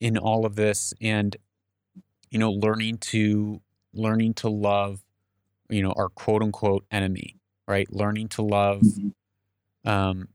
in 0.00 0.16
all 0.16 0.46
of 0.46 0.56
this, 0.56 0.94
and 1.00 1.36
you 2.30 2.38
know, 2.38 2.52
learning 2.52 2.98
to 2.98 3.60
learning 3.92 4.34
to 4.34 4.48
love, 4.48 5.02
you 5.68 5.82
know, 5.82 5.92
our 5.96 6.08
quote 6.08 6.42
unquote 6.42 6.84
enemy, 6.90 7.36
right? 7.68 7.92
Learning 7.92 8.28
to 8.28 8.42
love 8.42 8.82
Mhm. 8.82 9.12
um, 9.84 10.28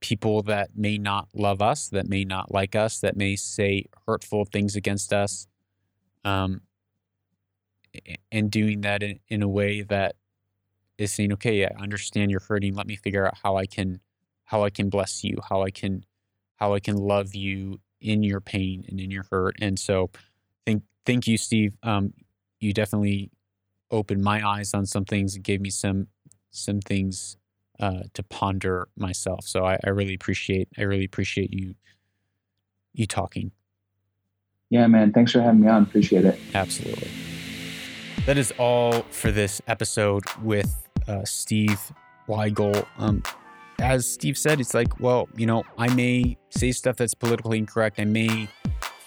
people 0.00 0.42
that 0.42 0.76
may 0.76 0.98
not 0.98 1.28
love 1.34 1.62
us, 1.62 1.88
that 1.88 2.08
may 2.08 2.24
not 2.24 2.50
like 2.52 2.74
us, 2.76 3.00
that 3.00 3.16
may 3.16 3.36
say 3.36 3.84
hurtful 4.06 4.44
things 4.44 4.76
against 4.76 5.12
us, 5.12 5.46
um, 6.24 6.60
and 8.30 8.50
doing 8.50 8.82
that 8.82 9.02
in, 9.02 9.20
in 9.28 9.42
a 9.42 9.48
way 9.48 9.82
that 9.82 10.16
is 10.96 11.12
saying, 11.12 11.32
okay, 11.34 11.64
I 11.64 11.70
understand 11.80 12.30
you're 12.30 12.40
hurting. 12.40 12.74
Let 12.74 12.86
me 12.86 12.96
figure 12.96 13.26
out 13.26 13.38
how 13.42 13.56
I 13.56 13.66
can, 13.66 14.00
how 14.44 14.64
I 14.64 14.70
can 14.70 14.90
bless 14.90 15.22
you, 15.24 15.38
how 15.48 15.62
I 15.62 15.70
can, 15.70 16.04
how 16.56 16.74
I 16.74 16.80
can 16.80 16.96
love 16.96 17.34
you 17.34 17.80
in 18.00 18.22
your 18.22 18.40
pain 18.40 18.84
and 18.88 19.00
in 19.00 19.10
your 19.10 19.24
hurt. 19.30 19.56
And 19.60 19.78
so, 19.78 20.10
thank, 20.66 20.82
thank 21.06 21.26
you, 21.26 21.36
Steve. 21.36 21.76
Um, 21.82 22.14
you 22.60 22.72
definitely 22.72 23.30
opened 23.90 24.22
my 24.22 24.46
eyes 24.46 24.74
on 24.74 24.86
some 24.86 25.04
things 25.04 25.34
and 25.34 25.44
gave 25.44 25.60
me 25.60 25.70
some, 25.70 26.08
some 26.50 26.80
things 26.80 27.36
uh, 27.80 28.02
to 28.14 28.22
ponder 28.24 28.88
myself. 28.96 29.44
So 29.44 29.64
I, 29.64 29.78
I 29.84 29.90
really 29.90 30.14
appreciate 30.14 30.68
I 30.76 30.82
really 30.82 31.04
appreciate 31.04 31.52
you 31.52 31.74
you 32.92 33.06
talking. 33.06 33.52
Yeah, 34.70 34.86
man. 34.86 35.12
Thanks 35.12 35.32
for 35.32 35.40
having 35.40 35.60
me 35.60 35.68
on. 35.68 35.84
Appreciate 35.84 36.24
it. 36.24 36.38
Absolutely. 36.54 37.27
That 38.28 38.36
is 38.36 38.52
all 38.58 38.92
for 39.10 39.32
this 39.32 39.62
episode 39.68 40.22
with 40.42 40.86
uh, 41.08 41.24
Steve 41.24 41.80
Weigel. 42.28 42.86
Um, 42.98 43.22
as 43.78 44.06
Steve 44.06 44.36
said, 44.36 44.60
it's 44.60 44.74
like, 44.74 45.00
well, 45.00 45.30
you 45.34 45.46
know, 45.46 45.64
I 45.78 45.88
may 45.94 46.36
say 46.50 46.72
stuff 46.72 46.96
that's 46.96 47.14
politically 47.14 47.56
incorrect. 47.56 47.98
I 47.98 48.04
may 48.04 48.50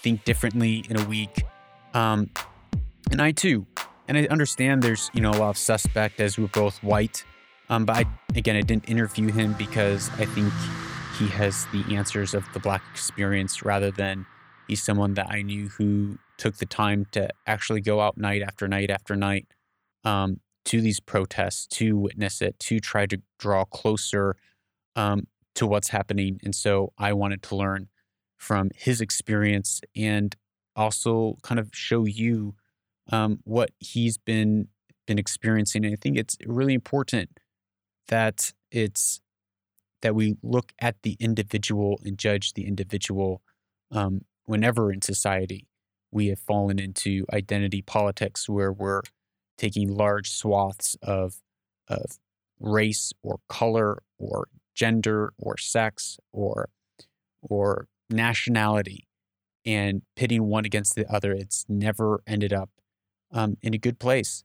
think 0.02 0.24
differently 0.24 0.84
in 0.90 0.98
a 0.98 1.04
week. 1.04 1.44
Um, 1.94 2.30
and 3.12 3.22
I 3.22 3.30
too. 3.30 3.64
And 4.08 4.18
I 4.18 4.24
understand 4.26 4.82
there's, 4.82 5.08
you 5.14 5.20
know, 5.20 5.30
a 5.30 5.38
lot 5.38 5.50
of 5.50 5.56
suspect 5.56 6.18
as 6.18 6.36
we're 6.36 6.48
both 6.48 6.82
white. 6.82 7.24
Um, 7.68 7.84
but 7.84 7.98
I, 7.98 8.04
again, 8.34 8.56
I 8.56 8.62
didn't 8.62 8.88
interview 8.90 9.30
him 9.30 9.52
because 9.52 10.10
I 10.18 10.24
think 10.24 10.52
he 11.16 11.28
has 11.28 11.64
the 11.72 11.94
answers 11.94 12.34
of 12.34 12.44
the 12.54 12.58
black 12.58 12.82
experience 12.90 13.64
rather 13.64 13.92
than 13.92 14.26
he's 14.66 14.82
someone 14.82 15.14
that 15.14 15.28
I 15.30 15.42
knew 15.42 15.68
who 15.68 16.18
took 16.42 16.56
the 16.56 16.66
time 16.66 17.06
to 17.12 17.28
actually 17.46 17.80
go 17.80 18.00
out 18.00 18.18
night 18.18 18.42
after 18.42 18.66
night 18.66 18.90
after 18.90 19.14
night 19.14 19.46
um, 20.02 20.40
to 20.64 20.80
these 20.80 20.98
protests, 20.98 21.68
to 21.68 21.96
witness 21.96 22.42
it, 22.42 22.58
to 22.58 22.80
try 22.80 23.06
to 23.06 23.22
draw 23.38 23.64
closer 23.64 24.34
um, 24.96 25.28
to 25.54 25.68
what's 25.68 25.90
happening. 25.90 26.40
And 26.42 26.52
so 26.52 26.92
I 26.98 27.12
wanted 27.12 27.44
to 27.44 27.54
learn 27.54 27.86
from 28.38 28.70
his 28.74 29.00
experience 29.00 29.80
and 29.94 30.34
also 30.74 31.36
kind 31.42 31.60
of 31.60 31.70
show 31.72 32.06
you 32.06 32.56
um, 33.12 33.38
what 33.44 33.70
he's 33.78 34.18
been 34.18 34.66
been 35.06 35.20
experiencing. 35.20 35.84
And 35.84 35.94
I 35.94 35.96
think 36.00 36.16
it's 36.16 36.36
really 36.44 36.74
important 36.74 37.38
that 38.08 38.52
it's 38.72 39.20
that 40.00 40.16
we 40.16 40.34
look 40.42 40.72
at 40.80 40.96
the 41.04 41.16
individual 41.20 42.00
and 42.04 42.18
judge 42.18 42.54
the 42.54 42.66
individual 42.66 43.42
um, 43.92 44.22
whenever 44.44 44.92
in 44.92 45.02
society 45.02 45.68
we 46.12 46.28
have 46.28 46.38
fallen 46.38 46.78
into 46.78 47.24
identity 47.32 47.82
politics 47.82 48.48
where 48.48 48.72
we're 48.72 49.02
taking 49.58 49.88
large 49.88 50.30
swaths 50.30 50.96
of 51.02 51.40
of 51.88 52.18
race 52.60 53.12
or 53.22 53.40
color 53.48 54.02
or 54.18 54.46
gender 54.74 55.32
or 55.38 55.56
sex 55.58 56.18
or 56.32 56.68
or 57.42 57.88
nationality 58.08 59.08
and 59.64 60.02
pitting 60.16 60.44
one 60.44 60.64
against 60.64 60.94
the 60.94 61.10
other. 61.12 61.32
It's 61.32 61.64
never 61.68 62.22
ended 62.26 62.52
up 62.52 62.70
um, 63.32 63.56
in 63.62 63.74
a 63.74 63.78
good 63.78 63.98
place. 63.98 64.44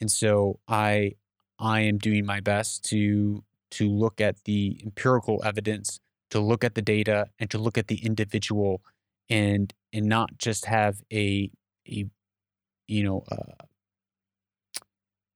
And 0.00 0.10
so 0.10 0.58
i 0.68 1.12
i 1.58 1.80
am 1.80 1.96
doing 1.96 2.26
my 2.26 2.40
best 2.40 2.84
to 2.84 3.42
to 3.70 3.88
look 3.88 4.20
at 4.20 4.44
the 4.44 4.78
empirical 4.84 5.42
evidence 5.42 6.00
to 6.30 6.40
look 6.40 6.64
at 6.64 6.74
the 6.74 6.82
data 6.82 7.28
and 7.38 7.50
to 7.50 7.58
look 7.58 7.78
at 7.78 7.88
the 7.88 8.04
individual 8.04 8.82
and 9.30 9.72
and 9.96 10.06
not 10.06 10.36
just 10.38 10.66
have 10.66 11.00
a 11.12 11.50
a 11.88 12.04
you 12.86 13.02
know 13.02 13.24
uh, 13.32 13.64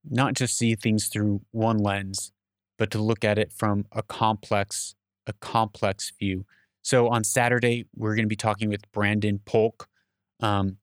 not 0.09 0.35
just 0.35 0.57
see 0.57 0.74
things 0.74 1.09
through 1.09 1.41
one 1.51 1.78
lens 1.78 2.32
but 2.78 2.91
to 2.91 2.99
look 2.99 3.24
at 3.24 3.39
it 3.39 3.53
from 3.53 3.87
a 3.93 4.03
complex 4.03 4.95
a 5.27 5.32
complex 5.35 6.12
view. 6.19 6.45
So 6.82 7.09
on 7.09 7.24
saturday 7.24 7.87
we're 7.97 8.15
going 8.15 8.27
to 8.27 8.28
be 8.28 8.37
talking 8.37 8.69
with 8.69 8.91
brandon 8.93 9.41
polk 9.45 9.89
um, 10.41 10.77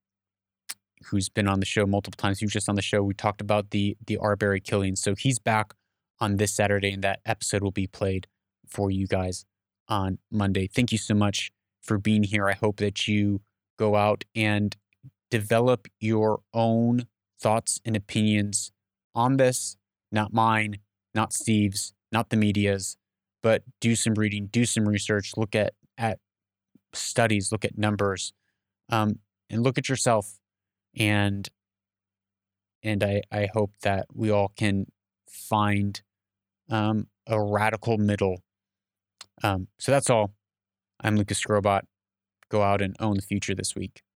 who's 1.06 1.30
been 1.30 1.48
on 1.48 1.60
the 1.60 1.66
show 1.66 1.86
multiple 1.86 2.18
times. 2.18 2.40
He 2.40 2.45
was 2.45 2.54
just 2.54 2.70
on 2.70 2.76
the 2.76 2.82
show. 2.82 3.02
We 3.04 3.14
talked 3.14 3.41
about 3.41 3.70
the 3.70 3.95
the 4.06 4.18
arbery 4.18 4.60
killing. 4.60 4.95
So 4.95 5.16
he's 5.16 5.40
back 5.40 5.74
on 6.20 6.38
this 6.38 6.54
saturday 6.54 6.91
and 6.91 7.04
that 7.04 7.20
episode 7.26 7.62
will 7.62 7.72
be 7.72 7.88
played 7.88 8.26
for 8.68 8.90
you 8.90 9.06
guys 9.06 9.45
on 9.88 10.18
monday. 10.32 10.68
Thank 10.68 10.91
you 10.91 10.98
so 10.98 11.14
much 11.14 11.52
for 11.82 11.98
being 11.99 12.24
here. 12.24 12.49
I 12.49 12.54
hope 12.54 12.78
that 12.78 13.08
you 13.08 13.41
go 13.78 13.95
out 13.95 14.24
and 14.36 14.76
develop 15.30 15.88
your 15.99 16.41
own 16.54 17.08
thoughts 17.40 17.80
and 17.86 17.95
opinions 17.95 18.72
on 19.14 19.38
this, 19.38 19.78
not 20.12 20.34
mine, 20.34 20.78
not 21.14 21.34
Steve's, 21.34 21.94
not 22.12 22.30
the 22.30 22.38
media's, 22.38 22.98
but 23.44 23.64
do 23.80 23.95
some 23.95 24.14
reading, 24.16 24.48
do 24.48 24.66
some 24.66 24.88
research, 24.88 25.32
look 25.38 25.56
at 25.56 25.74
at 25.98 26.20
studies, 26.94 27.52
look 27.52 27.66
at 27.66 27.78
numbers, 27.78 28.34
um, 28.90 29.20
and 29.49 29.64
look 29.64 29.78
at 29.78 29.90
yourself. 29.90 30.40
And 30.98 31.48
and 32.84 33.04
I, 33.04 33.22
I 33.32 33.49
hope 33.54 33.72
that 33.82 34.06
we 34.14 34.30
all 34.30 34.52
can 34.56 34.86
find 35.30 36.02
um, 36.70 37.08
a 37.28 37.41
radical 37.41 37.98
middle. 37.98 38.44
Um, 39.44 39.68
so 39.80 39.91
that's 39.91 40.10
all. 40.10 40.32
I'm 41.02 41.16
Lucas 41.16 41.41
Skrobot. 41.41 41.82
Go 42.49 42.64
out 42.64 42.82
and 42.82 42.95
own 42.99 43.15
the 43.18 43.22
future 43.22 43.56
this 43.56 43.76
week. 43.76 44.03